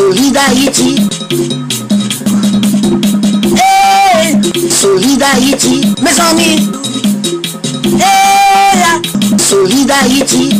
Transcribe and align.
Solid 0.00 0.34
Haïti. 0.34 0.96
Hey, 3.54 4.40
Solid 4.70 5.22
Haïti, 5.22 5.92
mes 6.00 6.18
amis. 6.18 6.70
Hey, 8.00 8.80
Solid 9.36 9.90
Haïti, 9.90 10.54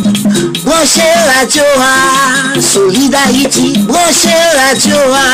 branchez 0.62 1.16
la 1.24 1.48
Joa. 1.48 2.60
Solid 2.60 3.14
Haïti, 3.14 3.78
branchez 3.88 4.44
la 4.58 4.74
Joa. 4.78 5.26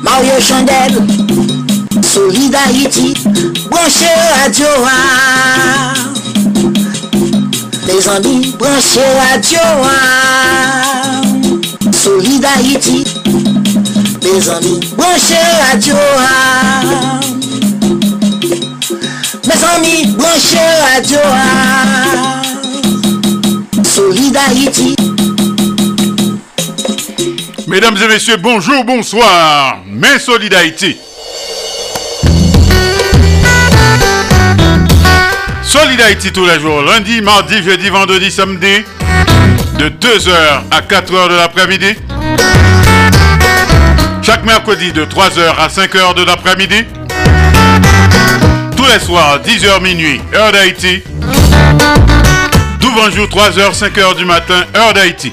Mario 0.00 0.40
Chandel, 0.40 1.02
Solid 2.04 2.54
Haïti, 2.54 3.14
branchez 3.68 4.14
la 4.30 4.52
Joa. 4.52 4.98
Les 7.88 8.08
amis, 8.08 8.54
branchez 8.60 9.10
la 9.18 9.42
Joa. 9.42 10.93
Mes 12.44 12.50
amis, 14.50 14.80
branchez 14.98 15.46
la 15.60 15.80
Joa. 15.80 17.20
Mes 19.46 19.64
amis, 19.74 20.04
branchez 20.08 20.70
la 20.82 20.96
Joa. 21.02 21.46
Solid 23.82 24.36
Haïti. 24.36 24.94
Mesdames 27.66 27.96
et 27.96 28.08
messieurs, 28.08 28.36
bonjour, 28.36 28.84
bonsoir. 28.84 29.78
Mes 29.86 30.18
Solid 30.18 30.52
Haïti. 30.52 30.98
Solid 35.62 35.98
Haïti 36.02 36.30
tous 36.30 36.44
les 36.44 36.60
jours, 36.60 36.82
lundi, 36.82 37.22
mardi, 37.22 37.62
jeudi, 37.62 37.88
vendredi, 37.88 38.30
samedi, 38.30 38.84
de 39.78 39.88
2h 39.88 40.30
à 40.70 40.82
4h 40.82 41.30
de 41.30 41.36
l'après-midi. 41.36 41.96
Mercredi 44.44 44.92
de 44.92 45.06
3h 45.06 45.56
à 45.58 45.68
5h 45.68 46.14
de 46.14 46.22
l'après-midi. 46.24 46.84
Tous 48.76 48.84
les 48.92 48.98
soirs, 48.98 49.40
10h 49.40 49.82
minuit, 49.82 50.20
heure 50.34 50.52
d'Haïti. 50.52 51.02
Tout 52.78 52.92
bonjour, 52.94 53.26
3h, 53.26 53.72
5h 53.72 54.16
du 54.16 54.26
matin, 54.26 54.64
heure 54.76 54.92
d'Haïti. 54.92 55.32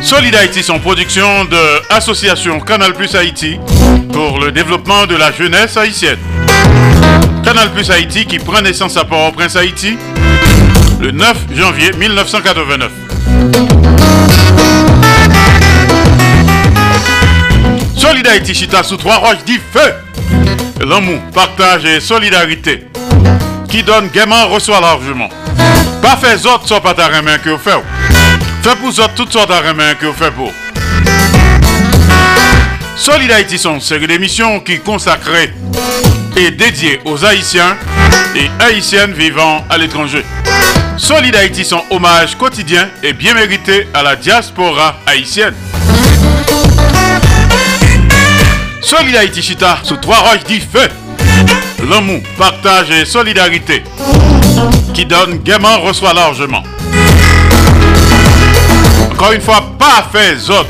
Solid 0.00 0.34
Haïti, 0.34 0.62
son 0.62 0.78
production 0.78 1.44
de 1.44 1.94
Association 1.94 2.58
Canal 2.60 2.94
Plus 2.94 3.14
Haïti 3.14 3.58
pour 4.12 4.38
le 4.38 4.50
développement 4.50 5.06
de 5.06 5.16
la 5.16 5.30
jeunesse 5.30 5.76
haïtienne. 5.76 6.18
Canal 7.44 7.70
Plus 7.72 7.90
Haïti 7.90 8.24
qui 8.24 8.38
prend 8.38 8.62
naissance 8.62 8.96
à 8.96 9.04
Port-au-Prince 9.04 9.56
Haïti 9.56 9.98
le 11.00 11.10
9 11.10 11.36
janvier 11.54 11.90
1989. 11.98 13.75
Solid 18.08 18.28
Haïti 18.28 18.54
Chita 18.54 18.84
sous 18.84 18.96
trois 18.96 19.16
roches 19.16 19.42
dit 19.44 19.58
feu. 19.72 19.92
L'amour, 20.86 21.18
partage 21.34 21.84
et 21.86 21.98
solidarité. 21.98 22.86
Qui 23.68 23.82
donne 23.82 24.10
gaiement 24.10 24.46
reçoit 24.46 24.80
largement. 24.80 25.28
Pas 26.00 26.16
fait 26.16 26.46
autres 26.46 26.68
soit 26.68 26.80
pas 26.80 26.94
ta 26.94 27.08
que 27.08 27.50
vous 27.50 27.58
faites. 27.58 27.82
Fait 28.62 28.76
pour 28.76 28.90
autres 28.90 29.14
toutes 29.16 29.32
sortes 29.32 29.50
de 29.50 29.94
que 29.94 30.06
vous 30.06 30.12
faites 30.12 30.32
pour. 30.34 30.52
Solid 32.96 33.32
Haïti 33.32 33.58
sont 33.58 33.74
une 33.74 33.80
série 33.80 34.06
d'émissions 34.06 34.60
qui 34.60 34.78
consacrées 34.78 35.52
et 36.36 36.52
dédiées 36.52 37.00
aux 37.06 37.24
Haïtiens 37.24 37.76
et 38.36 38.48
Haïtiennes 38.62 39.14
vivant 39.14 39.64
à 39.68 39.78
l'étranger. 39.78 40.24
Solid 40.96 41.34
Haïti 41.34 41.64
son 41.64 41.82
hommage 41.90 42.36
quotidien 42.36 42.88
et 43.02 43.12
bien 43.12 43.34
mérité 43.34 43.88
à 43.92 44.04
la 44.04 44.14
diaspora 44.14 45.00
haïtienne. 45.08 45.54
Solid 48.86 49.16
Haïti 49.16 49.42
Chita 49.42 49.78
sous 49.82 49.96
trois 49.96 50.18
roches 50.18 50.44
dit 50.44 50.60
feu. 50.60 50.88
L'amour, 51.90 52.20
partage 52.38 52.88
et 52.92 53.04
solidarité. 53.04 53.82
Qui 54.94 55.04
donne 55.04 55.38
gaiement 55.38 55.80
reçoit 55.80 56.14
largement. 56.14 56.62
Encore 59.10 59.32
une 59.32 59.40
fois, 59.40 59.72
pas 59.76 60.08
fait 60.12 60.36
autres. 60.52 60.68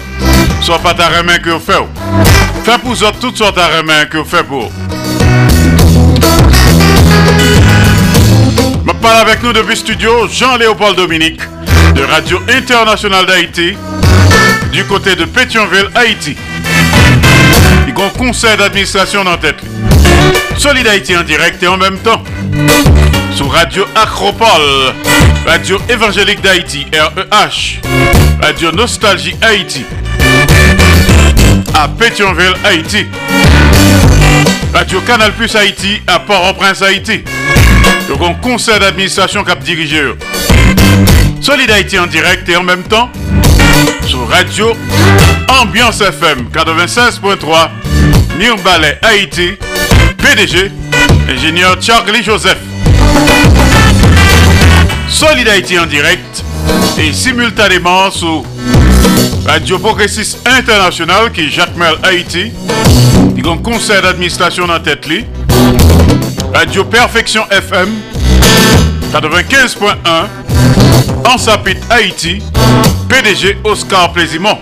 Soit 0.62 0.78
pas 0.78 0.94
ta 0.94 1.22
main 1.22 1.36
que 1.36 1.50
vous 1.50 1.60
faites. 1.60 1.76
Fait 2.64 2.78
pour 2.78 2.92
autres 2.92 3.18
toutes 3.20 3.36
sortes 3.36 3.56
de 3.56 3.82
main 3.82 4.06
que 4.06 4.16
vous 4.16 4.24
faites 4.24 4.46
pour. 4.46 4.72
Me 8.82 8.92
parle 8.94 9.28
avec 9.28 9.42
nous 9.42 9.52
depuis 9.52 9.76
studio 9.76 10.26
Jean-Léopold 10.26 10.96
Dominique 10.96 11.42
de 11.94 12.02
Radio 12.02 12.40
Internationale 12.48 13.26
d'Haïti 13.26 13.76
du 14.72 14.84
côté 14.86 15.14
de 15.16 15.26
Pétionville, 15.26 15.90
Haïti. 15.94 16.34
Un 17.98 18.10
conseil 18.10 18.56
d'administration 18.58 19.24
dans 19.24 19.38
tête. 19.38 19.56
Solid 20.58 20.86
en 20.86 21.22
direct 21.22 21.62
et 21.62 21.66
en 21.66 21.78
même 21.78 21.96
temps. 21.98 22.22
Sur 23.34 23.50
Radio 23.50 23.86
Acropole, 23.94 24.92
Radio 25.46 25.78
Évangélique 25.88 26.42
d'Haïti, 26.42 26.86
REH, 26.92 27.80
Radio 28.42 28.70
Nostalgie 28.72 29.34
Haïti, 29.40 29.84
à 31.74 31.88
Pétionville, 31.88 32.54
Haïti, 32.64 33.06
Radio 34.74 35.00
Canal 35.00 35.32
Plus 35.32 35.54
Haïti, 35.56 36.02
à 36.06 36.18
Port-au-Prince, 36.18 36.82
Haïti. 36.82 37.24
Donc 38.08 38.20
un 38.22 38.34
conseil 38.34 38.78
d'administration 38.78 39.42
cap 39.42 39.60
dirigé. 39.60 40.02
Solid 41.40 41.70
Haïti 41.70 41.98
en 41.98 42.06
direct 42.06 42.46
et 42.48 42.56
en 42.56 42.62
même 42.62 42.82
temps 42.82 43.10
sur 44.06 44.28
Radio 44.28 44.74
Ambiance 45.48 46.00
FM 46.00 46.48
96.3 46.52 47.85
Nirbalais 48.38 48.98
Haïti 49.02 49.52
PDG 50.18 50.70
ingénieur 51.30 51.76
Charlie 51.80 52.22
Joseph. 52.22 52.58
Solid 55.08 55.48
Haïti 55.48 55.78
en 55.78 55.86
direct 55.86 56.44
et 56.98 57.12
simultanément 57.14 58.10
sur 58.10 58.42
Radio 59.46 59.78
Progressiste 59.78 60.46
International 60.46 61.32
qui 61.32 61.42
est 61.42 61.48
Jacques 61.48 61.76
Mel 61.76 61.94
Haïti. 62.02 62.52
Y 63.36 63.46
a 63.46 63.50
un 63.52 63.56
conseil 63.58 64.02
d'administration 64.02 64.66
dans 64.66 64.80
tête 64.80 65.06
li. 65.06 65.24
Radio 66.52 66.84
Perfection 66.84 67.42
FM 67.50 67.88
95.1 69.12 69.94
en 71.26 71.38
Sapit 71.38 71.76
Haïti 71.88 72.42
PDG 73.08 73.58
Oscar 73.64 74.12
Plaisimont. 74.12 74.58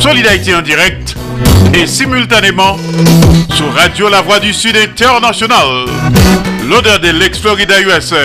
Solid 0.00 0.26
Haïti 0.26 0.52
en 0.54 0.62
direct 0.62 1.16
et 1.74 1.86
simultanément 1.86 2.76
sur 3.54 3.72
Radio 3.74 4.08
La 4.08 4.20
Voix 4.20 4.40
du 4.40 4.52
Sud 4.52 4.76
International 4.76 5.86
l'odeur 6.68 7.00
de 7.00 7.08
l'ex-Florida 7.08 7.80
USA 7.80 8.16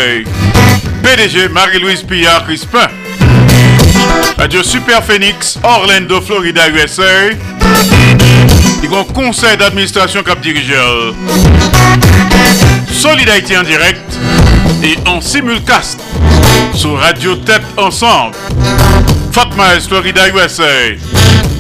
PDG 1.04 1.50
Marie-Louise 1.50 2.04
Pillard 2.04 2.46
Crispin 2.46 2.88
Radio 4.38 4.64
Super 4.64 5.04
Phoenix 5.04 5.60
Orlando 5.64 6.22
Florida 6.22 6.70
USA 6.70 7.30
il 8.84 8.90
y 8.92 9.14
conseil 9.14 9.58
d'administration 9.58 10.24
cap 10.24 10.42
dirigeur 10.42 11.14
Solid 12.92 13.30
Haïti 13.30 13.58
en 13.58 13.64
direct 13.64 14.02
et 14.84 14.98
en 15.08 15.22
simulcast 15.22 16.00
sur 16.74 16.98
Radio 17.00 17.36
Tête 17.36 17.62
Ensemble. 17.78 18.36
Fatma 19.32 19.80
Florida 19.80 20.28
USA. 20.30 20.64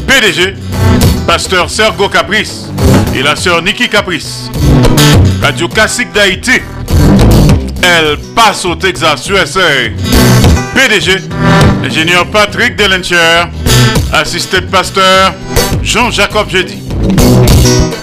PDG, 0.07 0.55
Pasteur 1.33 1.69
Sergo 1.69 2.09
Caprice 2.09 2.65
et 3.15 3.23
la 3.23 3.37
sœur 3.37 3.61
Nikki 3.61 3.87
Caprice. 3.87 4.51
Radio 5.41 5.69
Classique 5.69 6.11
d'Haïti. 6.11 6.59
Elle 7.81 8.17
passe 8.35 8.65
au 8.65 8.75
Texas 8.75 9.29
USA. 9.29 9.61
PDG, 10.75 11.21
ingénieur 11.85 12.25
Patrick 12.27 12.75
Delencher, 12.75 13.45
assisté 14.11 14.59
pasteur 14.59 15.33
Jean-Jacob 15.81 16.49
Jeudi. 16.49 16.79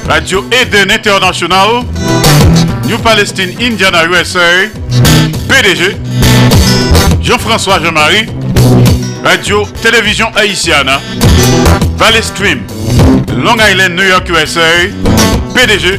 Radio 0.09 0.47
Eden 0.51 0.91
International, 0.91 1.83
New 2.87 2.97
Palestine, 2.97 3.55
Indiana, 3.61 4.07
USA. 4.07 4.71
PDG, 5.51 5.99
Jean-François 7.21 7.79
Jean-Marie, 7.79 8.25
Radio 9.23 9.67
Télévision 9.83 10.29
Haïtiana, 10.35 10.99
Valley 11.99 12.23
Stream, 12.23 12.61
Long 13.37 13.57
Island, 13.61 13.95
New 13.95 14.05
York, 14.05 14.29
USA. 14.29 14.61
PDG, 15.55 15.99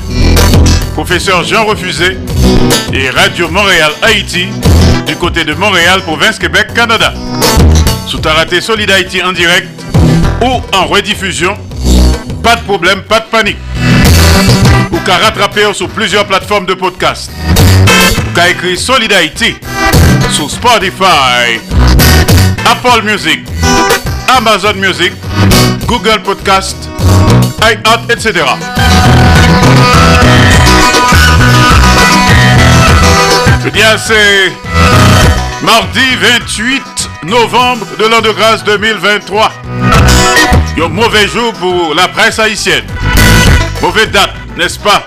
professeur 0.93 1.43
Jean 1.43 1.65
Refusé 1.65 2.17
et 2.93 3.09
Radio 3.09 3.49
Montréal, 3.49 3.91
Haïti, 4.01 4.47
du 5.05 5.15
côté 5.15 5.43
de 5.43 5.53
Montréal, 5.53 6.01
province 6.01 6.39
Québec, 6.39 6.73
Canada. 6.73 7.13
Sous 8.07 8.21
raté 8.23 8.61
Solid 8.61 8.89
Haïti 8.89 9.21
en 9.21 9.33
direct 9.33 9.67
ou 10.41 10.61
en 10.75 10.85
rediffusion, 10.85 11.57
pas 12.43 12.55
de 12.55 12.61
problème, 12.61 13.01
pas 13.01 13.19
de 13.19 13.25
panique. 13.25 13.57
Ou 14.91 14.97
qu'à 14.99 15.17
rattraper 15.17 15.73
sur 15.73 15.89
plusieurs 15.89 16.25
plateformes 16.25 16.65
de 16.65 16.73
podcast. 16.73 17.31
Ou 18.17 18.33
qu'à 18.33 18.49
écrire 18.49 18.79
Solid 18.79 19.11
Haïti 19.11 19.55
sur 20.31 20.49
Spotify, 20.49 21.59
Apple 22.65 23.03
Music, 23.03 23.39
Amazon 24.37 24.73
Music, 24.75 25.11
Google 25.89 26.19
Podcast, 26.23 26.77
iHeart, 27.63 28.11
etc. 28.11 28.45
Eh 33.65 33.71
bien, 33.71 33.97
c'est 33.97 34.51
mardi 35.63 36.15
28 36.21 37.09
novembre 37.23 37.87
de 37.97 38.05
l'an 38.05 38.21
de 38.21 38.29
grâce 38.29 38.63
2023. 38.65 39.51
Un 40.77 40.87
mauvais 40.89 41.27
jour 41.27 41.53
pour 41.53 41.95
la 41.95 42.07
presse 42.07 42.37
haïtienne. 42.37 42.85
Mauvaise 43.81 44.11
date, 44.11 44.35
n'est-ce 44.57 44.77
pas? 44.77 45.03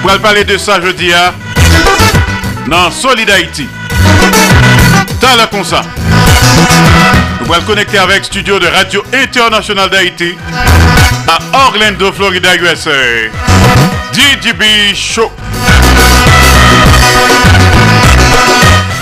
Pour 0.00 0.18
parler 0.20 0.44
de 0.44 0.56
ça 0.56 0.80
jeudi 0.80 1.12
à 1.12 1.34
dans 2.66 2.90
Solid 2.90 3.28
Haïti. 3.28 3.68
T'as 5.20 5.36
la 5.36 5.46
comme 5.48 5.64
ça. 5.64 5.82
Nous 7.48 7.54
allons 7.54 7.64
connecter 7.64 7.96
avec 7.96 8.26
studio 8.26 8.58
de 8.58 8.66
Radio 8.66 9.02
International 9.10 9.88
d'Haïti 9.88 10.36
à 11.26 11.38
Orlando, 11.66 12.12
Florida, 12.12 12.54
USA. 12.56 12.90
DJB 14.12 14.94
Show. 14.94 15.32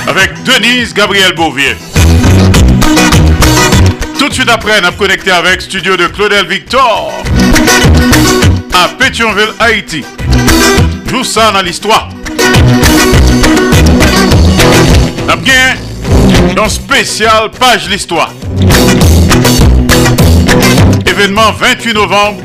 Avec 0.07 0.45
Denise 0.45 0.95
Gabriel 0.95 1.35
Bouvier. 1.35 1.77
Tout 4.17 4.29
de 4.29 4.35
suite 4.35 4.49
après, 4.49 4.75
on 4.81 4.87
a 4.87 4.93
connecté 4.93 5.33
avec 5.33 5.61
studio 5.61 5.97
de 5.97 6.07
Claudel 6.07 6.47
Victor 6.47 7.13
à 8.75 8.89
Pétionville, 8.91 9.55
Haïti. 9.59 10.05
Joue 11.11 11.25
ça 11.25 11.51
dans 11.51 11.63
l'histoire. 11.63 12.11
On 15.29 15.37
un 16.59 16.69
spécial 16.69 17.51
page 17.59 17.89
l'histoire. 17.89 18.33
Événement 21.07 21.53
28 21.59 21.95
novembre 21.95 22.41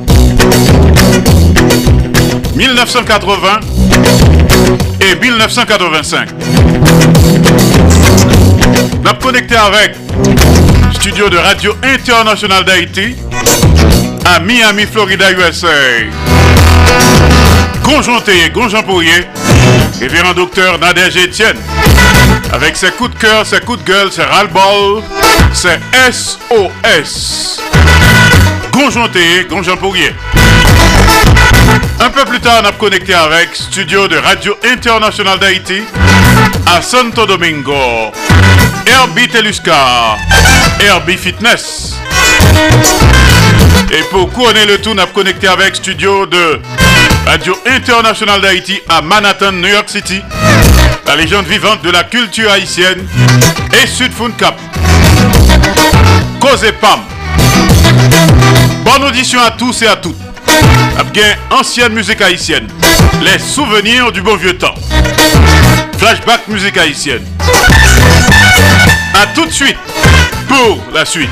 1980 2.56 3.60
et 5.00 5.16
1985. 5.16 6.30
On 9.04 9.06
a 9.08 9.14
connecté 9.16 9.56
avec 9.56 9.96
studio 10.94 11.30
de 11.30 11.38
Radio 11.38 11.76
International 11.84 12.64
d'Haïti 12.64 13.16
à 14.26 14.40
Miami, 14.40 14.86
Florida, 14.86 15.32
USA. 15.32 15.68
Conjointé 17.84 18.50
Gonjan 18.54 18.84
Pourrier, 18.84 19.28
révérend 20.00 20.34
docteur 20.34 20.78
Nadège 20.80 21.18
Etienne. 21.18 21.58
Avec 22.54 22.76
ses 22.76 22.92
coups 22.92 23.14
de 23.14 23.20
cœur, 23.20 23.46
ses 23.46 23.62
coups 23.62 23.80
de 23.80 23.84
gueule, 23.86 24.12
ses 24.12 24.24
ras-le-bol, 24.24 25.02
ses 25.54 25.80
SOS. 26.12 27.62
Gonjanté 28.72 29.46
Gonjan 29.50 29.78
Pourrier. 29.78 30.14
Un 32.00 32.10
peu 32.10 32.26
plus 32.26 32.40
tard, 32.40 32.62
on 32.64 32.68
a 32.68 32.72
connecté 32.74 33.14
avec 33.14 33.56
studio 33.56 34.08
de 34.08 34.18
Radio 34.18 34.58
International 34.66 35.40
d'Haïti 35.40 35.82
à 36.66 36.82
Santo 36.82 37.26
Domingo. 37.26 38.12
Herbie 38.86 39.28
Telusca, 39.30 40.18
Herbie 40.80 41.18
Fitness. 41.18 41.96
Et 43.92 44.04
pour 44.10 44.32
couronner 44.32 44.66
le 44.66 44.80
tout, 44.82 44.92
on 44.94 44.98
a 44.98 45.06
connecté 45.08 45.48
avec 45.48 45.76
studio 45.76 46.26
de 46.26 46.60
Radio 47.26 47.58
International 47.66 48.42
d'Haïti 48.42 48.82
à 48.90 49.02
Manhattan, 49.02 49.54
New 49.54 49.70
York 49.70 49.90
City. 49.90 50.22
La 51.12 51.18
légende 51.18 51.46
vivante 51.46 51.84
de 51.84 51.90
la 51.90 52.06
culture 52.06 52.50
haïtienne 52.50 53.06
et 53.74 53.86
Sud 53.86 54.14
Cap. 54.38 54.58
Cause 56.40 56.66
Pam. 56.80 57.02
Bonne 58.86 59.04
audition 59.04 59.42
à 59.42 59.52
tous 59.52 59.82
et 59.82 59.88
à 59.88 59.98
toutes. 59.98 60.16
Bien 61.12 61.36
ancienne 61.50 61.92
musique 61.92 62.22
haïtienne. 62.22 62.66
Les 63.22 63.40
souvenirs 63.40 64.14
du 64.14 64.22
bon 64.22 64.38
vieux 64.38 64.58
temps. 64.58 64.74
Flashback 65.98 66.48
musique 66.48 66.78
haïtienne. 66.78 67.26
A 69.14 69.28
tout 69.36 69.46
de 69.46 69.52
suite 69.52 69.76
pour 70.48 70.80
la 70.94 71.04
suite. 71.04 71.30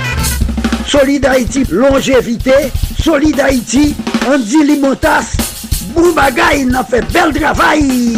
Solid 0.89 1.25
Haïti, 1.25 1.63
longévité. 1.71 2.73
Solid 3.01 3.39
Haïti, 3.39 3.95
Andy 4.27 4.61
Limotas. 4.61 5.37
Boubagaï, 5.95 6.65
il 6.67 6.75
a 6.75 6.83
fait 6.83 7.01
bel 7.13 7.31
travail. 7.33 8.17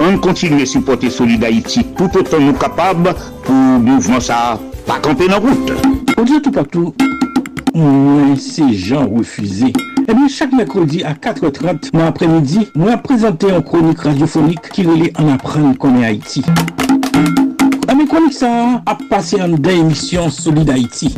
On 0.00 0.18
continue 0.18 0.62
à 0.62 0.66
supporter 0.66 1.10
Solid 1.10 1.42
Haïti 1.44 1.84
tout 1.96 2.10
autant 2.16 2.40
nous 2.40 2.52
capables 2.52 3.14
pour 3.44 3.54
mouvement 3.54 4.20
ça 4.20 4.58
pas 4.86 4.98
camper 4.98 5.28
dans 5.28 5.40
route. 5.40 5.72
On 6.16 6.24
dit 6.24 6.40
tout 6.42 6.50
partout, 6.50 6.94
moi 7.74 8.36
c'est 8.38 8.72
gens 8.72 9.06
refusés. 9.08 9.72
Eh 10.10 10.14
bien, 10.14 10.26
chaque 10.28 10.52
mercredi 10.52 11.02
à 11.04 11.12
4h30 11.12 11.92
dans 11.92 11.98
l'après-midi, 11.98 12.68
nous 12.74 12.88
avons 12.88 12.98
présenté 12.98 13.48
une 13.50 13.62
chronique 13.62 14.00
radiophonique 14.00 14.70
qui 14.72 14.84
relie 14.86 15.12
en 15.18 15.28
apprendre 15.28 15.76
qu'on 15.76 16.00
est 16.00 16.06
Haïti. 16.06 16.42
Mes 17.98 18.06
chroniques, 18.06 18.34
ça 18.34 18.80
a 18.86 18.96
passé 19.10 19.42
en 19.42 19.48
deux 19.48 19.70
émissions 19.72 20.30
Solid 20.30 20.70
Haïti. 20.70 21.16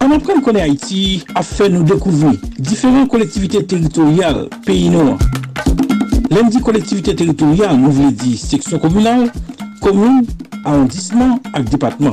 En 0.00 0.12
apprendre 0.12 0.40
qu'on 0.40 0.52
est 0.52 0.60
Haïti 0.60 1.24
a 1.34 1.42
fait 1.42 1.68
nous 1.68 1.82
découvrir 1.82 2.34
différentes 2.56 3.08
collectivités 3.08 3.66
territoriales 3.66 4.48
pays 4.64 4.88
noirs. 4.88 5.18
Lundi 6.36 6.60
collectivité 6.60 7.16
territoriale, 7.16 7.78
nous 7.78 7.90
voulons 7.90 8.10
dire 8.10 8.36
section 8.38 8.78
communale, 8.78 9.32
commune, 9.80 10.26
arrondissement 10.66 11.40
et 11.58 11.62
département. 11.62 12.12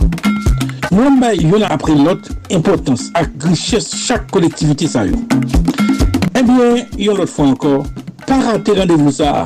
Nous 0.94 1.02
avons 1.02 1.66
après 1.70 1.94
l'autre 1.94 2.30
importance 2.50 3.12
et 3.20 3.46
richesse 3.46 3.94
chaque 3.94 4.32
collectivité 4.32 4.86
Eh 4.96 6.42
bien, 6.42 6.86
il 6.98 7.06
y 7.06 7.10
a 7.10 7.14
l'autre 7.14 7.26
fois 7.26 7.48
encore, 7.48 7.84
pas 8.26 8.40
rater 8.40 8.72
rendez-vous 8.72 9.12
ça. 9.12 9.44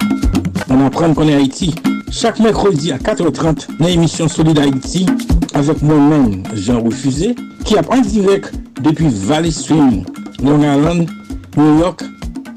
On 0.70 0.86
apprend 0.86 1.12
qu'on 1.12 1.28
est 1.28 1.34
Haïti. 1.34 1.74
Chaque 2.12 2.40
mercredi 2.40 2.92
à 2.92 2.98
4h30, 3.00 3.80
dans 3.80 3.88
l'émission 3.88 4.28
Solid 4.28 4.60
Haïti, 4.60 5.08
avec 5.56 5.82
moi-même, 5.82 6.44
Jean 6.54 6.84
Refusé, 6.84 7.36
qui 7.66 7.76
apprend 7.80 7.98
direct 8.02 8.54
depuis 8.84 9.08
Valley 9.10 9.50
Stream, 9.50 10.04
Long 10.44 10.60
Island, 10.60 11.10
New 11.58 11.80
York, 11.80 12.04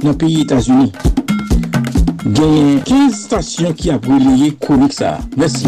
dans 0.03 0.11
le 0.11 0.17
pays 0.19 0.43
États-Unis. 0.43 0.93
Genyen 2.25 2.81
15 2.85 3.17
stasyon 3.17 3.73
ki 3.73 3.93
ap 3.93 4.05
releye 4.09 4.51
konik 4.61 4.95
sa. 4.95 5.19
Mersi. 5.37 5.67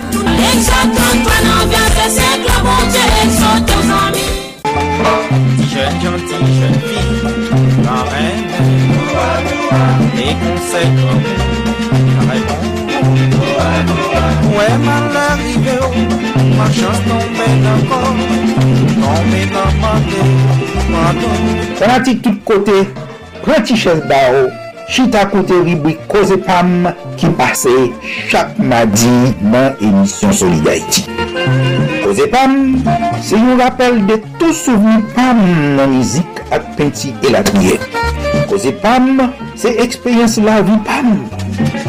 Jeune 5.72 6.02
gentil, 6.02 6.44
jeune 6.60 6.80
fille, 6.82 7.24
reine, 8.12 8.48
les 10.16 10.34
conseils 10.34 10.96
la 12.20 12.34
réponse. 12.34 12.81
Mwen 14.52 14.84
mal 14.86 15.18
arrive 15.18 15.76
ou, 15.82 16.06
mwen 16.54 16.74
chans 16.76 17.00
tombe 17.08 17.48
nan 17.64 17.86
kon, 17.90 18.20
tombe 18.98 19.42
nan 19.52 19.80
mante, 19.82 20.26
mante. 20.92 21.32
Sanati 21.80 22.18
tout 22.22 22.42
kote, 22.48 22.84
preti 23.42 23.78
ches 23.80 24.04
ba 24.10 24.22
ou, 24.36 24.52
chita 24.92 25.26
kote 25.32 25.62
ribwi 25.66 25.96
koze 26.12 26.38
pam 26.46 26.92
ki 27.18 27.32
pase 27.40 27.74
chak 28.32 28.60
madi 28.60 29.34
nan 29.42 29.74
emisyon 29.82 30.34
Solidarity. 30.44 31.08
Ou 32.12 32.28
pam, 32.28 32.76
se 33.24 33.38
yon 33.40 33.56
rappel 33.56 34.02
de 34.04 34.18
tou 34.36 34.52
souveni 34.52 35.06
pam 35.16 35.38
nan 35.78 35.94
mizik 35.94 36.42
ak 36.52 36.66
penti 36.76 37.14
el 37.24 37.38
atouye. 37.40 37.78
Ou 38.50 38.60
zepam, 38.60 39.30
se 39.56 39.72
ekspeyens 39.80 40.36
la 40.44 40.58
vi 40.68 40.76
pam, 40.84 41.14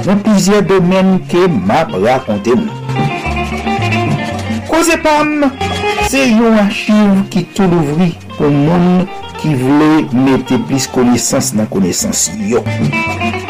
nan 0.06 0.22
pizye 0.22 0.60
domen 0.68 1.16
ke 1.26 1.48
map 1.50 1.90
rakonte 2.04 2.54
mou. 2.54 2.70
Ou 4.70 5.00
pam, 5.02 5.48
se 6.06 6.22
yon 6.30 6.54
achiv 6.68 7.26
ki 7.34 7.42
tou 7.58 7.66
louvri 7.74 8.12
pou 8.36 8.46
moun 8.46 9.02
ki 9.42 9.56
vle 9.58 9.90
mette 10.14 10.56
plis 10.68 10.86
konesans 10.94 11.50
nan 11.58 11.66
konesans 11.70 12.28
yo. 12.46 12.62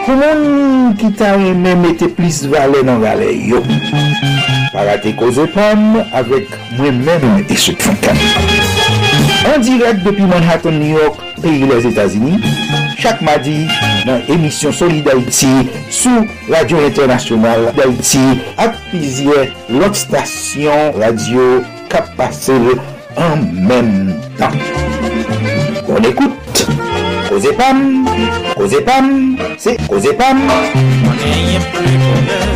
Pou 0.02 0.16
moun 0.16 0.94
ki 0.98 1.12
ta 1.18 1.34
reme 1.36 1.74
mette 1.82 2.08
plis 2.16 2.42
vale 2.48 2.80
nan 2.86 3.02
vale 3.02 3.28
yo. 3.36 3.60
Parate 4.72 5.12
koze 5.20 5.44
pam 5.52 6.00
avek 6.16 6.48
mwen 6.78 7.02
men 7.04 7.44
e 7.44 7.58
souk 7.60 7.84
fankan. 7.84 8.16
An 9.52 9.60
direk 9.60 10.00
depi 10.06 10.24
Manhattan, 10.30 10.78
New 10.80 10.96
York, 10.96 11.18
peyi 11.42 11.66
les 11.68 11.84
Etats-Unis, 11.90 12.40
chak 13.02 13.20
madi 13.26 13.66
nan 14.06 14.22
emisyon 14.32 14.72
Solidarity 14.72 15.68
sou 15.92 16.24
Radio 16.48 16.80
Internasyonal 16.86 17.68
d'Haïti 17.76 18.22
ak 18.62 18.78
pizye 18.92 19.50
lot 19.74 19.98
stasyon 19.98 20.96
radio 21.02 21.60
kap 21.92 22.14
pase 22.16 22.56
an 23.20 23.44
men 23.68 24.14
tan. 24.40 24.56
On 25.88 26.02
écoute 26.02 26.66
Causez 27.28 27.52
Pam, 27.54 28.06
Causez 28.56 28.80
Pam, 28.82 29.36
c'est 29.56 29.76
Causez 29.88 30.12
Pam. 30.12 30.38
On 30.38 31.14
n'ayez 31.14 31.58
plus 31.72 31.96
bonheur 31.98 32.48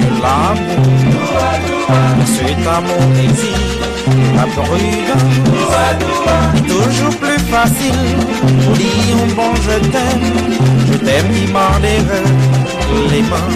que 0.00 0.08
l'amour. 0.22 0.84
Cet 2.26 2.66
amour 2.66 3.04
exige 3.22 3.78
la 4.34 4.44
prudence. 4.46 5.38
Toujours 6.66 7.14
plus 7.16 7.40
facile 7.40 8.16
pour 8.64 8.74
dire 8.74 9.20
bon 9.36 9.52
je 9.56 9.76
t'aime. 9.90 10.26
Je 10.90 10.96
t'aime 10.98 11.30
qui 11.34 11.46
mord 11.52 11.80
les 13.10 13.22
mains. 13.22 13.52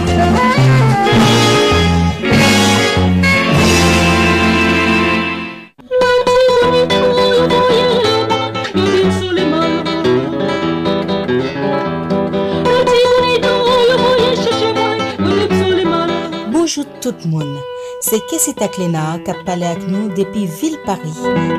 Bonjour 16.74 17.00
tout 17.02 17.28
moun, 17.28 17.58
se 18.00 18.16
Kessi 18.30 18.54
Taklena 18.56 19.18
kap 19.26 19.42
pale 19.44 19.66
ak 19.68 19.82
nou 19.92 20.08
depi 20.16 20.46
vil 20.56 20.78
Paris, 20.86 21.18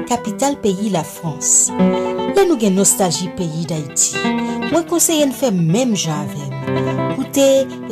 kapital 0.10 0.58
peyi 0.63 0.89
la 0.89 1.03
Frans. 1.05 1.70
La 2.34 2.48
nou 2.48 2.58
gen 2.58 2.74
nostalji 2.82 3.29
peyi 3.38 3.67
d'Haïti. 3.70 4.53
mwen 4.74 4.86
konseye 4.89 5.25
n 5.30 5.34
fè 5.36 5.51
mèm 5.53 5.94
jan 5.94 6.24
avèm. 6.25 6.53
Koute 7.13 7.46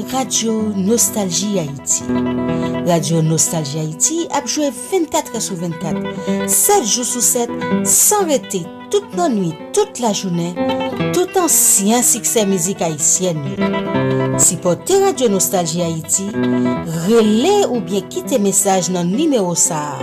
Radio 0.10 0.54
Nostalgie 0.74 1.62
Haiti. 1.62 2.08
Radio 2.88 3.22
Nostalgie 3.22 3.84
Haiti 3.84 4.26
apjouè 4.34 4.72
24 4.74 5.38
sou 5.44 5.60
24, 5.62 6.02
7 6.50 6.88
jou 6.88 7.06
sou 7.06 7.22
7, 7.22 7.54
san 7.86 8.26
rete, 8.26 8.64
tout 8.90 9.14
nan 9.18 9.36
nwi, 9.38 9.52
tout 9.78 10.02
la 10.02 10.10
jounè, 10.18 10.50
tout 11.14 11.38
ansyen 11.44 12.02
sikse 12.06 12.48
mizik 12.50 12.82
Haitien 12.82 13.38
nyo. 13.46 14.40
Si 14.42 14.58
pote 14.58 14.98
Radio 15.06 15.30
Nostalgie 15.30 15.86
Haiti, 15.86 16.32
rele 17.06 17.56
ou 17.70 17.84
bien 17.86 18.10
kite 18.10 18.42
mesaj 18.42 18.90
nan 18.90 19.14
nimeo 19.14 19.54
sa 19.54 20.00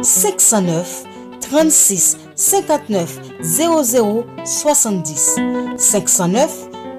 509 0.00 1.02
36 1.44 2.16
59 2.42 3.20
00 3.40 4.26
70 4.44 5.36
509 5.78 6.50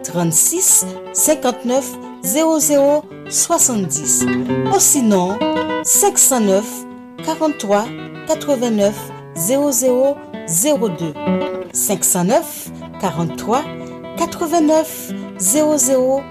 36 0.01 0.85
59 1.13 1.83
00 2.23 3.03
70 3.29 4.25
ou 4.73 4.79
sinon 4.79 5.37
509 5.83 6.63
43 7.25 7.85
89 8.27 8.95
00 9.35 10.15
02 10.47 11.13
509 11.73 12.71
43 13.01 13.63
89 14.17 15.11
00 15.39 16.23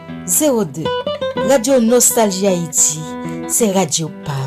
02 0.65 0.85
Radio 1.49 1.81
Nostalgie 1.81 2.47
Haïti, 2.47 3.01
c'est 3.47 3.73
Radio 3.73 4.11
PAM. 4.25 4.43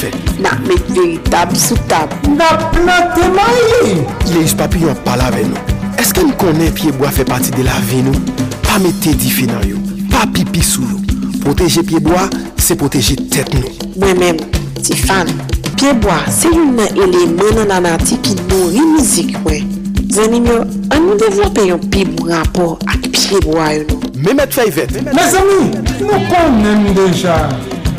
fè? 0.00 0.10
Nan 0.40 0.60
met 0.66 0.88
veritab 0.94 1.52
sou 1.58 1.78
tab. 1.90 2.12
Nan 2.28 2.64
plante 2.74 3.26
maye! 3.34 4.00
yus 4.34 4.54
papi 4.56 4.84
yon 4.84 4.98
pala 5.04 5.30
ve 5.34 5.44
nou. 5.48 5.78
Eske 6.00 6.24
nou 6.24 6.36
konen 6.40 6.72
piyeboa 6.76 7.12
fè 7.14 7.26
pati 7.28 7.52
de 7.54 7.64
la 7.66 7.76
ve 7.90 8.02
nou? 8.06 8.16
Pa 8.64 8.78
mette 8.82 9.14
di 9.20 9.32
fi 9.32 9.48
nan 9.50 9.64
yo. 9.68 9.80
Pa 10.12 10.26
pipi 10.34 10.62
sou 10.64 10.86
yo. 10.88 11.00
Proteje 11.44 11.84
piyeboa, 11.88 12.28
se 12.60 12.76
proteje 12.80 13.16
tet 13.32 13.52
nou. 13.56 13.72
Mwen 14.00 14.20
men, 14.20 14.40
ti 14.80 14.96
fan. 14.98 15.30
Piyeboa, 15.74 16.20
se 16.32 16.52
yon 16.52 16.76
nan 16.78 17.00
elemen 17.00 17.60
nan 17.62 17.74
anati 17.80 18.20
ki 18.24 18.36
nori 18.46 18.84
mizik 18.94 19.36
mwen. 19.44 19.68
Zanim 20.10 20.48
yo, 20.48 20.62
an 20.90 21.04
nou 21.06 21.18
devlope 21.20 21.66
yon 21.68 21.82
piyeboa 21.92 22.40
rapor 22.40 22.78
ak 22.88 23.10
piyeboa 23.10 23.72
yo 23.78 23.88
nou. 23.90 24.14
Mè 24.20 24.36
met 24.36 24.52
fè 24.52 24.68
yvet. 24.68 24.96
Mè 25.10 25.28
zami, 25.32 25.60
nou 26.04 26.24
konen 26.30 26.90
deja. 26.96 27.42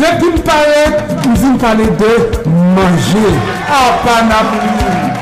Depi 0.01 0.31
m 0.33 0.39
pare, 0.41 0.85
m 1.29 1.33
vin 1.37 1.57
pale 1.61 1.85
de 1.99 2.13
manje 2.73 3.33
Apanapli 3.69 4.71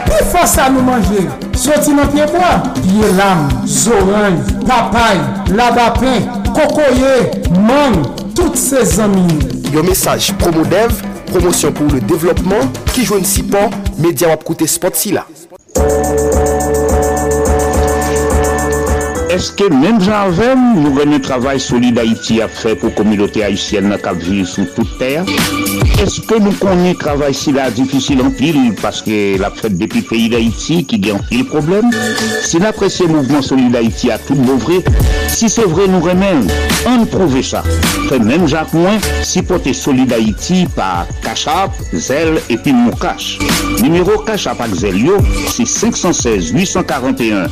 Pi 0.05 0.21
fosa 0.31 0.69
nou 0.71 0.85
manje 0.87 1.25
Soti 1.59 1.91
nan 1.97 2.07
piyeboa 2.13 2.53
Piye 2.77 3.09
lam, 3.17 3.43
zoranj, 3.67 4.53
papay, 4.69 5.19
labapen, 5.51 6.29
kokoye, 6.53 7.17
man 7.67 7.99
Tout 8.37 8.55
se 8.55 8.85
zami 8.87 9.27
Yo 9.73 9.83
mesaj 9.83 10.31
promo 10.39 10.63
dev 10.71 10.95
Promosyon 11.33 11.75
pou 11.75 11.91
le 11.91 11.99
devlopman 12.07 12.71
Ki 12.93 13.03
jwen 13.03 13.27
si 13.27 13.43
pan 13.51 13.75
Media 13.99 14.31
wap 14.31 14.47
koute 14.47 14.69
spot 14.71 14.95
si 14.95 15.11
la 15.17 15.27
Eske 19.29 19.67
menm 19.69 19.99
jan 20.01 20.15
avem 20.31 20.61
nou 20.81 20.95
rene 20.97 21.19
travay 21.21 21.59
solide 21.61 22.01
Haiti 22.01 22.39
ap 22.41 22.55
fe 22.57 22.73
pou 22.81 22.89
komilote 22.97 23.43
Haitienne 23.45 23.93
na 23.93 23.99
kap 24.01 24.17
vive 24.23 24.47
sou 24.49 24.65
tout 24.73 24.97
ter? 24.97 25.21
Eske 25.99 26.37
nou 26.39 26.55
konye 26.61 26.93
travay 26.95 27.33
si 27.35 27.51
la 27.51 27.65
difisil 27.75 28.21
an 28.23 28.29
pil 28.37 28.55
paske 28.79 29.35
la 29.41 29.49
fet 29.51 29.73
depi 29.75 29.99
peyi 30.07 30.29
d'Haiti 30.31 30.77
ki 30.87 30.99
gen 31.03 31.19
pil 31.27 31.43
problem? 31.49 31.89
Si 32.47 32.61
la 32.63 32.71
presye 32.75 33.07
mouvment 33.11 33.43
solide 33.43 33.75
Haiti 33.75 34.07
a 34.13 34.17
tout 34.23 34.39
bouvre, 34.47 34.79
si 35.27 35.49
se 35.51 35.65
vre 35.67 35.89
nou 35.91 35.99
remen, 36.07 36.45
an 36.87 37.03
prouve 37.11 37.43
sa. 37.43 37.65
Fe 38.07 38.15
menm 38.23 38.47
jan 38.47 38.69
kwen, 38.71 38.95
si 39.27 39.43
pote 39.43 39.73
solide 39.75 40.15
Haiti 40.15 40.63
pa 40.77 41.05
Kachap, 41.25 41.75
Zel 41.91 42.39
epi 42.47 42.71
Moukache. 42.73 43.43
Numero 43.83 44.15
Kachap 44.23 44.63
ak 44.63 44.71
Zel 44.79 44.97
yo, 45.03 45.19
si 45.51 45.67
516 45.67 46.55
841 46.55 47.43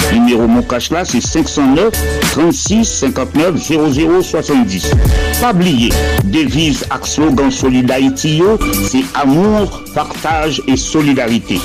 317 0.00 0.02
08 0.02 0.02
59. 0.02 0.12
Numéro 0.12 0.46
mon 0.46 0.62
cash 0.62 0.90
là, 0.90 1.04
c'est 1.04 1.20
509 1.20 1.92
36 2.32 2.84
59 2.84 3.56
00 3.56 4.22
70. 4.22 4.90
Pas 5.40 5.52
oublier, 5.52 5.90
devise 6.24 6.84
ak 6.90 7.06
slogan 7.06 7.50
Solid 7.50 7.90
Haïti, 7.90 8.42
c'est 8.90 9.04
amour, 9.14 9.82
partage 9.94 10.62
et 10.66 10.76
solidarité. 10.76 11.60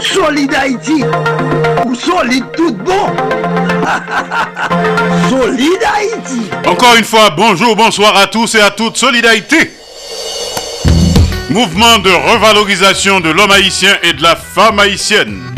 Solid 0.00 0.54
Haïti, 0.54 1.04
ou 1.86 1.94
solide 1.94 2.44
tout 2.56 2.72
bon. 2.72 3.06
Solid 5.30 5.80
Haïti. 5.96 6.42
Encore 6.66 6.96
une 6.96 7.04
fois, 7.04 7.30
bonjour, 7.30 7.76
bonsoir 7.76 8.16
à 8.16 8.26
tous 8.26 8.54
et 8.54 8.60
à 8.60 8.70
toutes. 8.70 8.96
Solid 8.96 9.24
Haïti. 9.26 9.56
Mouvement 11.50 11.98
de 11.98 12.10
revalorisation 12.10 13.20
de 13.20 13.30
l'homme 13.30 13.50
haïtien 13.50 13.96
et 14.04 14.12
de 14.12 14.22
la 14.22 14.36
femme 14.36 14.78
haïtienne. 14.78 15.49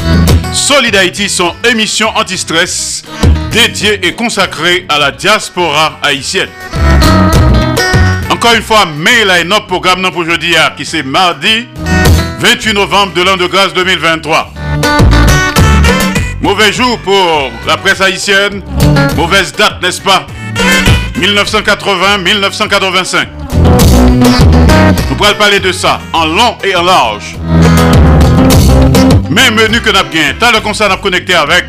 Solid 0.53 0.95
Haïti, 0.95 1.29
son 1.29 1.53
émission 1.69 2.09
anti-stress 2.15 3.03
dédiée 3.51 4.07
et 4.07 4.15
consacrée 4.15 4.87
à 4.88 4.99
la 4.99 5.11
diaspora 5.11 5.99
haïtienne. 6.03 6.49
Encore 8.31 8.55
une 8.55 8.62
fois, 8.62 8.87
mail 8.87 9.31
à 9.31 9.43
notre 9.45 9.67
programme 9.67 10.09
pour 10.12 10.25
jeudi 10.25 10.55
qui 10.77 10.85
c'est 10.85 11.03
mardi 11.03 11.67
28 12.38 12.75
novembre 12.75 13.15
de 13.15 13.23
l'an 13.23 13.37
de 13.37 13.47
grâce 13.47 13.73
2023. 13.73 14.53
Mauvais 16.43 16.73
jour 16.73 16.99
pour 16.99 17.51
la 17.67 17.77
presse 17.77 18.01
haïtienne, 18.01 18.62
mauvaise 19.17 19.53
date, 19.53 19.81
n'est-ce 19.81 20.01
pas? 20.01 20.27
1980-1985. 21.19 23.27
Nous 25.09 25.17
pourrons 25.17 25.35
parler 25.38 25.61
de 25.61 25.73
ça 25.73 26.01
en 26.12 26.27
long 26.27 26.59
et 26.65 26.75
en 26.75 26.83
large. 26.83 27.37
Même 29.33 29.55
menu 29.55 29.81
que 29.81 29.88
nous 29.88 30.11
bien. 30.11 30.35
T'as 30.38 30.53
le 30.53 30.61
concert 30.61 30.92
à 30.92 30.99
connecter 30.99 31.35
avec 31.35 31.64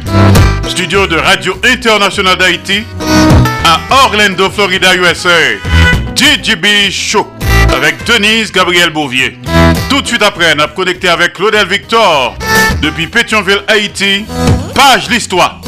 studio 0.67 1.07
de 1.07 1.15
Radio 1.15 1.57
Internationale 1.63 2.37
d'Haïti 2.37 2.83
à 3.63 3.79
Orlando, 4.03 4.49
Florida, 4.49 4.93
USA. 4.95 5.29
DJB 6.13 6.91
Show 6.91 7.25
avec 7.73 8.03
Denise 8.03 8.51
Gabriel 8.51 8.89
Bouvier. 8.89 9.37
Tout 9.89 10.01
de 10.01 10.07
suite 10.07 10.23
après, 10.23 10.53
nous 10.55 10.67
connecté 10.75 11.07
avec 11.07 11.33
Claudel 11.33 11.65
Victor 11.65 12.35
depuis 12.81 13.07
Pétionville, 13.07 13.63
Haïti. 13.69 14.25
Page 14.75 15.09
l'histoire. 15.09 15.61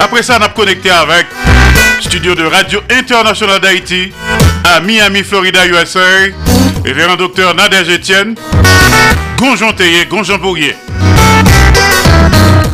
Après 0.00 0.24
ça, 0.24 0.40
nous 0.40 0.48
connecté 0.48 0.90
avec 0.90 1.26
studio 2.00 2.34
de 2.34 2.42
Radio 2.44 2.80
Internationale 2.90 3.60
d'Haïti 3.60 4.12
à 4.64 4.80
Miami, 4.80 5.22
Florida, 5.22 5.64
USA. 5.66 6.00
Révérend 6.84 7.14
docteur 7.14 7.54
Nadège 7.54 7.90
Etienne, 7.90 8.34
Gonjon 9.40 9.72
Théier, 9.72 10.04
Gonjon 10.04 10.36
Bourrier. 10.36 10.76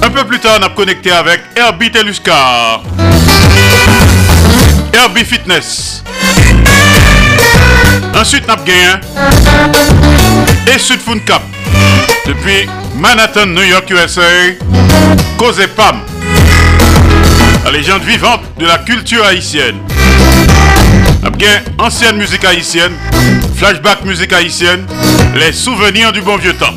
Un 0.03 0.11
peu 0.11 0.25
plus 0.25 0.41
tard, 0.41 0.59
on 0.61 0.65
a 0.65 0.71
connecté 0.71 1.13
avec 1.13 1.41
Herbie 1.55 1.93
Teluscar. 1.93 2.83
Herbie 4.93 5.25
Fitness. 5.25 6.03
Ensuite, 8.21 8.43
on 8.49 8.55
a 8.55 8.57
gagné 8.57 9.01
et 10.75 10.79
Sud 10.81 10.99
Cap. 11.25 11.43
Depuis 12.27 12.69
Manhattan, 12.97 13.47
New 13.47 13.63
York, 13.63 13.89
USA. 13.89 14.23
Cause 15.39 15.61
Pam. 15.77 16.01
La 17.65 17.71
légende 17.71 18.03
vivante 18.03 18.41
de 18.59 18.67
la 18.67 18.79
culture 18.79 19.25
haïtienne. 19.25 19.77
Bien, 21.39 21.63
ancienne 21.79 22.17
musique 22.17 22.45
haïtienne, 22.45 22.95
flashback 23.57 24.05
musique 24.05 24.33
haïtienne, 24.35 24.87
les 25.35 25.53
souvenirs 25.53 26.13
du 26.13 26.21
bon 26.21 26.37
vieux 26.37 26.53
temps. 26.53 26.75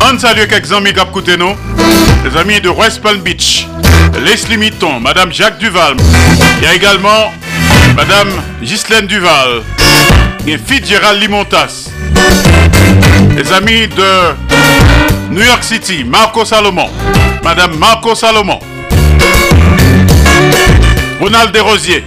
On 0.00 0.16
salue 0.18 0.46
quelques 0.48 0.72
amis 0.72 0.92
qui 0.92 1.36
nous, 1.36 1.54
les 2.24 2.36
amis 2.38 2.60
de 2.60 2.68
West 2.68 3.02
Palm 3.02 3.20
Beach, 3.20 3.66
Leslie 4.24 4.56
Mitton, 4.56 5.00
Madame 5.00 5.32
Jacques 5.32 5.58
Duval. 5.58 5.96
Il 6.58 6.64
y 6.64 6.66
a 6.68 6.74
également 6.74 7.32
Madame 7.96 8.28
Ghislaine 8.62 9.06
Duval 9.06 9.62
et 10.46 10.58
Fitzgerald 10.58 11.20
Limontas. 11.20 11.90
Les 13.36 13.52
amis 13.52 13.88
de 13.88 15.32
New 15.32 15.44
York 15.44 15.64
City, 15.64 16.04
Marco 16.04 16.44
Salomon, 16.44 16.88
Madame 17.42 17.76
Marco 17.78 18.14
Salomon. 18.14 18.60
Ronald 21.20 21.52
Desrosiers, 21.52 22.04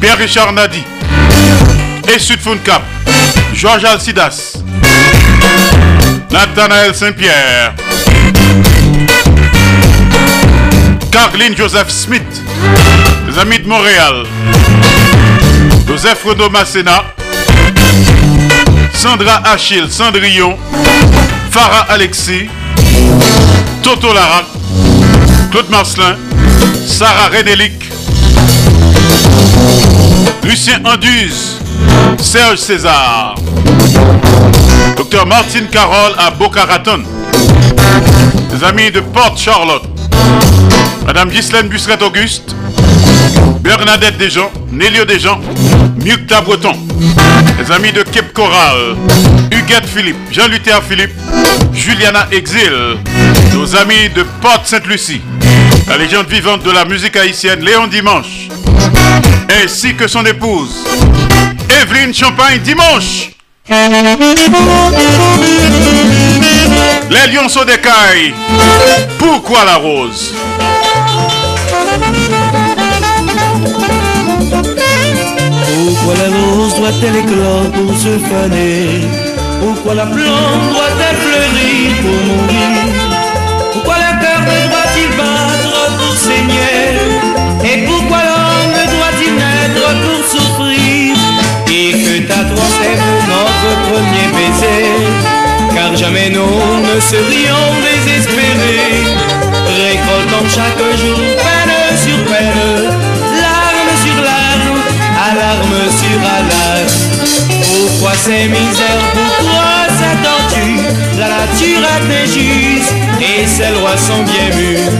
Pierre-Richard 0.00 0.52
Nadi 0.52 0.84
et 2.08 2.18
Sud 2.18 2.38
Cap, 2.64 2.82
Georges 3.54 3.84
Alcidas, 3.84 4.54
Nathanaël 6.30 6.94
Saint-Pierre, 6.94 7.74
Caroline 11.10 11.56
Joseph 11.56 11.88
Smith, 11.90 12.22
les 13.28 13.38
amis 13.38 13.58
de 13.58 13.66
Montréal, 13.66 14.24
Joseph 15.86 16.24
Renaud 16.24 16.50
Masséna, 16.50 17.04
Sandra 18.92 19.42
Achille 19.52 19.90
Cendrillon, 19.90 20.56
Farah 21.50 21.86
Alexis, 21.90 22.48
Toto 23.82 24.12
Lara, 24.12 24.44
Claude 25.50 25.70
Marcelin, 25.70 26.16
Sarah 26.86 27.28
Renélic, 27.28 27.84
Lucien 30.42 30.80
Anduze, 30.84 31.63
Serge 32.18 32.58
César, 32.58 33.34
Docteur 34.96 35.26
Martine 35.26 35.66
Carole 35.68 36.12
à 36.18 36.30
Boca 36.30 36.64
Raton, 36.64 37.02
les 38.52 38.64
amis 38.64 38.90
de 38.90 39.00
Porte 39.00 39.38
Charlotte, 39.38 39.84
Madame 41.06 41.28
Ghislaine 41.30 41.68
Busseret 41.68 42.02
Auguste, 42.02 42.54
Bernadette 43.60 44.18
Desjans, 44.18 44.50
Nélio 44.70 45.04
Desjans, 45.04 45.40
Mukta 46.04 46.40
Breton, 46.40 46.76
les 47.58 47.70
amis 47.72 47.92
de 47.92 48.02
Cape 48.02 48.32
Coral, 48.32 48.96
Huguette 49.50 49.86
Philippe, 49.86 50.16
Jean-Luther 50.30 50.82
Philippe, 50.82 51.14
Juliana 51.72 52.26
Exil, 52.30 52.98
nos 53.54 53.74
amis 53.76 54.08
de 54.14 54.22
Porte 54.40 54.66
Sainte-Lucie, 54.66 55.22
la 55.88 55.96
légende 55.96 56.26
vivante 56.26 56.62
de 56.62 56.70
la 56.70 56.84
musique 56.84 57.16
haïtienne 57.16 57.60
Léon 57.60 57.86
Dimanche, 57.86 58.48
ainsi 59.62 59.94
que 59.94 60.08
son 60.08 60.24
épouse, 60.24 60.74
Evelyne 61.82 62.14
Champagne 62.14 62.60
dimanche. 62.60 63.30
Les 67.10 67.26
lions 67.32 67.48
sont 67.48 67.64
des 67.64 67.78
cailles. 67.78 68.34
Pourquoi 69.18 69.64
la 69.64 69.76
rose? 69.76 70.34
Pourquoi 75.76 76.14
la 76.14 76.28
rose 76.36 76.74
doit-elle 76.76 77.16
éclore 77.16 77.70
pour 77.72 77.92
se 77.98 78.18
faner? 78.30 79.08
Pourquoi 79.60 79.94
la 79.94 80.06
plante 80.06 80.72
doit-elle 80.72 81.16
fleurir 81.16 81.90
pour 82.02 82.18
mourir? 82.26 82.63
Jamais 96.14 96.30
nous 96.30 96.40
ne 96.40 97.00
serions 97.00 97.66
désespérés. 97.82 99.02
Récoltant 99.66 100.46
chaque 100.48 100.78
jour 101.00 101.18
peine 101.18 101.98
sur 101.98 102.24
peine 102.26 102.84
Larme 103.42 103.92
sur 104.00 104.22
larme, 104.22 104.78
alarme 105.26 105.90
sur 105.90 106.20
alarme. 106.38 106.86
Pourquoi 107.66 108.12
ces 108.14 108.46
misères, 108.46 109.04
pourquoi 109.12 109.88
cette 109.98 110.22
torture 110.22 110.84
La 111.18 111.28
nature 111.30 111.82
est 111.82 112.22
injuste 112.22 112.94
et 113.20 113.46
ses 113.48 113.70
lois 113.70 113.96
sont 113.96 114.22
bien 114.22 114.56
mûres. 114.56 114.92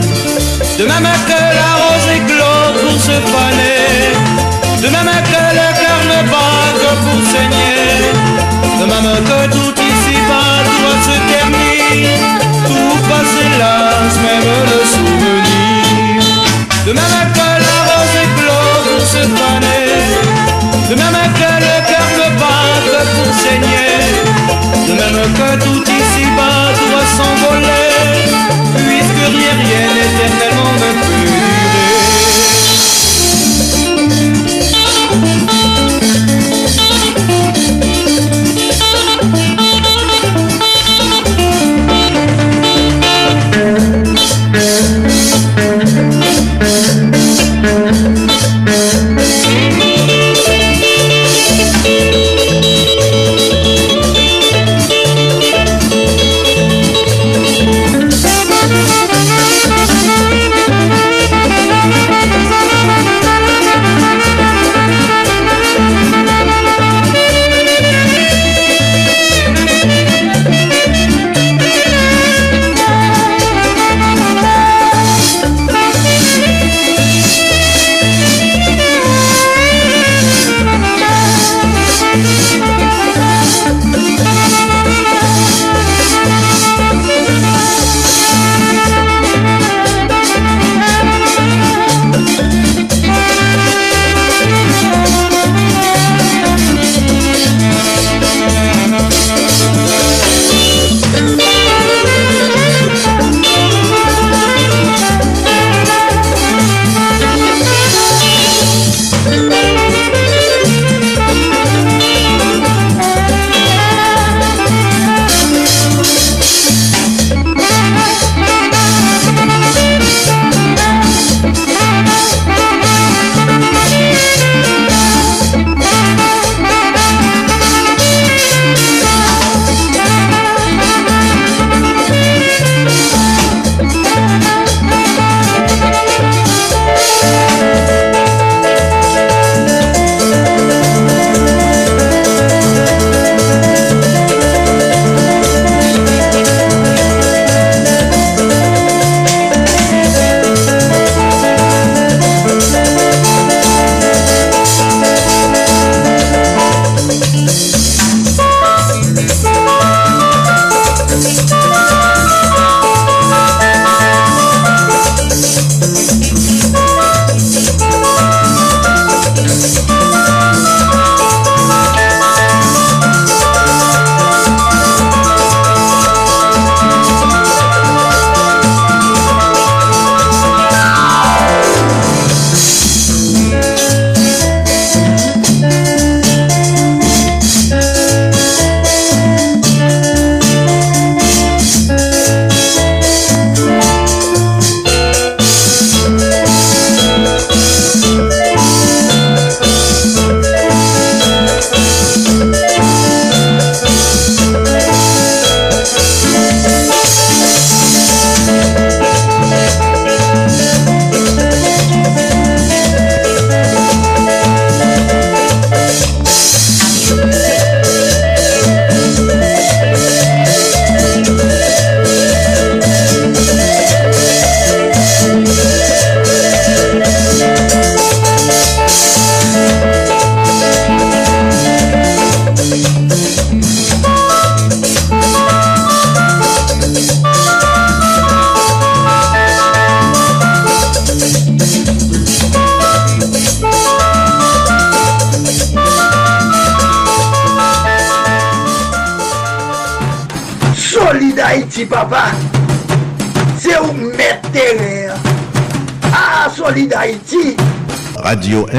De 0.79 0.85
même 0.85 1.09
que 1.29 1.40
la 1.61 1.70
rose 1.79 2.09
éclore 2.16 2.72
pour 2.72 3.00
se 3.00 3.12
faner 3.31 4.11
De 4.83 4.88
même 4.88 5.14
que 5.31 5.42
le 5.59 5.68
cœur 5.79 6.00
ne 6.11 6.29
bat 6.29 6.72
que 6.74 6.90
pour 7.05 7.20
saigner 7.31 8.11
De 8.81 8.87
même 8.87 9.22
que 9.24 9.53
tout 9.53 9.84
le 14.73 14.85
souvenir. 14.85 16.23
De 16.87 16.93
même 16.93 17.33
que 17.33 17.49
la 17.67 17.79
rose 17.89 18.17
éclore 18.25 18.81
pour 18.87 19.07
se 19.07 19.23
faner 19.39 19.85
De 20.91 20.95
même 20.95 21.33
que 21.41 21.51
le 21.65 21.77
cœur 21.89 22.09
ne 22.19 22.29
bat 22.39 23.05
pour 23.17 23.35
saigner. 23.35 24.45
De 24.87 24.93
même 24.93 25.33
que 25.33 25.65
tout 25.65 25.83
ici-bas 25.83 26.73
doit 26.91 27.09
s'envoler 27.17 27.95
Puisque 28.87 29.25
rien, 29.35 29.55
rien 29.65 29.89
éternellement 30.05 30.73
ne 30.75 31.63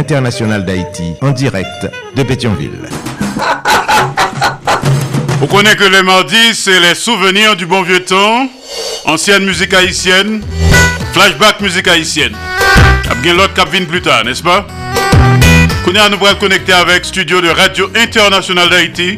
Internationale 0.05 0.63
d'Haïti, 0.63 1.15
en 1.21 1.31
direct 1.31 1.89
de 2.15 2.21
Pétionville. 2.21 2.77
Vous 5.39 5.47
connaissez 5.47 5.77
que 5.77 5.85
le 5.85 6.03
mardi, 6.03 6.53
c'est 6.53 6.79
les 6.79 6.93
souvenirs 6.93 7.55
du 7.55 7.65
bon 7.65 7.81
vieux 7.81 8.05
temps, 8.05 8.47
ancienne 9.05 9.45
musique 9.45 9.73
haïtienne, 9.73 10.43
flashback 11.11 11.59
musique 11.59 11.87
haïtienne. 11.87 12.35
Il 13.23 13.27
y 13.27 13.31
a 13.31 13.33
l'autre 13.33 13.55
qui 13.55 13.81
plus 13.81 14.03
tard, 14.03 14.23
n'est-ce 14.23 14.43
pas? 14.43 14.67
Allons 15.87 16.09
nous 16.11 16.19
connecter 16.39 16.73
avec 16.73 17.03
studio 17.03 17.41
de 17.41 17.49
Radio 17.49 17.89
Internationale 17.95 18.69
d'Haïti 18.69 19.17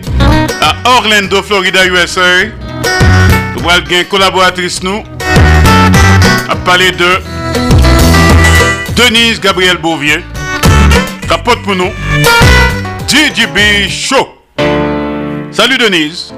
à 0.61 0.73
Orlando, 0.85 1.43
Florida, 1.43 1.85
USA. 1.85 2.21
Nous 3.57 3.69
allons 3.69 3.83
une 3.89 4.05
collaboratrice 4.05 4.81
nous 4.83 5.03
à 6.47 6.55
parler 6.55 6.91
de 6.91 7.19
Denise 8.95 9.41
Gabriel 9.41 9.75
Bouvier. 9.77 10.23
Capote 11.27 11.61
pour 11.63 11.75
nous. 11.75 11.91
DJB 13.07 13.89
Show. 13.89 14.27
Salut 15.51 15.77
Denise. 15.77 16.33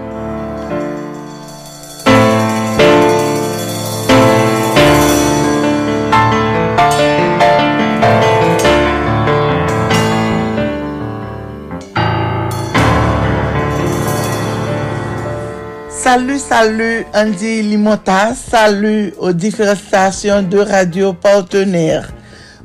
Salut, 15.89 16.39
salut 16.39 17.06
Andy 17.13 17.62
Limota, 17.62 18.34
salut 18.34 19.13
aux 19.19 19.32
différentes 19.32 19.78
stations 19.78 20.41
de 20.41 20.58
radio 20.58 21.13
partenaires, 21.13 22.12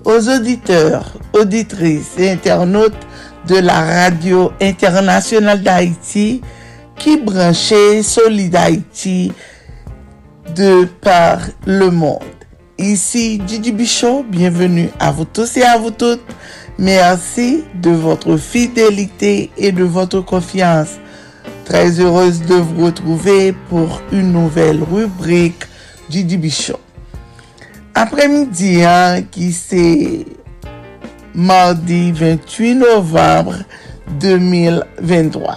aux 0.02 0.28
auditeurs, 0.30 1.13
auditrices 1.34 2.12
et 2.18 2.30
internautes 2.30 3.06
de 3.46 3.56
la 3.56 3.80
radio 3.80 4.52
internationale 4.60 5.62
d'Haïti 5.62 6.40
qui 6.96 7.18
branchait 7.18 8.02
Solid 8.02 8.54
Haïti 8.56 9.32
de 10.54 10.86
par 11.00 11.40
le 11.66 11.90
monde. 11.90 12.22
Ici 12.78 13.38
Didi 13.38 13.72
Bichot, 13.72 14.24
bienvenue 14.28 14.88
à 14.98 15.10
vous 15.12 15.24
tous 15.24 15.56
et 15.56 15.62
à 15.62 15.76
vous 15.76 15.90
toutes. 15.90 16.24
Merci 16.78 17.64
de 17.74 17.90
votre 17.90 18.36
fidélité 18.36 19.50
et 19.56 19.72
de 19.72 19.84
votre 19.84 20.20
confiance. 20.20 20.98
Très 21.64 22.00
heureuse 22.00 22.42
de 22.42 22.54
vous 22.54 22.86
retrouver 22.86 23.52
pour 23.68 24.00
une 24.12 24.32
nouvelle 24.32 24.82
rubrique 24.82 25.64
Didi 26.08 26.36
Bichot. 26.36 26.80
Après-midi, 27.94 28.82
hein, 28.84 29.22
qui 29.30 29.52
c'est 29.52 30.26
mardi 31.34 32.12
28 32.12 32.76
novembre 32.76 33.56
2023. 34.20 35.56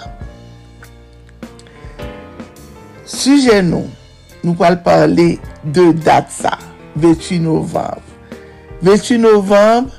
Sujet 3.05 3.61
nous, 3.61 3.85
nous 4.43 4.55
allons 4.59 4.77
parler 4.77 5.39
de 5.63 5.91
date 5.91 6.29
ça, 6.29 6.57
28 6.95 7.39
novembre. 7.39 8.01
28 8.81 9.19
novembre, 9.19 9.91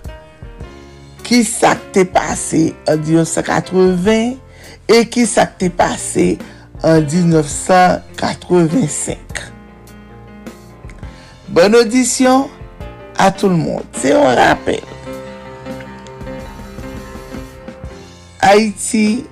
qui 1.22 1.44
s'est 1.44 2.04
passé 2.06 2.74
en 2.88 2.96
1980 2.96 4.32
et 4.88 5.08
qui 5.08 5.26
s'est 5.26 5.70
passé 5.76 6.38
en 6.82 7.00
1985. 7.00 9.16
Bonne 11.48 11.76
audition 11.76 12.50
à 13.16 13.30
tout 13.30 13.48
le 13.48 13.56
monde. 13.56 13.84
C'est 13.92 14.12
un 14.12 14.34
rappel. 14.34 14.80
Haïti 18.40 19.24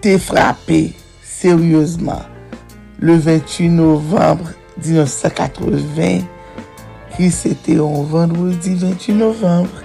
t'est 0.00 0.18
frappé 0.18 0.92
sérieusement 1.22 2.22
le 2.98 3.16
28 3.16 3.68
novembre 3.68 4.50
1980 4.84 6.18
qui 7.16 7.30
c'était 7.30 7.76
un 7.76 8.02
vendredi 8.02 8.74
28 8.74 9.12
novembre? 9.14 9.82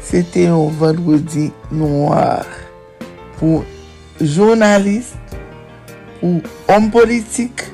C'était 0.00 0.46
un 0.46 0.66
vendredi 0.68 1.52
noir 1.70 2.44
pour 3.38 3.64
journalistes, 4.20 5.16
pour 6.20 6.40
hommes 6.68 6.90
politiques. 6.90 7.64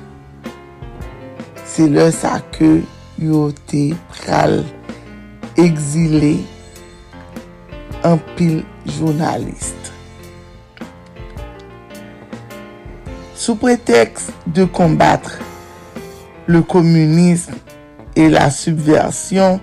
C'est 1.65 1.89
là 1.89 2.11
ça 2.11 2.41
que 2.53 2.83
yo 3.19 3.53
te 3.67 3.95
pral 4.09 4.65
exilé 5.57 6.39
un 8.05 8.17
pile 8.37 8.65
journaliste. 8.91 9.93
Sous 13.35 13.57
prétexte 13.57 14.33
de 14.47 14.65
combattre 14.65 15.39
le 16.47 16.63
communisme 16.63 17.55
et 18.17 18.29
la 18.29 18.51
subversion, 18.51 19.61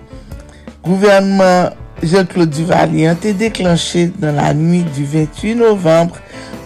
gouvernement 0.84 1.70
Jean-Claude 2.02 2.50
Duvalier 2.50 3.08
a 3.08 3.16
déclenché 3.16 4.12
dans 4.18 4.36
la 4.36 4.54
nuit 4.54 4.84
du 4.96 5.06
28 5.06 5.56
novembre 5.56 6.18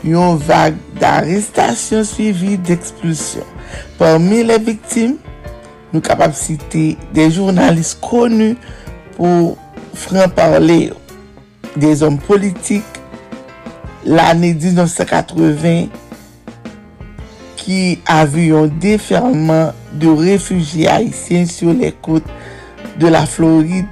une 0.04 0.38
vague 0.38 0.76
d'arrestations 1.00 2.04
suivies 2.04 2.58
d'expulsions. 2.58 3.46
Parmi 3.98 4.44
les 4.44 4.60
victimes, 4.60 5.18
nous 5.94 6.02
capables 6.02 6.34
de 6.34 6.38
citer 6.38 6.98
des 7.14 7.32
journalistes 7.32 8.00
connus 8.02 8.58
pour 9.18 9.58
franc-parler 9.94 10.92
des 11.80 12.04
hommes 12.04 12.20
politiques 12.20 12.84
l'année 14.06 14.54
1980 14.54 15.88
qui 17.56 18.00
a 18.06 18.26
vu 18.26 18.56
un 18.56 18.68
déferlement 18.68 19.72
de 19.94 20.08
réfugiés 20.08 20.88
haïtiens 20.88 21.46
sur 21.46 21.74
les 21.74 21.92
côtes 21.92 22.28
de 22.98 23.08
la 23.08 23.26
Floride 23.26 23.86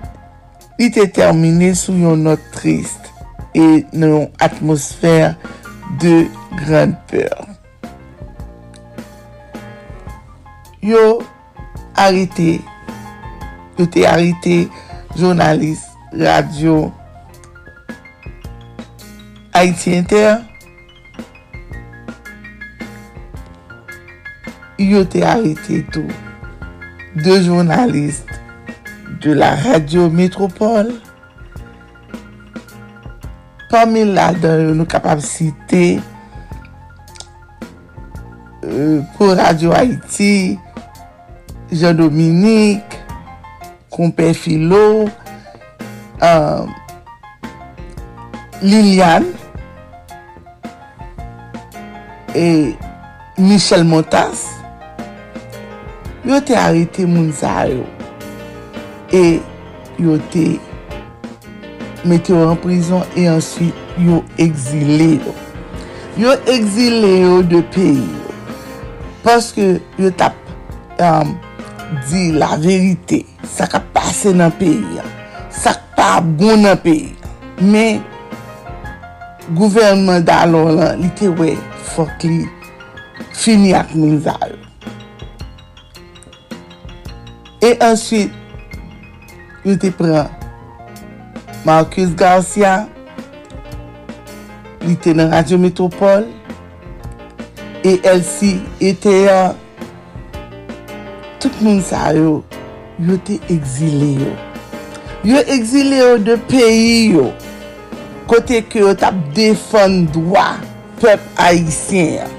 était 0.79 1.07
terminé 1.07 1.73
sous 1.73 1.93
une 1.93 2.23
note 2.23 2.41
triste 2.51 3.13
et 3.55 3.85
une 3.93 4.29
atmosphère 4.39 5.35
de 5.99 6.25
grande 6.63 6.95
peur. 7.07 7.47
Yo 10.81 11.19
arrêté, 11.95 12.61
yo 13.77 13.85
arrêté 14.05 14.69
journaliste 15.17 15.87
radio 16.13 16.91
Haiti 19.57 19.95
Inter, 19.97 20.43
yo 24.77 24.99
te 25.09 25.23
arete 25.25 25.79
tou. 25.89 26.05
De 27.17 27.39
jounalist 27.41 28.29
de 29.23 29.33
la 29.33 29.55
radio 29.55 30.11
Metropole, 30.13 30.93
pami 33.71 34.03
la 34.05 34.27
dan 34.37 34.75
nou 34.77 34.85
kapab 34.85 35.23
site 35.25 35.97
euh, 38.61 39.01
pou 39.15 39.33
Radio 39.41 39.73
Haiti, 39.73 40.59
Jean-Dominique, 41.73 43.01
Kompè 43.89 44.35
Filo, 44.37 45.09
euh, 46.21 46.69
Liliane, 48.61 49.33
e 52.37 52.75
Michel 53.37 53.83
Montas, 53.83 54.45
yo 56.23 56.39
te 56.41 56.55
harite 56.55 57.05
moun 57.05 57.31
zay 57.33 57.73
yo. 57.73 57.85
E 59.11 59.39
yo 59.97 60.17
te 60.29 60.59
mette 62.05 62.33
yo 62.33 62.43
an 62.51 62.59
prison 62.61 63.01
e 63.17 63.25
answit 63.31 63.73
yo 63.97 64.21
exile 64.37 65.15
yo. 65.17 65.33
Yo 66.17 66.35
exile 66.53 67.11
yo 67.21 67.41
de 67.41 67.63
peyi 67.73 68.03
yo. 68.05 68.35
Paske 69.25 69.79
yo 69.97 70.11
tap 70.13 70.37
um, 71.01 71.33
di 72.09 72.31
la 72.37 72.53
verite. 72.61 73.23
Sa 73.47 73.65
ka 73.71 73.81
pase 73.93 74.35
nan 74.35 74.53
peyi 74.59 74.99
ya. 74.99 75.07
Sa 75.49 75.73
ka 75.97 76.19
bon 76.21 76.67
nan 76.67 76.77
peyi 76.85 77.15
ya. 77.15 77.33
Me, 77.65 77.87
gouvernement 79.57 80.21
da 80.21 80.43
lor 80.45 80.69
lan, 80.77 81.01
li 81.01 81.09
te 81.17 81.31
wey. 81.39 81.57
fok 81.97 82.23
li 82.29 82.45
fini 83.33 83.73
ak 83.73 83.95
mizal. 83.97 84.53
E 87.65 87.73
answit, 87.81 88.29
yo 89.65 89.73
te 89.81 89.89
pran 89.97 90.29
Marcus 91.65 92.13
Garcia, 92.15 92.85
li 94.85 94.93
te 95.01 95.17
nan 95.17 95.33
Radio 95.33 95.57
Metropole, 95.59 96.29
e 97.83 97.99
Elsie, 98.03 98.61
ete 98.79 99.01
Thea, 99.01 99.55
tout 101.41 101.53
moun 101.61 101.81
sa 101.81 102.11
yo, 102.15 102.43
yo 102.99 103.17
te 103.25 103.39
exile 103.53 104.13
yo. 104.21 104.31
Yo 105.27 105.41
exile 105.49 105.99
yo 105.99 106.15
de 106.21 106.37
peyi 106.49 107.13
yo, 107.17 107.29
kote 108.29 108.61
ki 108.69 108.85
yo 108.85 108.93
tap 108.97 109.17
defon 109.35 110.05
dwa, 110.13 110.49
pep 111.01 111.23
haisyen. 111.39 112.31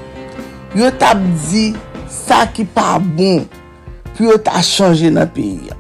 Yo 0.77 0.91
tap 1.01 1.21
di 1.49 1.71
sa 2.13 2.45
ki 2.53 2.67
pa 2.75 2.99
bon. 3.01 3.47
Pi 4.15 4.27
yo 4.29 4.37
ta 4.43 4.61
chanje 4.65 5.11
nan 5.15 5.31
peyi. 5.35 5.73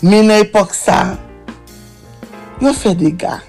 Men 0.00 0.30
nan 0.30 0.40
epok 0.40 0.72
sa, 0.72 1.18
yo 2.62 2.72
fe 2.72 2.94
dega. 2.96 3.40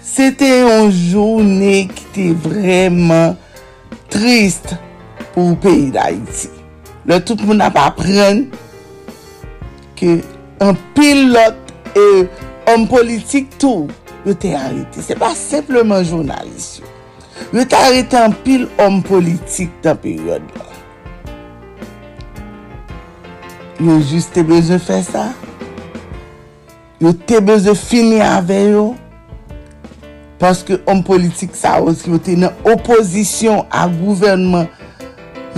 Sete 0.00 0.48
yon 0.48 0.88
jounen 0.88 1.90
ki 1.92 2.06
te 2.14 2.24
vreman 2.46 3.36
trist 4.10 4.72
pou 5.34 5.52
peyi 5.60 5.90
da 5.94 6.08
iti. 6.14 6.48
Le 7.08 7.20
tout 7.20 7.44
moun 7.44 7.60
ap 7.64 7.76
apren 7.80 8.46
ke 10.00 10.18
an 10.64 10.74
pilot 10.96 11.72
e 11.92 12.08
an 12.72 12.88
politik 12.88 13.52
tou 13.60 13.86
yo 14.24 14.34
te 14.36 14.54
arete. 14.56 15.02
Se 15.02 15.16
pa 15.18 15.32
sepleman 15.36 16.04
jounalist 16.06 16.80
yo. 16.80 16.92
Yo 17.52 17.64
te 17.68 17.78
arete 17.78 18.18
an 18.20 18.34
pil 18.44 18.66
om 18.82 19.00
politik 19.06 19.72
tan 19.84 19.98
peryode 20.02 20.48
la. 20.58 20.66
Yo 23.78 23.98
jist 24.02 24.34
te 24.34 24.44
beze 24.46 24.80
fe 24.82 25.00
sa. 25.06 25.28
Yo 27.02 27.14
te 27.14 27.40
beze 27.44 27.74
fini 27.78 28.20
ave 28.24 28.60
yo. 28.72 28.86
Paske 30.38 30.78
om 30.90 31.02
politik 31.06 31.56
sa 31.58 31.78
os 31.82 32.04
yo 32.06 32.20
te 32.22 32.36
nan 32.38 32.54
oposisyon 32.66 33.64
a 33.70 33.88
gouvernement 33.90 34.70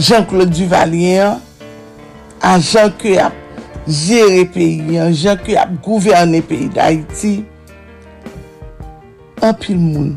Jean-Claude 0.01 0.55
Duvalier 0.57 1.37
a 2.41 2.57
Jean-Claude 2.57 3.41
Jere 3.91 4.45
peyi, 4.53 4.99
jan 5.17 5.39
ki 5.41 5.57
ap 5.59 5.73
gouverne 5.83 6.43
peyi 6.47 6.69
d'Haïti, 6.71 7.41
apil 9.45 9.79
moun 9.81 10.15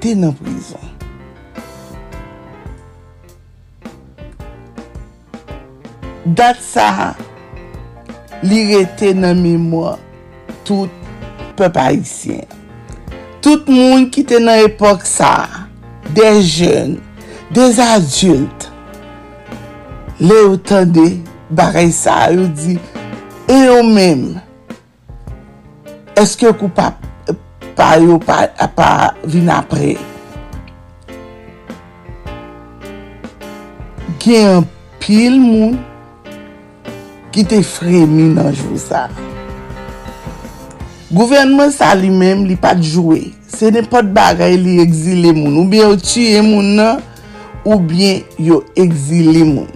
te 0.00 0.12
nan 0.16 0.34
prizon. 0.36 0.86
Dat 6.36 6.60
sa 6.62 7.14
li 8.44 8.62
rete 8.70 9.14
nan 9.16 9.40
mèmwa 9.40 9.96
tout 10.68 10.92
pep 11.58 11.78
haisyen. 11.80 12.44
Tout 13.40 13.68
moun 13.72 14.06
ki 14.12 14.26
te 14.28 14.38
nan 14.42 14.66
epok 14.66 15.06
sa, 15.08 15.32
de 16.12 16.28
jen, 16.44 16.98
de 17.56 17.70
adult, 17.80 18.68
le 20.20 20.42
ou 20.50 20.60
tande 20.60 21.08
barey 21.48 21.88
sa, 21.96 22.26
ou 22.36 22.50
di, 22.52 22.76
e 23.48 23.60
ou 23.72 23.86
mèm, 23.88 24.26
eske 26.20 26.52
koupap 26.60 27.09
pa 27.80 27.94
yo 27.96 28.18
pa, 28.20 28.44
pa 28.76 28.90
vin 29.24 29.48
apre. 29.48 29.94
Gen 34.20 34.58
an 34.58 34.66
pil 35.00 35.38
moun 35.40 35.78
ki 37.32 37.46
te 37.48 37.62
fremi 37.64 38.28
nan 38.34 38.52
jou 38.52 38.76
sa. 38.76 39.06
Gouvernment 41.08 41.72
sa 41.72 41.94
li 41.96 42.12
men 42.12 42.44
li 42.44 42.58
pat 42.60 42.84
jowe. 42.84 43.22
Se 43.48 43.72
ne 43.72 43.80
pot 43.88 44.12
bagay 44.12 44.60
li 44.60 44.76
exile 44.84 45.32
moun. 45.32 45.56
Ou 45.62 45.72
bien 45.72 45.88
yo 45.88 45.96
tue 45.96 46.44
moun 46.44 46.74
nan, 46.76 47.00
ou 47.64 47.80
bien 47.80 48.20
yo 48.36 48.60
exile 48.76 49.48
moun. 49.48 49.72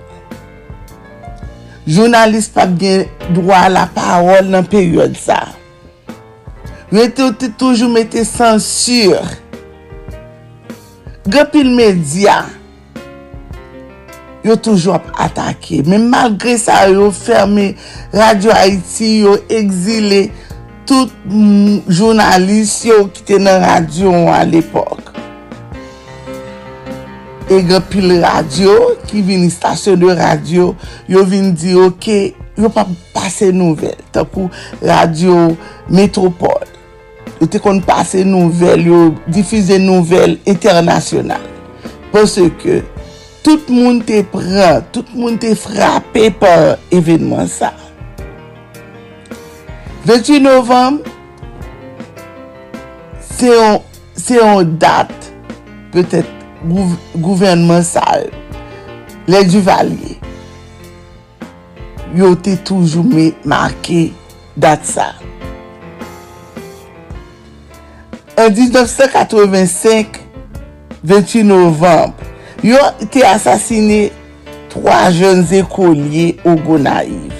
Jounalist 1.89 2.53
pat 2.53 2.77
gen 2.77 3.09
dwa 3.33 3.65
la 3.73 3.89
parol 3.97 4.53
nan 4.53 4.69
peryode 4.69 5.17
sa. 5.17 5.54
Mwen 6.95 7.11
te 7.11 7.25
ou 7.27 7.35
te 7.35 7.49
toujou 7.59 7.91
mette 7.91 8.21
sensur. 8.23 9.19
Gopil 11.27 11.67
media, 11.75 12.37
yo 14.47 14.55
toujou 14.55 14.93
ap 14.95 15.09
atake. 15.25 15.81
Men 15.89 16.05
malgre 16.13 16.53
sa 16.61 16.85
yo 16.87 17.09
ferme 17.11 17.73
Radio 18.15 18.53
Haiti, 18.55 19.09
yo 19.25 19.33
exile 19.51 20.29
tout 20.87 21.11
jounalist 21.91 22.87
yo 22.87 23.01
ki 23.11 23.25
te 23.27 23.41
nan 23.43 23.59
radio 23.65 24.13
an 24.31 24.53
l'epok. 24.53 25.11
E 27.51 27.59
gopil 27.67 28.21
radio, 28.23 28.77
ki 29.09 29.25
vini 29.27 29.51
stasyon 29.51 29.99
de 30.05 30.15
radio, 30.21 30.69
yo 31.11 31.27
vini 31.27 31.51
di 31.59 31.75
ok, 31.75 32.07
yo 32.55 32.71
pa 32.71 32.87
pase 33.17 33.51
nouvel. 33.51 33.99
Takou 34.15 34.47
Radio 34.79 35.57
metropol. 35.91 36.64
yo 37.45 37.51
te 37.53 37.61
kon 37.61 37.83
pase 37.85 38.23
nouvel, 38.25 38.87
yo 38.89 38.99
difize 39.29 39.77
nouvel 39.77 40.39
internasyonal. 40.49 41.43
Pwese 42.09 42.47
ke 42.57 42.79
tout 43.45 43.69
moun 43.69 43.99
te 44.07 44.23
pran, 44.33 44.81
tout 44.95 45.11
moun 45.13 45.37
te 45.41 45.51
frape 45.59 46.31
par 46.41 46.79
evenman 46.95 47.51
sa. 47.53 47.75
28 50.09 50.41
novem, 50.45 50.97
se 53.29 54.39
yon 54.39 54.73
dat, 54.81 55.13
petet 55.93 56.29
gouvernement 57.21 57.85
sa, 57.85 58.05
le 59.29 59.45
Duvalier, 59.49 60.17
yo 62.17 62.33
te 62.41 62.57
toujou 62.65 63.05
me 63.05 63.33
marke 63.45 64.07
dat 64.57 64.89
sa. 64.89 65.13
En 68.37 68.51
1985 68.51 70.07
28 71.05 71.45
Novembre 71.45 72.15
Yo 72.65 72.79
te 73.13 73.23
asasine 73.27 74.11
3 74.73 75.11
jen 75.15 75.45
ekolier 75.55 76.41
Ou 76.43 76.59
go 76.67 76.79
naif 76.83 77.39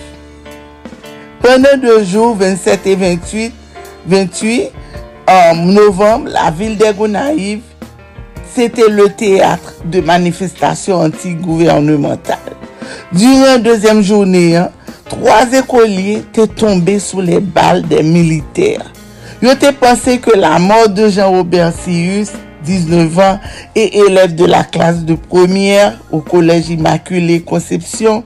Pwene 1.43 1.75
de 1.83 1.99
jou 2.07 2.37
27 2.39 2.87
et 2.87 2.97
28 2.97 3.53
28 4.07 4.71
Novembre 5.67 6.31
La 6.31 6.53
vil 6.55 6.79
de 6.79 6.93
go 6.95 7.11
naif 7.11 7.75
C'était 8.55 8.89
le 8.89 9.09
théâtre 9.09 9.75
de 9.85 10.01
manifestations 10.01 11.01
anti-gouvernementales. 11.01 12.39
Durant 13.11 13.47
la 13.47 13.59
deuxième 13.59 14.01
journée, 14.01 14.63
trois 15.09 15.53
écoliers 15.53 16.19
étaient 16.19 16.47
tombés 16.47 17.01
sous 17.01 17.21
les 17.21 17.41
balles 17.41 17.83
des 17.83 18.05
militaires. 18.05 18.94
Ils 19.47 19.51
ont 19.51 19.73
pensé 19.79 20.21
que 20.21 20.35
la 20.35 20.59
mort 20.59 20.89
de 20.89 21.07
Jean-Robert 21.11 21.75
Sius, 21.75 22.31
19 22.65 23.19
ans, 23.19 23.39
et 23.75 23.99
élève 23.99 24.35
de 24.35 24.47
la 24.47 24.65
classe 24.65 25.05
de 25.05 25.17
première 25.17 25.99
au 26.11 26.21
Collège 26.21 26.71
Immaculée 26.71 27.43
Conception, 27.43 28.25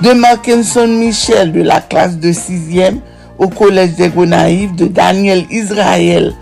de 0.00 0.12
Markinson 0.12 0.88
Michel 0.88 1.52
de 1.52 1.60
la 1.60 1.82
classe 1.82 2.16
de 2.16 2.32
sixième 2.32 3.00
au 3.36 3.48
Collège 3.48 3.96
des 3.96 4.08
Gonaïves, 4.08 4.74
de 4.74 4.86
Daniel 4.86 5.44
Israël 5.50 6.32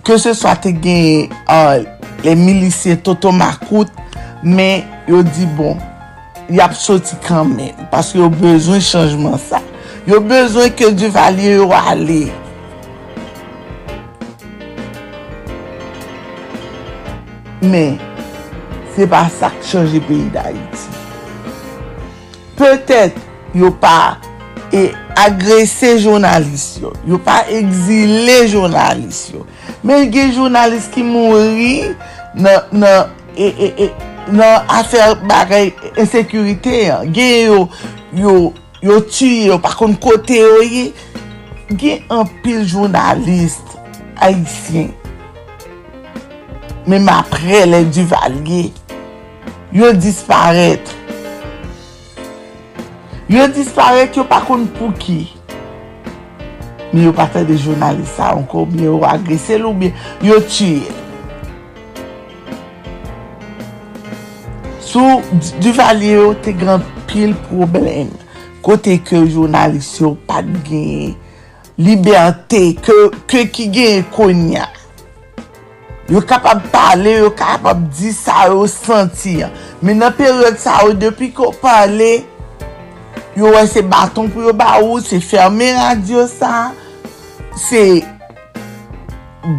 ke 0.07 0.17
se 0.19 0.33
swa 0.35 0.55
te 0.57 0.73
gen 0.73 1.29
uh, 1.45 1.85
le 2.25 2.35
milisye 2.39 2.97
Toto 3.05 3.33
Makout 3.37 3.93
men 4.41 4.81
yo 5.11 5.21
di 5.27 5.45
bon 5.59 5.77
yap 6.51 6.75
soti 6.75 7.17
kanmen, 7.27 7.75
paske 7.93 8.19
yo 8.19 8.29
bezwen 8.33 8.83
chanjman 8.83 9.39
sa. 9.39 9.61
Yo 10.09 10.21
bezwen 10.25 10.73
ke 10.75 10.91
di 10.97 11.11
valye 11.13 11.57
yo 11.59 11.69
ale. 11.77 12.25
Men, 17.61 17.99
se 18.97 19.07
pa 19.11 19.27
sa 19.33 19.53
k 19.55 19.63
chanje 19.71 20.01
peyi 20.09 20.31
da 20.35 20.49
iti. 20.55 20.89
Petet 22.59 23.17
yo 23.57 23.71
pa 23.81 24.19
e 24.73 24.89
agrese 25.19 25.97
jounalist 26.01 26.81
yo, 26.83 26.93
yo 27.07 27.19
pa 27.23 27.43
exile 27.53 28.43
jounalist 28.49 29.35
yo. 29.35 29.47
Men 29.85 30.11
gen 30.13 30.35
jounalist 30.35 30.93
ki 30.95 31.05
mouri 31.07 31.73
nan... 32.35 32.67
nan 32.73 33.17
e, 33.37 33.47
e, 33.47 33.69
e, 33.87 34.10
nan 34.33 34.71
afer 34.71 35.17
bagay 35.29 35.73
ensekurite, 35.99 36.77
gen 37.15 37.35
yo, 37.51 37.61
yo, 38.17 38.35
yo 38.83 39.01
tuye 39.09 39.51
yo, 39.51 39.59
pakon 39.63 39.97
kote 40.01 40.39
yo 40.41 40.63
ye, 40.65 40.87
gen 41.75 42.07
an 42.13 42.29
pil 42.45 42.65
jounalist 42.65 43.77
haisyen. 44.21 44.95
men 46.91 47.09
apre 47.13 47.67
le 47.69 47.85
duvalye, 47.93 48.71
yo 49.73 49.93
disparet. 49.93 50.97
Yo 53.31 53.45
disparet 53.55 54.17
yo 54.19 54.25
pakon 54.27 54.67
pou 54.79 54.91
ki. 54.99 55.21
men 56.93 57.05
yo 57.05 57.13
pata 57.15 57.45
de 57.47 57.55
jounalist 57.55 58.17
sa 58.19 58.33
anko, 58.35 58.65
men 58.67 58.89
yo 58.89 58.97
agrese 59.07 59.59
lou, 59.61 59.75
men 59.77 59.95
yo 60.23 60.41
tuye 60.43 60.89
el. 60.89 61.00
Sou 64.91 65.21
Duvalier 65.63 66.17
yo 66.17 66.31
te 66.43 66.51
gran 66.57 66.83
pil 67.07 67.31
problem. 67.47 68.09
Kote 68.67 68.97
ke 69.07 69.21
jounalist 69.23 70.01
yo 70.01 70.17
pat 70.27 70.49
gen 70.67 71.13
liberté, 71.79 72.73
ke, 72.75 72.97
ke 73.31 73.45
ki 73.55 73.69
gen 73.71 74.03
konya. 74.11 74.67
Yo 76.11 76.25
kapab 76.27 76.65
pale, 76.73 77.21
yo 77.21 77.31
kapab 77.39 77.87
di 77.95 78.11
sa 78.11 78.49
yo 78.51 78.67
senti. 78.67 79.37
Men 79.79 80.03
nan 80.03 80.17
peryode 80.19 80.59
sa 80.59 80.81
yo 80.83 80.99
depi 80.99 81.31
ko 81.39 81.53
pale, 81.63 82.25
yo 83.39 83.55
wè 83.55 83.63
se 83.71 83.87
baton 83.87 84.27
pou 84.35 84.51
yo 84.51 84.57
ba 84.59 84.81
ou, 84.83 84.99
se 84.99 85.23
ferme 85.23 85.71
radio 85.79 86.27
sa, 86.27 86.73
se 87.55 88.03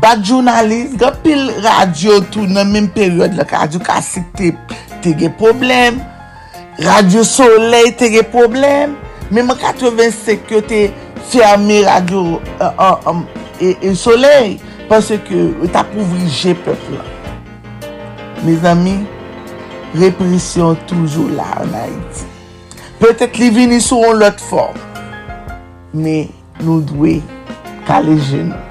bat 0.04 0.20
jounalist, 0.20 1.00
gen 1.00 1.20
pil 1.24 1.48
radio 1.64 2.20
tou 2.36 2.52
nan 2.52 2.68
men 2.76 2.92
peryode 2.92 3.40
la 3.40 3.48
radio 3.48 3.80
kasik 3.88 4.28
te 4.36 4.52
te 5.04 5.14
gen 5.18 5.34
problem, 5.39 5.99
Radio 6.82 7.24
Soleil 7.28 7.91
te 7.99 8.10
gen 8.14 8.28
problem, 8.34 8.95
menman 9.32 9.60
85 9.60 10.54
yo 10.56 10.62
te 10.66 10.82
ferme 11.32 11.82
Radio 11.88 12.39
uh, 12.62 13.10
um, 13.12 13.26
e, 13.60 13.76
e 13.82 13.93
Soleil, 13.97 14.58
panse 14.89 15.20
ke 15.28 15.43
ta 15.74 15.84
pouvrije 15.91 16.56
pepla. 16.66 17.06
Mes 18.45 18.66
ami, 18.66 18.97
represyon 19.97 20.80
toujou 20.89 21.30
la 21.36 21.52
an 21.62 21.78
Haiti. 21.78 22.28
Petet 23.02 23.38
li 23.41 23.52
vini 23.54 23.82
sou 23.82 24.06
an 24.10 24.22
lot 24.22 24.41
form, 24.49 24.78
men 25.93 26.30
nou 26.62 26.82
dwe 26.86 27.20
kale 27.89 28.20
nou. 28.45 28.68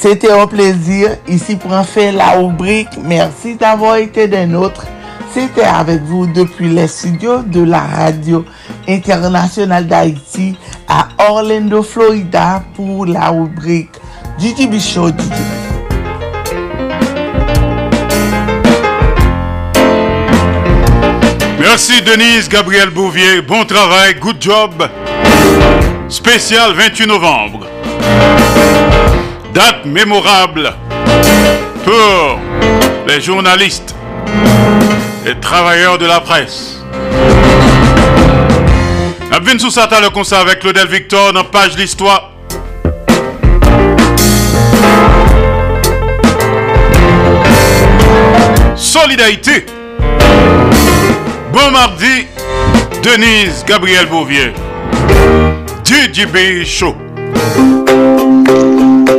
C'était 0.00 0.30
un 0.30 0.46
plaisir. 0.46 1.16
Ici 1.26 1.56
pour 1.56 1.72
en 1.72 1.82
faire 1.82 2.12
la 2.12 2.38
rubrique. 2.38 2.96
Merci 3.02 3.56
d'avoir 3.56 3.96
été 3.96 4.28
des 4.28 4.46
nôtres. 4.46 4.86
C'était 5.32 5.62
avec 5.62 6.02
vous 6.02 6.26
depuis 6.26 6.68
les 6.68 6.88
studios 6.88 7.42
de 7.42 7.62
la 7.62 7.80
radio 7.80 8.44
internationale 8.88 9.86
d'Haïti 9.86 10.56
à 10.88 11.08
Orlando, 11.28 11.82
Florida 11.82 12.62
pour 12.74 13.06
la 13.06 13.28
rubrique 13.28 13.90
DJB 14.38 14.78
Show 14.78 15.10
Merci 21.60 22.02
Denise 22.02 22.48
Gabriel 22.48 22.90
Bouvier, 22.90 23.42
bon 23.42 23.64
travail, 23.64 24.14
good 24.14 24.36
job. 24.40 24.88
Spécial 26.08 26.72
28 26.72 27.06
novembre. 27.06 27.66
Date 29.52 29.84
mémorable 29.84 30.72
pour 31.84 32.40
les 33.06 33.20
journalistes 33.20 33.94
les 35.28 35.38
travailleurs 35.40 35.98
de 35.98 36.06
la 36.06 36.20
presse. 36.20 36.82
Abvin 39.30 39.58
Soussata 39.58 40.00
le 40.00 40.08
concert 40.08 40.38
avec 40.38 40.60
Claudel 40.60 40.88
Victor 40.88 41.34
dans 41.34 41.44
page 41.44 41.76
l'histoire. 41.76 42.32
Solidarité. 48.74 49.66
Bon 51.52 51.70
mardi, 51.72 52.26
Denise 53.02 53.66
Gabriel 53.66 54.06
Bouvier. 54.06 54.54
DJB 55.84 56.64
Show. 56.64 57.07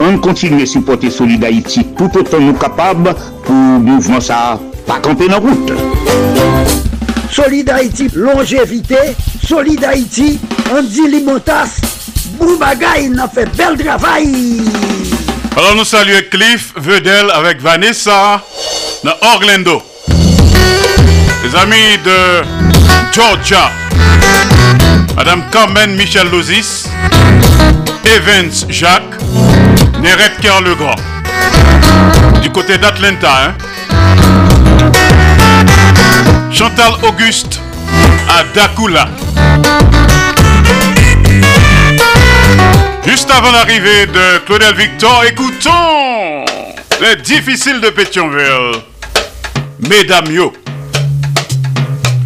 on 0.00 0.18
continue 0.18 0.62
à 0.62 0.66
supporter 0.66 1.10
Solid 1.10 1.42
Haïti 1.44 1.86
tout 1.96 2.10
autant 2.16 2.40
nous 2.40 2.54
capables 2.54 3.14
pour 3.44 3.54
mouvement 3.54 4.20
ça 4.20 4.58
pas 4.86 4.98
camper 5.00 5.28
dans 5.28 5.40
route. 5.40 5.72
Solid 7.30 7.68
Haïti, 7.68 8.08
longévité, 8.14 8.96
Solid 9.46 9.84
Haïti, 9.84 10.38
Andy 10.72 11.08
Limotas, 11.08 11.80
Boubagaï, 12.38 13.08
n'a 13.08 13.28
fait 13.28 13.48
bel 13.56 13.76
travail. 13.76 14.62
Alors 15.56 15.74
nous 15.74 15.84
saluons 15.84 16.22
Cliff 16.30 16.72
Vedel 16.76 17.30
avec 17.34 17.60
Vanessa 17.60 18.42
dans 19.04 19.12
Orlando. 19.22 19.82
Les 21.44 21.56
amis 21.56 21.98
de 22.04 22.42
Georgia, 23.12 23.70
Madame 25.16 25.42
Carmen 25.50 25.94
Michel 25.96 26.28
Lozis, 26.30 26.84
Evans 28.04 28.52
Jacques, 28.68 29.02
Nérette 30.06 30.38
Cœur 30.40 30.60
le 30.60 30.76
Grand. 30.76 30.94
Du 32.40 32.48
côté 32.50 32.78
d'Atlanta, 32.78 33.28
hein. 33.42 33.54
Chantal 36.52 36.92
Auguste 37.02 37.60
à 38.28 38.44
Dakula. 38.54 39.08
Juste 43.04 43.28
avant 43.32 43.50
l'arrivée 43.50 44.06
de 44.06 44.38
Claudel 44.46 44.76
Victor, 44.76 45.24
écoutons 45.24 46.44
les 47.00 47.16
difficiles 47.16 47.80
de 47.80 47.90
Pétionville. 47.90 48.80
Mesdames 49.90 50.30
yo, 50.30 50.52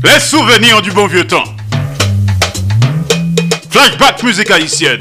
les 0.04 0.20
souvenirs 0.20 0.82
du 0.82 0.90
bon 0.90 1.06
vieux 1.06 1.26
temps. 1.26 1.44
Flashback 3.70 4.22
musique 4.22 4.50
haïtienne. 4.50 5.00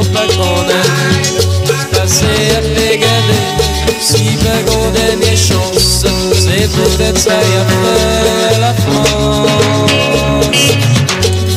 oui 0.00 0.06
yo 0.06 0.12
pa 0.12 0.24
konen 0.26 0.86
Pase 1.92 2.32
apè 2.58 2.96
gade 2.96 3.40
Si 4.00 4.36
pa 4.42 4.56
kon 4.66 4.92
denye 4.94 5.36
chans 5.36 5.78
C'est 6.32 6.68
peut-être 6.72 7.18
ça 7.18 7.30
y 7.30 8.54
a 8.54 8.58
la 8.58 8.74
France. 8.74 9.56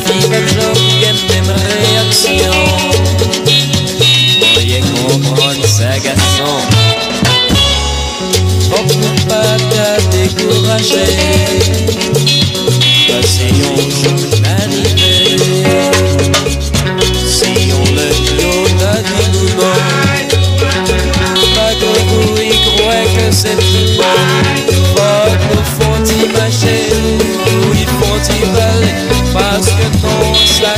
Qui 0.06 0.18
va 0.28 0.38
j'en 0.46 0.74
même 1.28 1.52
réaction? 1.56 2.58
Moyen 4.54 4.82
comprendre 4.94 5.66
sa 5.66 5.98
garçon. 5.98 6.54
Faut 8.70 9.28
pas 9.28 9.56
t'a 9.70 10.16
découragé 10.16 11.06
Passer 13.08 14.33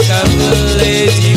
like 0.09 0.25
a 0.25 0.37
little 0.37 1.36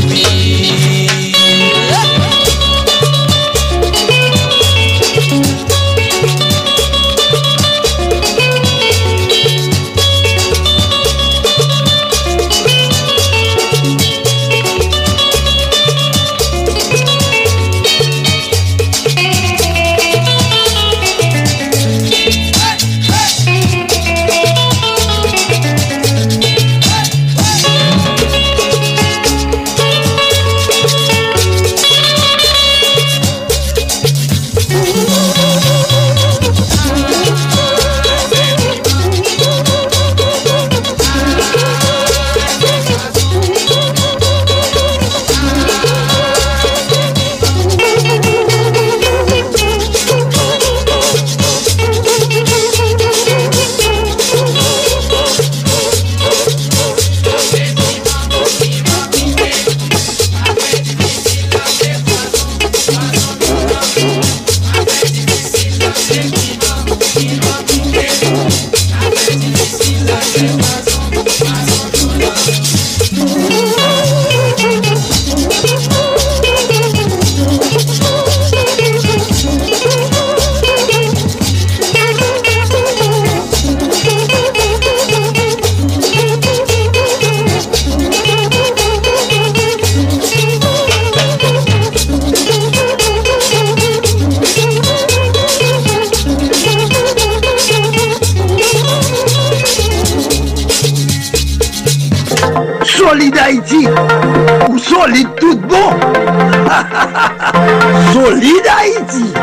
solide 105.00 105.30
tout 105.40 105.56
bon. 105.56 105.92
solide 108.14 108.68
Haïti. 108.68 109.34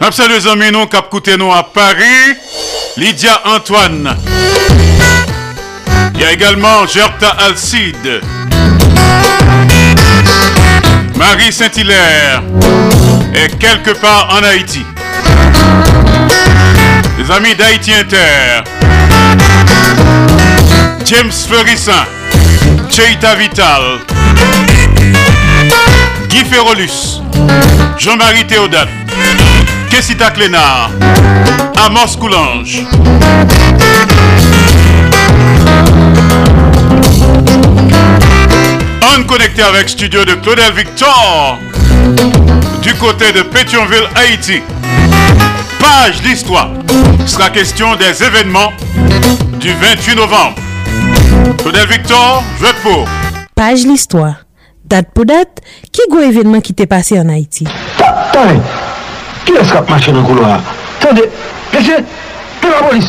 Merci 0.00 0.22
les 0.28 0.46
amis, 0.46 0.70
nous 0.72 0.86
cap 0.86 1.12
nous 1.38 1.52
à 1.52 1.62
Paris. 1.62 2.36
Lydia 2.96 3.40
Antoine. 3.44 4.16
Il 6.14 6.20
y 6.20 6.24
a 6.24 6.32
également 6.32 6.86
Gerta 6.86 7.30
Alcide. 7.46 8.20
Marie 11.16 11.52
Saint-Hilaire 11.52 12.42
est 13.34 13.58
quelque 13.58 13.92
part 14.00 14.34
en 14.38 14.44
Haïti. 14.44 14.84
Les 17.18 17.30
amis 17.30 17.54
d'Haïti 17.54 17.92
Inter. 17.94 18.62
James 21.04 21.32
Fleurissin. 21.32 22.04
Cheita 22.90 23.34
Vital. 23.34 24.00
Guy 26.30 26.44
Ferrolus. 26.44 27.20
Jean-Marie 27.98 28.46
Théodate. 28.46 28.88
Kessita 29.90 30.30
Clénard. 30.30 30.90
Amos 31.84 32.16
Coulange. 32.18 32.84
On 39.02 39.24
connecté 39.24 39.62
avec 39.62 39.88
studio 39.88 40.24
de 40.24 40.34
Claudel 40.34 40.72
Victor 40.72 41.58
du 42.82 42.94
côté 42.94 43.32
de 43.32 43.42
Pétionville, 43.42 44.08
Haïti. 44.14 44.62
Page 45.80 46.20
d'histoire 46.22 46.70
sera 47.26 47.50
question 47.50 47.96
des 47.96 48.22
événements 48.22 48.72
du 49.58 49.72
28 49.72 50.14
novembre. 50.14 50.54
Claudel 51.58 51.88
Victor, 51.88 52.44
je 52.60 52.72
pour. 52.82 53.08
Page 53.56 53.84
l'histoire. 53.84 54.44
Date 54.90 55.10
pour 55.14 55.24
date, 55.24 55.60
ki 55.92 56.06
gwo 56.10 56.22
evenman 56.22 56.62
ki 56.62 56.74
te 56.74 56.86
pase 56.86 57.18
an 57.18 57.30
Haiti? 57.34 57.66
Tande, 58.32 58.60
ki 59.44 59.56
eskap 59.60 59.90
mache 59.90 60.12
nan 60.14 60.24
koulo 60.26 60.44
a? 60.46 60.60
Tande, 61.02 61.26
lese, 61.72 61.98
pe 62.60 62.68
la 62.70 62.82
polis. 62.86 63.08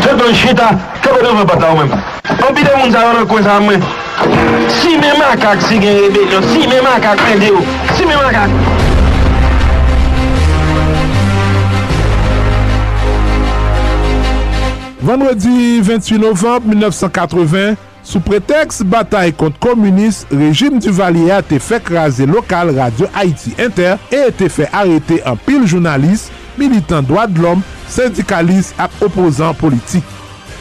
Fè 0.00 0.14
ton 0.16 0.34
chita, 0.34 0.70
te 1.02 1.08
pe 1.08 1.22
don 1.24 1.36
fè 1.40 1.46
pata 1.52 1.72
ou 1.72 1.82
men. 1.82 1.92
An 2.30 2.54
pi 2.56 2.64
de 2.64 2.76
moun 2.76 2.94
sa 2.94 3.04
yon 3.06 3.20
an 3.20 3.28
kon 3.28 3.44
sa 3.44 3.58
mwen. 3.60 3.84
Si 4.80 4.96
me 5.00 5.12
makak 5.18 5.62
si 5.68 5.80
gen 5.82 6.00
rebelyon, 6.06 6.48
si 6.52 6.66
me 6.70 6.80
makak 6.86 7.20
men 7.28 7.44
de 7.44 7.52
ou, 7.52 7.64
si 7.96 8.08
me 8.08 8.16
makak. 8.16 8.50
Vendredi 15.00 15.80
28 15.80 16.18
novembre 16.18 16.68
1980, 16.68 17.76
Sou 18.10 18.18
preteks 18.26 18.80
batay 18.90 19.30
kont 19.38 19.54
komunist, 19.62 20.26
rejim 20.34 20.80
du 20.82 20.90
valier 20.90 21.44
te 21.46 21.60
fe 21.62 21.78
kraze 21.78 22.26
lokal 22.26 22.72
Radio 22.74 23.06
Haiti 23.14 23.52
Inter 23.54 24.00
e 24.10 24.24
te 24.34 24.48
fe 24.50 24.66
arete 24.74 25.20
an 25.30 25.38
pil 25.46 25.62
jounalist, 25.62 26.32
militant 26.58 27.06
doat 27.06 27.38
l'om, 27.38 27.62
syndikalist 27.86 28.74
ak 28.82 28.96
opozant 29.06 29.54
politik. 29.60 30.02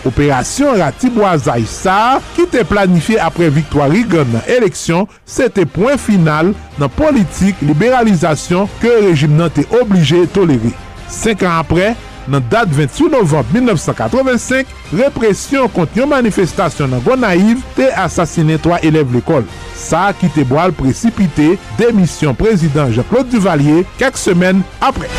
Operasyon 0.06 0.78
Ratibwazay 0.78 1.66
Sar 1.66 2.22
ki 2.36 2.46
te 2.54 2.62
planifiye 2.70 3.18
apre 3.26 3.50
Victoire 3.56 3.90
Rigon 3.96 4.30
nan 4.36 4.46
eleksyon, 4.46 5.10
se 5.26 5.50
te 5.50 5.66
poin 5.66 5.98
final 5.98 6.54
nan 6.78 6.94
politik 7.00 7.58
liberalizasyon 7.66 8.70
ke 8.84 8.94
rejim 9.08 9.34
nan 9.42 9.50
te 9.58 9.66
oblige 9.82 10.22
toleri. 10.38 10.76
Senk 11.10 11.42
an 11.48 11.64
apre, 11.64 11.96
nan 12.32 12.46
dat 12.52 12.70
28 12.72 13.10
novembre 13.14 13.52
1985, 13.56 14.70
represyon 15.00 15.70
kont 15.74 15.98
yon 15.98 16.12
manifestasyon 16.12 16.94
nan 16.94 17.04
Gonaiv 17.06 17.64
te 17.78 17.90
asasine 18.00 18.60
3 18.62 18.82
eleve 18.90 19.18
l'ekol. 19.18 19.48
Sa 19.80 20.10
ki 20.18 20.30
te 20.36 20.46
boal 20.48 20.74
precipite 20.78 21.56
demisyon 21.80 22.38
prezident 22.38 22.94
Jean-Claude 22.94 23.32
Duvalier 23.34 23.86
kek 24.00 24.18
semen 24.20 24.64
apre. 24.80 25.10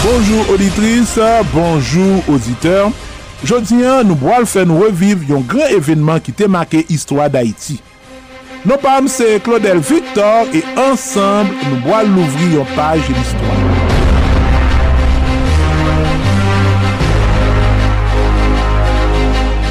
Bonjour 0.00 0.50
auditrice, 0.50 1.20
bonjour 1.52 2.22
auditeur. 2.28 2.90
Jodi 3.40 3.78
an 3.88 4.04
nou 4.04 4.18
boal 4.20 4.44
fè 4.48 4.66
nou 4.68 4.84
reviv 4.84 5.22
yon 5.30 5.44
gran 5.48 5.72
evenman 5.72 6.20
ki 6.20 6.34
te 6.36 6.48
make 6.50 6.82
histwa 6.90 7.30
d'Haïti. 7.32 7.78
Nou 8.60 8.76
pam 8.76 9.06
se 9.08 9.38
Claudel 9.40 9.78
Victor 9.80 10.50
e 10.52 10.60
ansamble 10.76 11.56
nou 11.64 11.78
boal 11.80 12.10
louvri 12.12 12.50
yon 12.58 12.68
page 12.74 13.08
yon. 13.08 13.70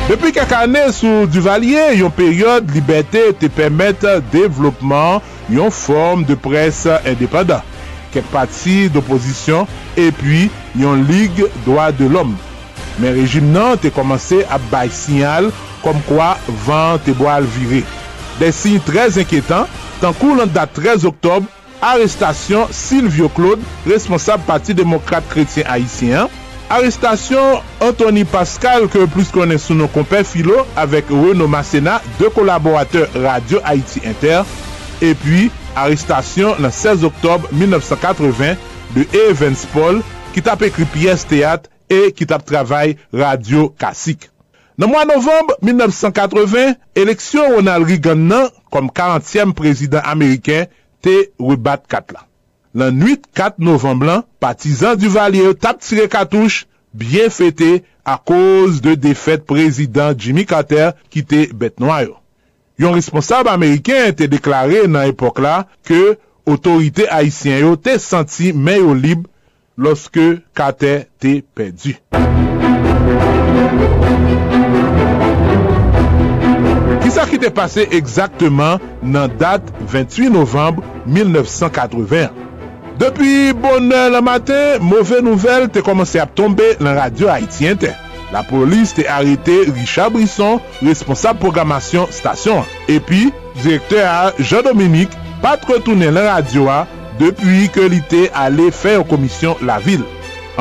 Depi 0.09 0.31
kak 0.33 0.55
ane 0.57 0.87
sou 0.97 1.27
Duvalier, 1.29 1.99
yon 1.99 2.09
peryode 2.17 2.73
liberté 2.73 3.27
te 3.37 3.45
pèmète 3.53 4.15
devlopman 4.33 5.21
yon 5.53 5.69
form 5.69 6.25
de 6.25 6.33
pres 6.33 6.87
indépendant, 7.03 7.61
kek 8.09 8.25
pati 8.33 8.87
d'oposisyon 8.89 9.69
epi 10.01 10.47
yon 10.81 11.05
lig 11.05 11.45
doa 11.61 11.91
de 11.93 12.09
l'om. 12.09 12.33
Men 12.97 13.13
rejim 13.21 13.53
nan 13.53 13.77
te 13.77 13.93
komanse 13.93 14.41
ap 14.49 14.65
bay 14.73 14.89
sinyal 14.89 15.53
kom 15.85 16.01
kwa 16.09 16.33
van 16.65 16.97
te 17.05 17.13
boal 17.13 17.45
viré. 17.53 17.85
Des 18.39 18.51
signes 18.51 18.79
très 18.79 19.19
inquiétants, 19.19 19.67
tant 20.01 20.15
lan 20.35 20.47
date 20.47 20.73
13 20.73 21.05
octobre, 21.05 21.45
arrestation 21.81 22.67
Silvio 22.71 23.29
Claude, 23.29 23.59
responsable 23.85 24.43
parti 24.43 24.73
démocrate 24.73 25.27
chrétien 25.29 25.63
haïtien, 25.67 26.29
Arrestasyon 26.69 27.63
Anthony 27.81 28.25
Pascal 28.29 28.83
ke 28.93 29.07
plus 29.09 29.31
konen 29.33 29.57
sou 29.57 29.73
nou 29.73 29.89
kompen 29.89 30.21
filo 30.21 30.61
avek 30.77 31.09
Renaud 31.09 31.49
Massena, 31.49 31.95
de 32.19 32.29
kolaborateur 32.29 33.09
Radio 33.17 33.57
Haiti 33.65 34.03
Inter. 34.05 34.45
E 35.01 35.15
pi, 35.17 35.47
arrestasyon 35.73 36.61
nan 36.61 36.69
16 36.69 37.07
oktob 37.09 37.49
1980 37.57 38.53
de 38.93 39.09
Evans 39.25 39.65
Paul 39.73 40.03
ki 40.35 40.45
tap 40.45 40.61
ekri 40.67 40.85
piyes 40.93 41.25
teat 41.25 41.65
e 41.89 42.11
ki 42.13 42.29
tap 42.29 42.45
travay 42.45 42.99
Radio 43.17 43.71
Kassik. 43.73 44.29
Nan 44.79 44.93
mwa 44.93 45.01
novemb 45.03 45.49
1980, 45.59 46.75
eleksyon 46.95 47.51
Ronald 47.57 47.89
Reagan 47.89 48.21
nan 48.29 48.45
kom 48.71 48.87
40e 48.95 49.51
prezident 49.57 50.05
Ameriken 50.07 50.69
te 51.03 51.15
rebat 51.35 51.83
kat 51.91 52.13
la. 52.15 52.23
Nan 52.71 53.01
8-4 53.03 53.59
novemb 53.59 54.05
lan, 54.07 54.23
patizan 54.39 54.95
du 54.95 55.11
valye 55.11 55.51
tap 55.59 55.81
tire 55.83 56.07
katouche, 56.07 56.63
bien 56.95 57.27
fete 57.27 57.81
a 58.07 58.15
koz 58.23 58.79
de 58.85 58.95
defet 58.95 59.43
prezident 59.43 60.15
Jimmy 60.15 60.47
Carter 60.47 60.93
ki 61.11 61.25
te 61.27 61.41
bet 61.51 61.75
noyo. 61.83 62.15
Yon 62.79 62.95
responsab 62.95 63.51
Ameriken 63.51 64.15
te 64.15 64.29
deklare 64.31 64.85
nan 64.87 65.11
epok 65.11 65.43
la 65.43 65.57
ke 65.83 66.15
otorite 66.47 67.09
Haitien 67.11 67.65
yo 67.65 67.75
te 67.75 67.99
senti 67.99 68.53
men 68.55 68.79
yo 68.79 68.95
lib 68.95 69.27
loske 69.75 70.37
Carter 70.55 71.03
te 71.19 71.41
pedi. 71.51 71.99
Ki 77.09 77.15
sa 77.15 77.23
ki 77.25 77.39
te 77.41 77.49
pase 77.49 77.87
ekzakteman 77.97 78.83
nan 79.01 79.31
dat 79.41 79.65
28 79.89 80.27
novembre 80.29 80.85
1981. 81.09 82.35
Depi 83.01 83.31
bonnen 83.57 84.11
la 84.13 84.19
maten, 84.21 84.83
mouve 84.85 85.17
nouvel 85.25 85.65
te 85.73 85.81
komanse 85.81 86.21
ap 86.21 86.35
tombe 86.37 86.67
lan 86.77 86.93
radio 86.99 87.31
Haitien 87.33 87.79
te. 87.81 87.89
La 88.29 88.43
polis 88.45 88.93
te 88.93 89.07
arete 89.09 89.55
Richard 89.71 90.13
Brisson, 90.13 90.61
responsable 90.85 91.41
programasyon 91.47 92.13
stasyon. 92.13 92.61
Epi, 92.93 93.31
direkter 93.63 94.05
a 94.05 94.29
Jean-Dominique 94.37 95.17
pat 95.41 95.65
retounen 95.65 96.13
lan 96.13 96.29
radio 96.29 96.69
a 96.69 96.83
depi 97.17 97.71
ke 97.73 97.89
li 97.89 98.03
te 98.13 98.27
ale 98.37 98.69
fè 98.69 98.99
yon 98.99 99.09
komisyon 99.09 99.65
la 99.65 99.79
vil. 99.81 100.05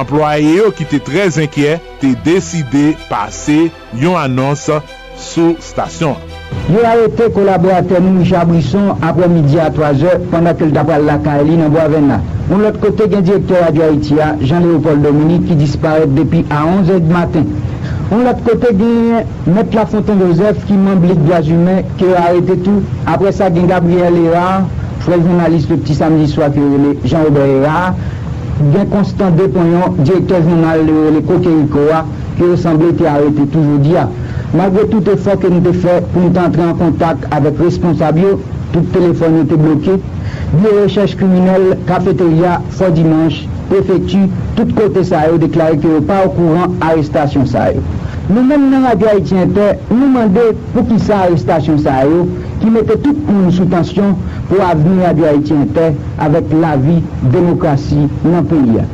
Employe 0.00 0.62
yo 0.62 0.72
ki 0.72 0.88
te 0.88 1.04
trez 1.12 1.36
enkyè 1.44 1.76
te 2.00 2.16
deside 2.24 2.94
pase 3.12 3.66
yon 4.00 4.16
anons 4.16 4.70
sou 5.18 5.56
stasyon. 5.60 6.16
Yo 6.68 6.82
arete 6.84 7.30
kolaborate 7.32 7.98
nou 8.00 8.18
Micha 8.18 8.42
Brisson 8.48 8.90
apre 9.04 9.28
midi 9.32 9.58
a 9.60 9.70
3 9.72 10.02
or 10.04 10.26
pandak 10.32 10.60
el 10.64 10.72
dapal 10.74 11.06
laka 11.06 11.38
eli 11.42 11.56
nan 11.56 11.72
Boavena. 11.72 12.18
Moun 12.48 12.62
lot 12.64 12.76
kote 12.80 13.06
gen 13.08 13.24
direktor 13.24 13.62
Radio 13.64 13.86
Haitia, 13.88 14.34
Jean-Léopold 14.40 15.02
Dominique, 15.04 15.46
ki 15.48 15.56
disparète 15.56 16.14
depi 16.16 16.44
a 16.50 16.66
11 16.66 16.90
et 16.90 17.00
de 17.00 17.12
matin. 17.12 17.48
Moun 18.10 18.24
lot 18.24 18.44
kote 18.44 18.74
gen 18.76 19.24
Met 19.48 19.74
la 19.74 19.86
Fontaine 19.86 20.20
Joseph, 20.26 20.60
ki 20.68 20.76
moun 20.76 21.00
blik 21.00 21.24
glas 21.24 21.48
humen, 21.48 21.82
ki 21.96 22.08
yo 22.08 22.20
arete 22.20 22.58
tou. 22.64 22.84
Apre 23.08 23.32
sa 23.32 23.48
gen 23.52 23.68
Gabriel 23.68 24.16
Erard, 24.26 24.68
chouè 25.04 25.18
jounaliste 25.20 25.72
le 25.72 25.82
pti 25.82 25.96
samedi 25.96 26.28
soa 26.28 26.48
ki 26.52 26.60
yo 26.60 26.84
le 26.84 26.94
Jean-Robert 27.04 27.52
Erard. 27.58 28.00
Gen 28.58 28.88
Constant 28.92 29.36
Depoyon, 29.38 30.00
direktor 30.00 30.44
jounal 30.44 30.84
le 30.84 31.20
Koke 31.24 31.52
Ikoa, 31.64 32.04
ki 32.36 32.48
yo 32.48 32.56
semblé 32.60 32.92
ki 32.98 33.08
arete 33.08 33.48
toujou 33.52 33.80
diya. 33.84 34.08
Magre 34.56 34.86
tout 34.88 35.04
efok 35.12 35.42
ke 35.42 35.48
nou 35.52 35.60
te 35.60 35.74
fè 35.76 35.98
pou 36.08 36.22
nou 36.24 36.32
te 36.32 36.40
antre 36.40 36.62
an 36.64 36.76
kontak 36.78 37.26
avèk 37.36 37.58
responsabyo, 37.60 38.38
tout 38.72 38.86
telefon 38.94 39.34
nou 39.36 39.48
te 39.50 39.58
blokè, 39.60 39.98
biyo 40.54 40.70
rechèche 40.78 41.18
kriminel, 41.20 41.74
kafeteria, 41.88 42.54
fò 42.78 42.88
dimanche, 42.96 43.44
prefektu, 43.68 44.22
tout 44.56 44.72
kote 44.78 45.02
sa 45.04 45.26
yo 45.28 45.36
deklare 45.42 45.76
ki 45.82 45.90
yo 45.92 46.00
pa 46.08 46.22
ou 46.24 46.32
kouran 46.38 46.78
arrestasyon 46.86 47.44
sa 47.50 47.66
yo. 47.74 47.84
Nou 48.28 48.44
men 48.44 48.64
nan 48.72 48.88
radyo 48.88 49.10
Haitien 49.10 49.52
te, 49.56 49.66
nou 49.90 50.08
mande 50.14 50.46
pou 50.72 50.86
ki 50.88 50.96
sa 51.04 51.26
arrestasyon 51.26 51.82
sa 51.84 51.98
yo, 52.08 52.24
ki 52.62 52.72
mette 52.72 52.96
tout 53.04 53.20
moun 53.28 53.52
sou 53.52 53.68
tansyon 53.68 54.16
pou 54.48 54.64
aveni 54.64 55.04
radyo 55.04 55.28
Haitien 55.28 55.68
te 55.76 55.90
avèk 56.24 56.56
la 56.56 56.72
vi, 56.80 57.02
demokrasi 57.36 58.06
nan 58.24 58.48
peyi 58.48 58.80
ya. 58.80 58.88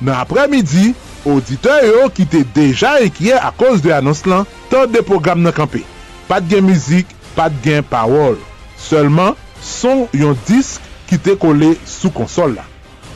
Nan 0.00 0.16
apremidi, 0.16 0.94
auditeurs 1.28 1.92
yo 1.92 2.08
ki 2.16 2.24
te 2.32 2.42
deja 2.56 2.96
ekye 3.04 3.36
a 3.36 3.52
koz 3.52 3.84
de 3.84 3.92
anons 4.00 4.24
lan, 4.28 4.48
Tan 4.72 4.88
de 4.88 5.02
program 5.04 5.42
nan 5.44 5.52
kampe, 5.52 5.82
pat 6.30 6.46
gen 6.48 6.64
mizik, 6.64 7.10
pat 7.36 7.52
gen 7.60 7.84
pawol. 7.84 8.38
Seleman, 8.80 9.34
son 9.60 10.06
yon 10.16 10.32
disk 10.48 10.80
ki 11.10 11.18
te 11.20 11.34
kole 11.36 11.74
sou 11.84 12.08
konsol 12.16 12.54
la. 12.56 12.64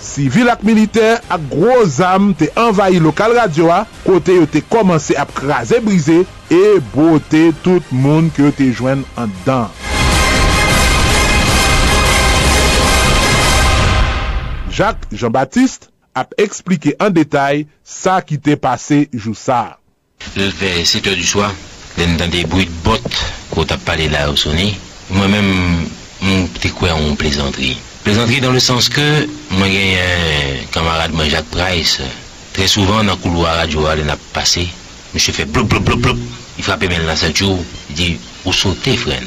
Sivil 0.05 0.51
ak 0.53 0.61
militer 0.69 1.17
ak 1.33 1.47
gro 1.49 1.79
zam 1.89 2.35
te 2.37 2.51
envayi 2.61 3.01
lokal 3.01 3.33
radio 3.39 3.71
a, 3.73 3.79
kote 4.05 4.37
yo 4.37 4.45
te 4.45 4.61
komanse 4.69 5.17
ap 5.17 5.33
kraze 5.39 5.81
brize, 5.81 6.19
e 6.53 6.61
bote 6.93 7.41
tout 7.65 7.89
moun 7.89 8.29
ki 8.37 8.45
yo 8.45 8.53
te 8.61 8.69
jwen 8.69 9.07
an 9.17 9.33
dan. 9.49 9.73
Jacques 14.69 15.09
Jean-Baptiste 15.09 15.89
ap 16.13 16.37
explike 16.37 16.93
an 17.01 17.17
detay 17.17 17.65
sa 17.81 18.21
ki 18.21 18.37
te 18.37 18.61
pase 18.61 19.07
jou 19.17 19.33
sa. 19.33 19.79
Le 20.35 20.51
ve 20.61 20.85
7 20.85 21.07
heures 21.07 21.17
du 21.17 21.25
soir, 21.25 21.55
den 21.97 22.17
dan 22.17 22.31
de 22.31 22.43
bruit 22.45 22.71
bot 22.85 23.05
kote 23.53 23.77
ap 23.77 23.85
pale 23.87 24.09
la 24.13 24.27
ou 24.29 24.37
soni, 24.37 24.69
mwen 25.09 25.33
men 25.33 25.47
mwen 26.21 26.49
te 26.61 26.69
kwe 26.75 26.91
an 26.93 27.17
plezantri. 27.21 27.73
Plezantri 28.05 28.41
dan 28.45 28.53
le 28.57 28.61
sens 28.61 28.91
ke 28.93 29.05
mwen 29.55 29.73
gen 29.73 29.89
yon 29.95 30.67
kamarade 30.75 31.17
mwen 31.17 31.31
Jacques 31.33 31.55
Price, 31.55 32.05
tre 32.57 32.69
souvan 32.69 33.09
nan 33.09 33.21
kouloua 33.23 33.55
radio 33.63 33.87
alen 33.89 34.13
ap 34.13 34.23
pase, 34.37 34.67
mwen 35.13 35.25
se 35.25 35.33
fe 35.37 35.47
blop 35.49 35.71
blop 35.73 35.87
blop 35.89 36.05
blop, 36.05 36.23
i 36.57 36.65
frape 36.67 36.91
men 36.91 37.07
lan 37.09 37.17
sa 37.17 37.33
tchou, 37.33 37.63
di 37.97 38.13
ou 38.45 38.53
sote 38.57 38.97
fren, 39.01 39.25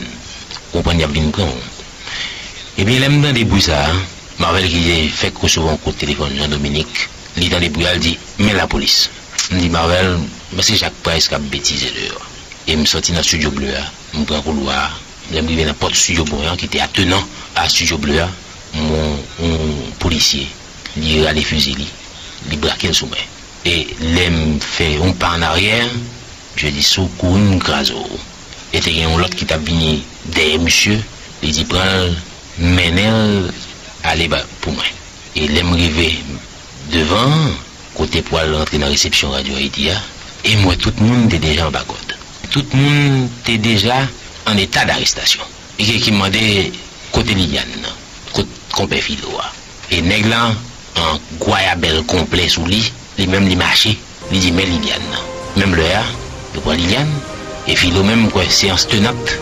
kompany 0.74 1.06
ap 1.08 1.16
vin 1.16 1.32
kon. 1.34 1.50
Ebyen 2.80 3.02
lem 3.06 3.22
dan 3.24 3.38
de 3.38 3.48
bruit 3.50 3.66
sa, 3.66 3.82
Marvel 4.40 4.70
ki 4.72 4.84
de 4.86 5.00
fek 5.12 5.34
kousovan 5.36 5.80
kout 5.84 5.98
telefon 6.00 6.32
Jean-Dominique, 6.38 7.10
li 7.36 7.50
dan 7.52 7.66
de 7.66 7.72
bruit 7.74 7.90
al 7.90 7.98
di, 8.04 8.14
men 8.40 8.56
la 8.56 8.70
polis. 8.72 9.08
Mwen 9.50 9.66
di 9.66 9.72
Marvel, 9.74 10.20
Baske 10.56 10.80
jak 10.82 10.94
price 11.06 11.30
kap 11.30 11.42
betize 11.52 11.92
de. 11.94 12.10
E 12.66 12.76
m 12.78 12.86
soti 12.90 13.14
nan 13.14 13.24
studio 13.24 13.52
bleu 13.54 13.74
a, 13.78 13.84
m 14.18 14.26
pran 14.26 14.42
koulo 14.46 14.70
a, 14.74 14.90
m 15.30 15.48
rive 15.50 15.68
nan 15.68 15.78
pot 15.78 15.94
studio 15.94 16.26
bleu 16.26 16.48
a, 16.50 16.56
ki 16.58 16.70
te 16.74 16.82
atenan 16.82 17.22
a 17.58 17.68
studio 17.70 18.00
bleu 18.02 18.24
a, 18.24 18.28
m 18.74 19.94
polisye, 20.02 20.48
li 20.98 21.22
rale 21.26 21.44
fuzi 21.46 21.76
li, 21.78 21.88
li 22.50 22.58
braken 22.62 22.94
soumen. 22.98 23.22
E 23.68 23.76
lem 24.16 24.60
fe, 24.64 24.96
on 25.04 25.14
pa 25.20 25.36
an 25.38 25.46
aryer, 25.50 25.90
je 26.58 26.72
di 26.74 26.84
sou 26.86 27.10
kou 27.20 27.38
yon 27.38 27.62
grazo. 27.62 28.02
E 28.74 28.82
te 28.82 28.90
gen 28.90 29.10
yon 29.10 29.22
lot 29.22 29.34
ki 29.38 29.48
tap 29.50 29.62
vini 29.66 30.00
deye 30.34 30.58
msye, 30.62 31.00
li 31.44 31.54
di 31.56 31.66
pran 31.70 32.14
menel 32.58 33.50
ale 34.10 34.30
ba 34.32 34.42
pou 34.64 34.74
mwen. 34.74 34.96
E 35.38 35.46
lem 35.52 35.74
rive 35.78 36.12
devan, 36.94 37.52
kote 37.98 38.24
pou 38.26 38.42
al 38.42 38.56
rentre 38.58 38.82
nan 38.82 38.94
resepsyon 38.94 39.36
radio 39.38 39.58
Haiti 39.60 39.90
ya, 39.92 39.98
e 40.44 40.56
mwen 40.62 40.78
tout 40.80 41.00
moun 41.04 41.28
te 41.32 41.40
deja 41.42 41.68
an 41.68 41.74
bakot. 41.76 42.16
Tout 42.50 42.74
moun 42.74 43.28
te 43.46 43.58
deja 43.62 44.02
an 44.50 44.60
etat 44.62 44.90
d'arestasyon. 44.90 45.46
E 45.80 45.88
ke 45.88 45.98
ki 46.04 46.14
mwande 46.16 46.42
kote 47.14 47.36
Liliane 47.38 47.82
nan, 47.84 47.96
kote 48.34 48.50
kompe 48.76 49.02
filo 49.04 49.36
wa. 49.38 49.48
E 49.90 50.02
neg 50.06 50.28
lan, 50.30 50.58
an 51.00 51.20
kwaya 51.42 51.76
bel 51.80 52.02
komple 52.10 52.48
sou 52.52 52.68
li, 52.70 52.82
li 53.18 53.28
menm 53.30 53.48
li 53.50 53.58
mache, 53.60 53.96
li 54.32 54.42
di 54.44 54.52
men 54.56 54.70
Liliane. 54.70 55.24
Menm 55.58 55.76
le 55.78 55.88
a, 55.98 56.04
yo 56.56 56.64
kwa 56.66 56.78
Liliane, 56.80 57.22
e 57.68 57.76
filo 57.80 58.04
menm 58.04 58.30
kwa 58.34 58.46
seans 58.50 58.88
tenat, 58.90 59.38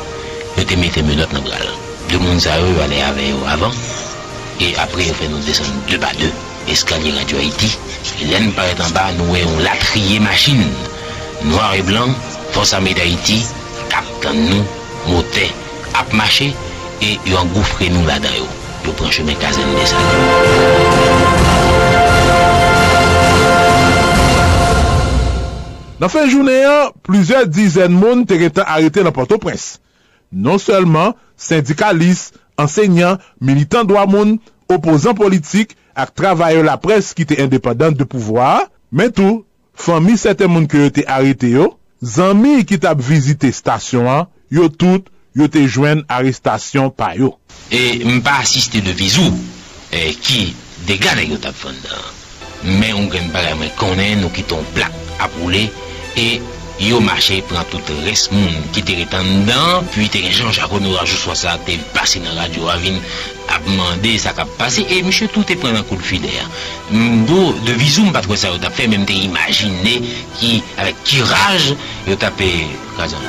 yo 0.58 0.66
te 0.66 0.78
mette 0.80 1.04
menot 1.06 1.34
nan 1.36 1.46
bral. 1.46 1.72
De 2.08 2.20
moun 2.22 2.40
sa 2.40 2.58
yo 2.60 2.70
ale 2.84 3.02
ave 3.04 3.32
yo 3.32 3.42
avan, 3.50 3.74
e 4.64 4.74
apre 4.82 5.10
yo 5.10 5.16
fe 5.18 5.30
nou 5.32 5.44
desen 5.46 5.68
2 5.90 6.00
ba 6.02 6.14
2, 6.20 6.32
eskalye 6.72 7.14
Radio 7.16 7.40
Haiti, 7.40 7.70
lèn 8.28 8.52
paret 8.58 8.80
an 8.84 8.94
ba 8.96 9.08
nou 9.18 9.36
e 9.38 9.42
yon 9.44 9.64
latriye 9.66 10.20
machin. 10.24 10.62
Noir 11.48 11.78
e 11.80 11.84
blan, 11.88 12.14
fos 12.56 12.74
ame 12.78 12.94
d'Haiti, 12.98 13.40
kap 13.92 14.08
tan 14.24 14.38
nou, 14.50 14.64
motè, 15.08 15.48
ap 15.98 16.14
mache, 16.18 16.52
e 17.02 17.16
yo 17.30 17.40
an 17.40 17.52
goufre 17.54 17.90
nou 17.94 18.08
la 18.08 18.20
dayo. 18.24 18.48
Yo 18.86 18.94
pran 18.98 19.14
cheme 19.14 19.36
kazen 19.42 19.74
de 19.78 19.86
sa. 19.90 20.06
Nan 25.98 26.14
fin 26.14 26.30
jounen 26.30 26.68
an, 26.70 26.94
plizè 27.08 27.46
dizen 27.50 27.96
moun 27.96 28.26
te 28.30 28.38
retan 28.38 28.68
arete 28.70 29.02
nan 29.06 29.16
Port-au-Prince. 29.16 29.80
Non 30.32 30.60
selman, 30.62 31.16
syndikalis, 31.40 32.32
ensegnan, 32.60 33.22
militant 33.42 33.88
do 33.88 33.98
amoun, 33.98 34.38
opozant 34.70 35.18
politik, 35.18 35.74
ak 35.98 36.14
travaye 36.18 36.64
la 36.66 36.78
pres 36.82 37.14
ki 37.18 37.26
te 37.30 37.38
independant 37.42 37.96
de 37.98 38.06
pouvoar, 38.08 38.68
men 38.92 39.12
tou, 39.16 39.44
fami 39.78 40.18
sete 40.20 40.48
moun 40.50 40.68
ki 40.70 40.86
yo 40.86 40.94
te 40.94 41.06
arete 41.10 41.52
yo, 41.54 41.72
zanmi 42.02 42.62
ki 42.68 42.80
tap 42.84 43.02
vizite 43.04 43.52
stasyon 43.54 44.10
an, 44.12 44.28
yo 44.54 44.70
tout 44.70 45.10
yo 45.38 45.50
te 45.52 45.66
jwen 45.66 46.04
arestasyon 46.12 46.92
pa 46.98 47.14
yo. 47.18 47.34
E 47.74 48.04
mpa 48.18 48.40
asiste 48.44 48.82
de 48.86 48.94
vizou, 48.98 49.34
e, 49.92 50.12
ki 50.14 50.54
degane 50.88 51.28
yo 51.30 51.40
tap 51.42 51.58
fondan, 51.58 52.06
men 52.68 52.94
ou 52.98 53.10
gen 53.14 53.34
bare 53.34 53.58
mwen 53.58 53.74
konen 53.80 54.22
nou 54.24 54.34
ki 54.34 54.46
ton 54.50 54.66
plak 54.78 54.94
ap 55.18 55.42
roule, 55.42 55.68
e... 56.18 56.30
yo 56.80 57.00
mache 57.02 57.42
pran 57.50 57.66
tout 57.72 57.90
res 58.06 58.28
moun 58.32 58.68
ki 58.76 58.84
te 58.86 58.98
retan 59.00 59.26
dan, 59.48 59.86
pi 59.96 60.06
te 60.12 60.22
gen 60.22 60.34
Jean-Jacques 60.36 60.76
Honoré 60.76 61.06
jou 61.08 61.18
swa 61.18 61.36
sa 61.38 61.56
te 61.66 61.78
pase 61.96 62.22
nan 62.22 62.38
radyo 62.38 62.70
avin 62.70 63.00
ap 63.54 63.66
mande 63.78 64.14
sa 64.22 64.36
kap 64.38 64.52
pase, 64.60 64.86
e 64.86 65.02
msye 65.06 65.30
tout 65.34 65.48
te 65.48 65.58
pran 65.58 65.74
nan 65.78 65.86
kou 65.90 65.98
l'fider. 65.98 66.46
Mdo, 66.92 67.56
de 67.66 67.74
vizou 67.80 68.06
mpa 68.06 68.22
kwa 68.28 68.38
sa 68.38 68.54
yo 68.54 68.62
tap 68.62 68.78
fe, 68.78 68.86
menm 68.92 69.08
te 69.10 69.18
imagine 69.26 69.98
ki, 70.38 70.62
avek 70.78 71.02
ki 71.08 71.24
raj, 71.32 71.72
yo 72.10 72.20
tap 72.22 72.42
e 72.46 72.52
kazan. 73.00 73.26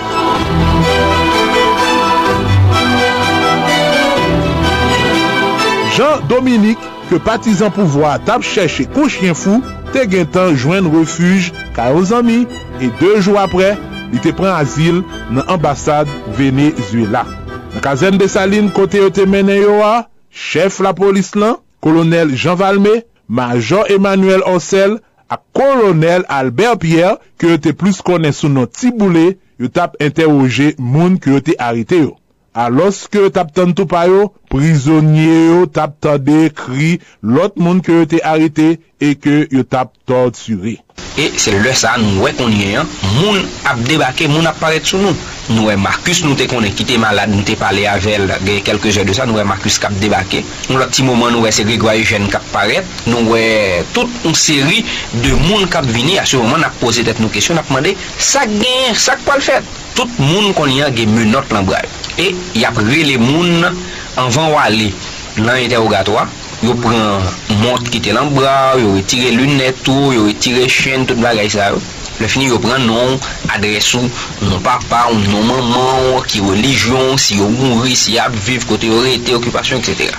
Jean-Dominique 5.96 6.97
ke 7.08 7.18
patizan 7.24 7.72
pouvoi 7.74 8.16
tap 8.28 8.44
chèche 8.44 8.86
kou 8.92 9.08
chien 9.12 9.36
fou, 9.36 9.62
te 9.94 10.04
gen 10.10 10.28
tan 10.32 10.52
jwen 10.54 10.88
refuj 10.92 11.50
ka 11.76 11.88
yo 11.94 12.04
zami, 12.08 12.42
e 12.80 12.90
2 13.00 13.22
jou 13.22 13.38
apre, 13.40 13.72
li 14.12 14.20
te 14.24 14.32
pren 14.36 14.54
asil 14.54 15.02
nan 15.32 15.44
ambasade 15.48 16.12
Venezuela. 16.38 17.24
Nan 17.72 17.84
kazen 17.84 18.20
de 18.20 18.28
Saline 18.30 18.72
kote 18.76 19.00
yo 19.00 19.10
te 19.14 19.26
menen 19.28 19.60
yo 19.62 19.80
a, 19.84 20.08
chef 20.30 20.80
la 20.84 20.94
polis 20.96 21.34
lan, 21.38 21.58
kolonel 21.84 22.34
Jean 22.36 22.58
Valmé, 22.60 23.02
major 23.28 23.88
Emmanuel 23.92 24.44
Ossel, 24.48 24.98
a 25.28 25.36
kolonel 25.52 26.24
Albert 26.28 26.80
Pierre, 26.84 27.18
ke 27.40 27.52
yo 27.52 27.60
te 27.60 27.74
plus 27.76 28.00
konen 28.04 28.36
sou 28.36 28.52
nan 28.52 28.68
tiboule, 28.68 29.36
yo 29.58 29.68
tap 29.72 29.96
interroje 30.02 30.74
moun 30.78 31.18
ke 31.20 31.32
yo 31.34 31.42
te 31.44 31.56
harite 31.60 32.04
yo. 32.04 32.16
A 32.58 32.68
loske 32.72 33.20
yo 33.20 33.28
tap 33.30 33.52
tan 33.54 33.74
tou 33.76 33.88
pa 33.90 34.06
yo, 34.10 34.32
prizonye 34.52 35.38
yo 35.50 35.62
tap 35.66 35.98
tade 36.04 36.48
kri 36.56 36.96
lot 37.22 37.56
moun 37.60 37.82
ke 37.84 38.00
yo 38.00 38.08
te 38.10 38.22
arete 38.24 38.76
e 38.98 39.14
ke 39.14 39.44
yo 39.54 39.64
tap 39.64 39.94
torture. 40.08 40.78
E 41.18 41.24
se 41.38 41.50
lè 41.50 41.72
sa 41.74 41.96
nou 41.98 42.22
wè 42.22 42.30
konye 42.38 42.76
an, 42.78 42.86
moun 43.16 43.42
ap 43.66 43.80
debake, 43.88 44.28
moun 44.30 44.46
ap 44.46 44.58
paret 44.62 44.86
sou 44.86 45.00
nou. 45.02 45.14
Nou 45.48 45.66
wè 45.66 45.74
Marcus 45.80 46.20
nou 46.22 46.36
te 46.38 46.46
konen 46.50 46.74
ki 46.76 46.86
te 46.86 46.98
malade, 47.00 47.32
nou 47.34 47.46
te 47.46 47.56
pale 47.58 47.86
avel 47.90 48.28
gè 48.46 48.58
kelke 48.66 48.92
jè 48.94 49.02
de 49.06 49.16
sa, 49.16 49.26
nou 49.26 49.38
wè 49.38 49.46
Marcus 49.48 49.80
kap 49.82 49.94
debake. 50.02 50.44
Nou 50.68 50.78
lò 50.78 50.86
ti 50.90 51.06
mouman 51.06 51.34
nou 51.34 51.46
wè 51.46 51.50
se 51.54 51.66
Grégoire 51.66 51.98
Eugène 52.02 52.30
kap 52.30 52.46
paret, 52.54 52.86
nou 53.10 53.34
wè 53.34 53.82
tout 53.96 54.30
un 54.30 54.36
seri 54.38 54.84
de 55.24 55.34
moun 55.48 55.66
kap 55.72 55.86
vini, 55.90 56.18
a 56.22 56.26
sou 56.28 56.44
mouman 56.44 56.66
ap 56.68 56.78
pose 56.82 57.02
tet 57.06 57.22
nou 57.22 57.34
kesyon, 57.34 57.58
ap 57.62 57.74
mande 57.74 57.96
sak 58.14 58.54
gen, 58.54 58.94
sak 58.94 59.22
pal 59.26 59.42
fèt. 59.42 59.66
Tout 59.98 60.20
moun 60.22 60.52
konye 60.54 60.84
an 60.86 60.94
gen 60.94 61.10
menot 61.16 61.50
lan 61.50 61.66
bral. 61.66 61.86
E 62.18 62.30
yap 62.58 62.78
re 62.78 63.02
le 63.06 63.18
moun 63.18 63.58
nan, 63.64 63.78
anvan 64.18 64.52
wale 64.52 64.90
lan 65.38 65.60
interrogatoa, 65.62 66.26
yo 66.64 66.74
pren 66.82 67.22
mont 67.62 67.90
ki 67.92 68.00
te 68.02 68.14
lan 68.16 68.32
bra, 68.34 68.74
yo 68.80 68.96
retire 68.96 69.30
lunet 69.36 69.86
ou, 69.92 70.12
yo 70.14 70.26
retire 70.26 70.66
chen, 70.72 71.06
tout 71.06 71.20
bagay 71.22 71.50
sa 71.52 71.70
yo. 71.72 71.82
Le 72.18 72.26
fini 72.26 72.48
yo 72.50 72.58
pren 72.58 72.82
non, 72.88 73.14
adresou, 73.54 74.02
non 74.42 74.62
papa, 74.64 75.04
non 75.30 75.46
maman, 75.46 76.18
ki 76.26 76.42
religion, 76.48 77.14
si 77.16 77.38
yo 77.38 77.46
mouri, 77.52 77.94
si 77.96 78.18
ap 78.18 78.34
viv, 78.46 78.66
kote 78.66 78.90
yo 78.90 78.98
rete, 79.04 79.36
okupasyon, 79.38 79.84
etc. 79.84 80.10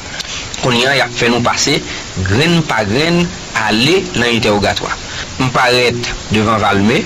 Kon 0.64 0.76
yon 0.76 0.96
yap 0.96 1.12
fe 1.16 1.28
nou 1.32 1.44
pase, 1.44 1.78
gren 2.24 2.62
pa 2.68 2.86
gren, 2.88 3.26
ale 3.68 4.00
lan 4.16 4.32
interrogatoa. 4.38 4.96
M 5.44 5.52
paret 5.56 6.14
devan 6.32 6.60
Valme, 6.64 7.04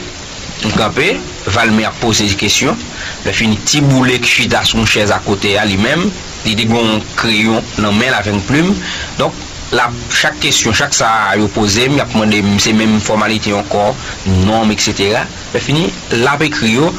m 0.65 0.71
Valme 0.71 1.19
Valmer 1.47 1.91
pose 1.99 2.23
di 2.23 2.35
kesyon, 2.39 2.75
le 3.25 3.31
fini 3.35 3.57
ti 3.67 3.81
boule 3.81 4.19
ki 4.21 4.29
chida 4.29 4.63
son 4.63 4.85
chèz 4.87 5.11
a 5.11 5.19
kote 5.19 5.57
a 5.59 5.65
li 5.67 5.77
mèm, 5.77 6.05
li 6.45 6.55
di 6.55 6.65
gon 6.65 7.01
kreyon 7.19 7.59
nan 7.83 7.97
men 7.97 8.11
la 8.13 8.21
ven 8.23 8.39
plume, 8.47 8.75
donk 9.19 9.33
la 9.73 9.89
chak 10.13 10.39
kesyon, 10.39 10.75
chak 10.77 10.93
sa 10.95 11.35
yo 11.39 11.49
pose, 11.51 11.89
mi 11.91 11.99
ap 11.99 12.13
mwende 12.15 12.39
mse 12.45 12.75
mèm 12.77 12.99
formalite 13.03 13.51
yon 13.51 13.65
kor, 13.71 13.95
nom, 14.45 14.71
etc. 14.71 15.19
Le 15.53 15.59
fini, 15.59 15.89
la 16.23 16.37
pe 16.39 16.49
kreyon, 16.53 16.93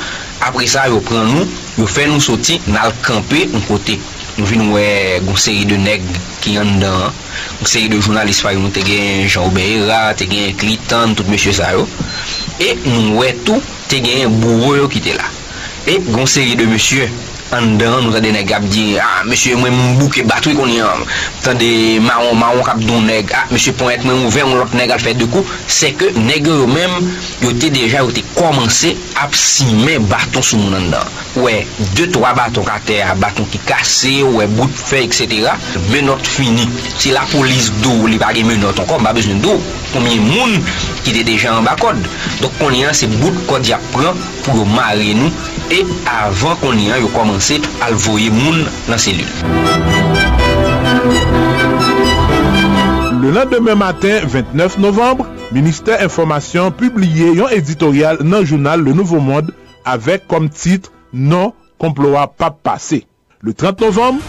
apre 0.45 0.69
sa 0.69 0.89
yo 0.91 1.01
pren 1.05 1.25
nou, 1.31 1.49
yo 1.79 1.89
fè 1.89 2.09
nou 2.11 2.21
soti 2.21 2.61
nan 2.67 2.83
al 2.85 2.97
kampè 3.07 3.47
yon 3.47 3.65
kote. 3.71 3.97
Nou 4.35 4.49
vi 4.51 4.59
nou 4.59 4.75
wè 4.75 5.21
goun 5.23 5.39
seri 5.39 5.63
de 5.71 5.77
neg 5.79 6.03
ki 6.43 6.57
yon 6.59 6.81
dan, 6.83 7.15
goun 7.61 7.71
seri 7.71 7.89
de 7.93 8.01
jounalist 8.01 8.43
fay 8.43 8.59
nou 8.59 8.73
te 8.75 8.83
gen 8.85 9.29
Jean 9.29 9.47
Obeira, 9.47 10.09
te 10.19 10.27
gen 10.29 10.57
Clinton, 10.59 11.15
tout 11.15 11.31
mèche 11.31 11.55
sa 11.55 11.71
yo. 11.77 11.87
E 12.59 12.75
mwen 12.85 13.15
wè 13.19 13.33
tou 13.47 13.63
te 13.91 13.99
genyen 13.99 14.41
bouwo 14.41 14.75
yo 14.77 14.89
ki 14.91 15.01
te 15.03 15.15
la. 15.17 15.31
E 15.91 15.99
gonseri 16.11 16.55
de 16.57 16.67
monsye 16.69 17.09
an 17.57 17.77
dan 17.81 18.05
nou 18.05 18.15
tade 18.15 18.33
neg 18.35 18.51
ap 18.55 18.67
di, 18.71 18.95
ah, 19.01 19.23
mèche 19.29 19.55
mwen 19.59 19.75
mbouke 19.95 20.25
batwi 20.29 20.55
kon 20.59 20.71
yon, 20.73 21.05
tade 21.45 21.71
maron, 22.05 22.39
maron 22.41 22.67
kap 22.67 22.81
don 22.85 23.07
neg, 23.09 23.33
ah, 23.35 23.47
mèche 23.53 23.75
pon 23.79 23.93
et 23.93 24.05
mwen 24.07 24.25
mouve, 24.25 24.45
mwen 24.45 24.61
lot 24.61 24.75
neg 24.79 24.95
al 24.95 25.03
fè 25.03 25.15
de 25.19 25.29
kou 25.31 25.45
se 25.71 25.93
ke 25.99 26.13
neg 26.19 26.49
yo 26.51 26.69
mèm, 26.71 26.97
yo 27.45 27.53
te 27.61 27.71
deja, 27.75 28.03
yo 28.05 28.15
te 28.15 28.25
komanse 28.35 28.95
ap 29.23 29.35
si 29.39 29.69
men 29.85 30.05
baton 30.11 30.43
sou 30.43 30.61
moun 30.61 30.79
an 30.79 30.91
dan. 30.93 31.21
Ouè, 31.35 31.65
2-3 31.99 32.35
baton 32.39 32.67
kate, 32.67 33.01
baton 33.19 33.47
ki 33.51 33.59
kase, 33.67 34.13
ouè, 34.27 34.47
bout 34.55 34.71
fè, 34.71 35.03
etc. 35.03 35.51
Menot 35.91 36.23
fini. 36.27 36.69
Si 36.95 37.11
la 37.15 37.25
polis 37.33 37.73
do, 37.83 38.05
li 38.07 38.19
bagè 38.21 38.45
menot 38.47 38.79
ankon, 38.83 39.03
ba 39.03 39.15
beznen 39.17 39.43
do, 39.43 39.57
konmye 39.93 40.21
moun 40.23 40.55
ki 41.05 41.13
te 41.13 41.25
deja 41.27 41.57
an 41.59 41.67
bakod. 41.67 41.99
Dok 42.41 42.55
kon 42.61 42.75
yon 42.79 42.95
se 42.97 43.11
bout 43.19 43.37
kod 43.51 43.67
ya 43.69 43.81
pran 43.93 44.17
pou 44.45 44.61
yo 44.61 44.65
mare 44.71 45.11
nou, 45.19 45.31
e 45.75 45.83
avan 46.11 46.57
kon 46.63 46.79
yon 46.79 47.03
yo 47.03 47.11
komanse 47.15 47.44
komanse 47.45 47.61
alvoye 47.85 48.31
moun 48.31 48.65
nan 48.89 48.99
selul. 48.99 49.29
Le 53.23 53.31
lendemain 53.33 53.75
matin 53.75 54.21
29 54.25 54.79
novembre, 54.79 55.27
Ministère 55.53 56.03
Information 56.03 56.71
publiye 56.71 57.35
yon 57.37 57.53
editorial 57.53 58.23
nan 58.23 58.45
jounal 58.45 58.81
Le 58.81 58.93
Nouveau 58.93 59.21
Monde 59.21 59.53
avek 59.85 60.27
kom 60.29 60.49
titre 60.49 60.91
Non 61.13 61.53
Komploa 61.79 62.27
Pap 62.29 62.63
Pase. 62.63 63.03
Le 63.43 63.53
30 63.53 63.81
novembre, 63.81 64.23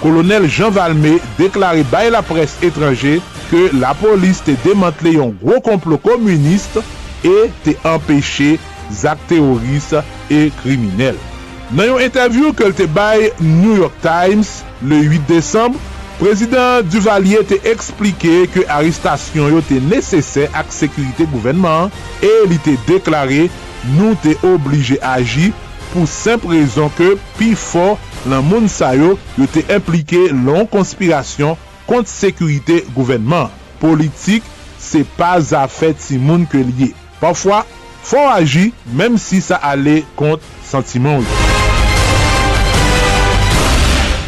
kolonel 0.00 0.48
Jean 0.48 0.70
Valmé 0.70 1.18
deklare 1.38 1.84
baye 1.92 2.10
la 2.10 2.22
pres 2.24 2.56
etranje 2.64 3.18
ke 3.50 3.68
la 3.76 3.92
polis 3.98 4.40
te 4.46 4.56
demantle 4.64 5.12
yon 5.18 5.36
gro 5.42 5.60
komplo 5.60 6.00
komuniste 6.00 6.80
e 7.24 7.50
te 7.66 7.76
empeshe 7.84 8.56
zak 8.92 9.20
teoris 9.28 9.92
e 10.30 10.48
kriminelle. 10.62 11.31
Nan 11.72 11.88
yon 11.88 12.02
interview 12.04 12.50
ke 12.52 12.66
lte 12.68 12.84
bay 12.92 13.30
New 13.40 13.78
York 13.78 13.94
Times 14.04 14.60
le 14.84 14.98
8 15.08 15.24
Desembre, 15.30 15.80
prezident 16.18 16.84
Duvalier 16.92 17.46
te 17.48 17.56
eksplike 17.70 18.42
ke 18.52 18.66
aristasyon 18.76 19.54
yo 19.54 19.62
te 19.64 19.78
nesesè 19.80 20.50
ak 20.52 20.68
sekurite 20.74 21.24
gouvenman 21.32 21.88
e 22.20 22.32
li 22.50 22.58
te 22.60 22.74
deklare 22.90 23.46
nou 23.94 24.12
te 24.20 24.34
oblige 24.44 24.98
aji 25.14 25.48
pou 25.94 26.04
semp 26.10 26.44
rezon 26.52 26.92
ke 26.98 27.14
pi 27.38 27.54
fo 27.56 27.94
lan 28.28 28.44
moun 28.50 28.68
sayo 28.68 29.14
yo 29.40 29.48
te 29.48 29.64
implike 29.72 30.26
lon 30.44 30.68
konspirasyon 30.68 31.56
kont 31.88 32.10
sekurite 32.10 32.82
gouvenman. 32.92 33.48
Politik 33.80 34.44
se 34.76 35.06
pa 35.16 35.38
zafet 35.40 36.04
si 36.04 36.20
moun 36.20 36.44
ke 36.44 36.60
liye. 36.68 36.92
Pafwa, 37.22 37.64
fo 38.04 38.28
aji 38.36 38.68
menm 38.92 39.16
si 39.16 39.40
sa 39.40 39.56
ale 39.72 40.02
kont 40.20 40.52
sentimon 40.68 41.24
yo. 41.24 41.51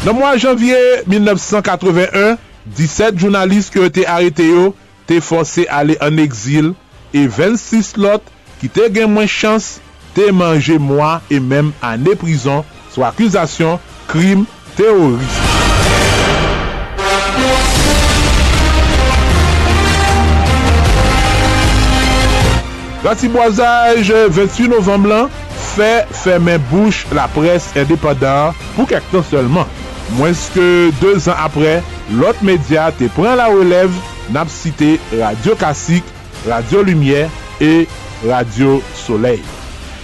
Nan 0.05 0.13
mwa 0.15 0.35
janvye 0.37 0.77
1981, 1.07 2.37
17 2.77 3.15
jounalist 3.17 3.71
ki 3.73 3.79
yo 3.81 3.87
te 3.89 4.03
arete 4.05 4.45
yo, 4.45 4.65
te 5.09 5.15
fose 5.17 5.63
ale 5.65 5.95
an 6.05 6.19
exil 6.21 6.75
e 7.09 7.23
26 7.25 7.95
lot 7.97 8.27
ki 8.61 8.69
te 8.69 8.85
gen 8.93 9.09
mwen 9.09 9.25
chans, 9.25 9.79
te 10.13 10.27
manje 10.29 10.77
mwa 10.77 11.23
e 11.33 11.39
menm 11.41 11.71
ane 11.81 12.13
prizon 12.21 12.61
sou 12.93 13.01
akuzasyon 13.07 13.79
krim 14.11 14.43
teorist. 14.77 15.41
Gati 23.01 23.31
boazaj 23.33 24.13
28 24.37 24.69
novem 24.69 25.09
lan, 25.09 25.33
fe 25.73 25.89
fè 26.21 26.37
men 26.37 26.61
bouch 26.69 27.07
la 27.17 27.25
pres 27.33 27.71
indépendant 27.73 28.53
pou 28.77 28.85
kek 28.93 29.09
ton 29.09 29.25
selman. 29.33 29.65
Mwenske 30.13 30.91
2 31.01 31.29
an 31.33 31.39
apre, 31.41 31.79
lot 32.21 32.41
media 32.45 32.91
te 32.93 33.09
pren 33.15 33.35
la 33.39 33.49
relev 33.49 33.93
nap 34.33 34.51
site 34.53 34.95
Radio 35.17 35.55
Kassik, 35.57 36.05
Radio 36.45 36.83
Lumière 36.85 37.29
e 37.59 37.87
Radio 38.27 38.77
Soleil. 38.95 39.41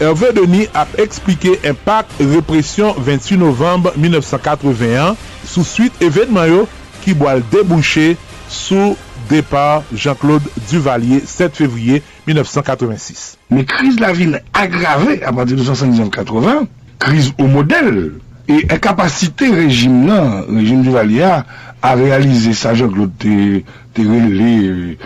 Hervé 0.01 0.31
Denis 0.33 0.71
ap 0.73 0.89
explike 0.99 1.53
impak 1.69 2.09
represyon 2.17 2.97
28 2.97 3.37
novembre 3.37 3.93
1981 4.01 5.13
sou 5.45 5.61
suite 5.61 6.01
evenman 6.01 6.49
yo 6.49 6.63
ki 7.03 7.13
boal 7.17 7.43
debouché 7.53 8.15
sou 8.49 8.95
depar 9.29 9.85
Jean-Claude 9.93 10.49
Duvalier 10.71 11.21
7 11.23 11.55
février 11.55 12.01
1986. 12.25 13.37
Me 13.53 13.61
kriz 13.69 14.01
la 14.01 14.11
vil 14.17 14.41
agrave 14.53 15.19
à 15.21 15.31
partir 15.31 15.55
1980, 15.57 16.65
kriz 16.97 17.31
ou 17.37 17.45
model 17.45 18.17
e 18.47 18.77
kapasite 18.81 19.51
rejim 19.53 20.05
nan, 20.07 20.45
rejim 20.49 20.83
Duvalier 20.85 21.43
a 21.81 21.95
realize 21.95 22.53
sa 22.57 22.73
Jean-Claude 22.73 23.63
te 23.93 24.05
relé 24.05 24.97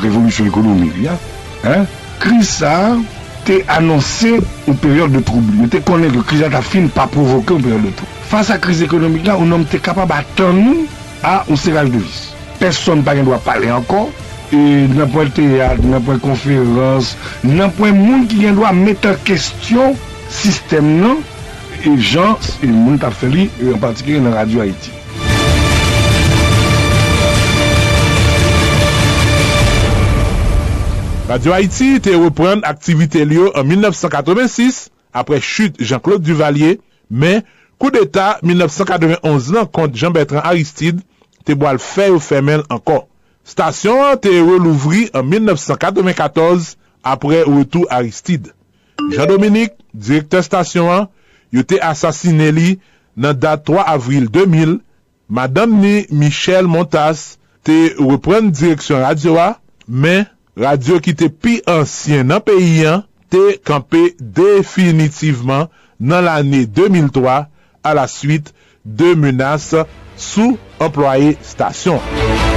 revolution 0.00 0.48
ekonomik 0.48 0.96
ya. 1.04 1.16
Kriz 2.22 2.58
sa 2.60 2.96
te 3.46 3.60
anonse 3.70 4.32
ou 4.66 4.74
peryode 4.74 5.18
de 5.18 5.24
troubli. 5.26 5.60
Me 5.60 5.70
te 5.70 5.82
konen 5.86 6.14
ke 6.14 6.24
kriz 6.30 6.44
sa 6.44 6.52
ta 6.52 6.62
fin 6.64 6.88
pa 6.92 7.06
provoke 7.10 7.54
ou 7.54 7.62
peryode 7.62 7.92
de. 7.92 8.12
Fasa 8.30 8.58
kriz 8.62 8.82
ekonomik 8.82 9.26
la, 9.28 9.36
ou 9.38 9.46
nom 9.46 9.66
te 9.68 9.80
kapab 9.82 10.14
atan 10.16 10.56
nou 10.58 10.86
a 11.26 11.42
ou 11.46 11.58
seraj 11.60 11.92
de 11.92 12.00
vis. 12.00 12.22
Person 12.60 13.04
pa 13.06 13.14
gen 13.16 13.28
do 13.28 13.36
a 13.36 13.42
pale 13.42 13.70
ankon. 13.72 14.10
E 14.54 14.86
nan 14.92 15.10
pou 15.10 15.24
el 15.24 15.32
teyad, 15.34 15.80
nan 15.82 16.02
pou 16.06 16.14
el 16.14 16.20
konferans, 16.22 17.16
nan 17.42 17.72
pou 17.74 17.88
el 17.88 17.96
moun 17.98 18.28
ki 18.30 18.44
gen 18.44 18.58
do 18.58 18.66
a 18.66 18.70
mette 18.74 19.16
kestyon 19.26 19.96
sistem 20.32 20.92
nan, 21.00 21.22
e 21.82 21.96
jan, 21.96 22.36
e 22.62 22.70
moun 22.70 22.98
tap 23.00 23.16
feli, 23.16 23.50
e 23.60 23.72
en 23.72 23.82
patikere 23.82 24.22
nan 24.24 24.36
Radio 24.36 24.64
Haiti. 24.64 24.96
Radio 31.26 31.56
Haiti 31.56 31.96
te 31.98 32.12
repren 32.14 32.62
aktivite 32.62 33.24
liyo 33.26 33.48
an 33.58 33.66
1986 33.66 34.86
apre 35.16 35.40
chute 35.42 35.82
Jean-Claude 35.82 36.22
Duvalier, 36.22 36.78
men 37.10 37.42
kou 37.80 37.90
d'Etat 37.90 38.44
1991 38.46 39.50
nan 39.56 39.66
kont 39.66 39.94
Jean-Bertrand 39.98 40.46
Aristide 40.46 41.02
te 41.46 41.56
boal 41.58 41.80
fè 41.82 42.08
ou 42.14 42.22
fèmen 42.22 42.62
ankon. 42.70 43.04
Stasyon 43.46 44.18
te 44.22 44.32
relouvri 44.34 45.06
an 45.14 45.26
1994 45.26 46.74
apre 47.06 47.42
ou 47.46 47.62
etou 47.62 47.90
Aristide. 47.90 48.55
Jean-Dominique, 49.12 49.76
direkter 49.94 50.44
stasyon 50.44 50.90
an, 50.92 51.08
yo 51.54 51.64
te 51.66 51.78
asasine 51.82 52.50
li 52.54 52.76
nan 53.16 53.36
dat 53.38 53.64
3 53.68 53.84
avril 53.96 54.28
2000, 54.32 54.78
madame 55.28 55.80
ni 55.80 55.94
Michel 56.10 56.68
Montas 56.70 57.36
te 57.66 57.94
repren 57.98 58.52
direksyon 58.54 59.04
radio 59.06 59.38
a, 59.42 59.48
men 59.86 60.26
radio 60.56 61.00
ki 61.02 61.16
te 61.18 61.30
pi 61.30 61.58
ansyen 61.70 62.30
nan 62.32 62.44
peyi 62.44 62.86
an, 62.88 63.04
te 63.32 63.56
kampe 63.66 64.12
definitivman 64.20 65.68
nan 65.98 66.26
l'anye 66.26 66.66
2003 66.66 67.40
a 67.86 67.96
la 67.96 68.06
suite 68.10 68.54
de 68.84 69.14
menas 69.18 69.72
sou 70.16 70.56
employe 70.80 71.34
stasyon. 71.44 72.55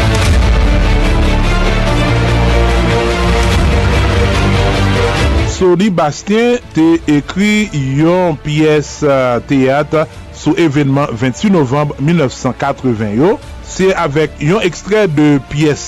Soli 5.60 5.90
Bastien 5.92 6.62
te 6.72 6.84
ekri 7.12 7.68
yon 8.00 8.38
piyes 8.40 9.02
euh, 9.04 9.42
teyat 9.50 9.92
sou 10.32 10.54
evenman 10.56 11.12
28 11.12 11.52
novembre 11.52 11.98
1980 12.00 13.18
yo. 13.20 13.34
Se 13.68 13.90
avek 13.92 14.40
yon 14.40 14.64
ekstrey 14.64 15.10
de 15.12 15.34
piyes 15.52 15.84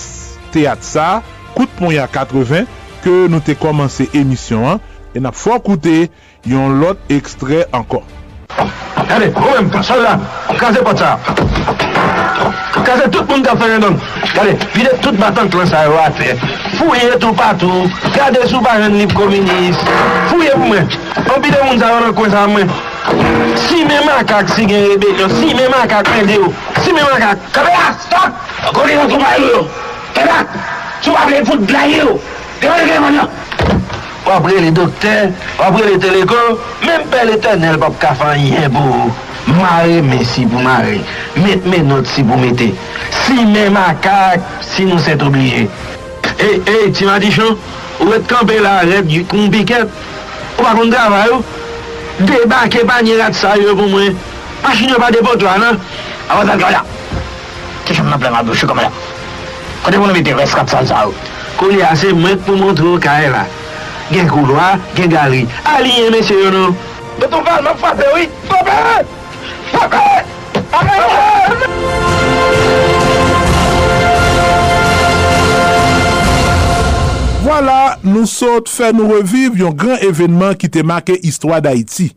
teyat 0.51 0.83
sa, 0.83 1.21
kout 1.55 1.71
pon 1.79 1.95
ya 1.95 2.09
80, 2.11 2.67
ke 3.05 3.13
nou 3.31 3.39
te 3.39 3.55
komanse 3.55 4.09
emisyon 4.11 4.73
an, 4.73 4.83
e 5.15 5.23
nap 5.23 5.39
fwa 5.39 5.61
koute 5.63 6.09
yon 6.43 6.81
lot 6.83 6.99
ekstrey 7.07 7.63
ankon. 7.71 8.03
Kade, 8.51 9.31
kouem, 9.39 9.71
mwen, 9.71 10.03
la, 10.03 10.17
kaze 10.59 10.83
pot 10.83 10.99
sa. 10.99 11.15
Kase 12.85 13.09
tout 13.11 13.25
moun 13.29 13.43
ka 13.45 13.55
fè 13.59 13.67
random. 13.73 13.97
Kade, 14.33 14.55
vide 14.75 14.93
tout 15.01 15.17
batan 15.19 15.49
transa 15.53 15.83
yo 15.85 15.97
a 16.01 16.09
fè. 16.17 16.35
Fouye 16.77 17.17
tou 17.19 17.33
patou. 17.37 17.89
Kade 18.15 18.45
sou 18.47 18.61
pa 18.65 18.77
rendip 18.81 19.13
kominis. 19.17 19.77
Fouye 20.29 20.53
pou 20.55 20.71
mwen. 20.71 20.89
An 21.21 21.43
bide 21.43 21.61
moun 21.63 21.81
sa 21.81 21.91
yo 21.93 21.99
nan 22.05 22.15
kwen 22.17 22.33
sa 22.33 22.47
mwen. 22.49 22.71
Si 23.67 23.83
men 23.85 24.05
makak 24.07 24.49
si 24.55 24.67
gen 24.69 24.87
rebelyon. 24.93 25.35
Si 25.39 25.53
men 25.53 25.69
makak 25.73 26.09
pende 26.09 26.39
yo. 26.39 26.51
Si 26.81 26.93
men 26.93 27.05
makak. 27.11 27.45
Kabe 27.55 27.73
ya, 27.75 27.91
stop! 28.05 28.41
Kone 28.73 28.97
yon 28.97 29.09
tou 29.11 29.21
baye 29.21 29.51
yo. 29.51 29.65
Kebe, 30.17 30.41
sou 31.01 31.15
pa 31.17 31.27
ple 31.29 31.45
fout 31.47 31.67
blaye 31.69 32.01
yo. 32.01 32.17
Kebe 32.61 32.77
yon 32.81 32.91
gen 32.93 33.05
moun 33.05 33.21
yo. 33.21 33.29
Wapre 34.21 34.59
le 34.61 34.69
dokter, 34.71 35.31
wapre 35.57 35.87
le 35.87 35.97
telekon, 35.99 36.59
menm 36.85 37.07
pe 37.09 37.25
le 37.25 37.39
tenel 37.41 37.79
pop 37.81 37.97
kafan 37.99 38.37
yebo. 38.37 39.09
Mare 39.47 40.01
men 40.05 40.25
si 40.27 40.45
pou 40.45 40.61
mare, 40.61 40.99
met 41.41 41.65
men 41.65 41.89
not 41.89 42.09
si 42.09 42.23
pou 42.25 42.39
mette. 42.41 42.71
Si 43.23 43.45
men 43.45 43.73
makak, 43.75 44.43
si 44.65 44.85
nou 44.89 45.01
set 45.01 45.23
oblige. 45.25 45.67
E, 46.37 46.51
e, 46.59 46.77
ti 46.93 47.07
ma 47.09 47.17
di 47.21 47.31
chan, 47.33 47.57
ou 48.01 48.13
et 48.15 48.27
kampe 48.29 48.59
la 48.61 48.81
red 48.87 49.09
yu 49.11 49.25
kombiket, 49.29 49.89
ou 50.57 50.65
pa 50.65 50.75
kon 50.77 50.93
drava 50.93 51.25
yo, 51.29 51.41
debake 52.21 52.85
pa 52.87 53.01
nye 53.05 53.17
rat 53.19 53.37
sa 53.37 53.57
yo 53.59 53.73
pou 53.77 53.89
mwen, 53.89 54.17
Machin 54.63 54.89
yo 54.89 54.99
pa 54.99 55.09
depot 55.09 55.41
la 55.41 55.57
nan, 55.57 55.79
avan 56.29 56.47
tal 56.47 56.59
kwa. 56.59 56.83
Ti 57.85 57.93
chan 57.93 58.09
nan 58.09 58.19
pleman 58.19 58.45
bouchou 58.45 58.67
kama 58.67 58.83
la. 58.85 58.91
Kote 59.81 59.97
pou 59.97 60.05
nou 60.05 60.13
mette 60.13 60.35
res 60.37 60.53
kat 60.53 60.69
sal 60.69 60.87
sa 60.87 61.05
yo. 61.07 61.15
Kou 61.57 61.73
li 61.73 61.81
ase 61.85 62.13
mwen 62.13 62.37
pou 62.45 62.59
montrou 62.59 62.99
ka 63.01 63.17
e 63.25 63.31
la. 63.33 63.47
Gen 64.11 64.29
kouloa, 64.29 64.75
gen 64.97 65.09
gari. 65.09 65.47
Aliye 65.73 66.05
yon 66.05 66.13
mesye 66.17 66.37
yo 66.43 66.53
nou. 66.53 66.77
Beton 67.17 67.47
val 67.47 67.65
mwen 67.65 67.81
fwate, 67.81 68.13
oui, 68.13 68.29
fwate! 68.45 69.20
Voilà, 77.41 77.97
nou 78.05 78.23
sot 78.29 78.69
fè 78.71 78.91
nou 78.95 79.11
reviv 79.11 79.57
yon 79.59 79.73
gran 79.77 80.01
evenman 80.05 80.55
ki 80.57 80.69
te 80.71 80.81
make 80.87 81.17
Histoire 81.25 81.61
d'Haïti. 81.65 82.11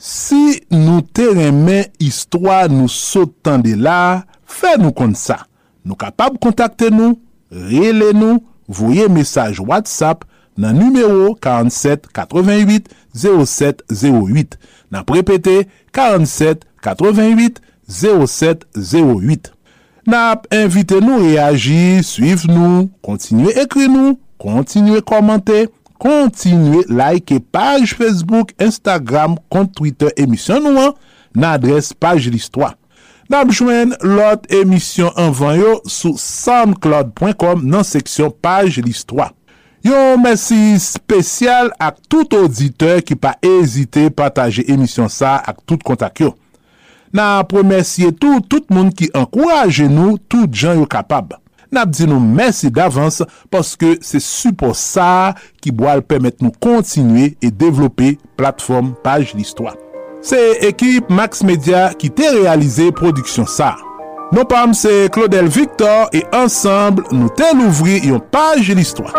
Si 0.00 0.58
nou 0.72 1.00
te 1.16 1.28
remen 1.36 1.86
Histoire 2.02 2.66
nou 2.72 2.90
sot 2.92 3.32
tande 3.46 3.76
la, 3.78 4.24
fè 4.44 4.74
nou 4.80 4.92
kont 4.96 5.16
sa. 5.20 5.42
Nou 5.84 5.96
kapab 6.00 6.36
kontakte 6.42 6.90
nou, 6.92 7.18
rele 7.48 8.10
nou, 8.16 8.40
voye 8.68 9.06
mesaj 9.12 9.60
WhatsApp 9.62 10.24
nan 10.60 10.76
numero 10.78 11.34
47 11.40 12.10
88 12.14 12.92
07 13.14 13.84
08. 13.90 14.58
Nan 14.94 15.06
prepete 15.08 15.64
47 15.94 16.64
88 16.84 17.60
07 17.88 18.66
08. 18.76 19.54
Nan 20.04 20.34
ap 20.34 20.44
invite 20.52 20.98
nou 21.00 21.22
reagi, 21.22 22.02
suiv 22.04 22.44
nou, 22.50 22.84
kontinue 23.04 23.54
ekri 23.62 23.86
nou, 23.88 24.18
kontinue 24.40 25.00
komante, 25.06 25.64
kontinue 26.02 26.82
like 26.92 27.38
page 27.54 27.96
Facebook, 27.96 28.52
Instagram, 28.60 29.38
kont 29.48 29.72
Twitter 29.78 30.12
emisyon 30.20 30.66
nou 30.66 30.82
an, 30.82 30.98
nan 31.32 31.54
adres 31.54 31.94
page 31.96 32.28
listwa. 32.34 32.74
Nan 33.32 33.48
jwen 33.48 33.94
lot 34.04 34.44
emisyon 34.52 35.14
anvan 35.16 35.56
yo 35.56 35.78
sou 35.88 36.20
soundcloud.com 36.20 37.64
nan 37.64 37.86
seksyon 37.88 38.34
page 38.44 38.84
listwa. 38.84 39.30
Yon 39.84 40.22
mersi 40.24 40.78
spesyal 40.80 41.68
ak 41.76 41.98
tout 42.08 42.32
auditeur 42.38 43.02
ki 43.04 43.18
pa 43.20 43.34
ezite 43.44 44.06
pataje 44.16 44.64
emisyon 44.72 45.10
sa 45.12 45.36
ak 45.44 45.60
tout 45.68 45.84
kontak 45.84 46.22
yo. 46.24 46.30
Na 47.12 47.44
premersiye 47.44 48.08
tout, 48.16 48.40
tout 48.48 48.64
moun 48.72 48.88
ki 48.96 49.10
ankouraje 49.12 49.84
nou 49.92 50.16
tout 50.24 50.48
jan 50.48 50.80
yo 50.80 50.88
kapab. 50.88 51.36
Nap 51.68 51.92
di 51.92 52.08
nou 52.08 52.16
mersi 52.16 52.72
davans 52.72 53.20
paske 53.52 53.98
se 54.00 54.22
supo 54.24 54.72
sa 54.72 55.34
ki 55.60 55.74
boal 55.76 56.00
pemet 56.00 56.40
nou 56.40 56.54
kontinue 56.64 57.34
e 57.44 57.52
devlope 57.52 58.14
platform 58.40 58.94
Paj 59.04 59.34
l'Histoire. 59.36 59.76
Se 60.24 60.40
ekip 60.64 61.12
Max 61.12 61.44
Media 61.44 61.90
ki 61.92 62.08
te 62.08 62.32
realize 62.40 62.88
Produksyon 62.96 63.44
Sa. 63.44 63.74
Non 64.34 64.44
pam 64.44 64.74
se 64.74 65.08
Claudel 65.10 65.46
Victor 65.46 66.08
e 66.12 66.24
ansamble 66.34 67.04
nou 67.14 67.30
tel 67.38 67.60
ouvri 67.62 68.00
yon 68.02 68.18
page 68.18 68.74
l'histoire. 68.74 69.14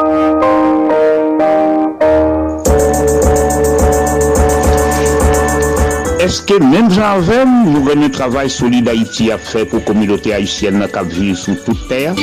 Eske 6.25 6.55
menm 6.57 6.87
jan 6.89 7.19
avem 7.19 7.51
nou 7.67 7.85
rene 7.85 8.07
travay 8.09 8.47
soli 8.49 8.79
d'Haïti 8.81 9.27
ap 9.29 9.43
fè 9.45 9.61
pou 9.69 9.83
komilote 9.85 10.31
Haïtien 10.33 10.79
nan 10.81 10.89
kap 10.89 11.05
vi 11.13 11.35
sou 11.37 11.53
tout 11.67 11.83
ter? 11.85 12.17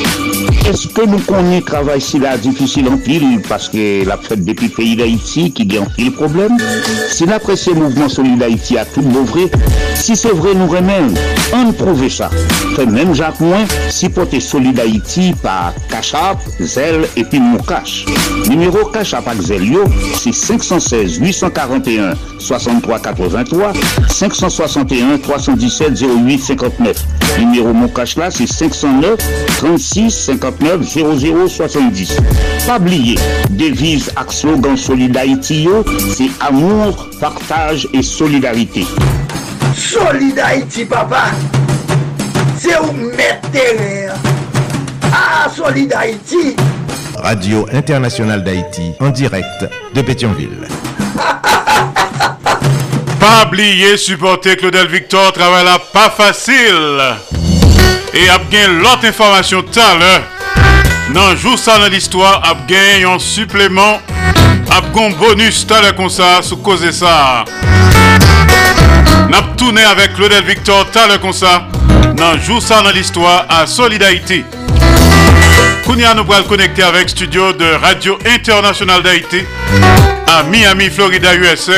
Eske 0.66 1.04
nou 1.06 1.22
koni 1.28 1.60
travay 1.68 2.02
si 2.02 2.18
la 2.18 2.32
difisil 2.42 2.88
an 2.90 2.98
pil 3.04 3.22
paske 3.46 4.02
la 4.08 4.16
fèt 4.18 4.42
depi 4.42 4.72
peyi 4.74 4.96
d'Haïti 4.98 5.44
ki 5.54 5.68
gen 5.70 5.86
pil 5.94 6.10
problem? 6.18 6.58
Si 7.14 7.28
la 7.30 7.38
presye 7.44 7.76
mouvment 7.78 8.10
soli 8.10 8.34
a 8.80 8.84
tout 8.90 9.06
louvre, 9.06 9.46
si 9.94 10.16
se 10.16 10.32
vre 10.34 10.56
nou 10.58 10.66
remen, 10.72 11.14
an 11.54 11.70
prouve 11.78 12.10
sa. 12.10 12.26
Fè 12.74 12.88
menm 12.88 13.14
jan 13.14 13.36
kwen 13.38 13.70
si 13.92 14.10
pote 14.10 14.40
soli 14.42 14.74
d'Haïti 14.74 15.30
pa 15.44 15.70
Kachap, 15.92 16.42
Zel 16.58 17.06
epi 17.14 17.38
Moukache. 17.38 18.10
Numero 18.48 18.88
Kachap 18.90 19.30
ak 19.30 19.46
Zel 19.46 19.62
yo, 19.70 19.86
si 20.18 20.34
516 20.34 21.20
841 21.22 22.18
6383 22.42 23.91
561 24.08 25.18
317 25.18 26.02
08 26.02 26.38
59. 26.38 26.96
Numéro 27.38 27.72
mon 27.72 27.88
cache 27.88 28.16
là, 28.16 28.30
c'est 28.30 28.46
509 28.46 29.18
36 29.58 30.10
59 30.10 30.82
00 30.82 31.48
70. 31.48 32.16
Pas 32.66 32.78
oublier, 32.78 33.16
devise 33.50 34.10
ak 34.16 34.32
slogan 34.32 34.76
Solidarité, 34.76 35.66
c'est 36.14 36.30
amour, 36.40 37.08
partage 37.20 37.88
et 37.92 38.02
solidarité. 38.02 38.86
Solidarité, 39.76 40.84
papa, 40.84 41.24
c'est 42.58 42.78
où 42.78 42.92
mettre 43.16 43.48
Ah, 45.12 45.48
Solidarité. 45.54 46.56
Radio 47.16 47.66
Internationale 47.72 48.42
d'Haïti, 48.42 48.92
en 49.00 49.10
direct 49.10 49.68
de 49.94 50.02
Pétionville. 50.02 50.66
Pas 53.22 53.46
oublier 53.46 53.96
supporter 53.96 54.56
Claudel 54.56 54.88
Victor 54.88 55.32
travail 55.32 55.64
là 55.64 55.78
pas 55.78 56.10
facile. 56.10 57.00
Et 58.12 58.28
a 58.28 58.40
l'autre 58.66 59.06
information 59.06 59.62
tout 59.62 59.78
à 59.78 59.94
l'heure. 59.96 61.36
Joue 61.36 61.56
ça 61.56 61.78
dans 61.78 61.86
l'histoire, 61.86 62.42
a 62.44 63.08
un 63.08 63.18
supplément, 63.20 64.00
a 64.68 64.80
bonus 65.20 65.64
tout 65.64 65.72
à 65.72 65.82
l'heure 65.82 65.94
comme 65.94 66.10
ça, 66.10 66.42
sous 66.42 66.56
cause 66.56 66.80
de 66.80 66.90
ça. 66.90 67.44
N'a 69.28 69.42
tourné 69.56 69.84
avec 69.84 70.14
Claudel 70.14 70.42
Victor 70.42 70.90
tout 70.90 70.98
à 70.98 71.16
comme 71.18 71.32
ça. 71.32 71.68
Joue 72.44 72.60
ça 72.60 72.82
dans 72.82 72.90
l'histoire 72.90 73.46
à 73.48 73.68
Solidarité. 73.68 74.44
Kounia 75.86 76.12
nous 76.14 76.24
connecter 76.48 76.82
avec 76.82 77.08
studio 77.08 77.52
de 77.52 77.66
Radio 77.80 78.18
Internationale 78.26 79.04
d'Haïti 79.04 79.44
à 80.26 80.42
Miami, 80.42 80.90
Florida, 80.90 81.36
USA. 81.36 81.72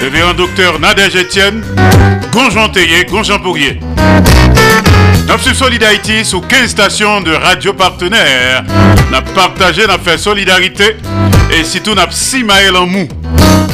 Révérend 0.00 0.34
docteur 0.34 0.78
Nadège 0.78 1.16
Etienne, 1.16 1.62
Gonjon 2.30 2.68
Théier, 2.68 3.04
Gonjon 3.04 3.38
Pourrier. 3.38 3.80
Nous 5.28 5.38
sommes 5.38 5.54
Solid 5.54 5.82
Haïti 5.82 6.24
sous 6.24 6.40
15 6.40 6.70
stations 6.70 7.20
de 7.20 7.32
radio 7.32 7.72
partenaires. 7.72 8.62
Nous 9.10 9.32
partagé, 9.34 9.82
nous 9.86 10.04
fait 10.04 10.18
solidarité 10.18 10.96
et 11.50 11.64
surtout 11.64 11.94
nous 11.94 12.02
6 12.10 12.44
mails 12.44 12.76
en 12.76 12.86
mou. 12.86 13.08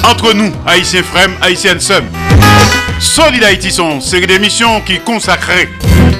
Entre 0.04 0.32
nous, 0.32 0.52
Haïtiens 0.66 1.02
frères, 1.02 1.28
Haïtiennes 1.40 1.80
sœurs. 1.80 2.02
Solid 3.00 3.42
Haïti 3.42 3.70
sont 3.70 4.00
série 4.00 4.26
d'émissions 4.26 4.80
qui 4.80 5.00
consacrées 5.00 5.68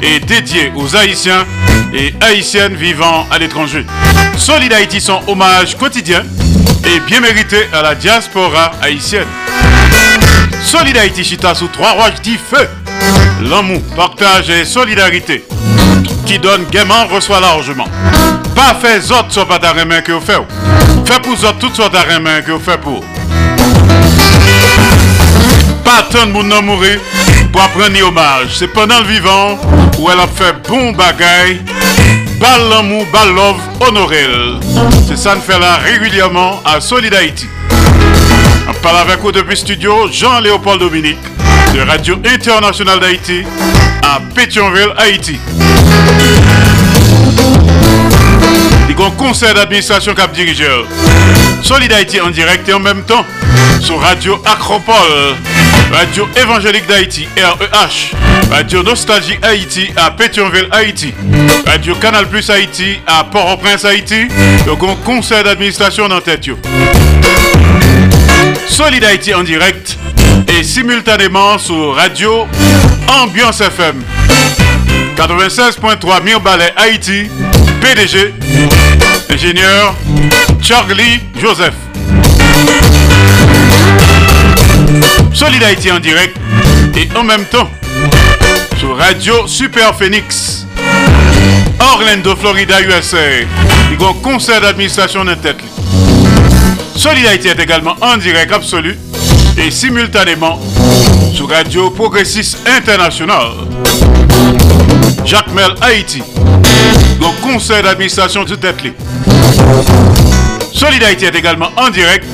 et 0.03 0.19
dédiées 0.21 0.73
aux 0.75 0.97
Haïtiens 0.97 1.47
et 1.95 2.13
Haïtiennes 2.21 2.75
vivant 2.75 3.27
à 3.31 3.39
l'étranger. 3.39 3.87
Solid 4.37 4.73
Haïti 4.73 5.01
sont 5.01 5.21
hommage 5.29 5.77
quotidien 5.77 6.23
et 6.87 7.01
bien 7.01 7.21
mérité 7.21 7.69
à 7.73 7.83
la 7.83 7.95
diaspora 7.95 8.73
haïtienne. 8.83 9.27
Solid 10.63 10.97
Haïti 10.97 11.25
chita 11.25 11.55
sous 11.55 11.69
trois 11.69 11.93
roches 11.93 12.21
dit 12.23 12.39
feu. 12.39 12.69
L'amour, 13.43 13.83
partage 13.97 14.51
et 14.51 14.65
solidarité. 14.65 15.45
Qui 16.27 16.39
donne 16.39 16.65
gaiement 16.71 17.07
reçoit 17.07 17.41
largement. 17.41 17.89
Pas 18.55 18.75
fait 18.81 18.99
autres 19.11 19.31
soit 19.31 19.47
pas 19.47 19.59
ta 19.59 19.73
main 19.85 20.01
que 20.01 20.13
vous 20.13 20.21
faites. 20.21 20.43
Fait 21.05 21.21
pour 21.21 21.33
autres 21.33 21.59
toutes 21.59 21.75
sortes 21.75 21.93
de 21.93 22.19
main 22.19 22.41
que 22.43 22.53
vous 22.53 22.61
faites 22.61 22.81
pour. 22.81 23.05
Pas 25.85 26.03
tant 26.11 26.27
de 26.27 26.33
monde 26.33 26.55
mourir 26.63 27.01
pour 27.53 27.63
apprendre 27.63 28.07
hommage. 28.07 28.49
C'est 28.55 28.69
pendant 28.69 29.01
le 29.01 29.07
vivant 29.07 29.59
où 29.99 30.09
elle 30.11 30.21
a 30.21 30.29
fait 30.29 30.55
bon 30.69 30.93
bagaille. 30.93 31.61
Bal 32.43 32.69
l'amour, 32.71 33.07
bal 33.13 33.33
love, 33.33 33.61
honoré. 33.79 34.27
C'est 35.07 35.17
ça 35.17 35.37
nous 35.37 35.41
fait 35.41 35.61
là 35.61 35.77
régulièrement 35.77 36.61
à 36.65 36.81
Solid 36.81 37.15
Haïti. 37.15 37.47
On 38.69 38.75
parle 38.83 38.97
avec 38.97 39.21
vous 39.21 39.31
depuis 39.31 39.57
studio 39.57 40.09
Jean-Léopold 40.11 40.81
Dominique 40.81 41.21
de 41.73 41.83
Radio 41.83 42.17
Internationale 42.25 42.99
d'Haïti 42.99 43.45
à 44.03 44.19
Pétionville, 44.35 44.93
Haïti. 44.97 45.39
Il 48.89 48.97
y 48.97 49.55
d'administration 49.55 50.13
cap 50.13 50.33
dirigeur. 50.33 50.85
Solid 51.63 51.93
Haïti 51.93 52.21
en 52.21 52.31
direct 52.31 52.69
et 52.69 52.75
en 52.75 52.81
même 52.81 53.05
temps 53.05 53.25
sur 53.81 54.01
Radio 54.01 54.43
Acropole 54.45 55.37
Radio 55.93 56.27
Évangélique 56.37 56.87
d'Haïti, 56.87 57.29
REH. 57.37 58.13
Radio 58.51 58.83
Nostalgie 58.83 59.39
Haïti 59.43 59.91
à 59.97 60.11
Pétionville, 60.11 60.69
Haïti. 60.71 61.13
Radio 61.67 61.95
Canal 61.97 62.27
Plus 62.29 62.49
Haïti 62.51 62.99
à 63.07 63.25
Port-au-Prince, 63.25 63.85
Haïti. 63.85 64.27
Donc, 64.67 64.83
un 64.83 64.95
conseil 65.05 65.45
d'administration 65.45 66.09
dans 66.09 66.21
tête. 66.21 66.47
Solid 68.69 69.05
Haïti 69.05 69.35
en 69.35 69.43
direct 69.43 69.99
et 70.49 70.63
simultanément 70.63 71.59
sur 71.59 71.95
Radio 71.95 72.47
Ambiance 73.09 73.61
FM. 73.61 74.03
96.3 75.17 76.23
Mirbalet 76.25 76.73
Haïti, 76.77 77.31
PDG, 77.81 78.35
ingénieur 79.31 79.95
Charlie 80.63 81.21
Joseph. 81.41 81.75
Solid 85.33 85.63
Haïti 85.63 85.91
en 85.91 85.99
direct 85.99 86.37
et 86.97 87.09
en 87.17 87.25
même 87.25 87.45
temps 87.45 87.69
sur 88.79 88.97
Radio 88.97 89.47
Super 89.47 89.95
Phoenix, 89.95 90.67
Orlando, 91.79 92.35
Florida, 92.37 92.81
USA. 92.83 93.17
Il 93.91 94.01
y 94.01 94.05
a 94.05 94.09
un 94.09 94.13
conseil 94.15 94.61
d'administration 94.61 95.21
en 95.21 95.37
tête. 95.37 95.59
Solid 96.97 97.27
Haïti 97.27 97.49
est 97.49 97.59
également 97.59 97.95
en 98.01 98.17
direct 98.17 98.53
absolu 98.53 98.99
et 99.57 99.71
simultanément 99.71 100.61
sur 101.33 101.49
Radio 101.49 101.91
Progressiste 101.91 102.59
International. 102.67 103.49
Jacques 105.25 105.53
Mel 105.55 105.75
Haïti, 105.81 106.23
le 107.21 107.43
conseil 107.43 107.83
d'administration 107.83 108.45
du 108.45 108.57
Tetli. 108.57 108.93
Solid 110.73 111.03
Haïti 111.03 111.25
est 111.25 111.35
également 111.35 111.69
en 111.77 111.91
direct 111.91 112.25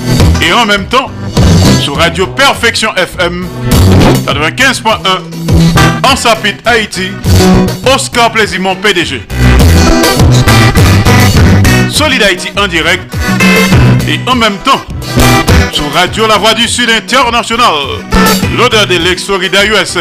et 0.42 0.52
en 0.52 0.64
même 0.64 0.86
temps 0.86 1.10
sur 1.80 1.96
Radio 1.96 2.26
Perfection 2.26 2.94
FM 2.96 3.46
95.1 4.26 4.98
en 6.02 6.16
Sapit 6.16 6.54
Haïti, 6.64 7.10
Oscar 7.94 8.30
Plaisimont 8.32 8.76
PDG. 8.76 9.22
Solid 11.90 12.22
Haïti 12.22 12.50
en 12.58 12.66
direct 12.66 13.12
et 14.08 14.18
en 14.28 14.34
même 14.34 14.56
temps 14.58 14.80
sur 15.72 15.92
Radio 15.92 16.26
La 16.26 16.38
Voix 16.38 16.54
du 16.54 16.66
Sud 16.68 16.90
International, 16.90 17.72
l'odeur 18.56 18.86
de 18.86 18.96
l'ex-Florida 18.96 19.64
USA. 19.66 20.00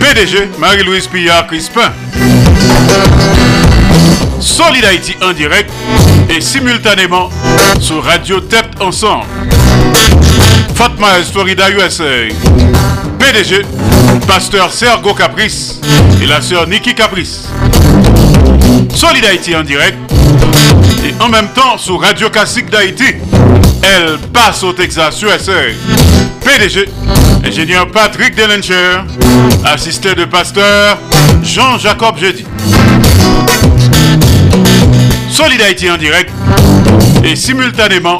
PDG 0.00 0.50
Marie-Louise 0.58 1.06
Pillard 1.06 1.46
Crispin. 1.46 1.92
Solid 4.40 4.84
Haïti 4.84 5.16
en 5.22 5.32
direct 5.32 5.70
et 6.28 6.40
simultanément 6.40 7.30
sur 7.80 8.02
Radio 8.02 8.40
Tête 8.40 8.70
Ensemble. 8.80 9.26
Fatma 10.82 11.22
Florida 11.30 11.70
USA. 11.70 12.26
PDG, 13.16 13.64
pasteur 14.26 14.72
Sergo 14.72 15.14
Caprice 15.14 15.78
et 16.20 16.26
la 16.26 16.42
sœur 16.42 16.66
Nikki 16.66 16.92
Caprice. 16.92 17.44
Solid 18.92 19.24
Haïti 19.24 19.54
en 19.54 19.62
direct 19.62 19.96
et 21.04 21.14
en 21.22 21.28
même 21.28 21.46
temps 21.54 21.78
sur 21.78 22.00
Radio 22.00 22.28
Classique 22.30 22.68
d'Haïti. 22.68 23.14
Elle 23.80 24.18
passe 24.32 24.64
au 24.64 24.72
Texas 24.72 25.22
USA. 25.22 25.52
PDG, 26.44 26.88
ingénieur 27.46 27.86
Patrick 27.92 28.34
Delencher, 28.34 29.02
assisté 29.64 30.16
de 30.16 30.24
pasteur 30.24 30.98
Jean-Jacob 31.44 32.18
Jeudi. 32.18 32.44
Solid 35.30 35.62
Haïti 35.62 35.88
en 35.88 35.96
direct 35.96 36.32
et 37.22 37.36
simultanément 37.36 38.18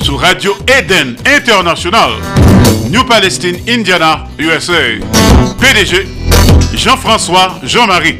sur 0.00 0.20
Radio 0.20 0.56
Eden 0.66 1.16
International, 1.26 2.10
New 2.90 3.04
Palestine, 3.04 3.58
Indiana, 3.68 4.26
USA. 4.38 4.98
PDG 5.60 6.06
Jean-François 6.74 7.58
Jean-Marie. 7.62 8.18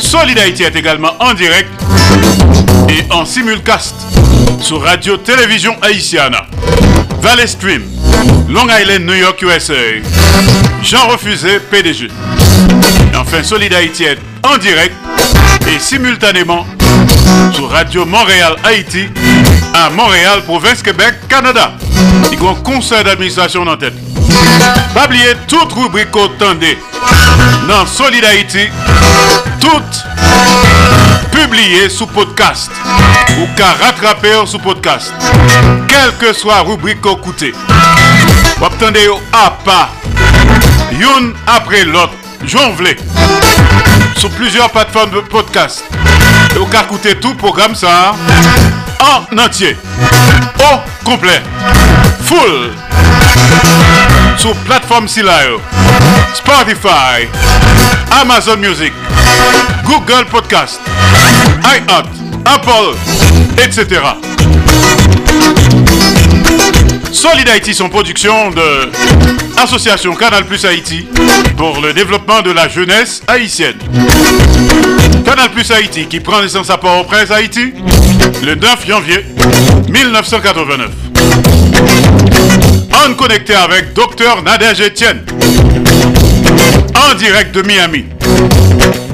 Solid 0.00 0.38
Haïti 0.38 0.62
est 0.62 0.76
également 0.76 1.12
en 1.20 1.34
direct 1.34 1.70
et 2.88 3.12
en 3.12 3.24
simulcast 3.24 3.94
sur 4.60 4.82
Radio 4.82 5.16
Télévision 5.16 5.74
Haïtiana, 5.82 6.46
Valley 7.20 7.46
Stream, 7.46 7.82
Long 8.48 8.66
Island, 8.68 9.04
New 9.06 9.14
York, 9.14 9.40
USA. 9.42 9.74
Jean 10.82 11.08
Refusé, 11.08 11.60
PDG. 11.70 12.06
Et 13.12 13.16
enfin, 13.16 13.42
Solid 13.42 13.72
Haïti 13.72 14.04
est 14.04 14.18
en 14.42 14.58
direct 14.58 14.94
et 15.74 15.78
simultanément 15.78 16.66
sur 17.52 17.70
Radio 17.70 18.04
Montréal 18.04 18.56
Haïti 18.64 19.08
à 19.74 19.90
Montréal, 19.90 20.42
province 20.44 20.82
Québec, 20.82 21.14
Canada. 21.28 21.72
Il 22.32 22.40
y 22.40 22.46
a 22.46 22.50
un 22.50 22.54
conseil 22.54 23.02
d'administration 23.02 23.62
en 23.66 23.76
tête. 23.76 23.94
Pas 24.94 25.06
oublier 25.06 25.34
toute 25.48 25.72
rubrique 25.72 26.08
attendez 26.16 26.78
dans 27.68 27.84
Solid 27.86 28.24
Haïti, 28.24 28.68
publiées 31.32 31.88
sous 31.88 32.06
podcast 32.06 32.70
ou 33.38 33.46
qu'à 33.56 33.72
rattraper 33.84 34.46
sous 34.46 34.58
podcast. 34.58 35.12
Quelle 35.88 36.14
que 36.18 36.32
soit 36.32 36.60
rubrique 36.60 37.00
qu'on 37.00 37.16
écoutez. 37.16 37.52
Vous 38.58 38.64
attendez 38.66 39.08
à 39.32 39.50
pas, 39.64 39.90
une 40.92 41.34
après 41.46 41.84
l'autre, 41.84 42.14
jonglé 42.44 42.96
sur 44.16 44.30
plusieurs 44.30 44.70
plateformes 44.70 45.10
de 45.10 45.20
podcast. 45.20 45.84
Et 46.54 46.58
vous 46.58 46.66
écouter 46.66 47.16
tout 47.16 47.34
programme 47.34 47.74
ça 47.74 48.14
en 49.04 49.38
entier, 49.38 49.76
au 50.58 51.04
complet, 51.04 51.42
full, 52.22 52.70
sur 54.38 54.54
plateforme 54.56 55.08
Silayo, 55.08 55.60
Spotify, 56.34 57.28
Amazon 58.20 58.56
Music, 58.56 58.92
Google 59.84 60.24
Podcast, 60.30 60.80
iHeart, 61.64 62.08
Apple, 62.46 62.96
etc. 63.62 64.00
Solid 67.12 67.48
Haïti, 67.48 67.74
son 67.74 67.88
production 67.88 68.50
de 68.50 68.90
Association 69.62 70.14
Canal 70.14 70.44
Plus 70.44 70.64
Haïti 70.64 71.06
pour 71.56 71.80
le 71.80 71.92
développement 71.92 72.42
de 72.42 72.50
la 72.50 72.68
jeunesse 72.68 73.22
haïtienne. 73.28 73.78
Canal 75.24 75.50
Plus 75.50 75.70
Haïti 75.70 76.06
qui 76.06 76.20
prend 76.20 76.42
naissance 76.42 76.70
à 76.70 76.76
Port-au-Prince, 76.76 77.30
Haïti, 77.30 77.72
le 78.44 78.54
9 78.56 78.86
janvier 78.86 79.24
1989. 79.88 80.90
En 82.92 83.14
connecté 83.14 83.54
avec 83.54 83.94
Dr 83.94 84.42
Nadège 84.44 84.82
Etienne, 84.82 85.24
en 86.94 87.14
direct 87.14 87.54
de 87.54 87.62
Miami. 87.62 88.04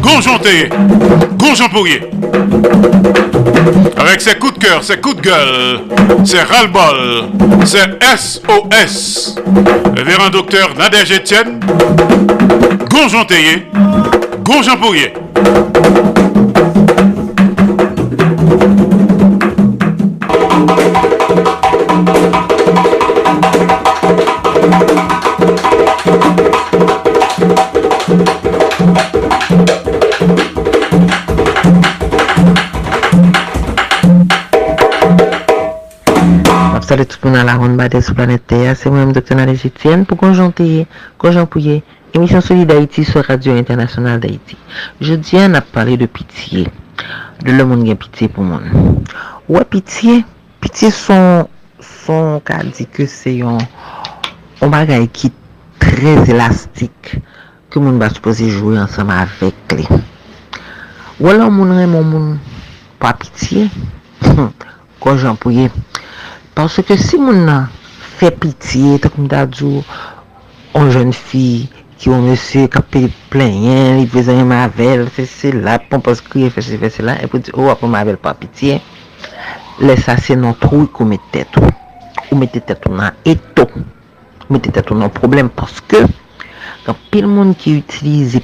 Gonjon 0.01 0.39
Théé, 0.39 0.68
Gonjon 1.37 1.68
Pourrier. 1.68 2.01
Avec 3.97 4.20
ses 4.20 4.35
coups 4.35 4.55
de 4.55 4.64
cœur, 4.64 4.83
ses 4.83 4.97
coups 4.97 5.16
de 5.16 5.20
gueule, 5.20 5.81
ses 6.24 6.41
ras-le-bol, 6.41 7.28
ses 7.64 7.87
SOS. 8.16 9.37
Révérend 9.97 10.31
docteur 10.31 10.70
Nadège 10.76 11.12
Etienne, 11.12 11.61
Gonjon 12.91 13.24
Théé, 13.24 13.66
Gonjon 14.43 14.76
Pourrier. 14.76 15.12
sali 36.91 37.07
tout 37.07 37.22
moun 37.22 37.38
ala 37.38 37.55
ronde 37.55 37.76
bade 37.78 38.01
sou 38.03 38.16
planet 38.18 38.43
Teya, 38.51 38.72
se 38.74 38.91
mwen 38.91 39.05
m 39.07 39.14
doktor 39.14 39.38
nan 39.38 39.47
legityen 39.47 40.01
pou 40.11 40.18
konjonteye, 40.18 40.88
konjonpouye, 41.22 41.76
emisyon 42.18 42.43
soli 42.43 42.64
d'Haïti 42.66 43.05
sou 43.07 43.22
Radio 43.22 43.55
Internasyonal 43.55 44.18
d'Haïti. 44.18 44.57
Je 44.99 45.14
diyan 45.14 45.55
ap 45.55 45.68
pale 45.70 45.95
de 46.01 46.09
pitiye, 46.11 46.64
de 47.45 47.55
lè 47.55 47.62
moun 47.62 47.84
gen 47.86 48.01
pitiye 48.01 48.32
pou 48.34 48.43
moun. 48.43 48.66
Ouè 49.47 49.61
ouais, 49.61 49.68
pitiye, 49.70 50.24
pitiye 50.59 50.91
son, 50.91 51.47
son 51.78 52.43
ka 52.43 52.59
di 52.66 52.88
ke 52.91 53.07
se 53.07 53.36
yon, 53.36 53.62
on 54.59 54.74
bagay 54.74 55.07
ki 55.14 55.30
trez 55.78 56.26
elastik, 56.34 57.12
ke 57.70 57.78
moun 57.78 58.03
ba 58.03 58.11
suppose 58.11 58.51
jouye 58.51 58.82
ansama 58.82 59.20
avek 59.28 59.78
li. 59.78 59.86
Wala 61.22 61.47
moun 61.55 61.70
remon 61.78 62.11
moun 62.16 62.34
pa 62.99 63.14
pitiye, 63.14 63.68
konjompouye, 64.99 65.70
Parce 66.55 66.82
que 66.82 66.96
si 67.01 67.20
moun 67.20 67.44
nan 67.48 67.68
fè 68.18 68.32
pitiye, 68.42 68.98
tak 69.03 69.16
mwen 69.18 69.30
da 69.32 69.44
djou, 69.48 69.84
an 70.78 70.90
jen 70.94 71.14
fi 71.16 71.44
ki 72.01 72.11
ou 72.12 72.20
monsye 72.24 72.66
kapè 72.72 73.07
plenyen, 73.32 74.01
li 74.01 74.09
vezanyen 74.11 74.48
mavel, 74.51 75.07
se 75.14 75.28
se 75.28 75.55
la, 75.57 75.78
pon 75.90 76.03
pas 76.05 76.20
kriye 76.24 76.51
fè 76.53 76.64
se 76.64 76.80
fè 76.80 76.92
se 76.92 77.07
la, 77.07 77.16
epi 77.24 77.44
di, 77.46 77.55
ou 77.57 77.72
apon 77.72 77.92
mavel 77.92 78.20
pa 78.20 78.34
pitiye, 78.38 78.80
sa 80.05 80.18
se 80.20 80.36
nan 80.36 80.59
trou 80.61 80.90
kou 80.92 81.09
mè 81.09 81.20
tètou. 81.32 81.70
Ou 82.30 82.38
mè 82.38 82.51
tètou 82.53 82.94
nan 82.96 83.16
eto. 83.28 83.68
Mette 84.51 84.72
tetou 84.74 84.98
nan 84.98 85.12
problem, 85.14 85.46
paske 85.55 86.01
kan 86.82 86.96
pil 87.12 87.28
moun 87.30 87.53
ki 87.55 87.76
utilize 87.78 88.40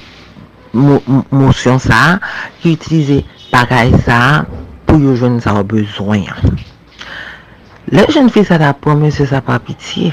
mousyon 0.72 1.80
sa, 1.82 2.20
ki 2.60 2.76
utilize 2.76 3.24
bagay 3.50 3.90
sa, 4.06 4.20
pou 4.86 5.02
yo 5.02 5.16
jwen 5.18 5.40
sa 5.42 5.56
wabezwen. 5.56 6.28
Le 7.86 8.02
jen 8.10 8.26
fi 8.34 8.42
sa 8.42 8.56
la 8.58 8.72
pou, 8.74 8.98
mè 8.98 9.12
se 9.14 9.28
sa 9.30 9.38
pa 9.46 9.60
pitiye. 9.62 10.10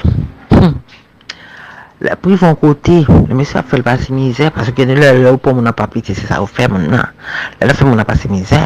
La 2.04 2.14
pou 2.14 2.30
yon 2.30 2.54
kote, 2.60 3.00
mè 3.34 3.46
se 3.50 3.62
fel 3.66 3.82
pa 3.82 3.96
se 3.98 4.14
mizè, 4.14 4.52
paske 4.54 4.86
lè 4.86 4.94
lè 4.94 5.24
ou 5.32 5.40
pou 5.42 5.56
moun 5.56 5.66
ap 5.66 5.80
pa 5.80 5.88
pitiye, 5.90 6.14
se 6.14 6.28
sa 6.28 6.38
ou 6.44 6.46
fè 6.46 6.68
moun 6.70 6.86
nan. 6.92 7.10
Lè 7.58 7.66
lè 7.66 7.74
fè 7.74 7.82
moun 7.88 7.98
ap 7.98 8.06
an 8.06 8.12
pase 8.12 8.30
mizè. 8.30 8.60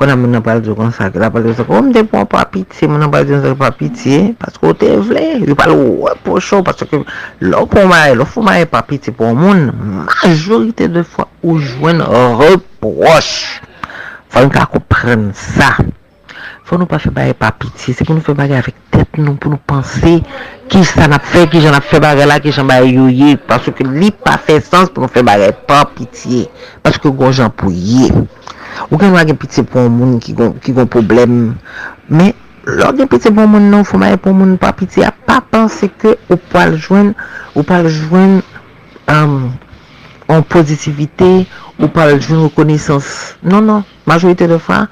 Kon 0.00 0.10
an 0.10 0.18
moun 0.18 0.34
ap 0.40 0.48
pal 0.48 0.62
diyo 0.64 0.74
kon 0.74 0.90
sa, 0.96 1.06
la 1.22 1.28
pal 1.30 1.46
diyo 1.46 1.54
sa, 1.54 1.68
kon 1.68 1.86
mè 1.86 1.94
de 1.94 2.02
pou 2.08 2.18
ap 2.24 2.32
pa 2.34 2.42
pitiye, 2.50 2.88
moun 2.90 3.06
ap 3.06 3.14
pal 3.14 3.28
di 3.28 3.30
diyo 3.30 3.44
sa 3.44 3.54
pa 3.60 3.70
pitiye, 3.78 4.32
paske 4.42 4.66
ou 4.66 4.74
te 4.82 4.90
vle, 5.06 5.24
yon 5.44 5.60
pal 5.60 5.76
ou 5.76 6.10
pou 6.26 6.42
chou, 6.42 6.66
paske 6.66 7.04
lò 7.46 7.62
pou 7.70 7.86
mè, 7.92 8.02
lò 8.18 8.26
pou 8.26 8.42
mè 8.42 8.64
pa 8.74 8.82
pitiye 8.90 9.14
pou 9.14 9.38
moun, 9.38 9.68
majorite 10.00 10.90
de 10.90 11.06
fwa 11.06 11.28
ou 11.44 11.62
jwen 11.62 12.02
reproche. 12.42 13.62
Fwa 14.34 14.48
yon 14.48 14.54
ka 14.58 14.66
koupren 14.74 15.30
sa. 15.36 15.76
Fò 16.70 16.76
nou 16.78 16.86
pa 16.86 17.00
fè 17.02 17.10
bagay 17.10 17.32
pa 17.34 17.48
piti, 17.58 17.90
se 17.90 18.04
pou 18.06 18.14
nou 18.14 18.22
fè 18.22 18.30
bagay 18.38 18.60
avèk 18.60 18.76
tèt 18.94 19.16
nou 19.18 19.34
pou 19.42 19.50
nou 19.50 19.58
panse 19.66 20.12
ki 20.70 20.82
sa 20.86 21.08
nap 21.10 21.24
fè, 21.26 21.40
ki 21.50 21.58
jan 21.64 21.74
ap 21.74 21.88
fè 21.90 21.98
bagay 21.98 22.28
la, 22.30 22.36
ki 22.38 22.52
jan 22.54 22.68
bagay 22.70 22.92
yoye, 22.94 23.32
ye, 23.32 23.72
ke 23.74 23.86
li 23.88 24.12
pa 24.14 24.36
fè 24.38 24.60
sens 24.62 24.92
pou 24.94 25.02
nou 25.02 25.10
fè 25.10 25.24
bagay 25.26 25.50
pa 25.66 25.80
piti, 25.96 26.44
paswè 26.84 27.00
ke 27.02 27.10
gwa 27.10 27.32
jan 27.34 27.50
pou 27.50 27.74
ye. 27.74 28.06
Ou 28.86 29.00
gen 29.00 29.10
wak 29.16 29.26
gen 29.26 29.40
piti 29.42 29.64
pou 29.66 29.82
an 29.82 29.90
moun 29.90 30.20
ki 30.22 30.36
gon 30.36 30.86
problem, 30.92 31.56
men 32.06 32.30
lò 32.70 32.92
gen 32.94 33.10
piti 33.10 33.32
pou 33.34 33.42
an 33.42 33.50
moun 33.50 33.66
nou, 33.72 33.82
fò 33.88 33.98
bagay 33.98 34.20
pou 34.22 34.30
an 34.30 34.38
moun 34.38 34.52
pa 34.62 34.70
piti, 34.78 35.02
a 35.02 35.10
pa 35.10 35.40
panse 35.42 35.88
ke 35.98 36.12
ou 36.28 36.38
pal 36.52 36.76
jwen, 36.76 37.16
ou 37.56 37.66
pal 37.66 37.88
jwen 37.90 38.36
an 39.10 39.34
euh, 40.30 40.38
pozitivite, 40.54 41.32
ou 41.80 41.90
pal 41.90 42.14
jwen 42.20 42.44
rekonesans. 42.44 43.10
Non, 43.42 43.58
non, 43.58 43.82
majorite 44.06 44.46
de 44.46 44.60
fwa, 44.62 44.84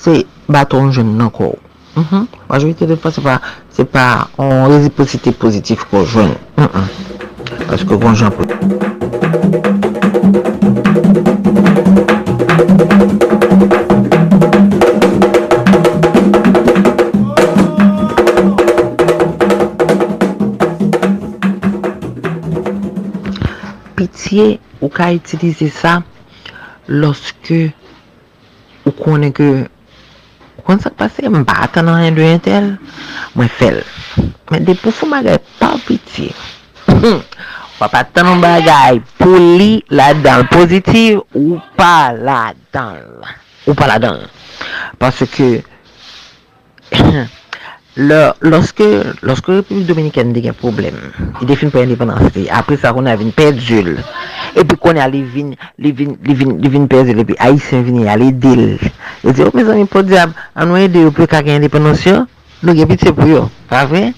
se... 0.00 0.22
baton 0.48 0.92
jen 0.94 1.16
nan 1.18 1.30
kou. 1.30 1.58
Majorite 2.48 2.86
de 2.86 2.96
fwa 2.96 3.10
se 3.72 3.84
pa 3.84 4.28
an 4.38 4.68
reziposite 4.68 5.32
pozitif 5.32 5.86
kou 5.90 6.04
jen. 6.04 6.34
Paske 7.66 7.96
kon 7.96 8.14
jen 8.14 8.34
pou. 8.36 8.44
Pitiye 23.96 24.58
ou 24.82 24.92
ka 24.92 25.08
itilize 25.16 25.70
sa 25.72 26.02
loske 26.86 27.70
ou 28.84 28.92
konen 28.92 29.32
ke 29.34 29.48
kon 30.66 30.82
sak 30.82 30.96
pase, 30.98 31.28
mba 31.30 31.62
atan 31.66 31.86
nan 31.86 32.02
yon 32.04 32.18
dwen 32.18 32.42
tel, 32.42 32.72
mwen 33.38 33.50
fel. 33.58 33.80
Men 34.50 34.66
de 34.66 34.74
pou 34.80 34.94
fou 34.94 35.10
bagay 35.10 35.38
pa 35.60 35.74
piti. 35.86 36.32
Wap 37.80 37.94
atan 37.94 38.30
nan 38.30 38.42
bagay 38.44 39.00
pou 39.20 39.38
li 39.38 39.78
la 39.94 40.10
dan, 40.18 40.46
pozitiv 40.50 41.22
ou 41.36 41.60
pa 41.78 42.10
la 42.16 42.50
dan. 42.74 43.02
Ou 43.66 43.78
pa 43.78 43.88
la 43.90 44.00
dan. 44.02 44.26
Pase 44.98 45.30
ke... 45.30 45.50
Lorske, 47.96 48.84
loske 49.24 49.54
Republik 49.56 49.86
Dominikèn 49.88 50.34
de 50.34 50.42
gen 50.44 50.56
problem, 50.60 50.98
i 51.40 51.46
defin 51.48 51.70
pou 51.72 51.80
independansi, 51.80 52.42
apre 52.52 52.76
sa 52.76 52.90
kon 52.92 53.08
avin 53.08 53.30
perdul, 53.32 53.94
epi 54.52 54.76
kon 54.76 55.00
a 55.00 55.06
li 55.08 55.22
vin, 55.24 55.54
li 55.80 55.92
vin, 55.96 56.12
li 56.20 57.20
epi 57.22 57.36
a 57.40 57.48
yi 57.48 57.58
sen 57.58 57.86
vin, 57.86 58.02
a 58.06 58.18
li 58.20 58.32
dil. 58.32 58.76
E 59.24 59.32
di, 59.32 59.40
ou 59.40 59.48
oh, 59.48 59.56
me 59.56 59.64
zan 59.64 59.80
mi 59.80 59.88
pou 59.88 60.04
diab, 60.04 60.36
anwen 60.52 60.92
de 60.92 61.06
yo 61.06 61.10
pou 61.10 61.24
kage 61.26 61.56
independansi 61.56 62.12
yo, 62.12 62.26
nou 62.60 62.76
gen 62.76 62.86
bit 62.86 63.08
pou 63.16 63.32
yo, 63.32 63.46
pa 63.72 63.86
ve? 63.88 64.12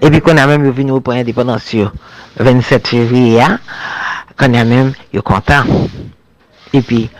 Epi 0.00 0.22
kon 0.24 0.40
a 0.40 0.48
men 0.48 0.64
yo 0.64 0.72
vin 0.72 0.94
yo 0.94 1.02
pou 1.04 1.12
independansi 1.12 1.82
yo, 1.82 1.92
27 2.40 2.94
fevri 2.94 3.34
ya, 3.36 3.58
kon 4.40 4.56
a 4.56 4.64
men 4.64 4.94
yo 5.12 5.20
kontan. 5.20 5.68
Epi, 6.72 7.10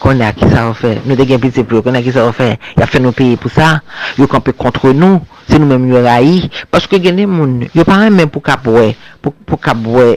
kon 0.00 0.22
a 0.24 0.32
ki 0.32 0.48
sa 0.48 0.64
ou 0.70 0.76
fe, 0.76 0.94
nou 1.04 1.16
de 1.18 1.26
gen 1.28 1.40
piti 1.42 1.62
pou 1.62 1.76
yo, 1.78 1.84
kon 1.84 1.98
a 1.98 2.00
ki 2.02 2.12
sa 2.14 2.24
ou 2.24 2.34
fe, 2.36 2.54
ya 2.78 2.86
fe 2.88 3.02
nou 3.02 3.12
piye 3.16 3.36
pou 3.40 3.52
sa, 3.52 3.82
yo 4.16 4.26
kampe 4.32 4.54
kontre 4.56 4.94
nou, 4.96 5.20
se 5.44 5.58
nou 5.60 5.68
men 5.68 5.90
yo 5.92 6.00
rayi, 6.04 6.48
paske 6.72 6.98
geni 7.04 7.26
moun, 7.28 7.66
yo 7.76 7.84
pa 7.84 7.98
men 8.08 8.30
pou 8.32 8.40
kabwe, 8.44 8.94
pou 9.20 9.60
kabwe, 9.60 10.14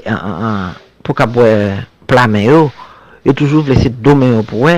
pou 1.03 1.17
kabwe 1.17 1.49
plame 2.07 2.45
yo, 2.45 2.61
yo 3.27 3.35
toujou 3.35 3.65
vle 3.67 3.75
se 3.81 3.91
domen 3.91 4.37
yo 4.37 4.45
pou 4.47 4.69
we, 4.69 4.77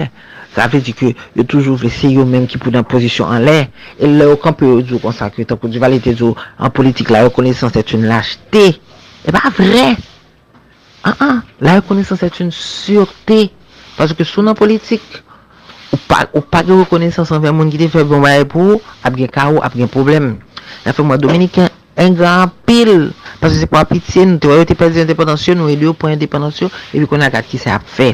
sa 0.56 0.66
vle 0.72 0.82
di 0.82 0.96
ke 0.98 1.12
yo 1.36 1.46
toujou 1.46 1.78
vle 1.78 1.92
se 1.94 2.10
yo 2.10 2.26
men 2.26 2.48
ki 2.50 2.58
pou 2.62 2.74
nan 2.74 2.88
posisyon 2.90 3.30
an 3.36 3.46
le, 3.46 3.58
e 4.00 4.10
le 4.10 4.30
yo 4.32 4.40
kampe 4.42 4.66
yo 4.66 4.80
djou 4.82 5.04
konsakwe, 5.04 5.46
tankou 5.46 5.70
di 5.70 5.82
valite 5.84 6.16
djou, 6.16 6.34
an 6.58 6.74
politik 6.74 7.14
la 7.14 7.28
rekonesans 7.28 7.78
et 7.78 7.94
un 7.94 8.08
lachete, 8.10 8.66
e 9.22 9.36
ba 9.36 9.54
vre, 9.54 9.86
an 11.06 11.22
an, 11.22 11.46
la 11.62 11.78
rekonesans 11.78 12.26
et 12.26 12.42
un 12.42 12.50
surete, 12.50 13.52
Paske 13.96 14.28
sou 14.28 14.44
nan 14.44 14.58
politik, 14.58 15.04
ou 15.96 16.42
pa 16.44 16.64
ge 16.66 16.76
rekonesans 16.76 17.32
anve 17.36 17.52
moun 17.56 17.72
ki 17.72 17.80
te 17.80 17.90
fe 17.94 18.04
bon 18.08 18.24
baye 18.26 18.44
pou, 18.50 18.82
ap 19.06 19.16
gen 19.16 19.32
ka 19.32 19.48
ou, 19.54 19.64
ap 19.64 19.76
gen 19.78 19.92
problem. 19.92 20.36
La 20.86 20.94
fe 20.96 21.06
mwa 21.06 21.18
Dominiken, 21.22 21.70
en 21.96 22.16
gran 22.18 22.52
pil, 22.68 23.12
paske 23.40 23.62
se 23.62 23.70
pou 23.72 23.80
apitye, 23.80 24.26
nou 24.28 24.42
te 24.44 24.52
woye 24.52 24.68
te 24.68 24.76
pedi 24.78 25.04
independansyon, 25.04 25.62
nou 25.62 25.72
e 25.72 25.78
li 25.80 25.88
ou 25.88 25.96
pou 25.96 26.12
independansyon, 26.12 26.74
e 26.92 27.00
li 27.00 27.08
konen 27.10 27.30
akat 27.30 27.48
ki 27.48 27.62
se 27.62 27.72
ap 27.72 27.88
fe. 27.88 28.12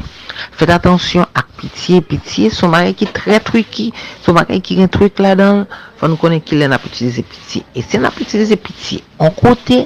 Fet 0.58 0.70
atensyon 0.72 1.26
ak 1.34 1.50
pitiye, 1.58 2.02
pitiye, 2.06 2.52
sou 2.54 2.70
mare 2.72 2.94
ki 2.96 3.08
tre 3.14 3.40
truki, 3.44 3.90
sou 4.22 4.36
mare 4.36 4.60
ki 4.62 4.78
gen 4.78 4.92
truk 4.92 5.18
la 5.22 5.34
dan, 5.38 5.64
fa 5.98 6.10
nou 6.10 6.20
konen 6.20 6.42
ki 6.44 6.60
le 6.60 6.70
nap 6.70 6.86
utilize 6.86 7.24
pitiye. 7.26 7.66
E 7.74 7.84
se 7.86 8.00
nap 8.02 8.18
utilize 8.22 8.56
pitiye, 8.60 9.02
an 9.22 9.34
kote, 9.34 9.82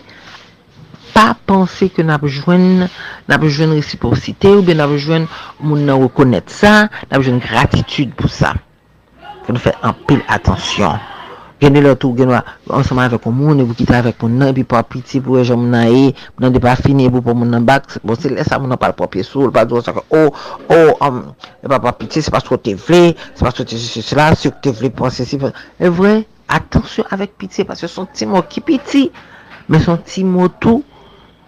pa 1.17 1.31
panse 1.49 1.89
ke 1.97 2.05
nap 2.05 2.27
jwen 2.29 3.73
resiprosite 3.73 4.53
ou 4.53 4.65
be 4.67 4.77
nap 4.77 4.93
jwen 5.01 5.25
moun 5.65 5.87
nan 5.89 6.03
rekonnet 6.05 6.53
sa, 6.53 6.91
nap 7.09 7.25
jwen 7.25 7.41
gratitude 7.41 8.13
pou 8.19 8.29
sa. 8.29 8.53
Fè 9.47 9.55
nou 9.55 9.63
fè 9.63 9.73
anpil 9.87 10.21
atensyon. 10.33 10.99
Genè 11.63 11.81
lò 11.81 11.95
tou 11.97 12.13
genwa 12.19 12.43
anseman 12.77 13.07
avèk 13.07 13.25
moun, 13.33 13.63
e 13.63 13.65
vou 13.65 13.77
kitè 13.79 13.95
avèk 13.97 14.21
moun 14.21 14.35
nan, 14.43 14.53
pi 14.57 14.67
pa 14.69 14.83
piti 14.85 15.23
pou 15.25 15.39
e 15.41 15.45
jè 15.47 15.57
moun 15.57 15.71
nan 15.73 15.89
e, 15.89 16.11
moun 16.35 16.45
nan 16.45 16.57
de 16.57 16.61
pa 16.61 16.75
fini, 16.77 17.07
pou 17.15 17.33
moun 17.33 17.49
nan 17.55 17.65
bak, 17.65 17.97
bon 18.05 18.19
se 18.21 18.29
lè 18.29 18.45
sa 18.45 18.59
moun 18.61 18.75
nan 18.75 18.81
pal 18.83 18.93
popye 18.99 19.25
sou, 19.25 19.47
lè 19.47 19.55
pa 19.55 19.65
dò 19.69 19.81
sa 19.81 19.95
ke, 19.97 20.03
oh, 20.19 20.37
oh, 20.75 21.15
e 21.63 21.71
pa 21.73 21.79
pa 21.81 21.95
piti, 21.97 22.21
se 22.21 22.35
pa 22.35 22.43
sou 22.45 22.61
te 22.61 22.75
vle, 22.77 23.15
se 23.31 23.47
pa 23.47 23.55
sou 23.55 23.65
te 23.65 23.79
se 23.81 24.03
se 24.05 24.19
la, 24.19 24.35
se 24.37 24.51
ou 24.51 24.59
te 24.61 24.75
vle 24.77 24.91
panse 24.99 25.25
si, 25.25 25.41
e 25.41 25.93
vre, 25.97 26.19
atensyon 26.59 27.09
avèk 27.17 27.39
piti, 27.41 27.65
pas 27.65 27.81
se 27.81 27.89
son 27.89 28.11
ti 28.13 28.29
mò 28.29 28.45
ki 28.51 28.61
piti, 28.67 29.07
men 29.73 29.81
son 29.87 30.03
ti 30.05 30.27
mò 30.29 30.51
tou, 30.61 30.85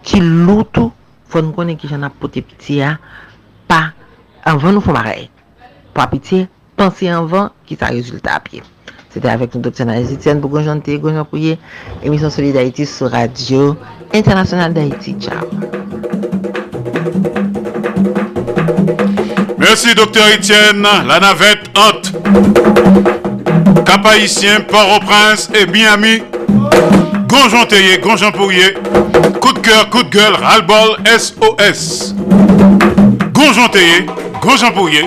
Ti 0.05 0.21
loutou, 0.23 0.93
fon 1.29 1.51
konen 1.55 1.77
ki 1.79 1.89
jan 1.91 2.07
ap 2.07 2.15
pote 2.21 2.43
piti 2.45 2.79
ya, 2.79 2.95
pa, 3.69 3.91
anvan 4.47 4.77
nou 4.77 4.85
fon 4.85 4.97
marey. 4.97 5.27
Pa 5.95 6.07
piti, 6.11 6.45
pansi 6.79 7.09
anvan 7.11 7.51
ki 7.67 7.77
sa 7.79 7.91
rezultat 7.93 8.39
apye. 8.39 8.63
Sete 9.09 9.25
avek 9.31 9.55
nou 9.55 9.65
doptyen 9.65 9.89
anjityen 9.89 10.41
pou 10.41 10.53
Gonjante, 10.53 10.93
Gonjanpouye, 11.01 11.57
emisyon 12.05 12.33
soli 12.33 12.53
d'Haïti 12.53 12.85
sou 12.85 13.09
radio 13.09 13.73
internasyonal 14.13 14.75
d'Haïti. 14.75 15.15
Ciao! 15.17 15.49
Mersi 19.59 19.95
doktor 19.97 20.29
Etienne, 20.37 20.87
la 21.09 21.19
navette 21.19 21.69
hante. 21.75 22.13
Kapayisyen, 23.85 24.61
Port-au-Prince 24.69 25.49
et 25.53 25.65
Miami. 25.65 26.21
Gonjanteye, 27.29 27.99
Gonjampouye 27.99 28.73
Coup 29.39 29.53
de 29.53 29.59
cœur, 29.59 29.89
coup 29.91 30.01
de 30.01 30.09
gueule, 30.09 30.33
ras-le-bol, 30.33 30.97
SOS. 31.05 32.15
Gonjanteye, 33.31 34.07
Gonjampouye, 34.41 35.05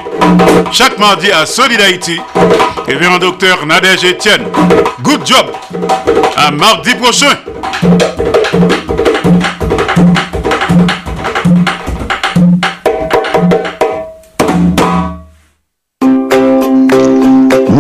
chaque 0.70 0.99
mardi 0.99 1.32
à 1.32 1.44
Solid 1.47 1.81
Haïti. 1.81 2.20
Et 2.86 2.94
bien 2.94 3.19
docteur 3.19 3.66
Nadège 3.66 4.05
Etienne. 4.05 4.44
Good 5.03 5.27
job. 5.27 5.47
À 6.36 6.53
mardi 6.53 6.94
prochain. 6.94 7.36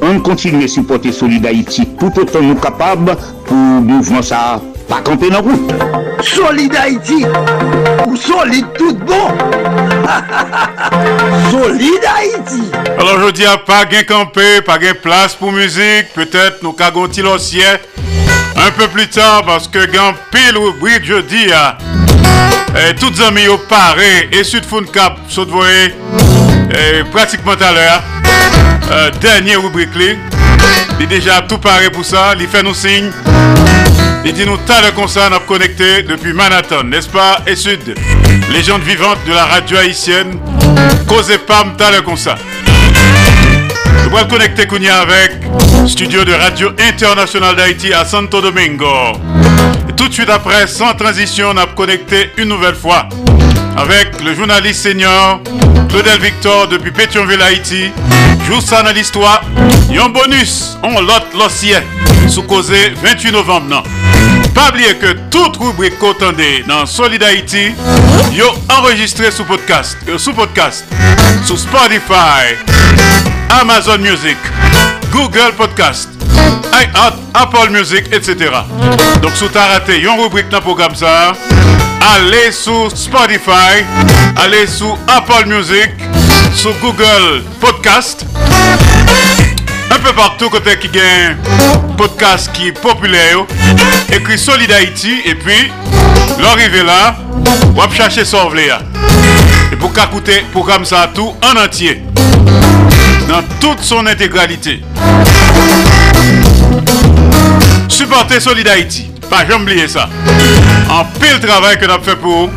On 0.00 0.20
continue 0.20 0.64
à 0.64 0.68
supporter 0.68 1.12
Solid 1.12 1.44
Haïti 1.44 1.88
tout 1.98 2.12
autant 2.18 2.40
nous 2.40 2.54
capables 2.54 3.16
pour 3.46 3.56
mouvement 3.56 4.22
ça 4.22 4.60
pas 4.88 5.00
camper 5.02 5.28
dans 5.28 5.42
route. 5.42 5.70
Solid 6.22 6.74
Haïti 6.74 7.26
ou 8.06 8.16
solide 8.16 8.66
tout 8.76 8.94
bon. 8.94 9.28
solide 11.50 12.04
Haïti. 12.16 12.62
Alors 12.98 13.20
je 13.26 13.30
dis 13.32 13.44
à 13.44 13.58
pas 13.58 13.84
gain 13.84 14.02
camper, 14.02 14.62
pas 14.62 14.78
gain 14.78 14.94
place 15.00 15.34
pour 15.34 15.52
musique, 15.52 16.06
peut-être 16.14 16.62
nous 16.62 16.72
cagons 16.72 17.08
l'ancien 17.22 17.78
un 18.56 18.70
peu 18.70 18.88
plus 18.88 19.08
tard 19.08 19.44
parce 19.44 19.68
que 19.68 19.84
gain 19.86 20.14
pile 20.32 20.56
rubrique 20.56 21.04
je 21.04 21.20
dis 21.20 21.52
à 21.52 21.76
et 22.76 22.94
toutes 22.94 23.20
amis 23.20 23.48
au 23.48 23.58
paré 23.58 24.28
et 24.32 24.44
sud 24.44 24.64
fun 24.64 24.84
cap 24.92 25.18
saute 25.28 25.48
voyez 25.48 25.94
pratiquement 27.12 27.52
à 27.52 27.72
l'heure. 27.72 28.02
Euh, 28.90 29.10
dernier 29.20 29.56
rubrique 29.56 29.90
il 29.96 31.04
est 31.04 31.06
déjà 31.06 31.42
tout 31.42 31.58
paré 31.58 31.90
pour 31.90 32.04
ça, 32.04 32.32
il 32.38 32.48
fait 32.48 32.62
nous 32.62 32.74
signe. 32.74 33.10
Il 34.24 34.32
dit 34.32 34.46
nous 34.46 34.56
t'as 34.66 34.82
le 34.82 34.92
concert 34.92 35.32
à 35.32 35.38
connecté 35.40 36.02
depuis 36.02 36.32
Manhattan, 36.32 36.84
n'est-ce 36.84 37.08
pas? 37.08 37.40
Et 37.46 37.54
Sud, 37.54 37.94
légende 38.52 38.82
vivante 38.82 39.18
de 39.26 39.32
la 39.32 39.44
radio 39.44 39.76
haïtienne, 39.78 40.38
Cause 41.06 41.30
Pam 41.46 41.74
t'as 41.76 41.90
le 41.92 42.02
concert. 42.02 42.38
Je 44.04 44.08
vais 44.08 44.28
connecter 44.28 44.66
Kounia 44.66 45.00
avec 45.00 45.32
studio 45.86 46.24
de 46.24 46.32
Radio 46.32 46.70
Internationale 46.78 47.56
d'Haïti 47.56 47.92
à 47.92 48.04
Santo 48.04 48.40
Domingo. 48.40 49.12
Et 49.88 49.92
tout 49.92 50.08
de 50.08 50.14
suite 50.14 50.30
après, 50.30 50.66
sans 50.66 50.94
transition, 50.94 51.50
on 51.52 51.56
a 51.58 51.66
connecté 51.66 52.30
une 52.38 52.48
nouvelle 52.48 52.74
fois 52.74 53.08
avec 53.76 54.22
le 54.24 54.34
journaliste 54.34 54.82
senior 54.82 55.40
Claudel 55.88 56.20
Victor 56.20 56.68
depuis 56.68 56.90
Pétionville, 56.90 57.40
Haïti. 57.42 57.92
Joue 58.48 58.60
ça 58.62 58.82
dans 58.82 58.92
l'histoire. 58.92 59.42
Un 59.90 60.08
bonus, 60.08 60.78
on 60.82 61.00
lot 61.00 61.22
l'ossier 61.38 61.76
sous 62.28 62.42
causé 62.42 62.94
28 63.02 63.32
novembre. 63.32 63.66
Non. 63.68 63.82
Pas 64.54 64.70
oublier 64.70 64.94
que 64.96 65.12
toute 65.30 65.58
rubrique 65.58 65.98
qu'entendez 65.98 66.64
dans 66.66 66.86
Solid 66.86 67.22
Haïti, 67.22 67.72
yo 68.32 68.46
enregistré 68.70 69.30
sous 69.30 69.44
podcast, 69.44 69.98
euh, 70.08 70.16
sous 70.16 70.32
podcast, 70.32 70.86
sous 71.44 71.58
Spotify, 71.58 72.56
Amazon 73.60 73.98
Music, 73.98 74.36
Google 75.12 75.52
Podcast, 75.56 76.08
Apple 77.34 77.70
Music, 77.70 78.06
etc. 78.12 78.50
Donc, 79.22 79.32
si 79.34 79.48
tu 79.48 79.58
as 79.58 79.66
raté 79.66 80.00
une 80.00 80.20
rubrique 80.20 80.48
dans 80.48 80.58
le 80.58 80.62
programme 80.62 80.94
ça, 80.94 81.32
allez 82.16 82.50
sur 82.50 82.90
Spotify, 82.96 83.84
allez 84.36 84.66
sur 84.66 84.96
Apple 85.06 85.46
Music, 85.46 85.90
sur 86.58 86.74
Google 86.80 87.44
Podcast. 87.60 88.26
Un 89.92 89.98
peu 90.00 90.12
partout 90.12 90.50
côté 90.50 90.76
qui 90.76 90.88
gagne 90.88 91.36
podcast 91.96 92.50
qui 92.52 92.68
est 92.68 92.72
populaire, 92.72 93.44
écrit 94.12 94.36
Solid 94.36 94.70
Haïti 94.72 95.20
et 95.24 95.36
puis 95.36 95.70
l'arrivée 96.40 96.82
là, 96.82 97.16
on 97.76 97.80
va 97.80 97.88
chercher 97.90 98.24
sauver 98.24 98.70
Et 99.70 99.76
pour 99.76 99.92
écouter 99.92 100.44
programme 100.50 100.84
ça 100.84 101.08
tout 101.14 101.32
en 101.42 101.64
entier 101.64 102.02
dans 103.28 103.42
toute 103.60 103.80
son 103.80 104.04
intégralité. 104.06 104.82
Supportez 107.88 108.40
Solid 108.40 108.66
Haïti. 108.66 109.08
Pas 109.30 109.46
jamais 109.46 109.62
oublier 109.62 109.86
ça. 109.86 110.08
En 110.90 111.04
pile 111.20 111.38
travail 111.40 111.78
que 111.78 111.84
nous 111.84 111.92
avons 111.92 112.02
fait 112.02 112.16
pour 112.16 112.48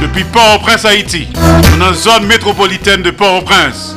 depuis 0.00 0.24
Port-au-Prince, 0.24 0.84
Haïti, 0.84 1.28
dans 1.78 1.86
la 1.86 1.92
zone 1.92 2.26
métropolitaine 2.26 3.02
de 3.02 3.10
Port-au-Prince. 3.10 3.94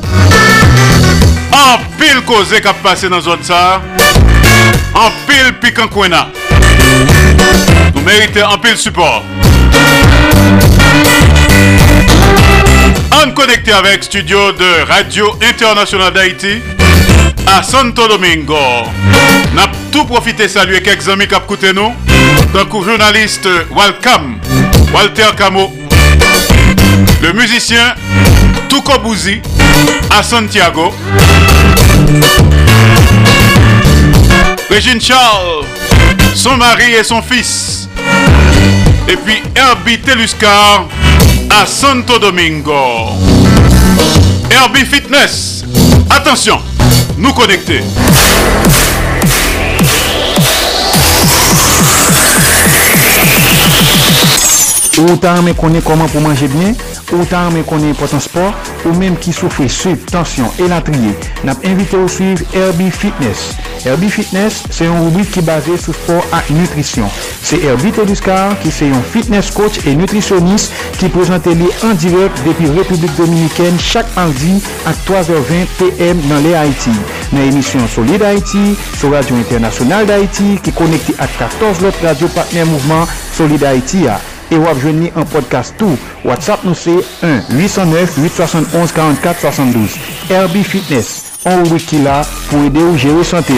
En 1.52 1.78
pile 1.98 2.20
causé 2.26 2.60
qui 2.60 2.68
a 2.68 2.74
passé 2.74 3.08
dans 3.08 3.16
la 3.16 3.22
zone 3.22 3.42
ça. 3.42 3.80
En 4.94 5.10
pile 5.26 5.54
piquant 5.60 5.88
Nous 7.94 8.02
méritons 8.02 8.46
en 8.46 8.58
pile 8.58 8.76
support. 8.76 9.22
En 13.10 13.30
connecté 13.30 13.72
avec 13.72 14.04
studio 14.04 14.52
de 14.52 14.86
Radio 14.86 15.34
Internationale 15.42 16.12
d'Haïti 16.12 16.60
à 17.46 17.62
Santo 17.62 18.06
Domingo. 18.06 18.54
N'a 19.54 19.70
tout 19.90 20.04
profité 20.04 20.46
saluer 20.46 20.82
quelques 20.82 21.08
amis 21.08 21.26
qui 21.26 21.34
ont 21.34 21.38
écouté 21.38 21.72
nous. 21.72 21.92
Donc, 22.52 22.84
journaliste 22.84 23.46
Welcome, 23.70 24.40
Walter 24.92 25.34
Camo, 25.36 25.72
le 27.22 27.32
musicien 27.32 27.94
Tuko 28.68 28.98
Bouzi 29.00 29.40
à 30.10 30.22
Santiago, 30.22 30.92
Régine 34.70 35.00
Charles, 35.00 35.64
son 36.34 36.56
mari 36.56 36.94
et 36.94 37.04
son 37.04 37.20
fils, 37.20 37.88
et 39.06 39.16
puis 39.16 39.42
Herbie 39.54 39.98
Teluscar 40.00 40.86
à 41.50 41.66
Santo 41.66 42.18
Domingo. 42.18 43.10
Herbie 44.50 44.86
Fitness, 44.86 45.64
attention, 46.10 46.58
nous 47.18 47.32
connecter. 47.32 47.82
Ou 54.98 55.14
tan 55.22 55.44
men 55.46 55.54
konen 55.54 55.82
koman 55.86 56.08
pou 56.10 56.22
manje 56.24 56.48
byen, 56.50 56.74
ou 57.14 57.26
tan 57.30 57.52
men 57.54 57.62
konen 57.68 57.94
potan 57.98 58.22
sport, 58.22 58.70
ou 58.82 58.96
menm 58.98 59.18
ki 59.22 59.30
soufri 59.36 59.68
sup, 59.70 60.02
tansyon, 60.10 60.50
elatriye, 60.64 61.12
nap 61.46 61.62
invite 61.66 61.94
ou 62.00 62.10
suiv 62.10 62.42
Herbie 62.50 62.90
Fitness. 62.90 63.52
Herbie 63.84 64.10
Fitness 64.10 64.64
se 64.74 64.88
yon 64.88 65.04
rubrik 65.04 65.30
ki 65.36 65.42
base 65.46 65.76
sou 65.78 65.94
sport 65.94 66.32
ak 66.34 66.48
nutrisyon. 66.50 67.06
Se 67.46 67.60
Herbie 67.62 67.92
Teduscar 67.94 68.56
ki 68.62 68.72
se 68.74 68.88
yon 68.90 69.04
fitness 69.12 69.52
coach 69.54 69.86
e 69.86 69.94
nutrisyonis 69.98 70.68
ki 70.98 71.10
prezante 71.14 71.54
li 71.54 71.68
an 71.86 71.94
direk 72.02 72.42
depi 72.46 72.70
Republik 72.74 73.14
Dominikèn 73.18 73.78
chak 73.82 74.10
mardi 74.16 74.56
ak 74.88 74.98
3h20 75.06 75.76
pm 75.78 76.24
nan 76.30 76.42
le 76.46 76.56
Haiti. 76.58 76.96
Nan 77.30 77.44
emisyon 77.46 77.86
Solid 77.92 78.24
Haiti, 78.26 78.74
sou 78.96 79.12
Radio 79.14 79.38
Internasyonal 79.38 80.10
d'Haiti 80.10 80.56
ki 80.64 80.74
konekte 80.74 81.14
ak 81.22 81.38
14 81.38 81.86
lot 81.86 82.02
radio 82.02 82.32
partner 82.34 82.66
mouvment 82.66 83.06
Solid 83.36 83.62
Haiti 83.68 84.08
a. 84.10 84.18
E 84.50 84.56
wap 84.56 84.78
jwenni 84.80 85.12
an 85.14 85.26
podcast 85.28 85.76
tou. 85.80 85.98
WhatsApp 86.24 86.64
nou 86.64 86.74
se 86.74 86.90
1-809-871-4472. 87.52 89.98
Herbie 90.28 90.64
Fitness. 90.64 91.22
An 91.44 91.70
wiki 91.70 91.98
la 92.02 92.26
pou 92.48 92.64
ede 92.66 92.82
ou 92.82 92.98
jere 92.98 93.24
sante 93.24 93.52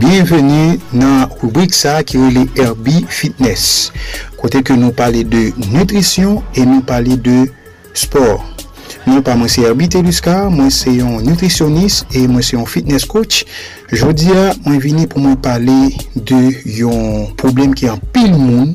Bienveni 0.00 0.78
nan 0.96 1.26
rubrik 1.42 1.74
sa 1.76 1.98
ki 2.06 2.16
rele 2.16 2.46
Herbie 2.56 3.02
Fitness. 3.12 3.90
Kote 4.40 4.62
ke 4.64 4.72
nou 4.72 4.96
pale 4.96 5.26
de 5.28 5.50
nutrisyon 5.74 6.38
e 6.56 6.64
nou 6.64 6.80
pale 6.88 7.18
de 7.20 7.42
sport. 7.92 8.64
Mwen 9.04 9.20
pa 9.26 9.34
mwen 9.36 9.52
se 9.52 9.66
Herbie 9.66 9.90
Teluska, 9.92 10.46
mwen 10.48 10.72
se 10.72 10.94
yon 10.94 11.18
nutrisyonist 11.26 12.16
e 12.16 12.24
mwen 12.30 12.46
se 12.46 12.56
yon 12.56 12.64
fitness 12.64 13.04
coach. 13.04 13.44
Jodi 13.92 14.32
a, 14.32 14.54
mwen 14.64 14.80
vini 14.80 15.04
pou 15.04 15.20
mwen 15.20 15.36
pale 15.44 15.76
de 16.16 16.40
yon 16.78 17.28
problem 17.40 17.76
ki 17.76 17.90
an 17.92 18.00
pil 18.14 18.32
moun 18.38 18.72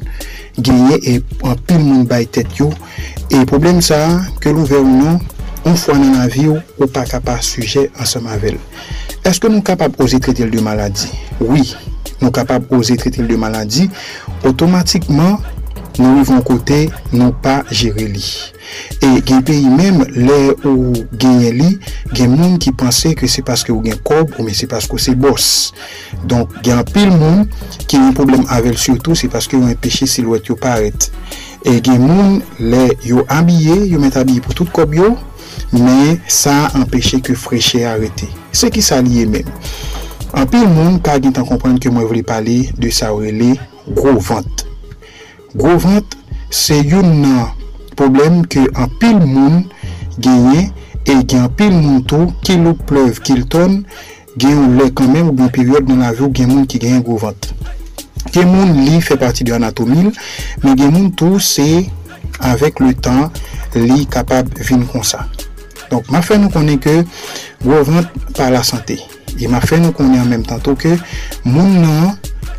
genye 0.60 1.00
e 1.02 1.16
an 1.42 1.58
pil 1.66 1.82
moun 1.82 2.06
bay 2.10 2.30
tet 2.30 2.54
yo. 2.62 2.70
E 3.34 3.42
problem 3.50 3.82
sa, 3.82 3.98
ke 4.38 4.54
lou 4.54 4.70
ver 4.70 4.86
ou 4.86 4.94
nou, 4.94 5.18
an 5.66 5.74
fwa 5.74 5.98
nan 5.98 6.22
avi 6.22 6.46
ou 6.52 6.62
ou 6.78 6.86
pa 6.86 7.08
kapa 7.10 7.40
suje 7.42 7.88
an 7.98 8.14
semavel. 8.14 8.62
Eske 9.26 9.50
nou 9.50 9.66
kapab 9.66 9.96
oze 10.04 10.20
l 10.22 10.52
de 10.54 10.62
maladi? 10.62 11.08
Oui, 11.42 11.74
nou 12.22 12.30
kapab 12.30 12.70
oze 12.70 12.94
l 12.94 13.28
de 13.28 13.38
maladi, 13.38 13.90
otomatikman 14.46 15.40
nou 15.98 16.20
yivon 16.20 16.44
kote 16.46 16.86
nou 17.10 17.34
pa 17.42 17.64
jere 17.72 18.06
li. 18.06 18.22
E 19.02 19.22
gen 19.26 19.42
peyi 19.48 19.66
menm 19.66 20.04
le 20.14 20.54
ou 20.62 20.94
genye 21.18 21.52
li, 21.56 21.72
gen 22.14 22.36
moun 22.36 22.60
ki 22.62 22.76
panse 22.78 23.16
ke 23.18 23.26
se 23.26 23.42
paske 23.42 23.74
ou 23.74 23.82
gen 23.82 23.98
kob 24.06 24.36
ou 24.38 24.46
men 24.46 24.54
se 24.54 24.70
paske 24.70 24.94
ou 24.94 25.02
se 25.02 25.16
bos. 25.18 25.74
Donk 26.30 26.54
gen 26.66 26.86
pil 26.92 27.10
moun 27.10 27.48
ki 27.88 27.98
yon 27.98 28.14
problem 28.18 28.46
avel 28.54 28.78
surtout 28.78 29.18
se 29.18 29.30
paske 29.32 29.58
yon 29.58 29.74
peche 29.82 30.06
silwet 30.06 30.52
yo 30.52 30.60
paret. 30.60 31.10
E 31.66 31.80
gen 31.82 32.04
moun 32.06 32.44
le 32.62 32.92
yo 33.02 33.26
abye, 33.26 33.88
yo 33.90 33.98
met 34.04 34.22
abye 34.22 34.38
pou 34.44 34.54
tout 34.54 34.70
kob 34.70 34.94
yo, 34.94 35.16
men 35.74 36.20
sa 36.28 36.72
empèche 36.78 37.22
ke 37.26 37.36
freche 37.38 37.86
arete. 37.88 38.28
Se 38.56 38.70
ki 38.74 38.84
sa 38.86 39.02
liye 39.06 39.26
men. 39.30 39.48
An 40.36 40.44
Anpil 40.44 40.68
moun 40.68 40.98
ka 41.00 41.16
gen 41.24 41.32
tan 41.32 41.46
komprende 41.48 41.80
ke 41.80 41.92
mwen 41.94 42.10
vle 42.10 42.22
pale 42.28 42.58
de 42.76 42.90
sa 42.92 43.14
wele 43.16 43.54
gro 43.96 44.18
vant. 44.20 44.66
Gro 45.56 45.78
vant 45.80 46.18
se 46.52 46.76
yon 46.84 47.22
nan 47.22 47.54
problem 47.96 48.42
ke 48.52 48.66
an 48.74 48.90
anpil 48.90 49.22
moun 49.22 49.62
genye 50.20 50.66
e 51.06 51.16
gen 51.24 51.46
anpil 51.46 51.72
moun 51.72 52.04
tou 52.04 52.34
ki 52.44 52.58
lou 52.60 52.76
ou 52.76 53.24
ki 53.24 53.38
l 53.40 53.46
ton 53.48 53.80
gen 54.36 54.60
ou 54.60 54.76
lè 54.76 54.90
kanmen 54.92 55.30
ou 55.30 55.38
gen 55.40 55.54
peryode 55.56 55.88
nan 55.88 56.04
la 56.04 56.12
vi 56.12 56.28
gen 56.36 56.52
moun 56.52 56.68
ki 56.68 56.84
genye 56.84 57.00
gro 57.00 57.16
vant. 57.24 57.52
Gen 58.36 58.52
moun 58.52 58.76
li 58.84 59.00
fe 59.00 59.16
pati 59.16 59.48
de 59.48 59.56
anatomil 59.56 60.12
men 60.66 60.76
gen 60.76 60.92
moun 60.92 61.12
tou 61.16 61.40
se 61.40 61.86
avèk 62.44 62.84
le 62.84 62.92
tan 63.00 63.30
li 63.80 64.04
kapab 64.12 64.52
vin 64.68 64.84
kon 64.92 65.08
sa. 65.08 65.24
Donk 65.96 66.10
ma 66.12 66.20
fè 66.20 66.36
nou 66.36 66.52
konen 66.52 66.76
ke 66.84 66.98
Govant 67.64 68.10
pa 68.36 68.50
la 68.52 68.66
sante 68.68 68.98
E 69.40 69.48
ma 69.52 69.62
fè 69.64 69.80
nou 69.80 69.96
konen 69.96 70.20
an 70.20 70.28
menm 70.28 70.44
tanto 70.48 70.74
ke 70.80 70.92
Moun 71.48 71.78
nan 71.80 72.18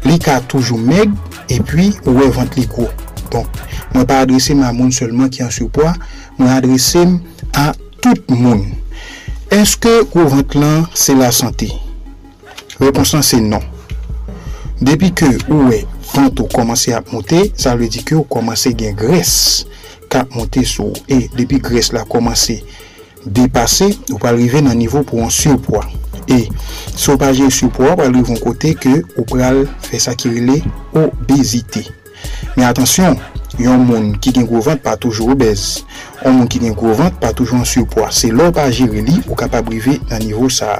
li 0.08 0.16
ka 0.22 0.38
toujou 0.48 0.80
meg 0.80 1.12
E 1.52 1.60
pi 1.60 1.90
ouwe 2.06 2.30
vant 2.32 2.56
li 2.56 2.64
gro 2.70 2.88
Donk 3.28 3.60
mwen 3.92 4.06
pa 4.08 4.22
adrese 4.24 4.54
adresem 4.54 4.62
a 4.64 4.72
moun 4.72 4.92
selman 4.94 5.28
ki 5.32 5.44
an 5.44 5.52
soupwa 5.52 5.92
Mwen 6.38 6.52
adrese 6.54 7.02
adresem 7.04 7.18
a 7.56 7.72
tout 8.04 8.32
moun. 8.32 8.62
Eske 9.52 9.92
Govant 10.12 10.56
lan 10.56 10.86
se 10.96 11.16
la 11.16 11.28
sante 11.32 11.68
Reponsan 12.80 13.24
se 13.24 13.40
non. 13.40 13.64
Depi 14.80 15.12
ke 15.16 15.28
ouwe 15.50 15.82
vant 16.14 16.40
ou 16.40 16.48
komanse 16.56 16.96
ap 16.96 17.12
monte 17.12 17.50
Sa 17.52 17.76
vle 17.76 17.92
di 17.92 18.00
ke 18.06 18.16
ou 18.16 18.24
komanse 18.32 18.72
gen 18.80 18.96
gres 18.96 19.36
Kap 20.12 20.32
monte 20.36 20.64
sou 20.68 20.96
E 21.12 21.26
depi 21.36 21.60
gres 21.60 21.92
la 21.96 22.04
komanse 22.08 22.62
depase, 23.26 23.90
ou 24.12 24.18
pa 24.22 24.32
rive 24.36 24.62
nan 24.64 24.78
nivou 24.78 25.06
pou 25.06 25.24
an 25.24 25.32
surpwa. 25.34 25.84
E, 26.30 26.46
sou 26.94 27.18
pa 27.20 27.32
gen 27.36 27.52
surpwa, 27.54 27.92
ou 27.92 28.00
pa 28.00 28.08
rive 28.10 28.34
an 28.34 28.42
kote 28.42 28.74
ke 28.78 28.98
ou 29.16 29.26
pral 29.28 29.64
fe 29.86 30.00
sakirile 30.02 30.60
obezite. 30.96 31.84
Men 32.56 32.68
atensyon, 32.70 33.18
yon 33.60 33.84
moun 33.88 34.12
ki 34.22 34.34
gen 34.36 34.46
gwo 34.48 34.62
vant 34.64 34.82
pa 34.82 34.96
toujou 35.00 35.34
obez. 35.34 35.82
Yon 36.24 36.40
moun 36.40 36.50
ki 36.50 36.62
gen 36.64 36.76
gwo 36.78 36.94
vant 36.98 37.14
pa 37.22 37.32
toujou 37.36 37.60
an 37.60 37.68
surpwa. 37.68 38.10
Se 38.14 38.30
lor 38.32 38.54
pa 38.56 38.68
jere 38.70 39.04
li, 39.06 39.20
ou 39.26 39.38
kapab 39.38 39.70
rive 39.72 39.98
nan 40.10 40.24
nivou 40.24 40.50
sa. 40.52 40.78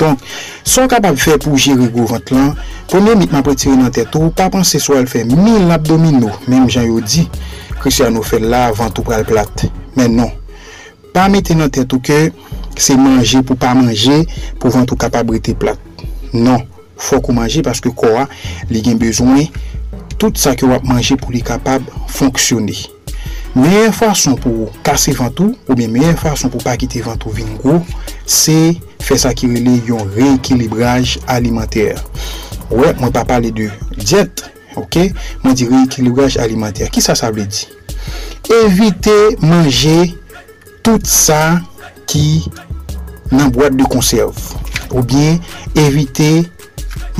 Donk, 0.00 0.22
sou 0.64 0.88
kapab 0.90 1.18
fe 1.20 1.36
pou 1.42 1.60
jere 1.60 1.90
gwo 1.92 2.06
vant 2.10 2.34
lan, 2.34 2.54
pwene 2.90 3.16
mitman 3.18 3.44
pou 3.44 3.52
pretire 3.52 3.76
nan 3.78 3.92
tetou, 3.94 4.32
pa 4.34 4.48
panse 4.52 4.80
sou 4.82 4.98
al 4.98 5.10
fe 5.10 5.26
mil 5.28 5.70
abdomino, 5.74 6.32
menm 6.48 6.70
jan 6.70 6.88
yo 6.88 7.02
di, 7.04 7.26
krisya 7.82 8.10
nou 8.10 8.26
fe 8.26 8.40
la 8.42 8.68
vant 8.76 8.94
ou 8.96 9.06
pral 9.06 9.26
plat. 9.28 9.68
Men 9.98 10.16
non. 10.16 10.39
pa 11.14 11.28
mette 11.32 11.56
nan 11.56 11.72
tèt 11.72 11.90
ou 11.96 12.02
ke 12.04 12.28
se 12.80 12.96
manje 12.98 13.42
pou 13.46 13.58
pa 13.60 13.74
manje 13.78 14.22
pou 14.60 14.72
vant 14.72 14.88
ou 14.88 15.00
kapabrite 15.00 15.56
plat. 15.58 15.78
Non, 16.32 16.62
fok 17.00 17.30
ou 17.30 17.36
manje 17.36 17.64
paske 17.66 17.92
kwa 17.96 18.28
li 18.70 18.84
gen 18.86 19.00
bezwen 19.00 19.48
tout 20.20 20.36
sa 20.38 20.54
ki 20.58 20.68
wap 20.68 20.86
manje 20.88 21.16
pou 21.20 21.34
li 21.34 21.42
kapab 21.44 21.86
fonksyone. 22.12 22.76
Meye 23.50 23.88
fason 23.90 24.36
pou 24.38 24.68
kase 24.86 25.10
vantou 25.18 25.56
ou 25.66 25.74
bien 25.74 25.90
meye 25.90 26.12
fason 26.18 26.52
pou 26.52 26.62
pa 26.62 26.76
kite 26.78 27.00
vantou 27.02 27.34
vingou 27.34 27.80
se 28.22 28.76
fè 29.02 29.18
sa 29.18 29.32
ki 29.34 29.48
rele 29.50 29.80
yon 29.88 30.06
reekilibraj 30.14 31.16
alimenter. 31.26 31.98
Ouè, 32.70 32.92
mwen 33.00 33.10
pa 33.10 33.24
pale 33.26 33.50
de 33.50 33.66
diet, 33.96 34.44
ok? 34.78 35.08
Mwen 35.42 35.58
di 35.58 35.66
reekilibraj 35.66 36.38
alimenter. 36.38 36.92
Ki 36.94 37.02
sa 37.02 37.16
sa 37.18 37.32
vle 37.34 37.48
di? 37.50 37.66
Evite 38.60 39.16
manje 39.42 40.12
tout 40.86 41.04
sa 41.08 41.60
ki 42.10 42.42
nan 43.32 43.52
boate 43.54 43.76
de 43.78 43.86
konserv. 43.90 44.36
Ou 44.90 45.02
bien, 45.06 45.38
evite 45.78 46.46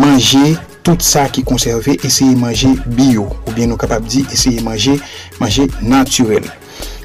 manje 0.00 0.56
tout 0.86 1.02
sa 1.04 1.26
ki 1.30 1.44
konserve, 1.46 1.96
eseye 2.06 2.34
manje 2.38 2.72
bio. 2.86 3.28
Ou 3.46 3.54
bien 3.54 3.70
nou 3.70 3.80
kapap 3.80 4.06
di, 4.10 4.24
eseye 4.34 4.62
manje, 4.66 4.96
manje 5.42 5.68
naturel. 5.82 6.46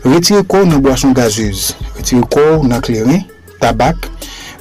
Retire 0.06 0.46
kor 0.48 0.66
nan 0.70 0.82
boason 0.86 1.16
gazez. 1.18 1.74
Retire 1.98 2.26
kor 2.32 2.66
nan 2.66 2.84
kleren, 2.86 3.24
tabak. 3.62 4.10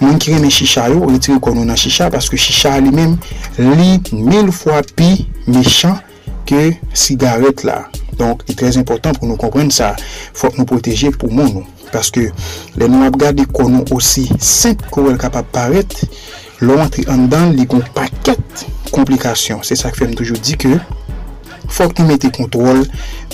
Mwen 0.01 0.19
kire 0.21 0.41
men 0.43 0.53
chicha 0.53 0.89
yo, 0.93 1.05
retire 1.09 1.39
kor 1.41 1.55
nou 1.57 1.65
nan 1.69 1.79
chicha, 1.81 2.11
paske 2.13 2.39
chicha 2.41 2.75
li 2.83 2.93
men 2.93 3.15
li 3.61 4.01
mil 4.13 4.51
fwa 4.53 4.83
pi 4.97 5.29
mechan 5.47 6.01
ke 6.49 6.75
sigaret 6.93 7.65
la. 7.65 7.85
Donk, 8.19 8.45
e 8.51 8.55
trez 8.55 8.77
important 8.79 9.17
pou 9.19 9.31
nou 9.31 9.41
kompren 9.41 9.71
sa. 9.75 9.95
Fok 10.37 10.59
nou 10.59 10.69
proteje 10.69 11.11
pou 11.15 11.33
moun 11.33 11.61
nou. 11.61 11.74
Paske 11.95 12.29
le 12.81 12.89
nou 12.91 13.07
ap 13.07 13.17
gade 13.21 13.47
konon 13.55 13.87
osi 13.95 14.27
sent 14.43 14.83
kou 14.91 15.13
el 15.13 15.19
kapap 15.21 15.47
paret, 15.55 15.95
lou 16.65 16.81
antri 16.83 17.07
an 17.13 17.29
dan 17.31 17.55
li 17.55 17.69
kon 17.71 17.85
paket 17.95 18.65
komplikasyon. 18.95 19.63
Se 19.67 19.79
sa 19.79 19.93
ke 19.95 20.03
fèm 20.03 20.17
toujou 20.19 20.41
di 20.43 20.59
ke, 20.59 20.75
fok 21.71 21.95
nou 21.99 22.11
mette 22.11 22.31
kontrol 22.35 22.83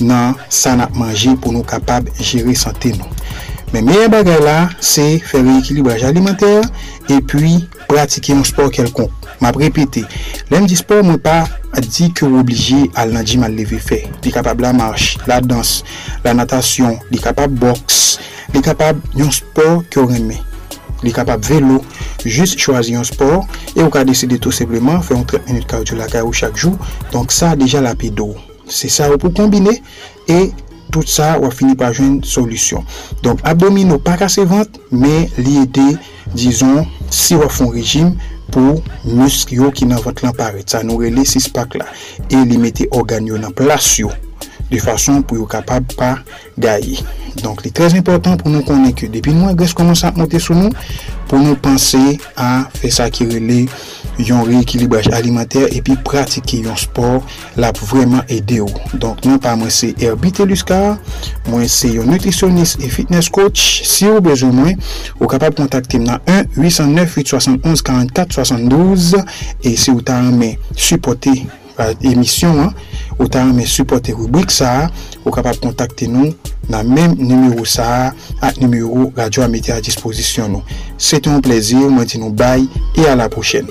nan 0.05 0.37
san 0.53 0.85
ap 0.85 0.97
manje 0.99 1.33
pou 1.41 1.55
nou 1.57 1.65
kapap 1.67 2.09
jere 2.21 2.57
sante 2.59 2.93
nou. 2.99 3.09
Men 3.71 3.87
meye 3.87 4.09
bagay 4.11 4.41
la, 4.43 4.59
se 4.83 5.21
fè 5.23 5.41
re-ekilibraj 5.45 6.03
alimenter, 6.09 6.67
e 7.07 7.21
pi 7.23 7.61
pratike 7.87 8.35
yon 8.35 8.47
sport 8.47 8.75
kelkon. 8.75 9.09
Map 9.41 9.57
repete, 9.61 10.03
lem 10.51 10.67
di 10.69 10.77
sport 10.79 11.07
mwen 11.07 11.21
pa 11.23 11.45
a 11.73 11.83
di 11.85 12.11
ke 12.15 12.27
ou 12.27 12.41
oblije 12.41 12.89
al 12.99 13.15
nan 13.15 13.27
jim 13.27 13.45
al 13.47 13.57
leve 13.57 13.81
fe. 13.83 14.03
Li 14.25 14.33
kapab 14.35 14.63
la 14.63 14.73
march, 14.77 15.19
la 15.31 15.41
dans, 15.41 15.73
la 16.25 16.35
natasyon, 16.37 16.99
li 17.13 17.21
kapab 17.23 17.55
boks, 17.61 17.99
li 18.55 18.63
kapab 18.65 19.01
yon 19.19 19.33
sport 19.35 19.91
ki 19.91 20.03
ou 20.03 20.11
reme. 20.11 20.39
Li 21.05 21.15
kapab 21.17 21.45
velo, 21.47 21.81
jist 22.25 22.59
chwazi 22.61 22.97
yon 22.97 23.07
sport, 23.09 23.49
e 23.77 23.81
ou 23.83 23.93
ka 23.93 24.05
deside 24.09 24.41
tout 24.43 24.55
sepleman 24.55 25.05
fe 25.07 25.17
yon 25.17 25.29
30 25.29 25.53
minute 25.53 25.71
kardio 25.71 26.01
la 26.01 26.11
karyo 26.11 26.35
chak 26.37 26.59
jou, 26.59 26.75
donk 27.15 27.33
sa 27.35 27.55
deja 27.59 27.85
la 27.85 27.95
pe 27.99 28.13
do. 28.13 28.33
Se 28.71 28.91
sa 28.93 29.11
ou 29.11 29.21
pou 29.21 29.35
kombine, 29.35 29.79
e... 30.29 30.43
tout 30.91 31.07
sa 31.07 31.39
wap 31.41 31.55
fini 31.57 31.77
pa 31.79 31.91
jwen 31.95 32.19
solusyon. 32.27 32.85
Donk 33.25 33.41
abdomino 33.49 33.99
pa 34.03 34.17
kase 34.21 34.45
vant, 34.49 34.81
me 34.91 35.31
li 35.39 35.61
ede, 35.63 35.87
dizon, 36.35 36.85
si 37.11 37.39
wap 37.39 37.55
fon 37.55 37.73
rejim, 37.75 38.13
pou 38.53 38.81
musk 39.07 39.55
yo 39.57 39.71
ki 39.75 39.89
nan 39.91 40.03
vat 40.05 40.23
lan 40.25 40.35
paret. 40.37 40.67
Sa 40.71 40.83
nou 40.87 41.03
rele 41.03 41.25
sispak 41.29 41.79
la. 41.81 41.87
E 42.29 42.43
li 42.47 42.59
mette 42.61 42.89
organ 42.97 43.29
yo 43.29 43.39
nan 43.41 43.55
plas 43.57 43.97
yo. 44.03 44.13
De 44.71 44.79
fason 44.83 45.25
pou 45.27 45.41
yo 45.41 45.49
kapab 45.51 45.87
pa 45.99 46.13
gaye. 46.61 47.01
Donk 47.41 47.65
li 47.65 47.73
trez 47.75 47.97
important 47.99 48.39
pou 48.39 48.53
nou 48.53 48.67
konen 48.67 48.95
ke 48.97 49.09
depi 49.11 49.35
nou 49.35 49.51
agres 49.51 49.75
koman 49.77 49.99
sa 49.99 50.13
ap 50.13 50.21
monte 50.21 50.39
sou 50.43 50.59
nou. 50.59 50.71
Pou 51.31 51.43
nou 51.43 51.59
panse 51.63 52.01
a 52.39 52.67
fe 52.77 52.93
sa 52.95 53.09
ki 53.11 53.27
rele 53.31 53.65
yon 54.27 54.43
reekilibraj 54.49 55.07
alimenter 55.17 55.69
epi 55.77 55.95
pratike 56.07 56.57
yon 56.65 56.79
sport 56.81 57.21
la 57.61 57.71
pou 57.77 57.85
vreman 57.91 58.23
ede 58.33 58.59
ou. 58.65 58.73
Donk 59.01 59.19
nou 59.27 59.37
pa 59.43 59.53
mwen 59.59 59.73
se 59.75 59.89
Herbite 60.01 60.43
Luskar, 60.49 60.87
mwen 61.49 61.69
se 61.71 61.89
yon 61.95 62.09
nutritionist 62.11 62.77
e 62.83 62.89
fitness 62.93 63.29
coach. 63.33 63.61
Si 63.89 64.05
ou 64.11 64.21
bezou 64.25 64.51
mwen, 64.55 64.75
ou 65.19 65.27
kapap 65.31 65.55
kontakte 65.59 65.97
m 66.01 66.05
nan 66.09 66.19
1-809-871-4472 66.59 69.25
e 69.65 69.77
si 69.77 69.91
ou 69.93 70.01
ta 70.05 70.17
anmen 70.23 70.57
supporte 70.77 71.33
emisyon 72.05 72.59
an, 72.67 72.71
ou 73.17 73.29
ta 73.33 73.41
anmen 73.47 73.67
supporte 73.69 74.13
rubrik 74.17 74.51
sa, 74.53 74.91
ou 75.25 75.31
kapap 75.35 75.57
kontakte 75.63 76.07
nou 76.11 76.35
nan 76.71 76.89
menm 76.89 77.15
numero 77.19 77.65
sa 77.69 78.13
ak 78.45 78.61
numero 78.63 79.11
radyo 79.17 79.45
amete 79.47 79.71
a 79.75 79.81
disposisyon 79.85 80.49
nou. 80.59 80.79
Se 81.01 81.17
ton 81.25 81.43
plezir, 81.45 81.89
mwen 81.91 82.09
di 82.09 82.17
nou 82.23 82.33
bay 82.37 82.61
e 82.99 83.03
a 83.09 83.17
la 83.19 83.29
pochen. 83.33 83.67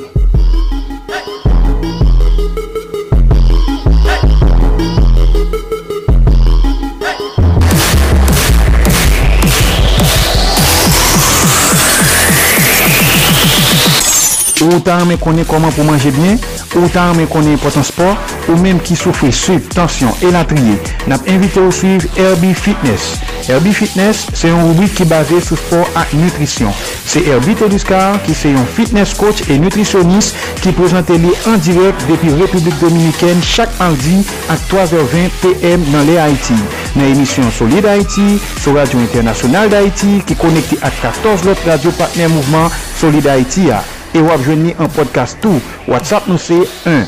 Ou 14.65 14.79
ta 14.83 14.97
anmen 14.99 15.19
konen 15.21 15.47
koman 15.47 15.71
pou 15.71 15.87
manje 15.87 16.11
bien, 16.15 16.35
ou 16.75 16.89
ta 16.91 17.09
anmen 17.13 17.27
konen 17.31 17.59
potan 17.63 17.85
sport, 17.87 18.33
ou 18.49 18.57
menm 18.59 18.81
ki 18.83 18.97
soufri 18.99 19.31
sup, 19.35 19.69
tansyon, 19.71 20.11
elatriye, 20.27 20.75
nap 21.07 21.27
invite 21.31 21.61
ou 21.63 21.71
suiv 21.71 22.09
Herbie 22.17 22.57
Fitness. 22.57 23.13
Herbie 23.47 23.73
Fitness 23.73 24.25
se 24.35 24.49
yon 24.51 24.65
rubrik 24.67 24.91
ki 24.97 25.07
base 25.07 25.39
sou 25.45 25.57
sport 25.59 25.95
ak 25.97 26.11
nutrisyon. 26.19 26.73
Se 27.09 27.21
Herbie 27.25 27.55
Teduscar 27.57 28.19
ki 28.25 28.35
se 28.37 28.51
yon 28.51 28.67
fitness 28.75 29.15
coach 29.17 29.47
e 29.49 29.57
nutrisyonis 29.61 30.33
ki 30.61 30.73
prezante 30.77 31.15
li 31.21 31.31
an 31.49 31.61
direk 31.65 32.03
depi 32.09 32.33
Republik 32.37 32.75
Dominikèn 32.83 33.39
chak 33.45 33.71
mardi 33.79 34.19
ak 34.51 34.65
3h20 34.69 35.39
PM 35.43 35.87
nan 35.93 36.05
le 36.09 36.19
Haiti. 36.19 36.57
Nan 36.97 37.07
emisyon 37.13 37.47
Solid 37.55 37.87
Haiti, 37.87 38.35
sou 38.59 38.75
Radio 38.77 38.99
Internasyonal 39.05 39.71
d'Haiti 39.71 40.19
ki 40.27 40.37
konekte 40.41 40.81
ak 40.83 40.99
14 41.07 41.47
lot 41.47 41.63
radio 41.69 41.95
partner 42.01 42.29
mouvment 42.35 42.75
Solid 42.99 43.31
Haiti 43.31 43.71
ya. 43.71 43.81
E 44.13 44.19
wap 44.25 44.41
jwenni 44.45 44.71
an 44.81 44.89
podcast 44.95 45.35
tou. 45.43 45.55
WhatsApp 45.87 46.27
nou 46.29 46.37
se 46.41 46.57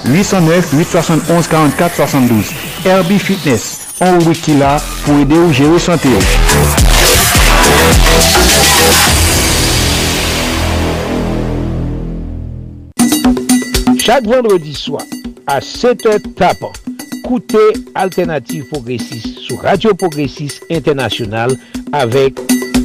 1-809-871-4472. 0.05 2.45
Herbie 2.85 3.19
Fitness. 3.19 3.81
On 4.01 4.17
wiki 4.25 4.55
la 4.57 4.79
pou 5.05 5.21
ede 5.21 5.37
ou 5.37 5.79
sante 5.79 6.09
ou. 6.09 6.21
Chaque 14.01 14.25
vendredi 14.25 14.73
soir, 14.73 15.03
à 15.45 15.59
7h 15.59 16.33
tapant, 16.33 16.73
écoutez 17.23 17.57
Alternative 17.93 18.65
Progressiste 18.65 19.37
sur 19.37 19.61
Radio 19.61 19.93
Progressiste 19.93 20.65
International 20.71 21.55
avec 21.93 22.39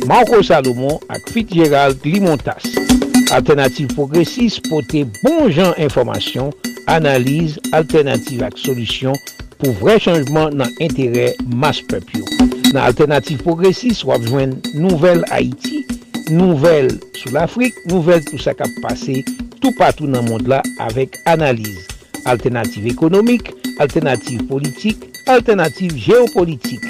Marco 0.06 0.42
Salomon 0.42 1.00
et 1.10 1.32
Fitzgerald 1.32 1.98
Limontas. 2.04 2.85
Alternative 3.32 3.88
Progressive 3.94 4.60
pote 4.68 5.02
bon 5.24 5.48
jan 5.50 5.74
informasyon, 5.82 6.52
analize, 6.86 7.58
alternative 7.74 8.46
ak 8.46 8.58
solusyon 8.60 9.16
pou 9.58 9.74
vre 9.80 9.96
chanjman 10.02 10.54
nan 10.60 10.70
entere 10.84 11.32
mas 11.50 11.80
pepyo. 11.90 12.22
Nan 12.70 12.84
Alternative 12.84 13.42
Progressive 13.42 13.98
wap 14.06 14.22
jwen 14.28 14.54
nouvel 14.78 15.24
Haiti, 15.32 15.82
nouvel 16.30 16.92
sou 17.18 17.34
l'Afrique, 17.34 17.78
nouvel 17.90 18.22
tout 18.28 18.42
sa 18.42 18.54
kap 18.54 18.70
pase 18.84 19.24
tout 19.58 19.74
patou 19.80 20.06
nan 20.10 20.28
mond 20.30 20.46
la 20.46 20.62
avek 20.86 21.18
analize. 21.26 21.88
Alternative 22.30 22.90
ekonomik, 22.90 23.50
alternative 23.82 24.46
politik, 24.46 25.02
alternative 25.30 25.98
geopolitik. 25.98 26.86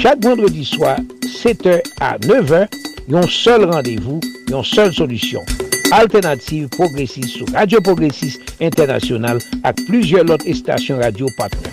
Chak 0.00 0.24
vendredi 0.24 0.64
swa 0.68 0.96
7h 1.28 1.80
a 2.04 2.16
9h 2.24 2.64
Yon 3.04 3.26
sol 3.28 3.66
randevou, 3.68 4.16
yon 4.48 4.62
sol 4.64 4.88
solusyon. 4.96 5.44
Alternative 5.92 6.70
Progressive 6.72 7.28
sou 7.28 7.44
Radio 7.52 7.82
Progressive 7.84 8.40
Internasyonal 8.64 9.42
ak 9.60 9.82
plujye 9.84 10.22
lot 10.24 10.40
estasyon 10.48 11.02
radio 11.04 11.28
patnen. 11.36 11.68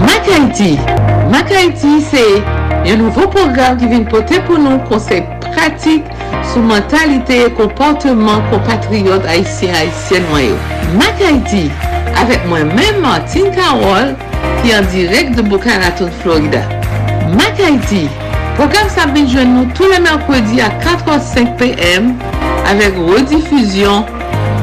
Mak 0.00 0.32
Haiti 0.32 0.72
Mak 1.28 1.52
Haiti 1.52 1.98
se 2.08 2.24
yon 2.88 3.04
nouvo 3.04 3.28
program 3.36 3.76
ki 3.76 3.92
vin 3.92 4.08
pote 4.08 4.40
pou 4.48 4.56
nou 4.56 4.80
konsep 4.88 5.28
pratik 5.52 6.08
sou 6.58 6.64
mentalite 6.66 7.32
e 7.32 7.50
komportman 7.50 8.42
kompatriyot 8.50 9.22
Haitien-Haitien 9.26 10.24
noyo. 10.32 10.56
Mak 10.98 11.20
Haiti 11.22 11.68
avèk 12.18 12.46
mwen 12.50 12.72
mèm 12.74 12.98
Martin 13.04 13.52
Karol 13.54 14.10
ki 14.62 14.72
an 14.74 14.88
direk 14.90 15.36
de 15.36 15.44
Bukaraton, 15.46 16.10
Florida. 16.22 16.64
Mak 17.38 17.62
Haiti 17.62 18.08
program 18.58 18.90
sa 18.90 19.06
bin 19.14 19.28
jwen 19.30 19.54
nou 19.54 19.70
tou 19.78 19.86
le 19.92 20.00
mèrkwedi 20.02 20.58
a 20.64 20.72
4h05 20.82 21.54
pm 21.60 22.10
avèk 22.72 22.98
redifuzyon 23.06 24.08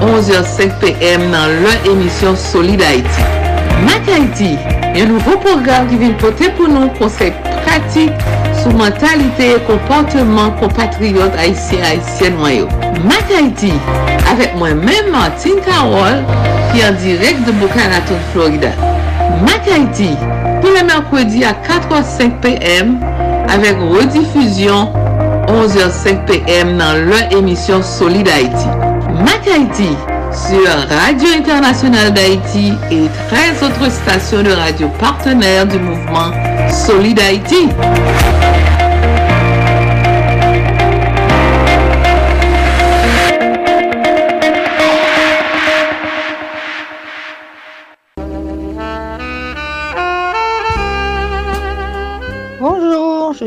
11h05 0.03 0.75
pm 0.83 1.29
nan 1.31 1.61
lè 1.63 1.77
emisyon 1.93 2.35
Solid 2.49 2.83
Haiti. 2.83 3.29
Mak 3.87 4.11
Haiti 4.11 4.51
yon 4.99 5.13
nouvo 5.13 5.39
program 5.47 5.87
ki 5.87 6.03
vin 6.03 6.19
pote 6.19 6.51
pou 6.59 6.67
nou 6.67 6.91
konsep 6.99 7.39
pratik 7.63 8.11
sou 8.65 8.73
mentalite 8.73 9.43
e 9.43 9.59
komportman 9.67 10.51
kompatriyot 10.59 11.35
Haitien-Haitien 11.37 12.33
noyo. 12.39 12.65
Mak 13.05 13.29
Haiti 13.29 13.69
avèk 14.31 14.55
mwen 14.57 14.79
mèm 14.81 15.11
Martin 15.13 15.59
Karol 15.67 16.23
ki 16.71 16.81
an 16.87 16.97
direk 17.03 17.43
de 17.45 17.53
Bukaraton, 17.59 18.23
Florida. 18.31 18.71
Mak 19.45 19.69
Haiti 19.69 20.09
pou 20.63 20.73
le 20.73 20.81
mèrkwedi 20.87 21.45
a 21.45 21.53
4h05 21.67 22.39
pm 22.41 22.95
avèk 23.53 23.85
redifuzyon 23.91 24.89
11h05 25.53 26.25
pm 26.31 26.73
nan 26.81 27.05
lè 27.11 27.21
emisyon 27.37 27.85
Solid 27.85 28.31
Haiti. 28.33 28.73
Mak 29.21 29.45
Haiti 29.45 29.93
sur 30.33 30.65
Radio 30.89 31.37
Internationale 31.37 32.11
d'Haïti 32.13 32.73
et 32.89 33.05
13 33.29 33.61
autres 33.61 33.91
stations 33.91 34.41
de 34.41 34.51
radio 34.51 34.89
partenaires 34.99 35.67
du 35.67 35.77
mouvement 35.77 36.33
Solid 36.71 37.19
Haïti. 37.19 37.69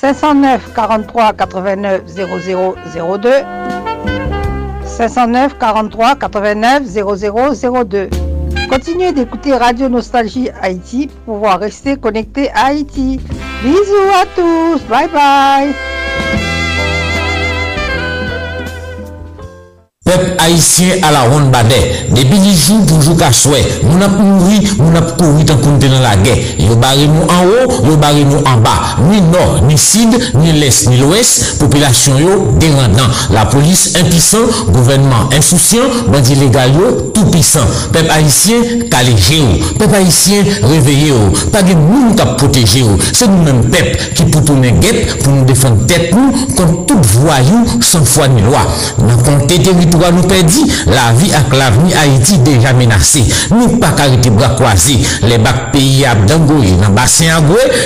509 0.00 0.72
43 0.74 1.32
89 1.34 2.02
00 2.06 2.74
02 3.18 3.44
509 4.86 5.58
43 5.58 6.16
89 6.16 6.82
0002. 6.86 8.08
Continuez 8.70 9.12
d'écouter 9.12 9.54
Radio 9.54 9.90
Nostalgie 9.90 10.48
Haïti 10.62 11.08
pour 11.26 11.34
pouvoir 11.34 11.60
rester 11.60 11.98
connecté 11.98 12.50
à 12.52 12.68
Haïti. 12.68 13.20
Bisous 13.62 14.10
à 14.14 14.24
tous, 14.34 14.80
bye 14.88 15.08
bye. 15.08 15.74
Pep 20.10 20.40
haisyen 20.42 21.04
ala 21.06 21.20
ron 21.30 21.52
bade, 21.52 21.76
debi 22.10 22.34
li 22.42 22.50
jou 22.50 22.82
poujou 22.88 23.14
ka 23.14 23.28
swè, 23.30 23.60
moun 23.84 24.02
ap 24.02 24.16
mouri, 24.18 24.56
moun 24.80 24.96
ap 24.98 25.12
kouri 25.20 25.44
tan 25.46 25.60
kounte 25.62 25.86
nan 25.86 26.02
la 26.02 26.16
gè. 26.18 26.32
Yo 26.64 26.74
bare 26.82 27.04
nou 27.06 27.28
an 27.30 27.44
ou, 27.46 27.76
yo 27.86 27.94
bare 28.02 28.24
nou 28.26 28.42
an 28.50 28.58
ba. 28.64 28.72
Ni 29.04 29.20
nor, 29.28 29.60
ni 29.68 29.76
sid, 29.78 30.16
ni 30.34 30.56
les, 30.56 30.80
ni 30.90 30.98
lwes, 30.98 31.30
popilasyon 31.60 32.18
yo 32.18 32.38
derandan. 32.58 33.06
La 33.30 33.44
polis 33.52 33.84
impisan, 34.00 34.48
gouvenman 34.72 35.30
insousyan, 35.38 35.86
bandi 36.10 36.40
legal 36.40 36.74
yo 36.74 36.90
tout 37.14 37.30
pisan. 37.30 37.70
Pep 37.94 38.10
haisyen 38.10 38.88
kaleje 38.90 39.38
yo, 39.44 39.70
pep 39.78 39.94
haisyen 39.94 40.50
reveye 40.72 41.12
yo, 41.12 41.20
page 41.54 41.78
moun 41.78 42.16
kap 42.18 42.34
proteje 42.42 42.82
yo. 42.82 42.98
Se 43.12 43.30
nou 43.30 43.46
men 43.46 43.62
pep 43.70 43.94
ki 44.18 44.26
pou 44.26 44.42
tounen 44.42 44.82
gep, 44.82 45.20
pou 45.20 45.36
nou 45.36 45.46
defan 45.46 45.78
tet 45.86 46.10
nou, 46.18 46.34
kon 46.58 46.82
tout 46.90 47.14
vwa 47.14 47.38
yo 47.46 47.62
san 47.78 48.02
fwa 48.02 48.26
ni 48.34 48.42
lwa. 48.42 48.66
Nan 49.06 49.22
kon 49.22 49.46
te 49.46 49.62
teritou. 49.62 49.99
Nous 50.10 50.22
perdit, 50.22 50.64
la 50.86 51.12
vie 51.12 51.32
avec 51.32 51.52
l'avenir 51.52 51.96
Haïti 51.98 52.38
déjà 52.38 52.72
menacée. 52.72 53.24
Nous 53.50 53.78
pas 53.78 53.94
arrêter 53.98 54.30
bras 54.30 54.50
croisés. 54.50 54.98
Les 55.22 55.38
bacs 55.38 55.72
pays 55.72 56.04
à 56.04 56.14
Dangoye, 56.14 56.76
dans 56.80 56.90
bassin 56.90 57.26
à 57.36 57.40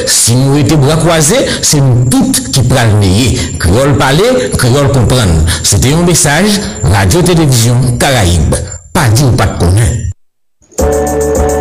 si 0.07 0.37
nous 0.37 0.57
étions 0.57 0.79
bras 0.79 0.97
croisés, 0.97 1.45
c'est 1.63 1.81
nous 1.81 2.05
toutes 2.11 2.51
qui 2.51 2.63
prenons 2.63 3.01
le 3.01 3.59
Créole 3.59 3.97
parler, 3.97 4.51
créole 4.57 4.89
comprendre. 4.93 5.45
C'était 5.63 5.93
un 5.93 6.03
message, 6.03 6.61
Radio-Télévision 6.83 7.77
Caraïbe. 7.99 8.55
Pas 8.93 9.09
dit 9.09 9.25
ou 9.25 9.31
pas 9.31 9.47
de 9.47 9.59
connaître. 9.59 11.54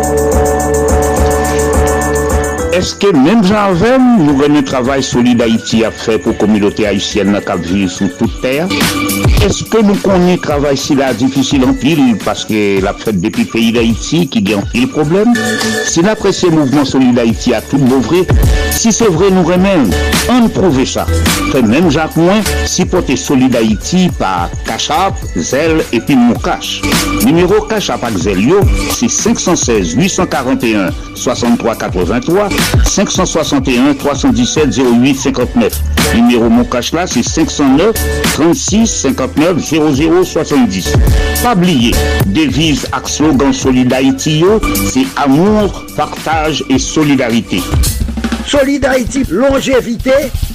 Est-ce 2.76 2.96
que 2.96 3.06
même 3.16 3.44
j'avais, 3.44 3.98
nous 4.18 4.42
avons 4.42 4.56
un 4.56 4.62
travail 4.62 5.00
solide 5.00 5.40
Haïti 5.40 5.84
à 5.84 5.92
faire 5.92 6.18
pour 6.18 6.32
la 6.32 6.38
communauté 6.38 6.84
haïtienne 6.84 7.40
qui 7.40 7.72
vit 7.72 7.88
sur 7.88 8.16
toute 8.16 8.40
terre? 8.40 8.66
Est-ce 9.46 9.62
que 9.62 9.80
nous 9.80 9.94
connaissons 9.94 10.32
le 10.32 10.38
travail 10.38 10.76
si 10.76 10.96
là 10.96 11.14
difficile 11.14 11.64
en 11.64 11.72
pile 11.72 12.16
parce 12.24 12.44
que 12.44 12.82
la 12.82 12.92
fête 12.92 13.20
depuis 13.20 13.44
le 13.44 13.48
pays 13.50 13.72
d'Haïti 13.72 14.26
qui 14.26 14.42
a 14.52 14.56
en 14.56 14.62
pile 14.62 14.88
problème? 14.88 15.32
Si 15.86 16.02
l'apprécié 16.02 16.50
mouvement 16.50 16.84
solide 16.84 17.16
Haïti 17.18 17.54
a 17.54 17.60
tout 17.60 17.78
vrai, 17.78 18.26
si 18.72 18.92
c'est 18.92 19.06
vrai, 19.06 19.30
nous 19.30 19.44
remène, 19.44 19.90
on 20.28 20.48
prouve 20.48 20.84
ça. 20.84 21.06
Fait 21.52 21.62
même 21.62 21.90
Jacques 21.90 22.16
Moins, 22.16 22.40
si 22.66 22.84
porter 22.86 23.16
solide 23.16 23.54
Haïti 23.54 24.10
par 24.18 24.50
Cachap, 24.64 25.14
Zel 25.36 25.84
et 25.92 26.00
puis 26.00 26.16
Moukache. 26.16 26.82
Numéro 27.24 27.60
Cachap 27.66 28.02
avec 28.02 28.18
Zelio, 28.18 28.60
c'est 28.90 29.08
516 29.08 29.94
841 29.94 30.90
63 31.14 31.76
83 31.76 32.48
561 32.84 33.94
317 33.94 34.78
08 34.78 35.14
59. 35.14 35.72
Numéro 36.14 36.48
mon 36.48 36.64
cash 36.64 36.92
là, 36.92 37.06
c'est 37.06 37.22
509 37.22 37.94
36 38.34 38.86
59 38.86 39.58
00 39.58 40.24
70. 40.24 40.92
Pas 41.42 41.54
oublier, 41.54 41.92
devise 42.26 42.86
ak 42.92 43.08
slogan 43.08 43.52
Solid 43.52 43.92
Haïti 43.92 44.38
yo, 44.40 44.60
c'est 44.92 45.06
amour, 45.16 45.84
partage 45.96 46.62
et 46.70 46.78
solidarité. 46.78 47.62
Solid 48.46 48.84
Haïti, 48.84 49.24
longévité, 49.28 50.12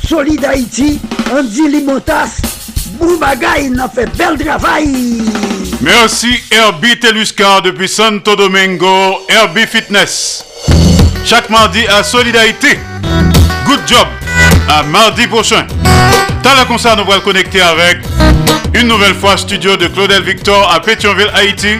Solid 0.07 0.44
Haïti, 0.45 0.99
Andy 1.34 1.68
Limotas, 1.68 2.38
Boubagaï, 2.99 3.69
n'a 3.69 3.90
fait 3.90 4.10
bel 4.18 4.38
travail. 4.38 5.22
Merci 5.81 6.30
Herbie 6.52 6.99
Teluscar 6.99 7.61
depuis 7.61 7.88
Santo 7.88 8.36
Domingo, 8.36 9.19
Herbie 9.30 9.65
Fitness. 9.68 10.45
Chaque 11.30 11.52
mardi 11.52 11.86
à 11.86 12.02
Solidarité. 12.02 12.80
Good 13.64 13.82
job. 13.86 14.08
À 14.68 14.82
mardi 14.82 15.28
prochain. 15.28 15.68
Dans 16.42 16.56
le 16.60 16.66
concert, 16.66 16.98
nous 16.98 17.04
allons 17.12 17.22
connecter 17.22 17.62
avec 17.62 18.00
une 18.74 18.88
nouvelle 18.88 19.14
fois 19.14 19.38
studio 19.38 19.78
de 19.78 19.86
Claudel 19.90 20.24
Victor 20.24 20.68
à 20.74 20.80
Pétionville, 20.80 21.30
Haïti. 21.36 21.78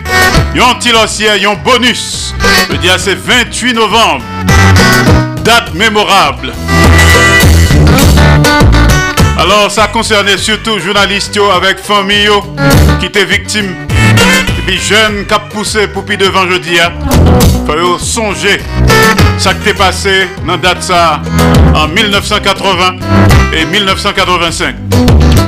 Yon 0.54 0.76
Tilossier, 0.80 1.40
yon 1.40 1.56
bonus. 1.66 2.36
Le 2.70 2.78
dia 2.78 3.00
c'est 3.00 3.16
28 3.16 3.74
novembre. 3.74 4.24
Date 5.44 5.74
mémorable. 5.74 6.54
Alors, 9.40 9.72
ça 9.72 9.88
concernait 9.88 10.38
surtout 10.38 10.78
journalistes 10.80 11.40
avec 11.56 11.80
famille 11.80 12.30
qui 13.00 13.08
étaient 13.08 13.26
victimes. 13.26 13.74
Puis 14.66 14.78
jeunes 14.80 15.26
qui 15.26 15.34
ont 15.34 15.40
poussé 15.50 15.88
pour 15.88 16.06
puis 16.06 16.18
devant 16.18 16.48
jeudi. 16.48 16.76
Il 16.76 17.66
faut 17.68 17.98
songer 17.98 18.60
ça 19.38 19.54
qui 19.54 19.70
est 19.70 19.74
passé 19.74 20.28
dans 20.46 20.58
date 20.58 20.84
ça 20.84 21.22
en 21.74 21.88
1980 21.88 22.96
et 23.54 23.66
1985. 23.66 24.76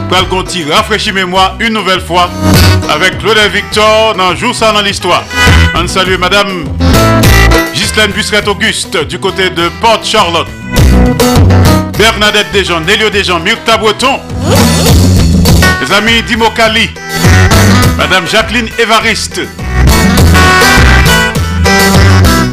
Pral 0.09 0.25
Gonti 0.29 0.63
rafraîchit 0.69 1.11
mémoire 1.11 1.55
une 1.59 1.73
nouvelle 1.73 2.01
fois 2.01 2.29
avec 2.89 3.17
Claude 3.19 3.38
Victor 3.53 4.15
dans 4.15 4.35
Jour 4.35 4.55
ça 4.55 4.71
dans 4.71 4.81
l'histoire. 4.81 5.23
On 5.75 5.88
salue 5.88 6.17
Madame 6.17 6.65
Ghislaine 7.73 8.11
Busquet 8.11 8.47
Auguste 8.47 8.97
du 9.07 9.19
côté 9.19 9.49
de 9.49 9.69
Porte 9.81 10.05
Charlotte. 10.05 10.47
Bernadette 11.97 12.47
Desjans, 12.51 12.81
Nélio 12.81 13.09
Desjans, 13.09 13.39
Myrta 13.39 13.77
Breton, 13.77 14.19
les 15.81 15.93
amis 15.93 16.23
Dimo 16.23 16.49
Kali, 16.49 16.89
Madame 17.97 18.27
Jacqueline 18.27 18.69
Évariste, 18.80 19.41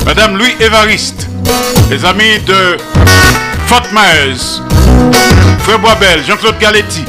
Madame 0.05 0.37
Louis 0.37 0.55
Évariste, 0.61 1.27
les 1.91 2.05
amis 2.05 2.39
de 2.47 2.77
Fort 3.67 3.87
Myers, 3.93 4.61
Frère 5.61 5.79
Boisbel, 5.79 6.25
Jean-Claude 6.27 6.59
Galetti, 6.59 7.05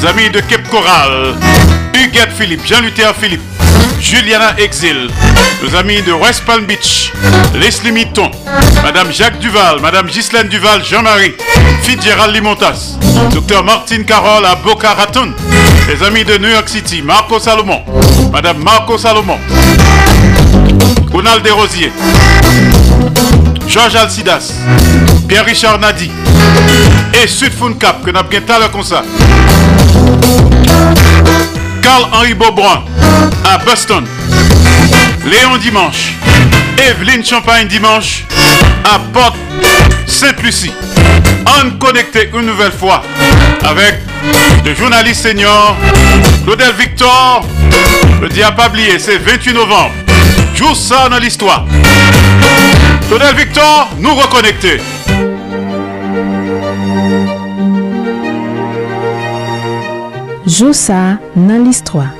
les 0.00 0.06
amis 0.08 0.30
de 0.30 0.40
Cape 0.40 0.68
Coral, 0.70 1.34
Huguette 1.94 2.32
Philippe, 2.36 2.66
Jean-Luther 2.66 3.14
Philippe, 3.20 3.42
Juliana 4.00 4.54
Exil, 4.58 5.10
nos 5.62 5.74
amis 5.76 6.02
de 6.02 6.12
West 6.12 6.44
Palm 6.44 6.64
Beach, 6.64 7.12
Leslie 7.54 7.92
Mitton, 7.92 8.30
Madame 8.82 9.12
Jacques 9.12 9.38
Duval, 9.38 9.80
Madame 9.80 10.06
Ghislaine 10.06 10.48
Duval, 10.48 10.82
Jean-Marie, 10.84 11.34
Fitzgerald 11.82 12.34
Limontas, 12.34 12.98
Docteur 13.32 13.62
Martine 13.64 14.04
Carole 14.04 14.44
à 14.44 14.54
Boca 14.56 14.94
Raton, 14.94 15.32
les 15.88 16.02
amis 16.02 16.24
de 16.24 16.38
New 16.38 16.48
York 16.48 16.68
City, 16.68 17.02
Marco 17.02 17.38
Salomon, 17.38 17.82
Madame 18.32 18.62
Marco 18.62 18.96
Salomon, 18.98 19.38
Ronald 21.12 21.42
Desrosiers, 21.42 21.92
Georges 23.66 23.96
Alcidas, 23.96 24.52
Pierre-Richard 25.28 25.78
Nadi 25.78 26.10
et 27.22 27.26
Sud 27.26 27.52
Cap 27.78 28.04
que 28.04 28.10
avons 28.10 28.28
bien 28.28 28.40
comme 28.72 28.82
ça. 28.82 29.02
Carl-Henri 31.82 32.34
Beaubrun 32.34 32.84
à 33.44 33.58
Boston. 33.58 34.04
Léon 35.24 35.56
Dimanche. 35.58 36.12
Evelyne 36.78 37.24
Champagne 37.24 37.66
Dimanche 37.68 38.24
à 38.84 38.98
Porte 39.12 39.36
Sainte-Lucie. 40.06 40.72
On 41.46 41.70
connecté 41.78 42.30
une 42.34 42.46
nouvelle 42.46 42.72
fois 42.72 43.02
avec 43.64 43.98
le 44.64 44.74
journaliste 44.74 45.22
senior 45.26 45.76
Claudel 46.44 46.74
Victor. 46.78 47.46
Le 48.20 48.28
oublié, 48.28 48.98
c'est 48.98 49.18
28 49.18 49.54
novembre. 49.54 49.92
Joue 50.54 50.74
ça 50.74 51.08
dans 51.08 51.18
l'histoire. 51.18 51.66
Claudel 53.08 53.34
Victor, 53.34 53.90
nous 53.98 54.14
reconnecter. 54.14 54.80
Joue 60.46 60.72
ça 60.72 61.18
dans 61.34 61.64
l'histoire. 61.64 62.10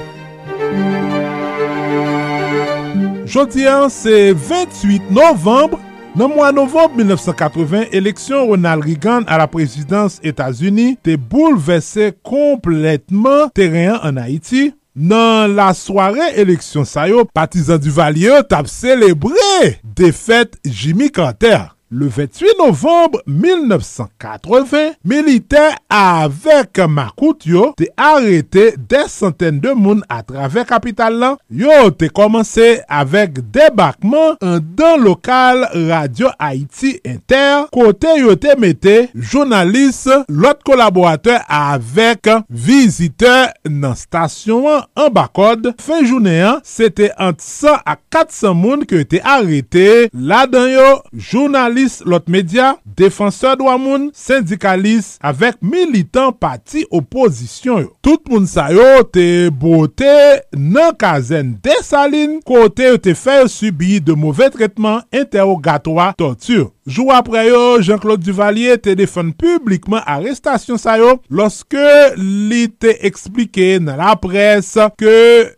Jodi 3.27 3.66
an, 3.66 3.89
se 3.89 4.32
28 4.32 5.10
novembre, 5.10 5.78
nan 6.16 6.28
mwa 6.28 6.51
novembre 6.52 7.05
1980, 7.05 7.86
eleksyon 7.97 8.48
Ronald 8.51 8.84
Reagan 8.84 9.24
a 9.26 9.39
la 9.40 9.47
prezidans 9.48 10.18
Etats-Unis 10.20 10.98
te 11.05 11.16
boulevesse 11.16 12.10
kompletman 12.26 13.48
teren 13.56 13.97
an 14.05 14.20
Haiti. 14.20 14.70
Nan 14.93 15.55
la 15.56 15.70
soare 15.72 16.28
eleksyon 16.36 16.84
sayo, 16.84 17.24
patizan 17.32 17.80
du 17.80 17.94
Valier 17.97 18.44
tap 18.44 18.68
celebre 18.68 19.72
defet 19.97 20.59
Jimmy 20.68 21.09
Carter. 21.09 21.70
Le 21.94 22.06
28 22.06 22.47
novembre 22.59 23.20
1980, 23.27 24.93
militaires 25.05 25.77
avec 25.90 26.78
Makoutio 26.78 27.74
te 27.77 27.85
arrêté 27.98 28.73
des 28.89 29.06
centaines 29.09 29.60
de 29.60 29.73
moun 29.73 30.02
à 30.09 30.23
travers 30.23 30.64
capitale 30.64 31.19
là. 31.19 31.36
Yo 31.51 31.90
te 31.90 32.06
commencé 32.06 32.81
avec 32.89 33.51
débarquement 33.51 34.36
dans 34.40 34.97
local 34.98 35.69
Radio 35.90 36.28
Haïti 36.39 36.98
Inter, 37.06 37.66
côté 37.70 38.06
yo 38.20 38.36
te 38.36 38.59
metté 38.59 39.10
journaliste, 39.14 40.09
l'autre 40.31 40.62
collaborateur 40.64 41.43
avec 41.47 42.27
visiteur 42.48 43.48
dans 43.69 43.94
station 43.94 44.64
en 44.97 45.10
Bakod. 45.10 45.74
Fin 45.78 46.02
journée, 46.06 46.51
c'était 46.64 47.12
entre 47.19 47.44
100 47.44 47.69
à 47.85 47.97
400 48.09 48.55
moun 48.55 48.86
qui 48.86 48.97
étaient 48.97 49.20
arrêtés. 49.23 50.09
Là-dedans 50.14 50.69
yo, 50.69 51.02
journaliste 51.12 51.81
lot 52.04 52.28
média, 52.28 52.76
défenseur 52.84 53.56
droit 53.56 53.78
moun, 53.78 54.10
syndicaliste 54.14 55.18
avec 55.22 55.56
militant 55.62 56.32
parti 56.32 56.86
opposition 56.90 57.78
yo. 57.78 57.92
Tout 58.02 58.20
moun 58.30 58.48
sa 58.50 58.68
yo 58.74 59.04
te 59.14 59.48
bote 59.48 60.16
nan 60.56 60.96
kazen 60.98 61.54
desaline 61.64 62.40
kote 62.46 62.90
yo 62.90 63.00
te 63.02 63.14
fè 63.18 63.42
subi 63.52 64.00
de 64.00 64.16
mauvais 64.16 64.50
traitement 64.50 65.00
interrogatoire 65.12 66.16
torture. 66.16 66.71
Jou 66.82 67.12
apre 67.14 67.44
yo, 67.46 67.59
Jean-Claude 67.78 68.24
Duvalier 68.26 68.80
te 68.82 68.96
defon 68.98 69.28
publikman 69.38 70.02
arrestasyon 70.10 70.80
sa 70.82 70.96
yo 70.98 71.12
loske 71.30 71.84
li 72.18 72.64
te 72.82 72.96
explike 73.06 73.76
nan 73.78 74.00
la 74.00 74.16
pres 74.18 74.72
ke 74.98 75.12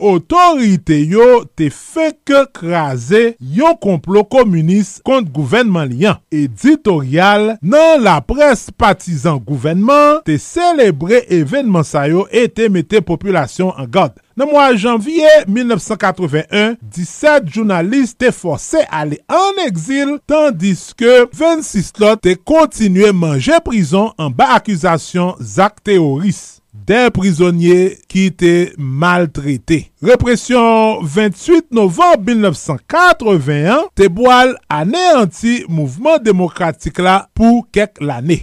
otorite 0.05 0.99
yo 1.09 1.47
te 1.57 1.71
fek 1.73 2.35
kraze 2.53 3.23
yon 3.41 3.79
complot 3.81 4.29
komunist 4.37 5.01
kont 5.09 5.33
gouvenman 5.33 5.89
liyan. 5.95 6.21
Editorial 6.29 7.55
nan 7.65 8.05
la 8.05 8.19
pres 8.21 8.67
patizan 8.77 9.41
gouvenman 9.41 10.21
te 10.29 10.37
celebre 10.37 11.23
evenman 11.33 11.89
sa 11.89 12.05
yo 12.11 12.29
e 12.29 12.45
te 12.53 12.69
mette 12.69 13.01
populasyon 13.01 13.73
an 13.81 13.89
god. 13.89 14.21
Nan 14.35 14.49
mwa 14.51 14.73
janvye 14.75 15.29
1981, 15.47 16.75
17 16.91 17.51
jounalist 17.55 18.17
te 18.19 18.33
force 18.35 18.81
ale 18.91 19.21
an 19.31 19.61
exil 19.63 20.17
tandis 20.27 20.89
ke 20.99 21.21
26 21.31 21.93
lot 22.03 22.23
te 22.25 22.35
kontinue 22.43 23.13
manje 23.15 23.61
prison 23.63 24.11
an 24.19 24.35
ba 24.35 24.57
akuzasyon 24.57 25.37
zak 25.39 25.79
teoris. 25.87 26.43
Den 26.75 27.13
prizonye 27.15 27.95
ki 28.11 28.25
te 28.35 28.51
maltrete. 28.77 29.85
Repression 30.03 30.99
28 31.07 31.71
novembre 31.71 32.35
1981 32.35 33.87
te 33.95 34.11
boal 34.11 34.57
ane 34.67 35.05
anti 35.21 35.61
mouvment 35.71 36.19
demokratik 36.27 36.99
la 36.99 37.21
pou 37.39 37.63
kek 37.71 38.03
lane. 38.03 38.43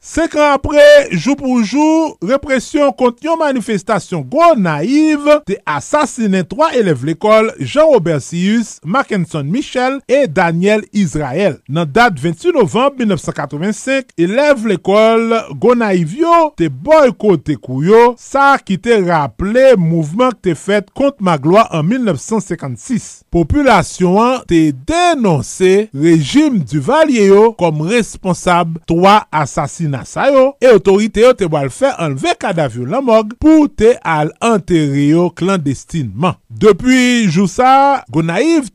Sek 0.00 0.32
an 0.38 0.54
apre, 0.54 0.80
jou 1.12 1.34
pou 1.36 1.58
jou, 1.60 2.14
represyon 2.24 2.88
kont 2.96 3.18
yon 3.20 3.36
manifestasyon 3.36 4.22
gwo 4.32 4.46
naiv 4.56 5.26
te 5.44 5.58
asasine 5.68 6.40
3 6.48 6.70
elev 6.78 7.02
l'ekol 7.04 7.50
Jean-Robert 7.58 8.24
Sius, 8.24 8.78
Mackinson 8.80 9.44
Michel 9.44 9.98
et 10.08 10.24
Daniel 10.24 10.86
Israel. 10.96 11.58
Nan 11.68 11.84
dat 11.92 12.16
28 12.16 12.56
novembre 12.56 13.02
1985, 13.02 14.14
elev 14.24 14.64
l'ekol 14.70 15.36
gwo 15.60 15.76
naiv 15.76 16.16
yo 16.22 16.38
te 16.56 16.70
boykote 16.72 17.58
kou 17.60 17.84
yo, 17.84 18.14
sa 18.16 18.54
ki 18.56 18.80
te 18.80 18.96
rapple 19.04 19.74
mouvment 19.76 20.32
te 20.40 20.56
fet 20.56 20.88
kont 20.96 21.20
Magloa 21.20 21.66
an 21.76 21.84
1956. 21.92 23.10
Populasyon 23.36 24.16
an 24.24 24.40
te 24.48 24.62
denonse 24.72 25.90
rejim 25.92 26.56
du 26.64 26.80
valye 26.88 27.28
yo 27.28 27.50
kom 27.60 27.84
responsab 27.92 28.80
3 28.88 29.18
asasine. 29.44 29.89
Sa 30.08 30.28
yo, 30.30 30.54
e 30.62 30.70
otorite 30.70 31.22
yo 31.24 31.32
te 31.36 31.48
boal 31.50 31.70
fe 31.74 31.90
anve 32.00 32.34
kadavyo 32.40 32.86
la 32.88 33.00
mog 33.04 33.34
pou 33.42 33.68
te 33.68 33.96
al 34.06 34.30
anterye 34.44 35.10
yo 35.12 35.30
klandestinman. 35.36 36.38
Depi 36.50 37.26
jou 37.30 37.46
sa, 37.50 38.04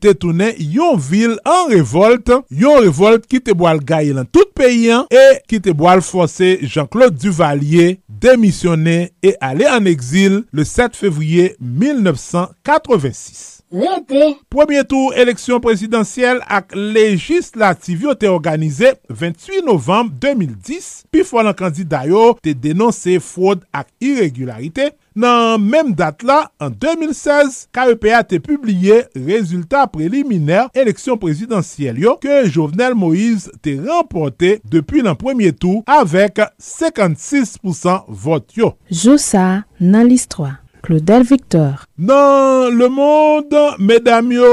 te 0.00 0.12
toune 0.14 0.52
yon 0.58 0.96
vil 0.98 1.38
an 1.44 1.70
revolte, 1.72 2.42
yon 2.50 2.82
revolte 2.84 3.26
ki 3.30 3.40
te 3.40 3.54
boal 3.56 3.80
gaye 3.80 4.12
lan 4.16 4.26
tout 4.30 4.52
peyen, 4.56 5.06
e 5.10 5.40
ki 5.48 5.60
te 5.64 5.72
boal 5.72 6.02
fose 6.02 6.58
Jean-Claude 6.62 7.16
Duvalier 7.16 8.00
démissionner 8.08 9.12
et 9.22 9.36
aller 9.40 9.68
en 9.68 9.84
exil 9.84 10.44
le 10.50 10.64
7 10.64 10.96
février 10.96 11.56
1986. 11.60 13.55
voté. 13.70 14.36
Premier 14.50 14.84
tour 14.84 15.14
élection 15.16 15.60
présidentielle 15.60 16.40
ak 16.48 16.74
législative 16.74 18.06
yo 18.06 18.14
te 18.14 18.28
organize 18.30 18.92
28 19.08 19.64
novembre 19.66 20.12
2010 20.22 21.06
pi 21.12 21.24
fwa 21.26 21.46
nan 21.46 21.56
kandida 21.56 22.04
yo 22.08 22.34
te 22.42 22.54
denonse 22.54 23.18
fwod 23.22 23.64
ak 23.76 23.90
irregularite. 24.04 24.92
Nan 25.16 25.62
menm 25.64 25.94
dat 25.96 26.20
la, 26.28 26.50
an 26.60 26.74
2016, 26.76 27.70
KEPA 27.72 28.18
te 28.28 28.36
publiye 28.44 28.98
rezultat 29.16 29.88
preliminer 29.94 30.68
eleksyon 30.76 31.16
prezidansyel 31.22 32.02
yo 32.02 32.18
ke 32.20 32.42
Jovenel 32.50 32.92
Moïse 32.98 33.48
te 33.64 33.78
rempote 33.80 34.58
depi 34.68 35.00
nan 35.06 35.16
premier 35.16 35.56
tour 35.56 35.80
avek 35.88 36.42
56% 36.60 38.12
vot 38.12 38.60
yo. 38.60 38.74
Joussa 38.92 39.64
nan 39.80 40.04
list 40.12 40.34
3 40.36 40.65
Claudel 40.86 41.24
Victor. 41.24 41.82
Nan 41.98 42.70
le 42.76 42.86
monde, 42.92 43.58
medam 43.82 44.28
yo 44.30 44.50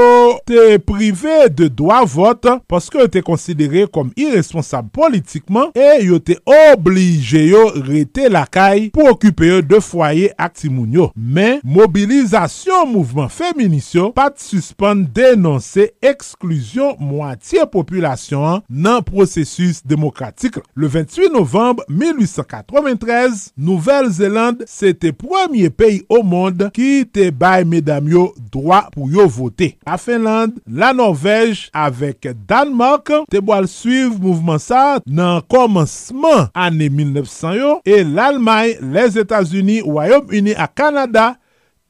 te 0.48 0.78
prive 0.82 1.44
de 1.54 1.68
doa 1.70 2.00
vote 2.08 2.56
paske 2.70 3.04
te 3.12 3.20
konsidere 3.22 3.84
kom 3.94 4.08
irresponsable 4.18 4.90
politikman 4.96 5.70
e 5.78 6.00
yo 6.08 6.18
te 6.18 6.34
oblige 6.72 7.44
yo 7.44 7.68
rete 7.76 8.26
lakay 8.32 8.88
pou 8.96 9.12
okupe 9.12 9.46
yo 9.46 9.60
de 9.62 9.78
fwaye 9.84 10.32
ak 10.34 10.56
timoun 10.58 10.96
yo. 10.96 11.06
Men, 11.14 11.60
mobilizasyon 11.62 12.90
mouvment 12.96 13.30
feminisyon 13.30 14.10
pat 14.16 14.40
suspande 14.42 15.12
denonse 15.14 15.86
ekskluzyon 16.02 16.98
mwatiye 16.98 17.68
populasyon 17.70 18.64
nan 18.66 19.06
prosesus 19.06 19.84
demokratik. 19.86 20.58
Le 20.74 20.90
28 20.90 21.30
novembre 21.30 21.86
1893, 21.92 23.52
Nouvel-Zélande 23.56 24.66
se 24.66 24.90
te 24.98 25.12
premier 25.14 25.70
peyi 25.70 26.02
o 26.08 26.23
monde 26.24 26.70
ki 26.74 27.04
te 27.12 27.28
bay 27.30 27.66
medam 27.68 28.08
yo 28.10 28.24
droit 28.52 28.90
pou 28.94 29.10
yo 29.12 29.26
vote. 29.30 29.72
La 29.86 29.98
Finlande, 30.00 30.58
la 30.66 30.92
Norvège, 30.96 31.68
avek 31.76 32.30
Danmark, 32.48 33.12
te 33.30 33.42
boal 33.44 33.68
suiv 33.70 34.18
mouvment 34.22 34.62
sa 34.62 34.98
nan 35.06 35.42
komanseman 35.50 36.48
ane 36.56 36.88
1900 36.90 37.54
yo, 37.60 37.78
e 37.86 38.02
l'Allemagne, 38.02 38.78
les 38.94 39.18
Etats-Unis, 39.20 39.82
Ouayom-Uni 39.84 40.56
a 40.56 40.68
Kanada, 40.68 41.34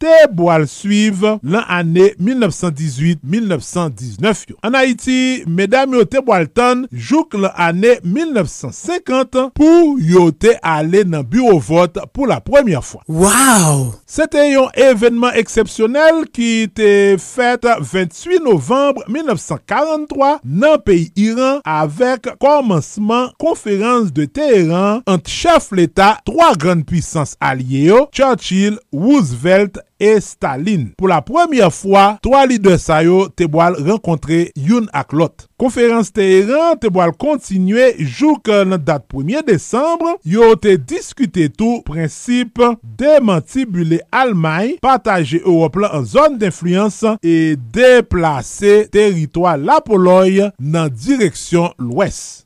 te 0.05 0.27
boal 0.37 0.67
suiv 0.69 1.23
lan 1.25 1.65
ane 1.73 2.11
1918-1919 2.21 4.51
yo. 4.51 4.57
An 4.65 4.75
Haiti, 4.77 5.45
medam 5.49 5.95
yo 5.97 6.05
te 6.09 6.21
boal 6.25 6.47
tan 6.53 6.87
jouk 6.93 7.35
lan 7.39 7.53
ane 7.71 7.93
1950 8.05 9.51
pou 9.57 9.99
yo 10.03 10.31
te 10.33 10.59
ale 10.61 11.05
nan 11.09 11.25
bureau 11.25 11.59
vote 11.63 12.01
pou 12.13 12.27
la 12.29 12.41
premye 12.45 12.81
fwa. 12.85 13.01
Waw! 13.09 13.93
Sete 14.05 14.45
yon 14.51 14.69
evenman 14.79 15.35
eksepsyonel 15.41 16.25
ki 16.35 16.69
te 16.77 17.17
fet 17.23 17.65
28 17.65 18.43
novembre 18.45 19.05
1943 19.09 20.39
nan 20.45 20.79
peyi 20.85 21.09
Iran 21.31 21.61
avek 21.65 22.37
komanseman 22.43 23.31
konferans 23.41 24.13
de 24.15 24.27
Teheran 24.29 25.01
ant 25.09 25.27
chef 25.31 25.73
l'Etat 25.73 26.21
3 26.29 26.53
gran 26.61 26.83
puissance 26.87 27.37
alye 27.41 27.89
yo, 27.89 28.09
Churchill, 28.13 28.77
Roosevelt 28.93 29.81
et 30.01 30.21
Staline. 30.25 30.93
Pou 30.99 31.11
la 31.11 31.21
premiè 31.25 31.67
fwa, 31.73 32.15
3 32.25 32.45
lider 32.51 32.79
sa 32.83 33.01
yo 33.07 33.25
te 33.31 33.49
boal 33.51 33.77
renkontre 33.79 34.49
youn 34.55 34.89
ak 34.97 35.15
lot. 35.17 35.47
Konferans 35.61 36.11
Teheran 36.15 36.79
te 36.83 36.91
boal 36.93 37.15
kontinue 37.21 37.93
jouk 38.03 38.51
nan 38.69 38.83
dat 38.83 39.07
1er 39.13 39.45
Desembre, 39.47 40.17
yo 40.27 40.53
te 40.61 40.77
diskute 40.77 41.47
tou 41.55 41.83
prinsip 41.87 42.61
demantibule 42.99 44.01
Almay, 44.15 44.77
pataje 44.85 45.41
Europe 45.45 45.83
la 45.83 45.93
an 45.99 46.07
zon 46.09 46.39
d'influence 46.41 47.17
e 47.25 47.55
deplase 47.75 48.85
teritwa 48.95 49.57
la 49.61 49.81
Poloy 49.85 50.43
nan 50.59 50.91
direksyon 50.93 51.73
l'Ouest. 51.79 52.45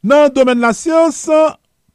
Nan 0.00 0.30
domen 0.34 0.60
la 0.62 0.70
siyons, 0.76 1.24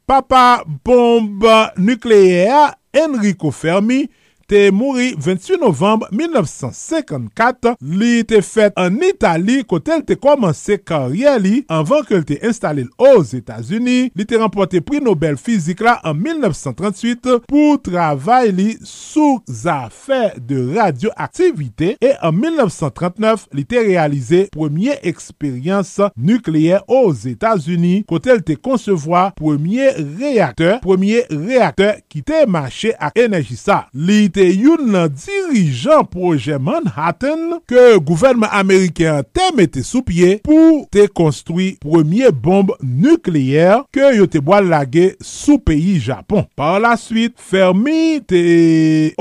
papa 0.08 0.64
bombe 0.86 1.72
nukleer 1.78 2.74
Enrico 2.94 3.52
Fermi 3.52 4.10
te 4.48 4.70
mouri 4.72 5.14
28 5.18 5.60
novembre 5.62 6.10
1954. 6.12 7.76
Li 8.00 8.24
te 8.28 8.42
fet 8.46 8.76
an 8.80 9.00
Itali 9.06 9.62
kote 9.68 9.94
el 9.96 10.04
te 10.08 10.18
komanse 10.22 10.78
karye 10.86 11.36
li 11.42 11.56
anvan 11.72 12.06
ke 12.08 12.18
el 12.20 12.26
te 12.28 12.38
installe 12.46 12.86
os 13.02 13.34
Etats-Unis. 13.38 14.12
Li 14.16 14.28
te 14.28 14.40
rempote 14.40 14.82
pri 14.86 15.02
Nobel 15.04 15.40
fizik 15.42 15.82
la 15.86 15.98
an 16.06 16.20
1938 16.22 17.40
pou 17.50 17.80
travay 17.86 18.52
li 18.56 18.70
sou 18.86 19.42
de 19.46 20.60
radioaktivite 20.76 21.96
e 22.02 22.12
an 22.22 22.36
1939 22.38 23.48
li 23.56 23.66
te 23.68 23.82
realize 23.86 24.46
premier 24.54 25.00
eksperyans 25.08 25.96
nukleer 26.16 26.84
os 26.88 27.26
Etats-Unis 27.30 28.06
kote 28.10 28.34
el 28.34 28.44
te 28.46 28.58
konsevwa 28.60 29.28
premier 29.38 29.98
reakteur 30.20 30.80
premier 30.86 31.26
reakteur 31.32 32.00
ki 32.12 32.22
te 32.26 32.44
mache 32.50 32.94
ak 33.00 33.18
enerjisa. 33.26 33.86
Li 33.96 34.28
te 34.36 34.44
yon 34.52 34.90
nan 34.92 35.14
dirijan 35.16 36.04
proje 36.12 36.58
Manhattan 36.60 37.62
ke 37.70 37.96
gouvernement 38.04 38.52
Ameriken 38.56 39.24
te 39.36 39.48
mette 39.56 39.84
sou 39.86 40.04
pie 40.06 40.36
pou 40.44 40.84
te 40.92 41.06
konstrui 41.08 41.70
premier 41.84 42.34
bombe 42.36 42.76
nukleyer 42.84 43.86
ke 43.96 44.12
yo 44.18 44.28
te 44.32 44.42
boal 44.44 44.68
lage 44.72 45.14
sou 45.24 45.58
peyi 45.64 45.98
Japon. 46.04 46.44
Par 46.60 46.82
la 46.84 46.96
suite, 47.00 47.40
Fermi 47.40 48.20
te 48.28 48.44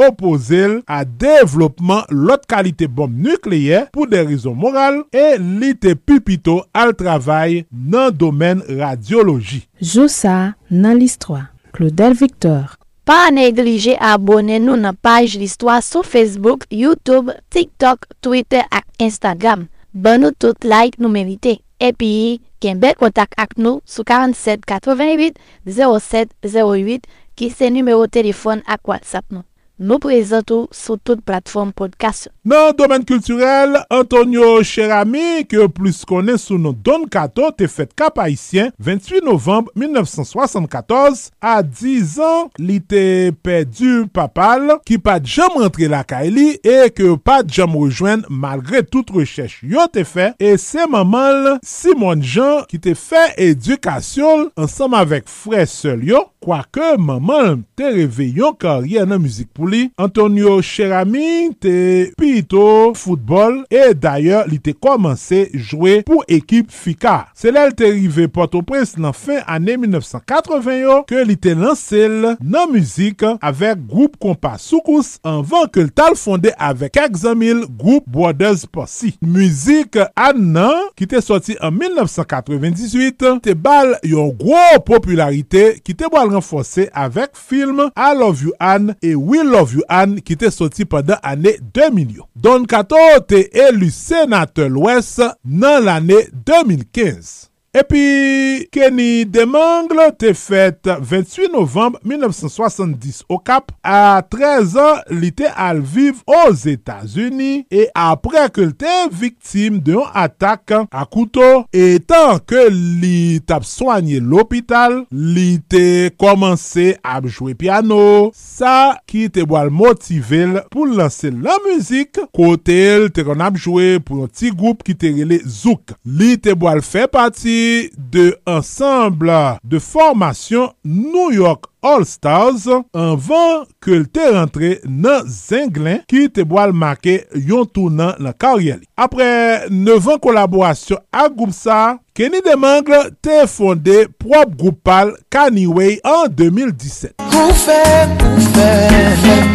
opozel 0.09 0.81
a 0.91 1.05
devlopman 1.07 2.05
lot 2.11 2.47
kalite 2.51 2.91
bombe 2.91 3.19
nukleyer 3.29 3.89
pou 3.95 4.11
de 4.11 4.23
rizon 4.27 4.59
moral 4.59 5.05
e 5.15 5.37
li 5.39 5.75
te 5.79 5.95
pupito 5.95 6.61
al 6.75 6.97
travay 6.99 7.63
nan 7.71 8.15
domen 8.15 8.65
radiologi. 8.81 9.65
Joussa 9.79 10.55
nan 10.71 10.99
list 10.99 11.23
3. 11.29 11.45
Claudel 11.75 12.15
Victor 12.15 12.75
Pa 13.05 13.29
neglije 13.29 13.99
abone 14.01 14.57
nou 14.65 14.79
nan 14.81 14.97
paj 15.05 15.35
listwa 15.37 15.75
sou 15.85 16.01
Facebook, 16.01 16.65
Youtube, 16.73 17.35
TikTok, 17.53 18.07
Twitter 18.25 18.65
ak 18.73 18.89
Instagram. 18.97 19.67
Ban 19.93 20.25
nou 20.25 20.33
tout 20.33 20.65
like 20.65 20.97
nou 20.97 21.13
merite. 21.13 21.59
Epi, 21.77 22.41
ken 22.65 22.81
bel 22.81 22.97
kontak 22.97 23.37
ak 23.37 23.59
nou 23.61 23.83
sou 23.85 24.09
47 24.09 24.65
88 24.65 25.37
07 25.69 26.33
08 26.49 27.05
ki 27.37 27.51
se 27.53 27.69
numero 27.69 28.09
telefon 28.09 28.65
ak 28.65 28.89
WhatsApp 28.89 29.29
nou. 29.29 29.45
Nou 29.75 29.99
prezentou 29.99 30.69
sou 30.71 30.95
tout 30.95 31.19
platform 31.27 31.73
podcast. 31.75 32.29
Nan 32.47 32.77
domen 32.79 33.03
kulturel, 33.03 33.75
Antonio 33.91 34.61
Cherami, 34.63 35.43
ke 35.51 35.67
plus 35.75 36.05
konen 36.07 36.39
sou 36.39 36.61
nou 36.63 36.77
Don 36.87 37.09
Kato, 37.11 37.49
te 37.51 37.67
kap 37.91 38.21
haisyen 38.23 38.71
28 38.79 39.25
novemb 39.27 39.73
1974, 39.75 41.25
a 41.43 41.57
10 41.67 42.15
an 42.23 42.53
li 42.63 42.79
te 42.79 43.33
pedu 43.43 44.05
papal 44.15 44.77
ki 44.87 45.01
pat 45.03 45.27
jam 45.27 45.59
rentre 45.59 45.89
la 45.91 46.05
ka 46.07 46.23
li 46.23 46.55
e 46.63 46.91
ke 46.95 47.11
pat 47.19 47.51
jam 47.51 47.75
rejoen 47.75 48.23
malgre 48.31 48.85
tout 48.87 49.11
rechèche 49.17 49.67
yo 49.67 49.89
te 49.91 50.05
fe 50.07 50.31
e 50.39 50.55
se 50.61 50.87
mamal 50.91 51.57
Simon 51.67 52.23
Jean 52.23 52.63
ki 52.71 52.79
te 52.79 52.95
fe 52.99 53.27
edukasyon 53.51 54.53
ansam 54.55 54.95
avek 54.99 55.27
fre 55.31 55.67
sel 55.67 56.07
yo, 56.45 56.51
kwa 56.51 56.61
ke 56.73 56.95
mamal 57.01 57.63
te 57.79 57.89
reveyon 57.95 58.55
karye 58.61 59.05
nan 59.09 59.23
müzik 59.23 59.49
pou 59.57 59.69
li. 59.71 59.89
Antonio 60.01 60.59
Cherami 60.65 61.55
te 61.61 62.13
pito 62.19 62.93
foutbol 62.99 63.63
e 63.73 63.93
d'ayor 63.97 64.49
li 64.51 64.59
te 64.63 64.75
komanse 64.77 65.47
jwe 65.55 66.03
pou 66.07 66.25
ekip 66.29 66.73
Fika. 66.75 67.31
Se 67.37 67.53
lèl 67.55 67.75
te 67.77 67.89
rive 67.95 68.29
Port-au-Prince 68.33 69.01
nan 69.01 69.17
fin 69.17 69.41
ane 69.51 69.79
1980 69.81 70.81
yo 70.83 71.01
ke 71.09 71.25
li 71.27 71.37
te 71.41 71.55
lansel 71.57 72.35
nan 72.41 72.73
müzik 72.73 73.25
avek 73.41 73.81
group 73.89 74.19
kompa 74.21 74.57
soukous 74.61 75.17
anvan 75.25 75.69
ke 75.73 75.87
l 75.87 75.91
tal 75.95 76.19
fonde 76.19 76.53
avek 76.61 76.95
kak 76.99 77.17
zamil 77.19 77.65
group 77.81 78.07
Brothers 78.11 78.67
Posse. 78.69 79.15
Müzik 79.25 79.97
an 79.99 80.45
nan 80.55 80.91
ki 80.99 81.09
te 81.11 81.23
soti 81.25 81.57
an 81.65 81.75
1998 81.81 83.41
te 83.45 83.57
bal 83.57 83.95
yon 84.07 84.33
gwo 84.39 84.63
popularite 84.87 85.67
ki 85.85 85.97
te 85.97 86.11
boal 86.13 86.34
renfose 86.35 86.89
avek 86.93 87.39
film 87.39 87.87
I 87.95 88.11
Love 88.19 88.45
You 88.45 88.53
Anne 88.59 88.99
e 89.01 89.15
We 89.15 89.43
Love 89.47 89.79
You 89.79 89.87
Anne 89.89 90.21
ki 90.25 90.37
te 90.41 90.51
soti 90.53 90.85
padan 90.85 91.23
ane 91.23 91.57
2000 91.63 92.19
yo. 92.19 92.29
Don 92.35 92.69
Kato 92.69 93.01
te 93.29 93.47
elu 93.65 93.91
senate 93.95 94.69
l'Ouest 94.69 95.23
nan 95.45 95.85
l'ane 95.87 96.25
2015. 96.35 97.54
Epi, 97.75 98.69
Kenny 98.71 99.25
Demangle 99.27 100.05
te 100.15 100.29
fèt 100.39 100.87
28 100.87 101.49
novembre 101.51 101.99
1970 102.07 103.25
o 103.27 103.41
Kap. 103.43 103.73
A 103.83 104.21
13 104.31 104.77
an, 104.79 105.01
li 105.19 105.33
te 105.35 105.49
al 105.51 105.81
viv 105.83 106.21
os 106.31 106.63
Etats-Unis 106.71 107.65
e 107.75 107.89
apre 107.99 108.45
ke 108.55 108.69
li 108.69 108.77
te 108.79 108.93
viktim 109.11 109.81
de 109.83 109.97
yon 109.97 110.07
atak 110.15 110.71
a 110.87 111.03
koutou. 111.03 111.65
Etan 111.75 112.39
ke 112.47 112.69
li 112.71 113.41
tap 113.43 113.67
soanye 113.67 114.21
l'opital, 114.23 115.01
li 115.11 115.59
te 115.67 116.13
komanse 116.15 116.93
ap 117.03 117.27
jwe 117.27 117.57
piano. 117.59 118.31
Sa 118.39 119.01
ki 119.11 119.25
te 119.35 119.43
boal 119.51 119.75
motivel 119.75 120.61
pou 120.71 120.87
lanse 120.87 121.35
la 121.35 121.59
muzik. 121.67 122.23
Kote 122.31 122.79
el 122.93 123.11
te 123.11 123.27
kon 123.27 123.43
ap 123.43 123.59
jwe 123.59 123.99
pou 123.99 124.23
yon 124.23 124.31
ti 124.31 124.55
goup 124.55 124.87
ki 124.87 124.95
te 124.95 125.11
rele 125.19 125.43
Zouk. 125.43 125.99
Li 126.07 126.37
te 126.39 126.55
boal 126.55 126.79
fè 126.87 127.09
pati 127.11 127.64
de 127.97 128.37
ensemble 128.47 129.59
de 129.65 129.79
formation 129.79 130.73
New 130.85 131.31
York 131.33 131.67
All-Stars 131.85 132.65
anvan 132.97 133.65
ke 133.85 133.99
l 134.01 134.07
te 134.09 134.25
rentre 134.33 134.71
nan 134.89 135.27
Zenglen 135.29 136.01
ki 136.09 136.27
te 136.33 136.47
boal 136.49 136.73
make 136.77 137.19
yon 137.37 137.69
tounan 137.69 138.17
nan 138.25 138.37
karye 138.41 138.79
li. 138.79 138.89
Apre 138.97 139.27
9 139.69 140.15
an 140.15 140.23
kolaborasyon 140.25 141.03
ak 141.13 141.37
Goupsa, 141.37 141.81
Kenny 142.17 142.41
Demangle 142.47 143.03
te 143.25 143.43
fonde 143.51 144.07
prop 144.17 144.55
Goupal 144.61 145.13
Kaniway 145.33 145.99
an 146.09 146.33
2017. 146.33 147.19
Goufem, 147.35 148.17
fèm, 148.55 149.55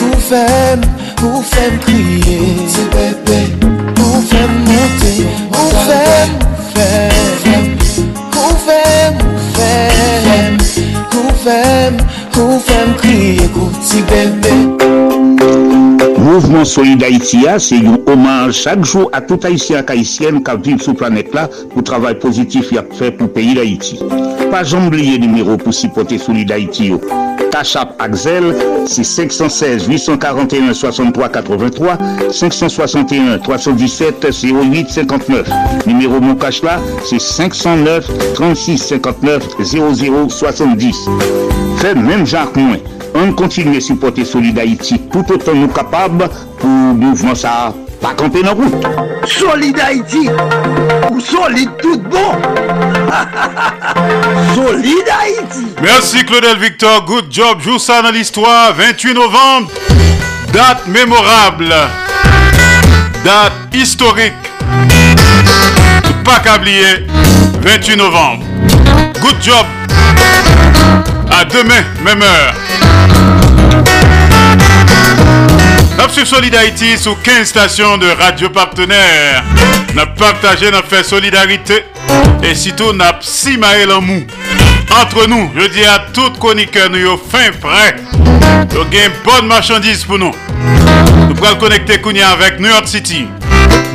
goufem, 0.00 0.88
goufem 1.20 1.78
kriye, 1.84 2.40
se 2.72 2.88
bebe, 2.94 3.40
goufem 4.00 4.60
monte, 4.64 5.14
goufem. 5.52 6.48
Ou 7.48 8.54
fèm, 8.66 9.20
ou 9.24 9.38
fèm 9.56 10.58
Ou 11.16 11.32
fèm, 11.44 12.02
ou 12.36 12.58
fèm 12.66 12.94
Kriye 13.00 13.48
kouti 13.54 14.02
bebe 14.10 14.56
Mouvement 16.18 16.64
Solid 16.68 17.02
Haïtia 17.02 17.56
se 17.62 17.78
yon 17.80 18.02
oman 18.12 18.52
chak 18.52 18.84
jou 18.84 19.08
a 19.16 19.22
tout 19.24 19.46
Haïtien 19.48 19.80
ak 19.80 19.94
Haïtienne 19.94 20.42
ka 20.44 20.58
viv 20.60 20.82
sou 20.84 20.92
planet 20.98 21.32
la 21.36 21.46
pou 21.72 21.80
travay 21.80 22.18
pozitif 22.20 22.68
yak 22.76 22.92
fè 22.98 23.08
pou 23.16 23.32
peyi 23.32 23.56
d'Haïti. 23.56 23.96
Pa 24.52 24.60
jambliye 24.60 25.16
nimerou 25.22 25.56
pou 25.62 25.72
sipote 25.72 26.20
Solid 26.20 26.52
Haïti 26.52 26.92
yo. 26.92 27.00
Tachap 27.50 27.94
Axel, 27.98 28.54
c'est 28.86 29.04
516 29.04 29.86
841 29.88 30.74
63 30.74 31.28
83 31.28 31.98
561 32.30 33.38
317 33.38 34.26
08 34.44 34.90
59. 34.90 35.48
Numéro 35.86 36.20
mon 36.20 36.34
cash 36.34 36.62
c'est 37.04 37.20
509 37.20 38.34
36 38.34 38.78
59 38.78 39.42
00 39.62 40.28
70. 40.28 41.08
Fait 41.78 41.94
même 41.94 42.26
Jacques 42.26 42.56
Moins. 42.56 42.78
On 43.14 43.32
continue 43.32 43.76
à 43.78 43.80
supporter 43.80 44.24
Solid 44.24 44.58
Haïti 44.58 45.00
tout 45.10 45.24
autant 45.32 45.54
nous 45.54 45.68
capables 45.68 46.28
pour 46.58 46.68
mouvement 46.68 47.34
ça 47.34 47.72
pas 48.00 48.14
camper 48.14 48.42
dans 48.42 48.48
la 48.48 48.54
route. 48.54 48.84
Solid 49.26 49.78
Haïti, 49.78 50.28
ou 51.10 51.20
solide 51.20 51.70
tout 51.82 51.98
bon. 51.98 52.32
solide 54.54 55.08
Haïti. 55.20 55.66
Merci 55.82 56.24
Claudel 56.24 56.56
Victor, 56.58 57.04
good 57.04 57.26
job. 57.30 57.60
Joue 57.60 57.78
ça 57.78 58.00
dans 58.02 58.10
l'histoire. 58.10 58.72
28 58.74 59.14
novembre, 59.14 59.70
date 60.52 60.86
mémorable, 60.86 61.74
date 63.24 63.52
historique. 63.74 64.32
Pas 66.24 66.40
qu'oublier, 66.40 67.06
28 67.60 67.96
novembre. 67.96 68.44
Good 69.20 69.42
job. 69.42 69.66
À 71.30 71.44
demain, 71.44 71.84
même 72.04 72.22
heure. 72.22 72.54
Nous 75.98 76.24
Solid 76.24 76.54
Haïti 76.54 76.96
sur 76.96 77.20
15 77.22 77.48
stations 77.48 77.98
de 77.98 78.06
radio 78.08 78.48
partenaires. 78.50 79.44
Nous 79.94 80.02
partagé, 80.16 80.66
fait 80.88 81.02
solidarité 81.02 81.84
et 82.42 82.54
surtout 82.54 82.92
nous 82.92 83.04
si 83.20 83.58
en 83.92 84.00
mou. 84.00 84.24
Entre 85.02 85.28
nous, 85.28 85.50
je 85.56 85.66
dis 85.66 85.84
à 85.84 86.06
tout 86.12 86.30
chroniqueurs, 86.38 86.88
nous 86.90 86.98
sommes 87.04 87.18
fin 87.30 87.50
prêts. 87.60 87.96
Nous 88.72 88.80
avons 88.80 88.90
une 88.90 89.12
bonne 89.24 89.46
marchandise 89.46 90.04
pour 90.04 90.18
nous. 90.18 90.32
Nous 91.28 91.34
pourrons 91.34 91.56
connecter 91.56 92.00
Kounia 92.00 92.30
avec 92.30 92.58
New 92.58 92.68
York 92.68 92.86
City, 92.86 93.26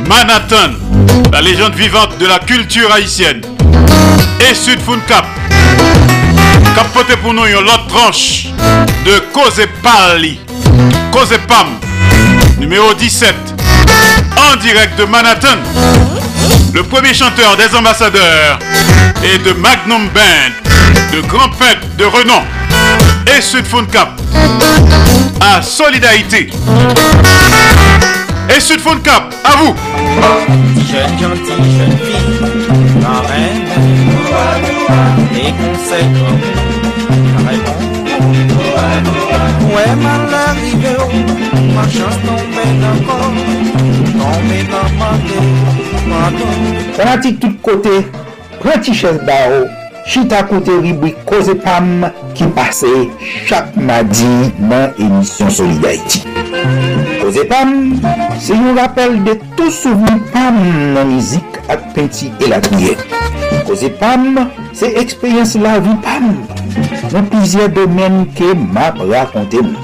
Manhattan, 0.08 0.74
la 1.32 1.42
légende 1.42 1.74
vivante 1.76 2.18
de 2.20 2.28
la 2.28 2.40
culture 2.40 2.92
haïtienne, 2.92 3.42
et 4.50 4.54
Sud 4.54 4.80
Cap. 5.08 5.26
Capoter 6.76 7.18
pour 7.18 7.34
nous 7.34 7.46
une 7.46 7.56
autre 7.56 7.88
tranche 7.88 8.48
de 9.06 9.20
Cause 9.34 9.62
Pali, 9.82 10.40
Cause 11.12 11.38
Pam, 11.48 11.68
numéro 12.64 12.94
17, 12.94 13.36
en 14.38 14.56
direct 14.62 14.98
de 14.98 15.04
Manhattan. 15.04 15.58
Le 16.74 16.82
premier 16.84 17.14
chanteur 17.14 17.58
des 17.58 17.76
ambassadeurs 17.76 18.58
et 19.22 19.38
de 19.40 19.52
Magnum 19.52 20.08
Band, 20.14 20.54
de 21.12 21.20
grand 21.28 21.50
peintre 21.50 21.86
de 21.98 22.06
renom 22.06 22.42
et 23.36 23.42
Sud 23.42 23.66
Cap 23.92 24.18
à 25.42 25.62
Solidarité. 25.62 26.52
Et 28.56 28.62
Sud 28.62 28.80
Cap, 29.04 29.34
à 29.44 29.58
vous. 29.58 29.76
Mwen 39.64 40.02
man 40.04 40.28
la 40.32 40.44
rive 40.60 40.94
ou, 41.02 41.22
man 41.74 41.88
chans 41.90 42.18
nan 42.26 42.36
non 42.38 42.44
men 42.56 42.82
nan 42.82 43.00
kon, 43.08 43.38
nan 44.20 44.44
men 44.50 44.68
nan 44.70 44.98
man 45.00 45.24
de, 45.28 45.40
man 46.10 46.38
don. 46.38 46.68
Prati 46.98 47.34
tout 47.42 47.56
kote, 47.66 47.96
prati 48.60 48.94
ches 48.94 49.18
ba 49.26 49.40
ou, 49.56 49.66
chita 50.06 50.44
kote 50.44 50.78
ribwi 50.84 51.16
koze 51.26 51.56
pam 51.64 52.06
ki 52.38 52.46
pase 52.56 52.92
chak 53.50 53.74
madi 53.76 54.30
nan 54.60 54.92
emisyon 55.00 55.50
Solidarity. 55.50 56.24
Koze 57.22 57.48
pam, 57.50 57.74
se 58.38 58.54
yon 58.58 58.78
rappel 58.78 59.22
de 59.26 59.40
tou 59.58 59.74
souveni 59.74 60.22
pam 60.34 60.60
nan 60.94 61.16
mizik 61.16 61.62
ak 61.72 61.94
peti 61.96 62.30
elatouye. 62.46 62.98
Koze 63.66 63.90
pam, 64.00 64.44
se 64.76 64.92
ekspeyans 65.02 65.58
la 65.64 65.80
vi 65.82 65.98
pam. 66.06 66.63
nan 67.14 67.28
plizye 67.32 67.68
domen 67.76 68.24
ke 68.38 68.54
map 68.58 69.00
rakonte 69.10 69.62
mou. 69.66 69.78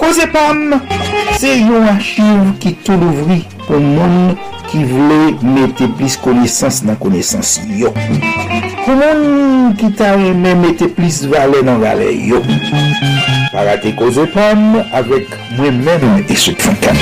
Koze 0.00 0.26
pam, 0.32 0.76
se 1.40 1.52
yon 1.58 1.88
achiv 1.90 2.52
ki 2.62 2.74
tou 2.86 3.00
louvri 3.00 3.42
pou 3.66 3.80
moun 3.82 4.36
ki 4.70 4.84
vle 4.88 5.20
mette 5.44 5.88
plis 5.98 6.16
konesans 6.22 6.82
nan 6.86 6.98
konesans 7.02 7.56
yo. 7.78 7.92
Pou 8.86 8.94
moun 8.94 9.74
ki 9.80 9.90
ta 9.98 10.12
reme 10.16 10.54
mette 10.62 10.90
plis 10.96 11.24
vale 11.32 11.64
nan 11.66 11.82
vale 11.82 12.12
yo. 12.28 12.42
Parate 13.52 13.94
koze 13.98 14.28
pam 14.34 14.80
avek 14.94 15.36
mwen 15.56 15.82
men 15.86 16.24
e 16.26 16.38
sot 16.38 16.60
fankan. 16.62 16.98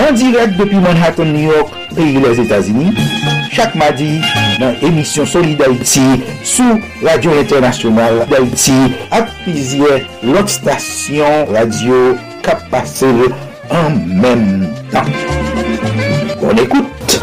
An 0.00 0.16
direk 0.16 0.56
depi 0.56 0.76
Manhattan, 0.80 1.32
New 1.32 1.52
York, 1.52 1.74
peyi 1.94 2.20
les 2.20 2.40
Etats-Unis, 2.40 2.94
chak 3.52 3.74
madi 3.74 4.20
nan 4.60 4.76
emisyon 4.82 5.26
Solid 5.26 5.60
Haïti 5.62 6.22
sou 6.46 6.78
Radio 7.02 7.34
Internationale 7.38 8.26
d'Haïti 8.30 8.78
ak 9.10 9.30
pizye 9.44 10.02
lot 10.22 10.48
stasyon 10.48 11.50
radio 11.54 12.16
pase 12.70 13.06
en 13.70 13.90
menm 14.06 14.66
tan. 14.90 15.04
On 16.42 16.56
écoute 16.56 17.20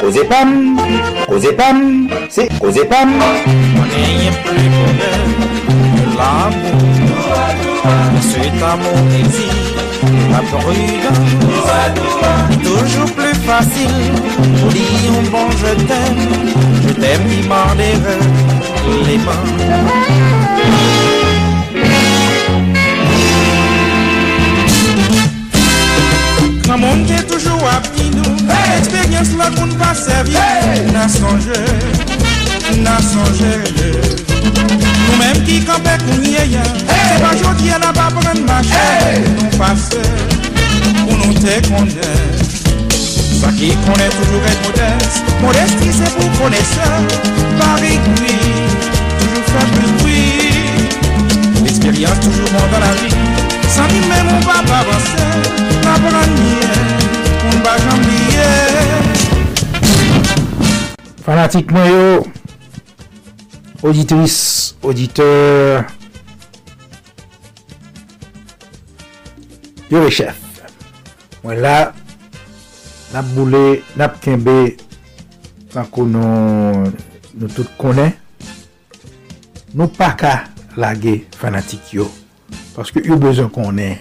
Causez 0.00 0.24
Pam, 0.24 0.78
Causez 1.26 1.52
Pam, 1.52 2.08
c'est 2.28 2.48
Causez 2.58 2.84
Pam. 2.84 3.10
L'amour. 6.16 6.78
Cet 8.20 8.62
amour 8.62 8.98
exige 9.18 9.74
la 10.30 10.38
prudence. 10.38 11.18
Toujours 12.62 13.10
plus 13.14 13.27
facile. 13.48 14.12
Pour 14.60 14.70
dire 14.70 15.12
un 15.18 15.30
bon 15.30 15.48
je 15.62 15.72
t'aime. 15.88 16.20
Je 16.86 16.92
t'aime 17.00 17.24
qui 17.28 17.48
mord 17.48 17.74
les 17.78 17.96
mains. 18.04 18.48
Nan 26.68 26.80
moun 26.82 27.06
ke 27.08 27.18
toujou 27.28 27.64
ap 27.72 27.86
di 27.96 28.10
nou 28.12 28.34
Eksperyans 28.76 29.30
la 29.40 29.48
moun 29.56 29.72
pa 29.80 29.94
servi 29.96 30.36
Nan 30.92 31.08
sonje, 31.08 31.62
nan 32.84 33.00
sonje 33.06 33.54
Nou 35.06 35.16
menm 35.16 35.40
ki 35.48 35.62
kampe 35.68 35.96
kounye 36.04 36.44
ya 36.52 36.66
Se 36.84 37.16
pa 37.24 37.32
jodi 37.40 37.72
an 37.72 37.88
ap 37.88 38.02
ap 38.08 38.20
pren 38.20 38.44
mache 38.48 38.84
Nou 39.30 39.50
pase, 39.56 40.04
pou 41.00 41.16
nou 41.16 41.32
te 41.40 41.56
konde 41.70 42.12
Ça 43.40 43.52
qui 43.52 43.68
connaît 43.86 44.08
toujours 44.08 44.44
être 44.46 44.62
modeste 44.66 45.24
Modestie 45.40 45.92
c'est 45.92 46.12
pour 46.16 46.30
connaisseur 46.42 46.92
Paris 47.58 48.00
oui 48.20 48.34
Toujours 49.20 49.44
faire 49.44 49.68
plus 49.74 49.92
bruit. 49.98 51.64
L'expérience 51.64 52.20
toujours 52.20 52.50
bon 52.50 52.66
dans 52.72 52.80
la 52.80 52.92
vie 52.94 53.14
Sans 53.68 53.86
lui 53.86 54.00
même 54.08 54.28
on 54.28 54.40
va 54.40 54.62
pas 54.66 54.78
avancer 54.78 55.22
Apprendre 55.82 56.28
On 57.44 57.52
ne 57.56 57.62
va 57.62 57.74
jamais 57.78 58.02
oublier 58.02 59.08
Fanatik 61.24 61.70
mwen 61.70 61.86
yo 61.92 62.26
Auditris, 63.80 64.74
auditeur. 64.82 65.84
Yo 69.88 70.00
ve 70.02 70.10
chef. 70.10 70.34
Mwen 71.44 71.60
la 71.62 71.92
nap 73.12 73.26
boule, 73.34 73.80
nap 73.96 74.18
kenbe 74.24 74.76
tankou 75.72 76.08
nou 76.08 76.88
nou 77.38 77.48
tout 77.54 77.68
konen 77.80 78.12
nou 79.76 79.88
pa 79.96 80.12
ka 80.18 80.32
lage 80.80 81.20
fanatik 81.40 81.92
yo 81.96 82.08
paske 82.74 83.02
yo 83.06 83.18
bezon 83.20 83.50
konen 83.52 83.98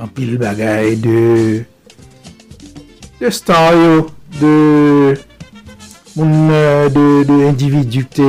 an 0.00 0.10
pil 0.14 0.36
bagay 0.40 0.96
de 1.00 1.20
de 3.20 3.32
star 3.32 3.72
yo 3.78 4.08
de 4.40 4.54
moun 6.14 6.50
de, 6.94 7.06
de 7.26 7.40
individu 7.48 8.04
te, 8.06 8.28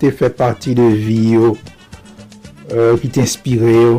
te 0.00 0.10
fè 0.12 0.30
parti 0.34 0.74
de 0.76 0.90
vi 0.92 1.20
yo 1.36 1.54
euh, 2.72 2.94
ki 3.00 3.10
te 3.10 3.24
inspire 3.24 3.72
yo 3.72 3.98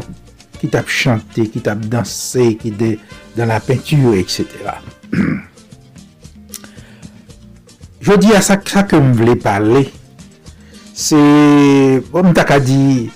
ki 0.60 0.70
tap 0.72 0.90
chante, 0.90 1.46
ki 1.52 1.62
tap 1.64 1.82
danse 1.92 2.54
ki 2.62 2.72
te. 2.80 2.96
Dan 3.36 3.48
la 3.52 3.60
peinture, 3.60 4.18
etc. 4.20 4.48
Je 8.06 8.16
di 8.22 8.30
a 8.38 8.42
sa 8.46 8.60
ke 8.62 9.00
m 9.02 9.16
vle 9.18 9.34
pale, 9.42 9.82
se, 10.94 11.18
m 11.98 12.34
tak 12.38 12.52
a 12.54 12.60
di, 12.62 13.10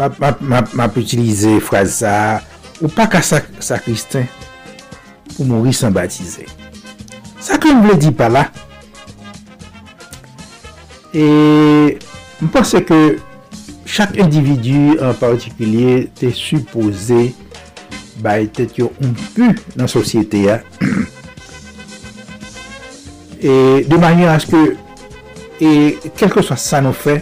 m 0.00 0.80
ap 0.80 0.96
utilize 0.96 1.58
fraza, 1.60 2.40
ou 2.80 2.88
pa 2.88 3.04
ka 3.12 3.20
sa 3.20 3.78
kristin, 3.84 4.24
pou 5.34 5.44
mouri 5.44 5.76
san 5.76 5.92
batize. 5.92 6.48
Sa 7.36 7.60
ke 7.60 7.68
m 7.68 7.84
vle 7.84 7.98
di 8.00 8.14
pala, 8.16 8.48
e, 11.12 11.26
m 12.40 12.48
pense 12.48 12.80
ke, 12.88 13.00
chak 13.86 14.16
individu 14.20 14.96
en 15.04 15.12
partikulye, 15.20 16.08
te 16.16 16.32
suppose, 16.32 17.28
bay 18.22 18.48
tet 18.52 18.78
yo 18.78 18.90
un 19.04 19.14
pu 19.34 19.50
nan 19.76 19.90
sosyete 19.90 20.42
ya. 20.44 20.60
e 23.40 23.84
de 23.88 23.98
manye 24.00 24.28
aske 24.32 24.60
e 25.60 25.70
kelke 26.16 26.42
so 26.44 26.56
sa 26.58 26.80
nou 26.84 26.96
fe 26.96 27.20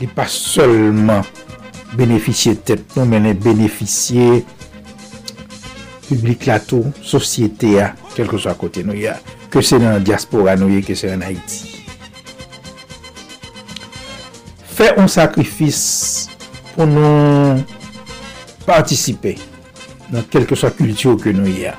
li 0.00 0.08
pa 0.12 0.26
solman 0.30 1.24
beneficye 1.96 2.56
tet 2.66 2.96
nou 2.96 3.08
menen 3.08 3.36
beneficye 3.40 4.42
publik 6.06 6.46
la 6.46 6.60
tou, 6.62 6.92
sosyete 7.02 7.72
ya 7.76 7.92
kelke 8.14 8.38
so 8.40 8.52
kote 8.58 8.84
nou 8.86 8.96
ya 8.96 9.16
ke 9.52 9.62
se 9.64 9.78
nan 9.80 10.04
diaspora 10.04 10.56
nou 10.58 10.72
ye, 10.72 10.82
ke 10.84 10.96
se 10.98 11.10
nan 11.12 11.24
Haiti 11.26 11.76
fe 14.76 14.92
un 15.00 15.08
sakrifis 15.08 15.80
pou 16.74 16.88
nou 16.88 17.56
partisipe 18.66 19.36
nan 20.12 20.26
kelke 20.30 20.58
sa 20.58 20.70
kultyo 20.74 21.16
ke 21.20 21.32
nou 21.34 21.50
ya. 21.50 21.74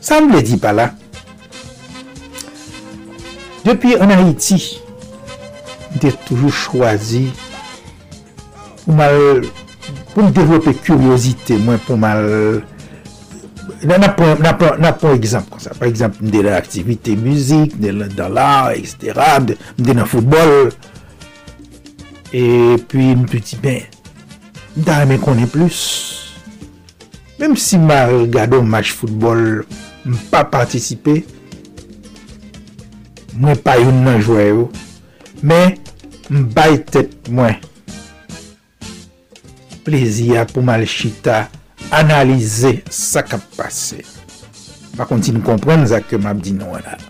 Sa 0.00 0.20
m 0.22 0.30
le 0.32 0.42
di 0.44 0.56
pa 0.60 0.72
la. 0.76 0.88
Depi 3.66 3.96
an 3.98 4.14
Haiti, 4.14 4.56
m 5.92 6.00
te 6.00 6.12
toujou 6.28 6.52
chwazi 6.54 7.26
pou 8.84 8.96
mal 8.96 9.44
pou 10.14 10.24
m 10.24 10.30
devlope 10.32 10.72
kuryosite 10.84 11.58
mwen 11.60 11.80
pou 11.84 12.00
mal 12.00 12.24
nan 13.84 14.06
apon 14.08 15.12
ekzamp 15.12 15.50
kon 15.52 15.60
sa. 15.62 15.74
Par 15.76 15.90
m 15.90 16.30
de 16.32 16.44
la 16.46 16.56
aktivite 16.56 17.16
muzik, 17.18 17.76
m 17.76 17.84
de 17.84 17.96
la 17.98 18.08
dolar, 18.08 18.72
etc. 18.78 19.18
de 19.76 19.92
nan 19.92 20.08
foutbol. 20.08 20.70
E 22.32 22.76
pi 22.88 23.12
m 23.16 23.24
te 23.28 23.40
di 23.40 23.56
ben, 23.60 23.80
m 23.82 23.90
da 23.92 23.97
Dame 24.78 25.18
konen 25.18 25.48
plus. 25.50 25.78
Mem 27.38 27.56
si 27.58 27.78
ma 27.78 28.04
regado 28.06 28.60
match 28.62 28.92
foutbol, 28.94 29.64
m 30.06 30.14
pa 30.30 30.44
patisipe, 30.46 31.20
mwen 33.38 33.58
pa 33.62 33.74
yon 33.78 34.00
nan 34.06 34.22
jwè 34.22 34.48
yo. 34.52 34.68
Men, 35.42 35.74
m 36.30 36.46
bay 36.54 36.78
tèt 36.86 37.30
mwen. 37.30 37.58
Plezi 39.82 39.84
Pleziya 39.88 40.46
pou 40.46 40.62
mal 40.62 40.86
chita, 40.86 41.46
analize 41.94 42.76
sa 42.90 43.22
kap 43.26 43.42
pase. 43.58 44.02
Pa 44.98 45.06
konti 45.06 45.34
nou 45.34 45.46
kompren 45.46 45.86
zak 45.90 46.10
ke 46.10 46.18
map 46.22 46.42
di 46.42 46.54
nou 46.54 46.78
anan. 46.78 47.06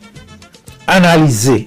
Analize. 0.89 1.66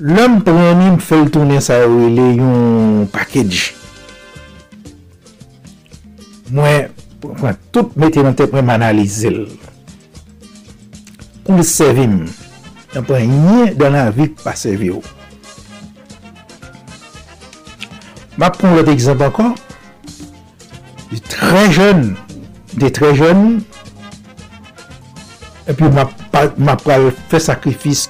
Lèm 0.00 0.40
preni 0.44 0.96
m 0.96 0.98
fel 1.00 1.30
toune 1.32 1.60
sa 1.64 1.84
wile 1.88 2.32
yon 2.40 3.06
pakedji. 3.12 3.81
mwen, 6.52 6.92
mwen 7.40 7.58
tout 7.72 7.96
mette 8.00 8.22
nan 8.24 8.36
te 8.36 8.46
mwen 8.50 8.66
manalize 8.68 9.30
l. 9.32 9.42
Kou 11.46 11.58
l 11.58 11.64
servim, 11.66 12.20
nan 12.92 13.06
pwen 13.08 13.32
nye 13.32 13.72
dan 13.78 13.96
la 13.96 14.06
vi 14.14 14.28
pa 14.42 14.54
sevi 14.58 14.92
yo. 14.92 15.00
Ma 18.40 18.50
pon 18.52 18.76
lot 18.76 18.88
ekzamp 18.92 19.24
ankon, 19.26 19.52
di 21.10 21.20
tre 21.28 21.66
jen, 21.72 22.12
di 22.76 22.88
tre 22.94 23.12
jen, 23.16 23.60
epi 25.68 25.90
ma, 25.92 26.06
ma 26.56 26.76
pral 26.80 27.10
fè 27.32 27.40
sakrifis, 27.48 28.08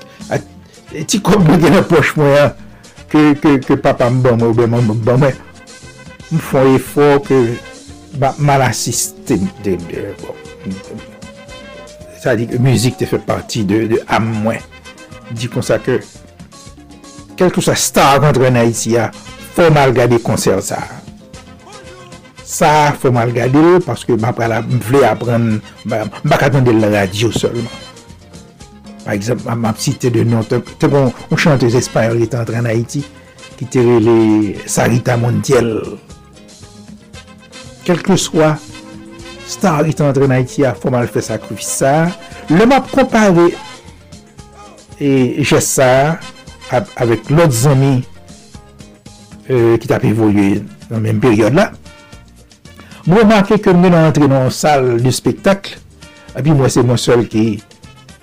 ti 1.09 1.19
kom 1.25 1.43
mwen 1.47 1.63
gen 1.63 1.81
apoch 1.81 2.15
mwen 2.19 2.35
ya, 2.37 2.47
ke, 3.11 3.33
ke, 3.43 3.59
ke 3.67 3.79
papa 3.83 4.11
mban 4.11 4.39
mwen, 4.41 4.55
mwen 4.57 4.73
mwen 4.77 4.89
mwen 5.03 5.27
mwen, 5.27 5.45
mwen 6.31 6.49
fon 6.51 6.75
e 6.75 6.81
fò 6.93 7.13
ke... 7.27 7.45
mal 8.39 8.63
asiste 8.63 9.39
de, 9.65 9.77
sa 12.23 12.37
di 12.39 12.47
müzik 12.63 12.99
te 13.01 13.09
fe 13.09 13.19
parti 13.19 13.65
de 13.67 13.99
am 14.07 14.29
mwen 14.45 14.61
di 15.35 15.49
kon 15.51 15.65
sa 15.65 15.81
ke 15.83 15.99
kelkou 17.39 17.65
sa 17.65 17.75
star 17.79 18.21
kontre 18.23 18.51
na 18.53 18.63
iti 18.69 18.95
ya 18.95 19.09
fò 19.57 19.71
mal 19.75 19.95
gade 19.97 20.21
konser 20.23 20.61
sa 20.63 20.79
sa 22.47 22.93
fò 22.95 23.11
mal 23.15 23.33
gade 23.35 23.81
paske 23.87 24.15
m 24.15 24.29
vle 24.87 25.03
apren 25.09 25.49
m 25.89 26.13
bak 26.29 26.47
de 26.63 26.77
la 26.77 26.93
radio 27.01 27.33
solman 27.33 27.67
par 29.03 29.15
exemple 29.15 29.51
m 29.51 29.67
ap 29.67 29.79
site 29.83 30.13
de 30.13 30.23
non 30.23 30.45
te 30.45 30.87
bon 30.87 31.11
m 31.31 31.37
chante 31.37 31.67
espanyol 31.67 32.23
ki 32.23 32.31
te 32.31 32.39
antre 32.39 32.63
na 32.63 32.77
iti 32.77 33.03
ki 33.59 33.67
te 33.67 33.83
rele 33.83 34.59
Sarita 34.67 35.17
Montiel. 35.17 35.73
Kelke 37.87 38.17
swa 38.21 38.55
star 39.49 39.87
ite 39.91 40.05
antre 40.07 40.29
na 40.31 40.41
iti 40.43 40.65
a 40.67 40.75
fòmal 40.79 41.09
fè 41.11 41.23
sakrifisa 41.27 41.93
le 42.51 42.67
map 42.71 42.91
kompare 42.93 43.49
e 45.03 45.43
jè 45.43 45.61
sa 45.61 45.91
avèk 46.73 47.31
lòt 47.35 47.53
zami 47.53 47.95
ki 49.49 49.91
tap 49.91 50.05
evolye 50.09 50.63
nan 50.91 51.03
menm 51.03 51.21
peryode 51.21 51.59
la 51.59 51.71
mwen 53.07 53.27
manke 53.29 53.59
ke 53.63 53.75
mwen 53.75 53.97
antre 53.99 54.29
nan 54.31 54.51
sal 54.55 54.95
di 55.03 55.13
spektakl 55.13 55.75
api 56.39 56.55
mwen 56.55 56.71
se 56.73 56.85
mwen 56.87 57.01
sol 57.01 57.27
ki 57.29 57.47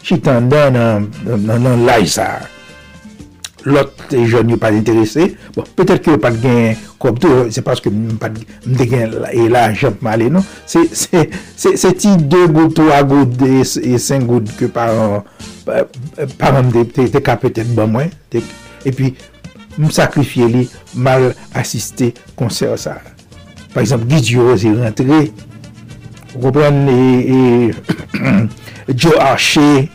chitan 0.06 0.48
dan 0.50 0.80
nan 1.28 1.86
laj 1.86 2.08
sa 2.16 2.30
lot 3.68 3.92
joun 4.14 4.54
yo 4.54 4.58
pa 4.62 4.70
l'interese, 4.72 5.36
bon, 5.56 5.66
petèl 5.76 6.00
ki 6.04 6.14
yo 6.14 6.20
pa 6.22 6.32
gen 6.36 6.78
kopto, 7.02 7.50
se 7.52 7.62
paske 7.66 7.92
mde 7.92 8.86
gen 8.88 9.18
la 9.52 9.66
jop 9.74 10.00
male, 10.06 10.30
non? 10.32 10.44
Se 10.70 10.86
ti 12.00 12.12
2 12.16 12.48
gout, 12.56 12.72
3 12.80 13.04
gout, 13.10 13.36
5 13.66 14.24
gout 14.30 14.48
ke 14.60 14.68
paran 14.72 16.64
mde 16.70 16.86
te 16.96 17.20
ka 17.24 17.36
petèl 17.42 17.68
ban 17.76 17.92
mwen, 17.92 18.10
e 18.32 18.92
pi 18.96 19.14
m 19.80 19.88
sakrifye 19.94 20.48
li 20.52 20.64
mal 20.96 21.34
asiste 21.56 22.14
konser 22.40 22.76
sa. 22.80 22.98
Par 23.70 23.84
exemple, 23.84 24.10
Gidjo 24.10 24.58
se 24.58 24.72
rentre, 24.74 25.30
repren 26.34 26.88
e 26.90 27.72
Joe 28.90 29.20
Archer, 29.22 29.88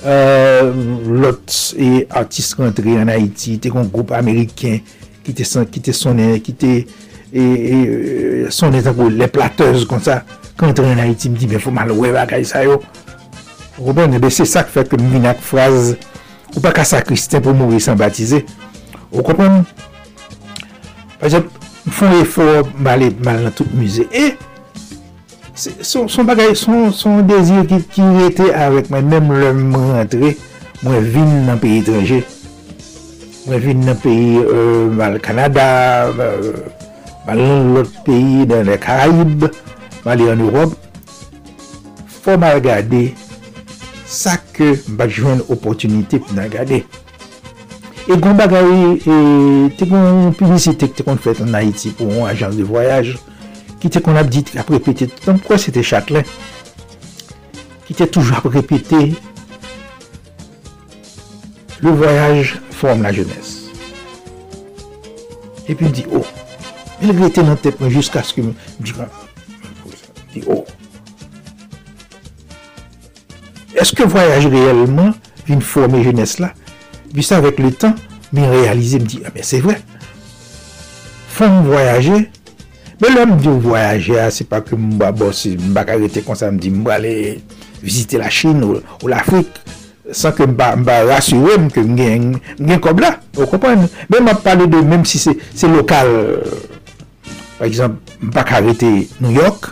Euh, 0.00 0.72
lot 1.04 1.74
e 1.76 2.06
artist 2.08 2.54
rentre 2.56 2.88
en 2.96 3.10
Haiti, 3.12 3.58
te 3.60 3.68
kon 3.68 3.88
group 3.92 4.14
Ameriken 4.16 4.78
ki 5.26 5.34
te 5.36 5.44
sonen, 5.44 6.38
ki 6.40 6.54
te 6.56 6.70
sonen 8.48 8.86
tanko 8.86 9.10
le 9.12 9.28
plateuse 9.28 9.84
kon 9.90 10.00
sa, 10.00 10.22
kon 10.56 10.72
entre 10.72 10.88
en 10.88 11.02
Haiti 11.04 11.28
mi 11.28 11.36
di 11.42 11.50
ben 11.50 11.60
fò 11.60 11.72
mal 11.74 11.92
wè 11.92 12.14
bagay 12.16 12.48
sa 12.48 12.64
yo. 12.64 12.78
Robon, 13.80 14.16
ebe 14.16 14.32
se 14.32 14.48
sa 14.48 14.64
k 14.64 14.72
fèk 14.72 14.96
mi 15.00 15.20
nak 15.20 15.44
fraz 15.44 15.92
ou 16.54 16.64
pa 16.64 16.72
ka 16.72 16.86
kristen 17.04 17.44
pou 17.44 17.52
mouri 17.56 17.80
san 17.80 18.00
batize. 18.00 18.40
Ou 19.12 19.20
kompon? 19.26 19.66
Pajap, 21.20 21.44
fò 21.92 22.08
e 22.16 22.24
fò 22.24 22.62
mal 22.80 23.04
nan 23.20 23.52
tout 23.52 23.68
musè. 23.76 24.08
E, 24.16 24.32
Son, 25.60 26.08
son 26.08 26.24
bagay, 26.24 26.54
son, 26.54 26.90
son 26.90 27.20
dezir 27.28 27.66
ki, 27.68 27.82
ki 27.92 28.04
rete 28.16 28.46
avèk 28.56 28.86
mwen, 28.88 29.10
mèm 29.10 29.26
lè 29.36 29.50
mwen 29.58 29.90
rentre, 29.92 30.30
mwen 30.80 31.08
vin 31.12 31.34
nan 31.44 31.60
peyi 31.60 31.82
tranje. 31.84 32.22
Mwen 33.44 33.60
vin 33.66 33.82
nan 33.84 33.98
peyi 34.00 34.38
euh, 34.40 34.88
mal 34.96 35.18
Kanada, 35.20 35.66
euh, 36.14 36.62
mal 37.26 37.44
lòt 37.74 37.92
peyi 38.06 38.46
nan 38.48 38.64
le 38.70 38.78
Karaib, 38.80 39.44
mal 40.06 40.22
lè 40.22 40.30
an 40.32 40.40
Europe. 40.46 40.78
Fò 42.24 42.38
mal 42.40 42.62
gade 42.64 43.10
sa 44.08 44.38
ke 44.56 44.78
mba 44.94 45.10
jwen 45.12 45.44
opotunite 45.52 46.22
pou 46.24 46.40
nan 46.40 46.48
gade. 46.52 46.86
E 48.08 48.16
goun 48.16 48.40
bagay, 48.40 48.96
te 49.76 49.84
goun 49.84 50.32
publicite 50.40 50.88
ki 50.88 51.02
te 51.02 51.04
kon 51.04 51.20
fèt 51.20 51.44
an 51.44 51.52
Haiti 51.58 51.92
pou 52.00 52.22
an 52.22 52.32
ajans 52.32 52.56
de 52.56 52.64
voyaj. 52.64 53.18
Ki 53.80 53.90
te 53.92 54.02
kon 54.04 54.18
ap 54.20 54.30
dit 54.32 54.52
ap 54.60 54.70
repete, 54.72 55.08
tan 55.24 55.40
pwè 55.42 55.58
se 55.60 55.72
te 55.74 55.84
chakle, 55.86 56.24
ki 57.86 57.96
te 57.96 58.06
toujou 58.06 58.38
ap 58.38 58.48
repete, 58.52 59.00
le 61.80 61.94
voyaj 62.02 62.58
form 62.76 63.06
la 63.06 63.14
jenès. 63.16 63.56
E 65.66 65.76
pi 65.76 65.86
m 65.86 65.94
di, 65.96 66.04
oh, 66.12 66.28
el 67.00 67.14
grete 67.16 67.44
nan 67.46 67.58
tep 67.60 67.80
mwen 67.80 67.94
jiska 67.94 68.24
sk 68.26 68.44
m 68.44 68.52
di, 68.80 70.44
oh, 70.46 70.66
Eske 73.80 74.04
voyaj 74.04 74.44
reyelman 74.50 75.14
vin 75.46 75.62
fome 75.64 76.02
jenès 76.04 76.36
la? 76.42 76.50
Vi 77.14 77.22
sa 77.24 77.38
vek 77.40 77.60
le 77.62 77.70
tan, 77.72 77.94
mi 78.34 78.44
realize, 78.44 78.98
mi 79.00 79.08
di, 79.08 79.22
a 79.24 79.32
men 79.32 79.46
se 79.46 79.62
vwe. 79.64 79.76
Fome 81.32 81.62
voyaje, 81.64 82.26
Men 83.00 83.14
lè 83.16 83.24
m 83.24 83.36
di 83.40 83.48
ou 83.48 83.62
voyaje 83.64 84.18
a, 84.20 84.28
se 84.34 84.44
pa 84.48 84.60
ke 84.64 84.76
m 84.76 84.98
baka 85.00 85.94
karete 85.94 86.20
konsa 86.26 86.50
m 86.52 86.58
di 86.60 86.68
m 86.72 86.82
wale 86.84 87.12
visite 87.80 88.20
la 88.20 88.28
Chine 88.28 88.60
ou, 88.66 88.80
ou 89.00 89.08
l'Afrique 89.08 89.56
san 90.12 90.34
ke 90.36 90.44
m 90.44 90.56
ba 90.58 90.98
rasyure 91.08 91.56
m 91.62 91.70
ke 91.72 91.80
m 91.86 91.96
gen 91.96 92.82
kob 92.82 93.00
la, 93.00 93.14
ou 93.38 93.48
kompon. 93.48 93.86
Men 94.10 94.26
m 94.26 94.32
ap 94.34 94.44
pale 94.44 94.68
de, 94.68 94.82
menm 94.84 95.06
si 95.08 95.20
se 95.22 95.70
lokal, 95.70 96.10
euh, 96.10 96.60
par 97.58 97.68
exemple, 97.68 98.00
m 98.20 98.34
baka 98.34 98.60
rete 98.64 98.90
New 99.22 99.32
York, 99.32 99.70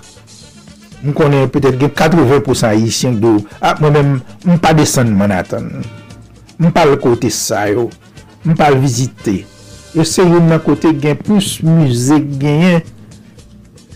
m 1.04 1.12
konen 1.16 1.50
peut-et 1.52 1.76
gen 1.76 1.92
80% 1.92 2.72
Haitien 2.72 3.20
do, 3.20 3.36
ap 3.60 3.82
mwen 3.84 3.96
men 3.98 4.16
m 4.46 4.62
pa 4.62 4.72
desen 4.78 5.12
Manhattan, 5.18 5.68
m 6.56 6.72
pa 6.72 6.88
l 6.88 6.96
kote 7.02 7.28
sa 7.34 7.66
yo, 7.68 7.90
m 8.46 8.56
pa 8.56 8.72
l 8.72 8.80
vizite, 8.80 9.42
Yo 9.96 10.04
se 10.04 10.20
yon 10.20 10.50
nan 10.50 10.60
kote 10.60 10.90
gen 11.00 11.16
plus 11.16 11.58
muse 11.64 12.18
genyen 12.38 12.82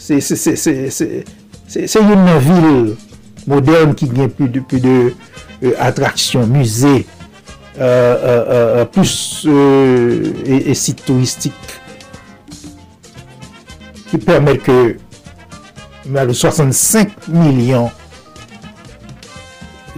se 0.02 1.86
yon 2.00 2.24
nan 2.26 2.40
vil 2.42 2.96
modern 3.50 3.94
ki 3.98 4.10
gen 4.12 4.30
plus 4.34 4.50
de 4.82 4.96
atraksyon, 5.82 6.46
muse, 6.50 7.04
plus 8.94 9.14
e 9.46 10.74
sit 10.78 11.02
touristik, 11.06 11.56
ki 14.10 14.20
permet 14.20 14.60
ke 14.66 14.78
mè 16.10 16.20
alou 16.20 16.36
65 16.36 17.30
milyon 17.32 17.88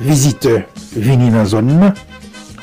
vizite 0.05 0.61
vini 0.95 1.33
nan 1.33 1.49
zon 1.49 1.73
nan, 1.81 1.97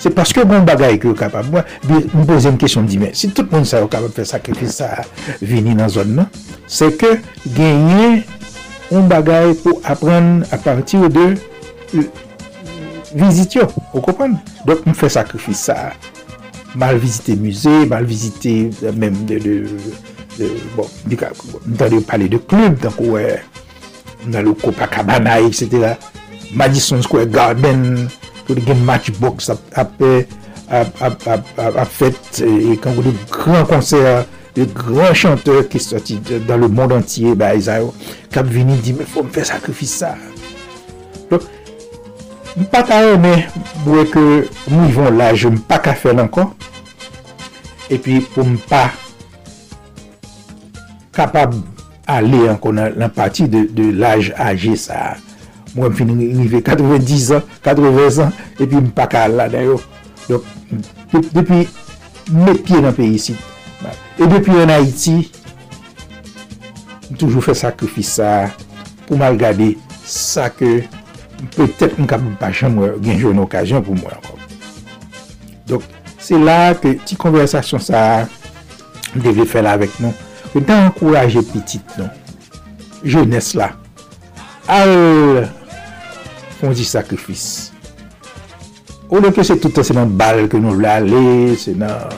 Se 0.01 0.09
paske 0.13 0.43
bon 0.49 0.65
bagay 0.65 0.97
ki 1.01 1.11
yo 1.11 1.17
kapab. 1.17 1.51
Mwen 1.85 2.25
pose 2.25 2.49
m 2.49 2.57
kèsyon 2.61 2.89
di 2.89 2.97
men. 3.01 3.13
Si 3.17 3.29
tout 3.29 3.47
moun 3.53 3.67
sa 3.69 3.83
yo 3.83 3.89
kapab 3.91 4.15
fè 4.15 4.25
sakrifis 4.25 4.79
sa 4.81 5.03
vini 5.41 5.75
nan 5.77 5.91
zon 5.93 6.15
nan, 6.17 6.29
se 6.65 6.89
ke 6.97 7.15
genye 7.45 8.23
un 8.91 9.07
bagay 9.11 9.53
pou 9.61 9.77
apren 9.87 10.41
a 10.51 10.57
partir 10.61 11.05
de 11.13 11.27
euh, 11.95 12.07
vizit 13.13 13.59
yo. 13.59 13.69
Ou 13.93 14.01
kopan? 14.03 14.39
Dok 14.65 14.87
m 14.89 14.97
fè 14.97 15.11
sakrifis 15.19 15.67
sa. 15.69 15.91
Mal 16.79 16.97
vizite 17.03 17.35
muse, 17.37 17.81
mal 17.91 18.07
vizite 18.09 18.71
euh, 18.81 18.95
mèm 18.97 19.25
de... 19.29 19.41
Bon, 20.75 20.87
m 21.05 21.75
tade 21.77 21.93
de 21.93 21.99
pale 22.07 22.29
de 22.31 22.39
klub, 22.39 22.79
tan 22.81 22.93
kou 22.95 23.17
wè 23.17 23.35
nan 24.31 24.45
lou 24.45 24.57
Copacabana, 24.57 25.39
etc. 25.43 25.93
Madison 26.57 27.01
Square 27.03 27.29
Garden, 27.29 28.07
kou 28.51 28.59
de 28.59 28.65
gen 28.67 28.83
matchbox 28.83 29.47
ap 29.79 29.95
fèt 31.95 32.41
e, 32.43 32.51
e 32.73 32.77
kan 32.83 32.95
kou 32.97 33.05
de 33.05 33.13
gran 33.31 33.63
konser 33.69 34.25
de 34.57 34.65
gran 34.75 35.15
chanteur 35.15 35.63
ki 35.71 35.79
soti 35.79 36.19
dan 36.27 36.59
le 36.59 36.67
moun 36.67 36.91
antye 36.97 37.31
ba 37.39 37.53
Ezayo 37.55 37.93
kap 38.33 38.49
vini 38.51 38.75
di 38.83 38.91
me 38.97 39.07
fò 39.07 39.23
m 39.23 39.31
fè 39.31 39.45
sakrifis 39.47 39.95
sa 40.03 40.17
donc 41.31 41.47
m 42.59 42.67
pa 42.67 42.83
ta 42.83 42.99
remè 43.05 43.37
bouè 43.85 44.03
e 44.03 44.11
ke 44.11 44.25
mou 44.67 44.89
yvon 44.89 45.15
la 45.15 45.31
je 45.31 45.47
m 45.47 45.61
pa 45.69 45.79
ka 45.79 45.95
fè 45.95 46.11
lankon 46.17 46.51
e 47.87 47.95
pi 47.95 48.19
pou 48.33 48.43
m 48.43 48.59
pa 48.67 48.89
kapab 51.15 51.55
ale 52.11 52.49
ankon 52.51 52.75
nan 52.75 53.11
pati 53.15 53.47
de, 53.47 53.69
de 53.71 53.93
laj 53.95 54.33
aje 54.35 54.75
sa 54.75 55.05
a 55.13 55.30
mwen 55.75 55.93
fin 55.95 56.11
rive 56.17 56.61
90 56.65 57.35
an, 57.37 57.45
80 57.65 58.19
an, 58.25 58.33
epi 58.59 58.79
m 58.79 58.89
pa 58.95 59.07
ka 59.11 59.27
la 59.31 59.47
dayo. 59.51 59.79
Dok, 60.27 60.45
depi 61.33 61.63
met 62.31 62.61
piye 62.65 62.81
nan 62.83 62.95
peyi 62.95 63.19
si. 63.21 63.35
E 64.19 64.27
depi 64.29 64.57
an 64.61 64.73
Haiti, 64.73 65.15
m 67.09 67.15
toujou 67.19 67.43
fè 67.43 67.55
sakrifis 67.57 68.17
sa, 68.19 68.49
pou 69.07 69.19
mal 69.19 69.39
gade 69.39 69.73
sa 70.07 70.49
ke 70.53 70.81
peut-èt 71.55 71.97
m 71.99 72.07
kap 72.09 72.21
m 72.23 72.35
pa 72.39 72.51
chan 72.55 72.75
mwen 72.75 72.99
genjou 73.03 73.33
an 73.33 73.43
okajan 73.45 73.83
pou 73.85 73.97
mwen 73.97 74.13
ankon. 74.17 74.37
Donk, 75.69 75.87
se 76.21 76.37
la 76.39 76.73
ke 76.77 76.97
ti 77.07 77.17
konversasyon 77.19 77.83
sa 77.83 78.03
m 79.15 79.23
devè 79.23 79.47
fè 79.49 79.63
la 79.65 79.77
vek 79.81 79.97
nou. 80.03 80.13
Fè 80.51 80.61
tan 80.67 80.89
ankouraje 80.89 81.43
pitit 81.51 81.97
nou. 81.97 82.11
Jeunesse 83.03 83.57
la. 83.57 83.71
Al 84.69 85.49
fon 86.61 86.75
di 86.77 86.85
sakrifis. 86.87 87.71
Ou 89.09 89.19
lè 89.19 89.33
ke 89.35 89.43
se 89.43 89.57
toutan 89.59 89.83
se 89.83 89.97
nan 89.97 90.13
bal 90.15 90.45
ke 90.51 90.61
nou 90.61 90.77
vle 90.79 90.93
ale, 91.01 91.23
se 91.59 91.75
nan... 91.75 92.13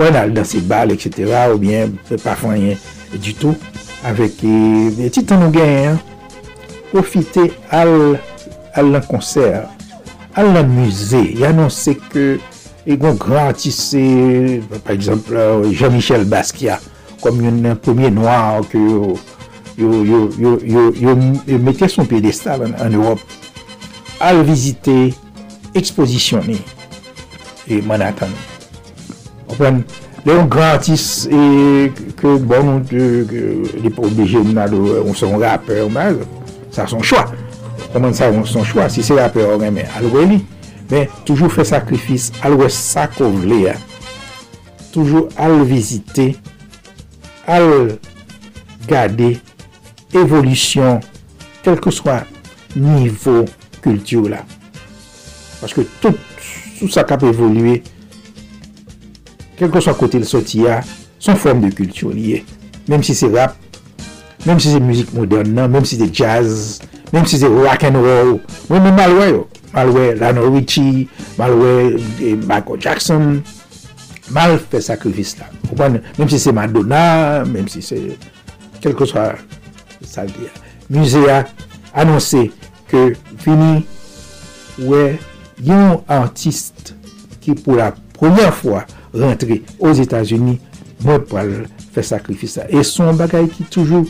Ou 0.00 0.08
al 0.08 0.32
dan 0.32 0.46
se 0.48 0.62
bal, 0.64 0.94
etc. 0.94 1.28
Ou 1.52 1.60
bien, 1.60 1.92
se 2.08 2.16
pa 2.22 2.32
fanyen 2.38 2.78
du 3.20 3.34
tout. 3.36 3.68
Avèk, 4.08 4.40
ti 5.12 5.22
tan 5.28 5.42
nou 5.44 5.52
gen, 5.52 5.98
profite 6.88 7.50
al 7.76 8.14
lan 8.88 9.02
konser, 9.04 9.66
al 10.40 10.54
lan 10.54 10.70
muse, 10.72 11.20
yanonsè 11.36 11.98
ke 12.08 12.24
e 12.88 12.96
gon 12.96 13.18
grantise, 13.20 14.00
par 14.78 14.94
exemple, 14.94 15.36
Jean-Michel 15.68 16.24
Basquiat, 16.24 16.80
kom 17.20 17.42
yon 17.44 17.76
premier 17.84 18.08
noir 18.10 18.64
ke 18.72 18.80
yo 18.80 19.12
yo 19.76 20.00
yo 20.04 20.22
yo 20.40 20.56
yo 20.64 20.86
yo 20.96 21.60
metè 21.60 21.88
son 21.92 22.08
piedestal 22.08 22.64
an 22.70 22.96
Europe. 22.96 23.20
al 24.20 24.42
vizite 24.46 25.10
ekspozisyon 25.76 26.46
ni. 26.50 26.60
E 27.70 27.80
Manhattan 27.86 28.30
atan. 28.30 28.38
Opwen, 29.50 29.82
le 30.26 30.36
yon 30.36 30.48
gran 30.50 30.76
artis 30.76 31.26
e 31.30 31.90
ke 32.18 32.36
bon, 32.44 32.80
li 32.90 33.92
pou 33.94 34.08
obije 34.08 34.42
nan 34.46 34.74
ou 34.74 35.14
son 35.18 35.38
rapper, 35.40 35.88
sa 36.74 36.86
son 36.90 37.02
chwa. 37.02 37.26
Koman 37.90 38.14
sa 38.14 38.30
son 38.46 38.66
chwa, 38.66 38.88
si 38.92 39.02
se 39.06 39.16
rapper 39.18 39.48
ou 39.48 39.60
reme, 39.62 39.86
al 39.96 40.10
li. 40.30 40.40
Men, 40.90 41.06
toujou 41.22 41.50
fe 41.52 41.62
sakrifis, 41.66 42.30
alwe 42.42 42.66
sa 42.74 43.06
kou 43.10 43.30
vle 43.44 43.62
ya. 43.68 43.76
Toujou 44.90 45.28
al 45.38 45.60
vizite, 45.68 46.32
al 47.46 47.94
gade, 48.90 49.36
evolisyon, 50.18 50.98
kelke 51.62 51.92
swa 51.94 52.24
nivou 52.74 53.46
kultur 53.84 54.28
la. 54.32 54.42
Paske 55.60 55.84
tout 56.02 56.88
sa 56.90 57.04
kap 57.04 57.24
evolue 57.28 57.80
kelke 59.58 59.82
swa 59.84 59.94
kote 59.98 60.20
l 60.20 60.26
soti 60.28 60.64
ya 60.64 60.80
son 61.20 61.38
form 61.40 61.64
de 61.66 61.72
kultur 61.76 62.14
liye. 62.16 62.44
Mem 62.88 63.04
si 63.06 63.14
se 63.14 63.28
rap, 63.32 63.56
mem 64.46 64.60
si 64.62 64.72
se 64.72 64.80
muzik 64.82 65.12
modern 65.16 65.52
nan, 65.56 65.70
mem 65.72 65.84
si 65.88 66.00
se 66.00 66.08
jazz, 66.08 66.80
mem 67.12 67.28
si 67.28 67.38
se 67.40 67.48
rock 67.50 67.84
and 67.88 68.00
roll, 68.00 68.38
mem 68.70 68.88
si 68.88 68.98
malwe 68.98 69.32
yo. 69.32 69.48
Malwe 69.70 70.16
Lano 70.18 70.48
Richie, 70.50 71.06
malwe 71.38 71.94
Michael 72.18 72.80
Jackson, 72.82 73.36
mal 74.34 74.56
fè 74.58 74.80
sakrifis 74.82 75.36
la. 75.38 75.46
Mèm 76.18 76.26
si 76.26 76.40
se 76.42 76.50
Madonna, 76.50 77.44
mèm 77.46 77.68
si 77.70 77.78
se 77.86 78.00
kelko 78.82 79.06
sa 79.06 79.28
saldi 80.02 80.48
ya. 80.48 80.56
musée 80.90 81.30
a 81.30 81.46
annoncé 81.94 82.50
que 82.90 83.14
fini 83.38 83.84
ouais 84.78 85.18
yon 85.62 86.02
artiste 86.08 86.96
qui 87.40 87.54
pour 87.54 87.76
la 87.76 87.92
première 88.12 88.54
fois 88.54 88.84
rentré 89.14 89.62
aux 89.78 89.92
États-Unis 89.92 90.60
moi 91.02 91.24
pour 91.24 91.38
faire 91.92 92.04
sacrifice 92.04 92.54
ça. 92.54 92.62
Et 92.68 92.82
son 92.82 93.14
bagage 93.14 93.48
qui 93.48 93.64
toujours 93.64 94.04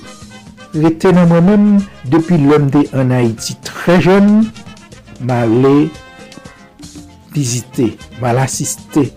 était 0.75 1.13
dans 1.13 1.27
moi-même 1.27 1.79
depuis 2.07 2.39
l'homme 2.39 2.71
en 2.95 3.11
Haïti 3.11 3.57
très 3.63 4.01
jeune 4.01 4.51
m'allait 5.21 5.89
visiter 7.33 7.97
mal 8.21 8.39
assister 8.39 9.13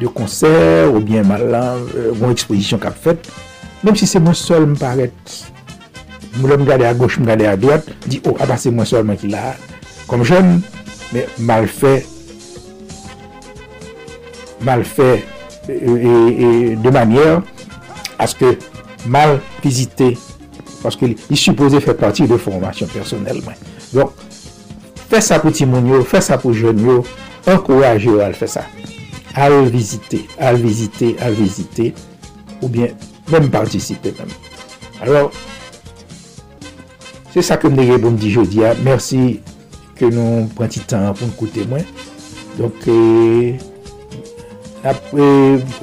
de 0.00 0.06
concert 0.06 0.92
ou 0.94 1.00
bien 1.00 1.22
mal 1.22 1.42
euh, 1.42 2.12
mon 2.20 2.30
exposition 2.30 2.78
qu'a 2.78 2.90
faite 2.90 3.30
même 3.84 3.96
si 3.96 4.06
c'est 4.06 4.20
moi 4.20 4.34
seul 4.34 4.66
me 4.66 4.74
Mwen 6.36 6.52
lèm 6.52 6.64
gade 6.68 6.86
a 6.86 6.94
goch, 6.94 7.18
mwen 7.18 7.32
gade 7.32 7.48
a 7.50 7.56
doat, 7.58 7.88
di, 8.06 8.20
oh, 8.28 8.38
apase 8.38 8.70
mwen 8.70 8.86
solman 8.86 9.18
ki 9.18 9.32
la. 9.32 9.54
Kom 10.10 10.22
jen, 10.26 10.60
men 11.10 11.30
mal 11.46 11.66
fè, 11.70 11.96
mal 14.66 14.84
fè, 14.86 15.10
e, 15.66 15.74
e, 15.74 16.12
e, 16.12 16.50
de 16.82 16.92
manyèr, 16.94 17.40
aske 18.22 18.54
mal 19.10 19.38
vizite, 19.64 20.12
paske 20.84 21.10
li 21.10 21.38
suppose 21.38 21.82
fè 21.82 21.96
pati 21.98 22.28
de 22.30 22.38
formasyon 22.40 22.92
personelman. 22.94 23.58
Don, 23.90 24.14
fè 25.10 25.22
sa 25.24 25.40
pou 25.42 25.54
timoun 25.54 25.90
yo, 25.90 26.04
fè 26.06 26.22
sa 26.22 26.38
pou 26.40 26.54
joun 26.54 26.82
yo, 26.86 27.00
ankouraj 27.50 28.06
yo 28.06 28.20
al 28.22 28.38
fè 28.38 28.50
sa. 28.54 28.68
Al 29.38 29.64
vizite, 29.70 30.24
al 30.42 30.58
vizite, 30.62 31.16
al 31.22 31.34
vizite, 31.38 31.90
ou 32.60 32.70
bien, 32.70 32.94
mèm 33.30 33.50
partisipe 33.50 34.14
mèm. 34.18 34.30
Alors, 35.00 35.30
Se 37.30 37.42
sa 37.46 37.58
kem 37.62 37.76
nege 37.78 37.98
bon 38.02 38.16
di 38.18 38.30
jodi 38.34 38.64
a. 38.66 38.74
Mersi 38.84 39.40
ke 39.98 40.10
nou 40.10 40.46
pranti 40.56 40.82
tan 40.90 41.10
pou 41.14 41.30
mkoute 41.30 41.66
mwen. 41.70 41.84
Donk 42.58 42.86
e... 42.90 42.96
Euh, 42.96 43.66
Apre, 44.80 45.24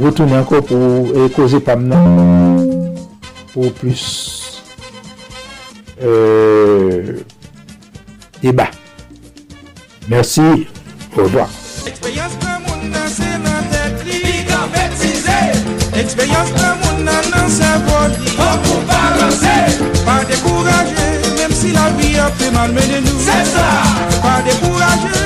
rotounen 0.01 0.39
anko 0.39 0.57
pou 0.65 1.11
e 1.11 1.19
euh, 1.21 1.29
koze 1.35 1.59
pam 1.61 1.85
nan. 1.85 2.57
Pou 3.53 3.69
plus... 3.77 4.03
Euh, 6.01 7.21
Deba. 8.41 8.67
Mersi. 10.09 10.67
Au 11.15 11.23
revoir. 11.23 11.49
Eksperyans 15.97 16.51
nan 16.53 16.77
moun 16.81 16.99
nan 17.05 17.25
nan 17.33 17.49
sa 17.49 17.71
boli 17.87 18.29
An 18.37 18.61
pou 18.61 18.85
balanse 18.85 19.55
Pa 20.05 20.19
dekouraje 20.29 21.06
si 21.67 21.73
la 21.73 21.89
vie 21.97 22.17
a 22.17 22.29
fait 22.37 22.51
mal 22.51 22.71
mener 22.71 23.01
nous. 23.01 23.19
C'est 23.19 23.45
ça. 23.55 23.67
Pas 24.21 24.41
décourager, 24.43 25.23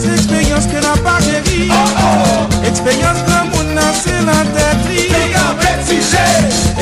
c'est 0.00 0.14
expérience 0.14 0.66
que 0.66 0.78
n'a 0.86 0.96
pas 1.02 1.18
guéri. 1.20 1.68
Oh 1.70 1.74
oh. 1.74 2.66
Expérience 2.66 3.20
que 3.26 3.38
mon 3.50 3.74
n'a 3.74 3.88
c'est 4.02 4.22
la 4.24 4.40
tête 4.54 4.82
vie. 4.88 5.10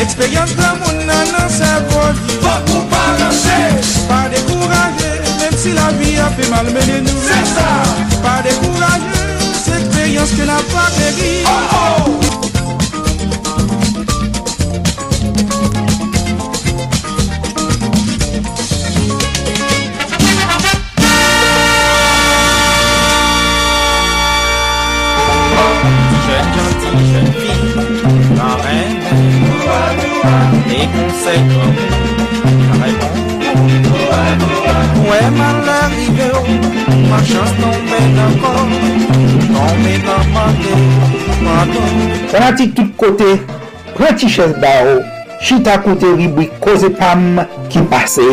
Expérience 0.01 0.53
que 0.53 0.69
mon 0.81 1.05
n'a 1.07 1.21
non 1.33 1.47
c'est 1.49 1.81
bon. 1.89 2.09
Pas 2.43 2.61
pour 2.67 2.85
pas 2.93 3.11
lâcher. 3.21 3.67
Pas 4.09 4.29
décourager, 4.29 5.15
même 5.41 5.57
si 5.57 5.73
la 5.73 5.89
vie 5.99 6.19
a 6.19 6.29
fait 6.37 6.49
mal 6.51 6.67
mener 6.67 7.01
nous. 7.01 7.21
C'est 7.29 7.47
ça. 7.57 7.69
Pas 8.23 8.43
décourager, 8.43 9.25
c'est 9.65 9.81
expérience 9.81 10.31
que 10.31 10.43
n'a 10.43 10.61
pas 10.75 10.89
guéri. 10.97 11.45
Oh 11.47 12.11
oh. 12.43 12.48
jeune 26.99 27.33
fille, 27.33 27.75
la 28.37 28.51
reine, 28.63 29.03
et 30.71 30.87
conseil 30.95 31.43
comme 31.49 31.77
Raymond. 32.83 33.17
Où 34.97 35.07
est 35.13 35.31
mal 35.31 35.69
arrivé, 35.83 36.29
ma 37.11 37.19
chance 37.19 37.53
tombe 37.61 37.95
encore, 38.29 38.67
tombe 39.49 39.89
dans 40.05 40.25
ma 40.33 40.47
tête, 40.63 40.89
pardon. 41.45 41.87
Pratique 42.33 42.75
tout 42.75 42.89
côté, 42.97 43.31
pratique 43.95 44.31
chaise 44.31 44.57
barreau. 44.61 45.01
Chita 45.41 45.79
koute 45.79 46.03
ribwi 46.17 46.49
Koze 46.61 46.91
Pam 46.99 47.39
ki 47.71 47.79
pase 47.91 48.27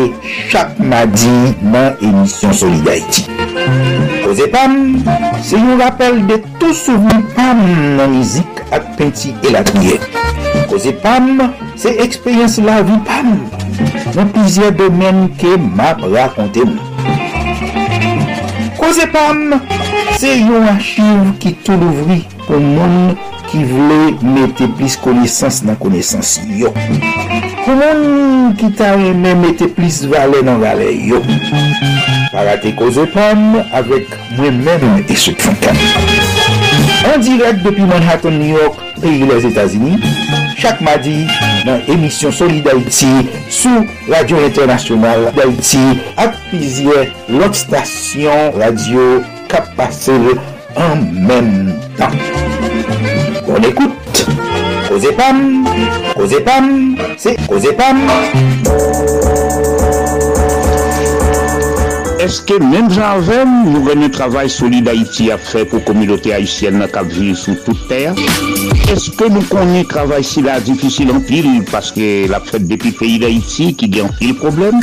chak 0.50 0.74
madi 0.82 1.54
nan 1.62 1.94
emisyon 2.02 2.52
Solidarity. 2.52 4.15
Ozepam, 4.26 5.04
se 5.46 5.54
yon 5.54 5.78
rappel 5.78 6.16
de 6.26 6.40
tou 6.58 6.74
souveni 6.74 7.22
pam 7.36 7.60
nan 7.94 8.10
mizik 8.10 8.58
ak 8.74 8.88
penti 8.98 9.30
elakye. 9.46 10.00
Ozepam, 10.74 11.44
se 11.78 11.92
ekspeyens 12.02 12.56
la 12.66 12.80
vi 12.88 12.96
pam 13.06 13.36
nan 14.16 14.32
pizye 14.34 14.72
domen 14.74 15.28
ke 15.38 15.54
map 15.62 16.02
rakonte 16.10 16.66
mou. 16.66 16.82
Ozepam, 18.88 19.60
se 20.18 20.34
yon 20.40 20.66
achiv 20.74 21.30
ki 21.42 21.54
tou 21.62 21.78
louvri 21.84 22.24
pou 22.48 22.58
moun 22.58 23.14
ki 23.46 23.62
vle 23.70 24.00
mette 24.26 24.66
plis 24.74 24.98
konesans 25.04 25.62
nan 25.68 25.78
konesans 25.78 26.40
yo. 26.50 26.74
Pou 27.62 27.78
moun 27.78 28.56
ki 28.58 28.74
ta 28.74 28.96
reme 28.98 29.38
mette 29.44 29.70
plis 29.78 30.02
vale 30.10 30.42
nan 30.46 30.58
vale 30.66 30.90
yo. 31.06 31.22
Parate 32.36 32.74
koze 32.76 33.06
pam 33.14 33.54
avek 33.72 34.10
mwen 34.36 34.58
men 34.60 34.82
eswe 35.08 35.32
fankan. 35.40 35.78
An 37.08 37.22
direk 37.24 37.62
depi 37.64 37.86
Manhattan, 37.88 38.36
New 38.36 38.58
York, 38.58 38.76
peyi 39.00 39.24
les 39.24 39.46
Etats-Unis, 39.48 40.04
chak 40.60 40.82
madi 40.84 41.22
nan 41.64 41.80
emisyon 41.88 42.34
Solidarity 42.36 43.30
sou 43.48 43.86
Radio 44.12 44.42
Internationale 44.44 45.32
d'Haïti 45.38 45.80
ak 46.20 46.36
pizye 46.50 47.06
lot 47.32 47.56
stasyon 47.56 48.52
radio 48.60 49.24
pase 49.76 50.12
en 50.76 50.96
même 51.26 51.72
temps. 51.96 52.12
On 53.48 53.62
écoute. 53.62 54.26
Cosepam, 54.88 55.66
Cosepam, 56.14 56.96
c'est 57.16 57.36
Cosepam. 57.48 57.96
Eske 62.26 62.56
menm 62.58 62.88
janvem 62.90 63.52
nou 63.68 63.84
rene 63.86 64.08
travay 64.10 64.48
solide 64.50 64.90
Haiti 64.90 65.28
a 65.30 65.36
fe 65.38 65.60
pou 65.70 65.78
komilote 65.86 66.32
Haitienne 66.34 66.80
na 66.80 66.88
kap 66.90 67.06
vil 67.14 67.36
sou 67.38 67.54
tout 67.62 67.84
ter? 67.86 68.18
Eske 68.90 69.28
nou 69.30 69.46
konye 69.46 69.84
travay 69.86 70.26
si 70.26 70.42
la 70.42 70.56
difisil 70.66 71.12
an 71.14 71.22
pil 71.28 71.46
paske 71.70 72.26
la 72.32 72.40
fet 72.42 72.66
depi 72.66 72.90
peyi 72.98 73.20
d'Haiti 73.22 73.68
ki 73.78 73.90
gen 73.94 74.10
pil 74.18 74.34
problem? 74.40 74.82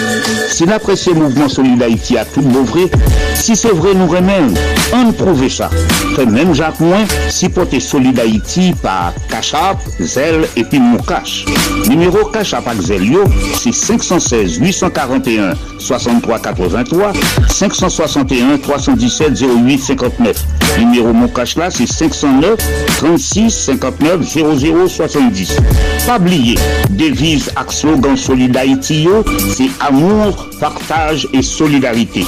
Si 0.53 0.69
la 0.69 0.77
presye 0.79 1.11
mouvment 1.17 1.51
solide 1.51 1.83
Haiti 1.83 2.15
a 2.21 2.23
tout 2.31 2.47
mouvre, 2.47 2.87
si 3.35 3.57
se 3.59 3.73
vre 3.75 3.91
nou 3.97 4.07
remen, 4.13 4.53
an 4.95 5.11
prouve 5.19 5.51
sa. 5.51 5.67
Fe 6.13 6.23
menm 6.29 6.55
jak 6.55 6.79
mwen, 6.79 7.03
si 7.33 7.51
pote 7.51 7.83
solide 7.83 8.23
Haiti 8.23 8.69
pa 8.85 9.11
Kachap, 9.27 9.83
Zel 9.99 10.45
epi 10.55 10.79
Moukache. 10.79 11.59
Numero 11.89 12.23
Kachap 12.31 12.71
ak 12.71 12.79
Zel 12.87 13.03
yo, 13.17 13.27
si 13.59 13.75
516 13.75 14.61
841 14.63 15.59
6383 15.83 17.32
561 17.49 18.57
317 18.57 19.43
08 19.65 19.79
59. 19.79 20.45
Numéro 20.79 21.13
mon 21.13 21.27
cash 21.27 21.55
là, 21.55 21.69
c'est 21.69 21.87
509 21.87 22.57
36 22.97 23.51
59 23.51 24.21
00 24.23 24.87
70. 24.87 25.57
Pas 26.05 26.17
oublier, 26.17 26.55
devise 26.89 27.49
ak 27.55 27.71
slogan 27.71 28.17
Solidarity 28.17 29.07
c'est 29.55 29.69
amour, 29.79 30.49
partage 30.59 31.27
et 31.33 31.41
solidarité. 31.41 32.25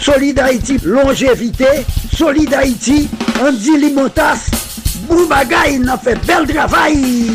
Solidarity, 0.00 0.78
longévité, 0.84 1.66
Solidarity, 2.16 3.08
Andy 3.40 3.78
Limotas, 3.78 4.50
Boubagaï, 5.08 5.78
n'a 5.78 5.96
fait 5.96 6.18
bel 6.26 6.46
travail. 6.46 7.30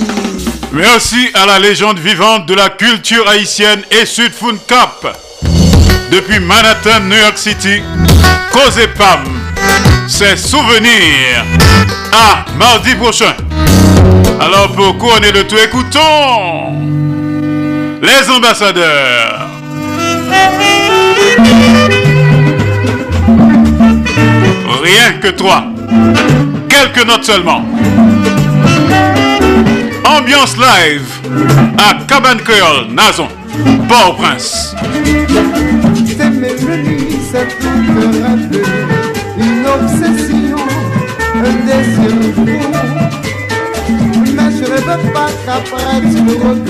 Merci 0.74 1.30
à 1.34 1.46
la 1.46 1.60
légende 1.60 2.00
vivante 2.00 2.46
de 2.46 2.54
la 2.54 2.70
culture 2.70 3.28
haïtienne 3.30 3.82
et 3.92 4.06
Sud 4.06 4.32
Cap 4.68 5.27
depuis 6.12 6.40
Manhattan, 6.40 7.02
New 7.10 7.18
York 7.18 7.38
City, 7.38 7.82
Cause 8.52 8.80
Pam, 8.98 9.24
ses 10.08 10.38
souvenirs 10.38 11.44
à 12.12 12.46
mardi 12.58 12.96
prochain. 12.96 13.34
Alors 14.40 14.72
pour 14.74 14.98
couronner 14.98 15.32
le 15.32 15.46
tout, 15.46 15.58
écoutons 15.58 16.74
les 18.02 18.30
ambassadeurs. 18.30 19.48
Rien 24.84 25.20
que 25.22 25.30
toi. 25.30 25.64
Quelques 26.70 27.06
notes 27.06 27.26
seulement. 27.26 27.66
Ambiance 30.06 30.56
live 30.56 31.08
à 31.78 31.96
Cabane 32.08 32.42
Creole, 32.42 32.88
Nazon. 32.92 33.28
Port-au-Prince. 33.90 34.76
C'est 37.38 37.50
tout 37.60 37.68
un 37.68 38.10
rêve, 38.24 38.66
une 39.38 39.66
obsession, 39.68 40.58
un 41.36 41.54
désir 41.68 42.16
fou. 42.34 42.46
Mais 44.36 44.50
je 44.52 44.64
ne 44.64 44.66
veux 44.66 44.82
pas 45.14 45.30
qu'après 45.46 45.98
tu 46.02 46.20
me 46.24 46.34
regrettes 46.34 46.64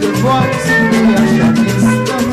de 0.00 0.06
voir 0.18 0.44
souffrir 0.62 1.06
à 1.16 1.22
chaque 1.36 1.60
instant. 1.78 2.24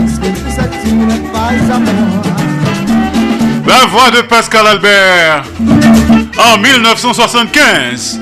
Parce 0.00 0.16
que 0.18 0.28
tout 0.38 0.52
ça, 0.54 0.64
tu 0.82 0.88
n'es 0.92 1.22
pas 1.32 1.52
à 1.74 1.78
moi? 1.78 2.22
La 3.66 3.82
voix 3.86 4.10
de 4.10 4.20
Pascal 4.20 4.66
Albert 4.66 5.44
en 6.36 6.58
1975. 6.58 8.20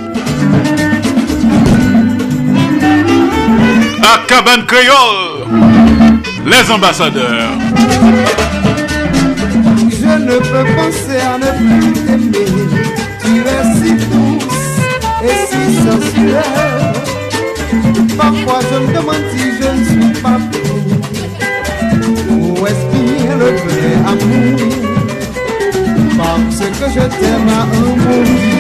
À 4.05 4.18
Cabane 4.28 4.64
Créole, 4.66 5.32
les 6.47 6.70
ambassadeurs. 6.70 7.52
Je 9.90 10.12
ne 10.19 10.36
peux 10.39 10.66
penser 10.74 11.19
à 11.20 11.39
ne 11.39 11.51
plus 11.59 11.93
t'aimer. 12.05 12.51
Tu 13.20 13.32
es 13.40 13.62
si 13.78 13.93
douce 14.06 14.77
et 15.24 15.39
si 15.51 15.62
sensuelle. 15.77 16.93
Parfois 18.16 18.60
je 18.70 18.77
me 18.78 18.89
demande 18.94 19.24
si 19.32 19.44
je 19.60 19.69
ne 19.69 19.85
suis 19.85 20.12
pas 20.20 20.39
fou. 20.39 20.66
Où 22.31 22.66
est-ce 22.66 22.86
le 23.39 23.51
vrai 23.62 23.93
amour? 24.06 24.59
Parce 26.16 26.60
que 26.60 26.86
je 26.94 27.05
t'aime 27.19 27.48
à 27.48 27.62
un 27.62 27.66
mot. 27.97 28.51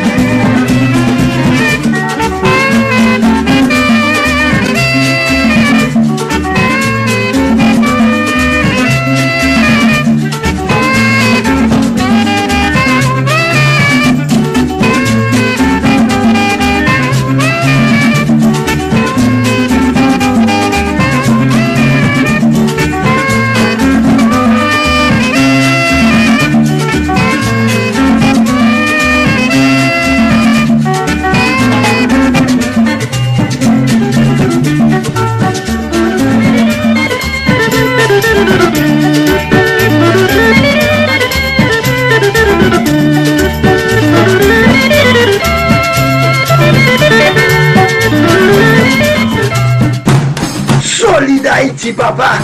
Haïti, 51.54 51.92
papa. 51.92 52.38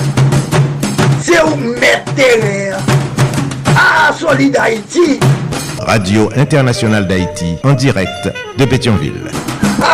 C'est 1.21 1.43
où 1.43 1.57
mettre 1.57 2.13
terre. 2.15 2.77
Ah, 3.75 4.13
Solid 4.13 4.55
Haïti. 4.57 5.19
Radio 5.81 6.31
Internationale 6.37 7.07
d'Haïti, 7.07 7.57
en 7.65 7.73
direct 7.73 8.31
de 8.59 8.65
Pétionville. 8.67 9.31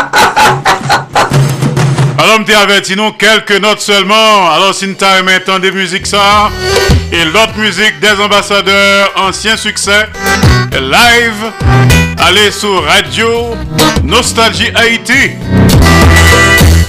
Alors, 2.19 2.41
m'te 2.41 2.55
averti 2.55 2.97
nous 2.97 3.13
quelques 3.13 3.61
notes 3.61 3.81
seulement. 3.81 4.51
Alors, 4.51 4.75
si 4.75 4.93
t'as 4.95 5.23
maintenant 5.23 5.61
des 5.61 5.71
musiques 5.71 6.09
ça, 6.09 6.51
et 7.13 7.25
l'autre 7.27 7.57
musique 7.57 8.01
des 8.01 8.21
ambassadeurs, 8.21 9.13
ancien 9.17 9.57
succès, 9.57 10.09
live, 10.73 11.53
allez 12.19 12.51
sur 12.51 12.85
Radio 12.85 13.55
Nostalgie 14.03 14.73
Haïti. 14.75 15.33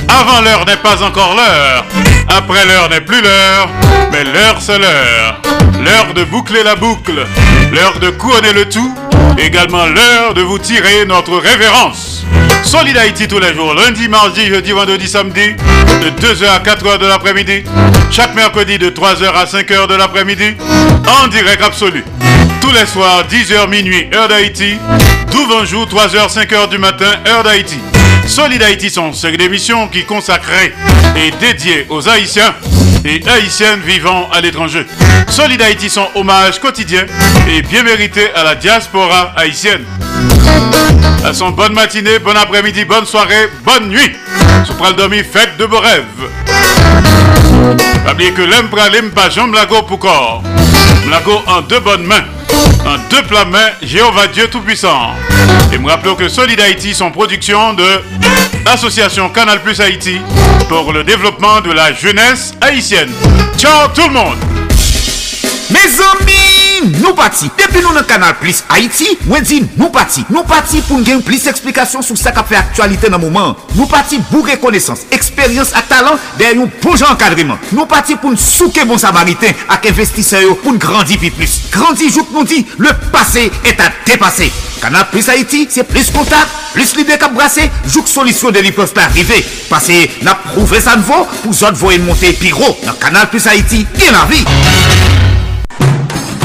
Avant 0.07 0.41
l'heure 0.41 0.65
n'est 0.65 0.77
pas 0.77 1.02
encore 1.03 1.35
l'heure. 1.35 1.85
Après 2.27 2.65
l'heure 2.65 2.89
n'est 2.89 3.02
plus 3.02 3.22
l'heure. 3.22 3.69
Mais 4.11 4.23
l'heure 4.23 4.57
c'est 4.60 4.80
l'heure. 4.80 5.41
L'heure 5.84 6.14
de 6.14 6.23
boucler 6.23 6.64
la 6.64 6.76
boucle. 6.76 7.26
L'heure 7.72 7.99
de 7.99 8.10
couronner 8.10 8.53
le 8.53 8.65
tout. 8.65 8.93
Également 9.38 9.85
l'heure 9.85 10.34
de 10.34 10.41
vous 10.41 10.60
tirer 10.60 11.06
notre 11.06 11.38
révérence. 11.38 12.26
Solid 12.64 12.97
Haïti 12.97 13.27
tous 13.27 13.39
les 13.39 13.53
jours. 13.53 13.73
Lundi, 13.73 14.07
mardi, 14.07 14.47
jeudi, 14.47 14.72
vendredi, 14.72 15.07
samedi. 15.07 15.53
De 16.02 16.10
2h 16.22 16.45
à 16.47 16.60
4h 16.60 16.97
de 16.99 17.06
l'après-midi. 17.06 17.64
Chaque 18.11 18.34
mercredi 18.34 18.77
de 18.80 18.89
3h 18.89 19.26
à 19.34 19.45
5h 19.45 19.88
de 19.88 19.95
l'après-midi. 19.95 20.56
En 21.22 21.27
direct 21.27 21.61
absolu. 21.61 22.03
Tous 22.61 22.72
les 22.72 22.85
soirs, 22.85 23.23
10h 23.30 23.69
minuit, 23.69 24.07
heure 24.14 24.27
d'Haïti. 24.27 24.77
12 25.31 25.69
jours, 25.69 25.88
3h, 25.88 26.34
5h 26.34 26.69
du 26.69 26.77
matin, 26.80 27.11
heure 27.27 27.43
d'Haïti. 27.43 27.80
Solid 28.27 28.61
Haïti 28.64 28.89
sont 28.89 29.14
série 29.14 29.38
d'émissions 29.38 29.88
qui 29.88 30.03
consacrées 30.03 30.73
et 31.15 31.31
dédiées 31.39 31.85
aux 31.89 32.07
Haïtiens 32.10 32.56
et 33.06 33.22
Haïtiennes 33.27 33.81
vivant 33.85 34.27
à 34.31 34.41
l'étranger. 34.41 34.85
Solid 35.30 35.61
Haïti 35.61 35.89
sont 35.89 36.07
hommage 36.15 36.60
quotidien 36.60 37.06
et 37.47 37.61
bien 37.61 37.84
mérité 37.84 38.31
à 38.35 38.43
la 38.43 38.56
diaspora 38.56 39.34
haïtienne. 39.38 39.85
À 41.23 41.34
son 41.34 41.52
bonne 41.52 41.73
matinée, 41.73 42.19
bon 42.19 42.35
après-midi, 42.35 42.85
bonne 42.85 43.06
soirée, 43.06 43.49
bonne 43.64 43.89
nuit. 43.89 44.11
Sopral 44.65 44.95
dormi, 44.95 45.23
fête 45.23 45.57
de 45.57 45.65
beaux 45.65 45.80
rêves. 45.80 46.03
Pas 48.03 48.14
oublier 48.14 48.31
que 48.31 48.41
l'aime 48.41 48.69
pas 48.69 49.30
Blago 49.30 49.84
pour 49.84 49.99
corps. 49.99 50.43
Blago 51.06 51.41
en 51.47 51.61
deux 51.61 51.80
bonnes 51.80 52.06
mains. 52.06 52.26
En 52.85 52.97
deux 53.09 53.23
plats 53.23 53.45
mains, 53.45 53.72
Jéhovah 53.81 54.27
Dieu 54.27 54.47
Tout-Puissant. 54.47 55.11
Et 55.73 55.77
me 55.77 55.89
rappelons 55.89 56.15
que 56.15 56.30
Solid 56.30 56.59
Haïti 56.59 56.93
sont 56.93 57.11
production 57.11 57.73
de 57.73 58.01
l'association 58.65 59.30
Canal 59.30 59.61
Plus 59.61 59.80
Haïti 59.81 60.19
pour 60.69 60.93
le 60.93 61.03
développement 61.03 61.61
de 61.61 61.72
la 61.72 61.93
jeunesse 61.93 62.53
haïtienne. 62.61 63.11
Ciao 63.57 63.88
tout 63.93 64.07
le 64.07 64.13
monde! 64.13 64.38
Mes 65.72 65.80
amis, 65.80 66.44
nou 66.94 67.16
pati. 67.18 67.49
Depi 67.57 67.82
nou 67.84 67.95
nan 67.95 68.06
kanal 68.10 68.36
Plus 68.41 68.64
Haiti, 68.70 69.16
mwen 69.30 69.45
di 69.48 69.62
nou 69.76 69.91
pati. 69.94 70.26
Nou 70.30 70.45
pati 70.48 70.82
pou 70.88 71.03
gen 71.06 71.24
plis 71.26 71.48
eksplikasyon 71.52 72.06
sou 72.06 72.20
sa 72.20 72.34
ka 72.36 72.45
fe 72.48 72.57
aktualite 72.60 73.12
nan 73.12 73.22
mouman. 73.24 73.56
Nou 73.76 73.90
pati 73.91 74.20
pou 74.32 74.45
rekonesans, 74.48 75.06
eksperyans 75.16 75.74
ak 75.78 75.90
talan 75.91 76.20
den 76.40 76.64
yon 76.64 76.72
bon 76.84 76.99
jan 76.99 77.18
kadriman. 77.20 77.62
Nou 77.72 77.88
pati 77.90 78.18
pou 78.20 78.34
n 78.34 78.40
souke 78.40 78.86
bon 78.90 79.02
samariten 79.02 79.56
ak 79.72 79.90
investiseyo 79.91 80.57
pou 80.64 80.76
n 80.76 80.82
grandi 80.82 81.20
pi 81.22 81.34
plus. 81.36 81.60
Grandi 81.74 82.12
jout 82.12 82.32
nou 82.36 82.48
di, 82.48 82.64
le 82.82 82.94
pase 83.14 83.48
et 83.64 83.82
a 83.82 83.91
depase. 84.07 84.52
Kanal 84.82 85.07
Plus 85.10 85.30
Haiti, 85.30 85.66
se 85.72 85.86
plis 85.88 86.12
kontak, 86.14 86.52
plis 86.76 86.94
lide 86.98 87.18
kap 87.22 87.34
brase, 87.36 87.66
jout 87.88 88.10
solisyon 88.12 88.53
de 88.56 88.62
li 88.66 88.74
peuvent 88.76 88.94
pa 88.94 89.07
arrive. 89.10 89.41
Pase 89.72 90.03
na 90.26 90.38
prouve 90.52 90.82
sa 90.84 90.98
nvo, 90.99 91.24
pou 91.41 91.56
zot 91.56 91.80
voyen 91.80 92.06
monte 92.06 92.36
pi 92.40 92.53
gro. 92.53 92.76
Nan 92.86 92.99
Kanal 93.02 93.32
Plus 93.34 93.49
Haiti, 93.49 93.86
gen 93.98 94.16
la 94.16 94.26
vi. 94.30 95.05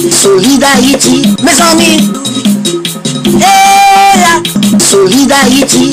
Hey, 0.00 0.12
Solid 0.12 0.62
Haïti, 0.62 1.22
mes 1.42 1.60
amis. 1.72 2.10
Hey, 3.34 4.20
là, 4.20 4.78
Solid 4.78 5.32
Haïti, 5.32 5.90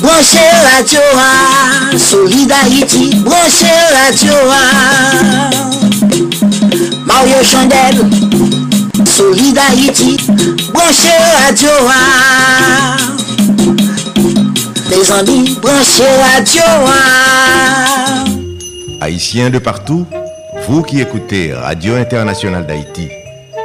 branchez 0.00 0.50
radio, 0.76 1.00
ah. 1.16 1.96
Solid 1.98 2.52
Haïti, 2.52 3.10
branchez 3.24 3.66
radio. 4.06 4.32
ah. 4.52 5.50
Mario 7.04 7.42
Chandel, 7.42 8.08
Solid 9.04 9.58
Haïti, 9.58 10.16
branchez 10.72 11.18
radio. 11.44 11.70
ah. 11.88 12.96
Les 14.90 15.10
amis, 15.10 15.58
branchez 15.60 16.04
radio. 16.36 16.62
ah. 16.86 18.24
Haïtiens 19.00 19.50
de 19.50 19.58
partout, 19.58 20.06
vous 20.68 20.82
qui 20.82 21.00
écoutez 21.00 21.52
Radio 21.52 21.94
Internationale 21.96 22.64
d'Haïti, 22.64 23.08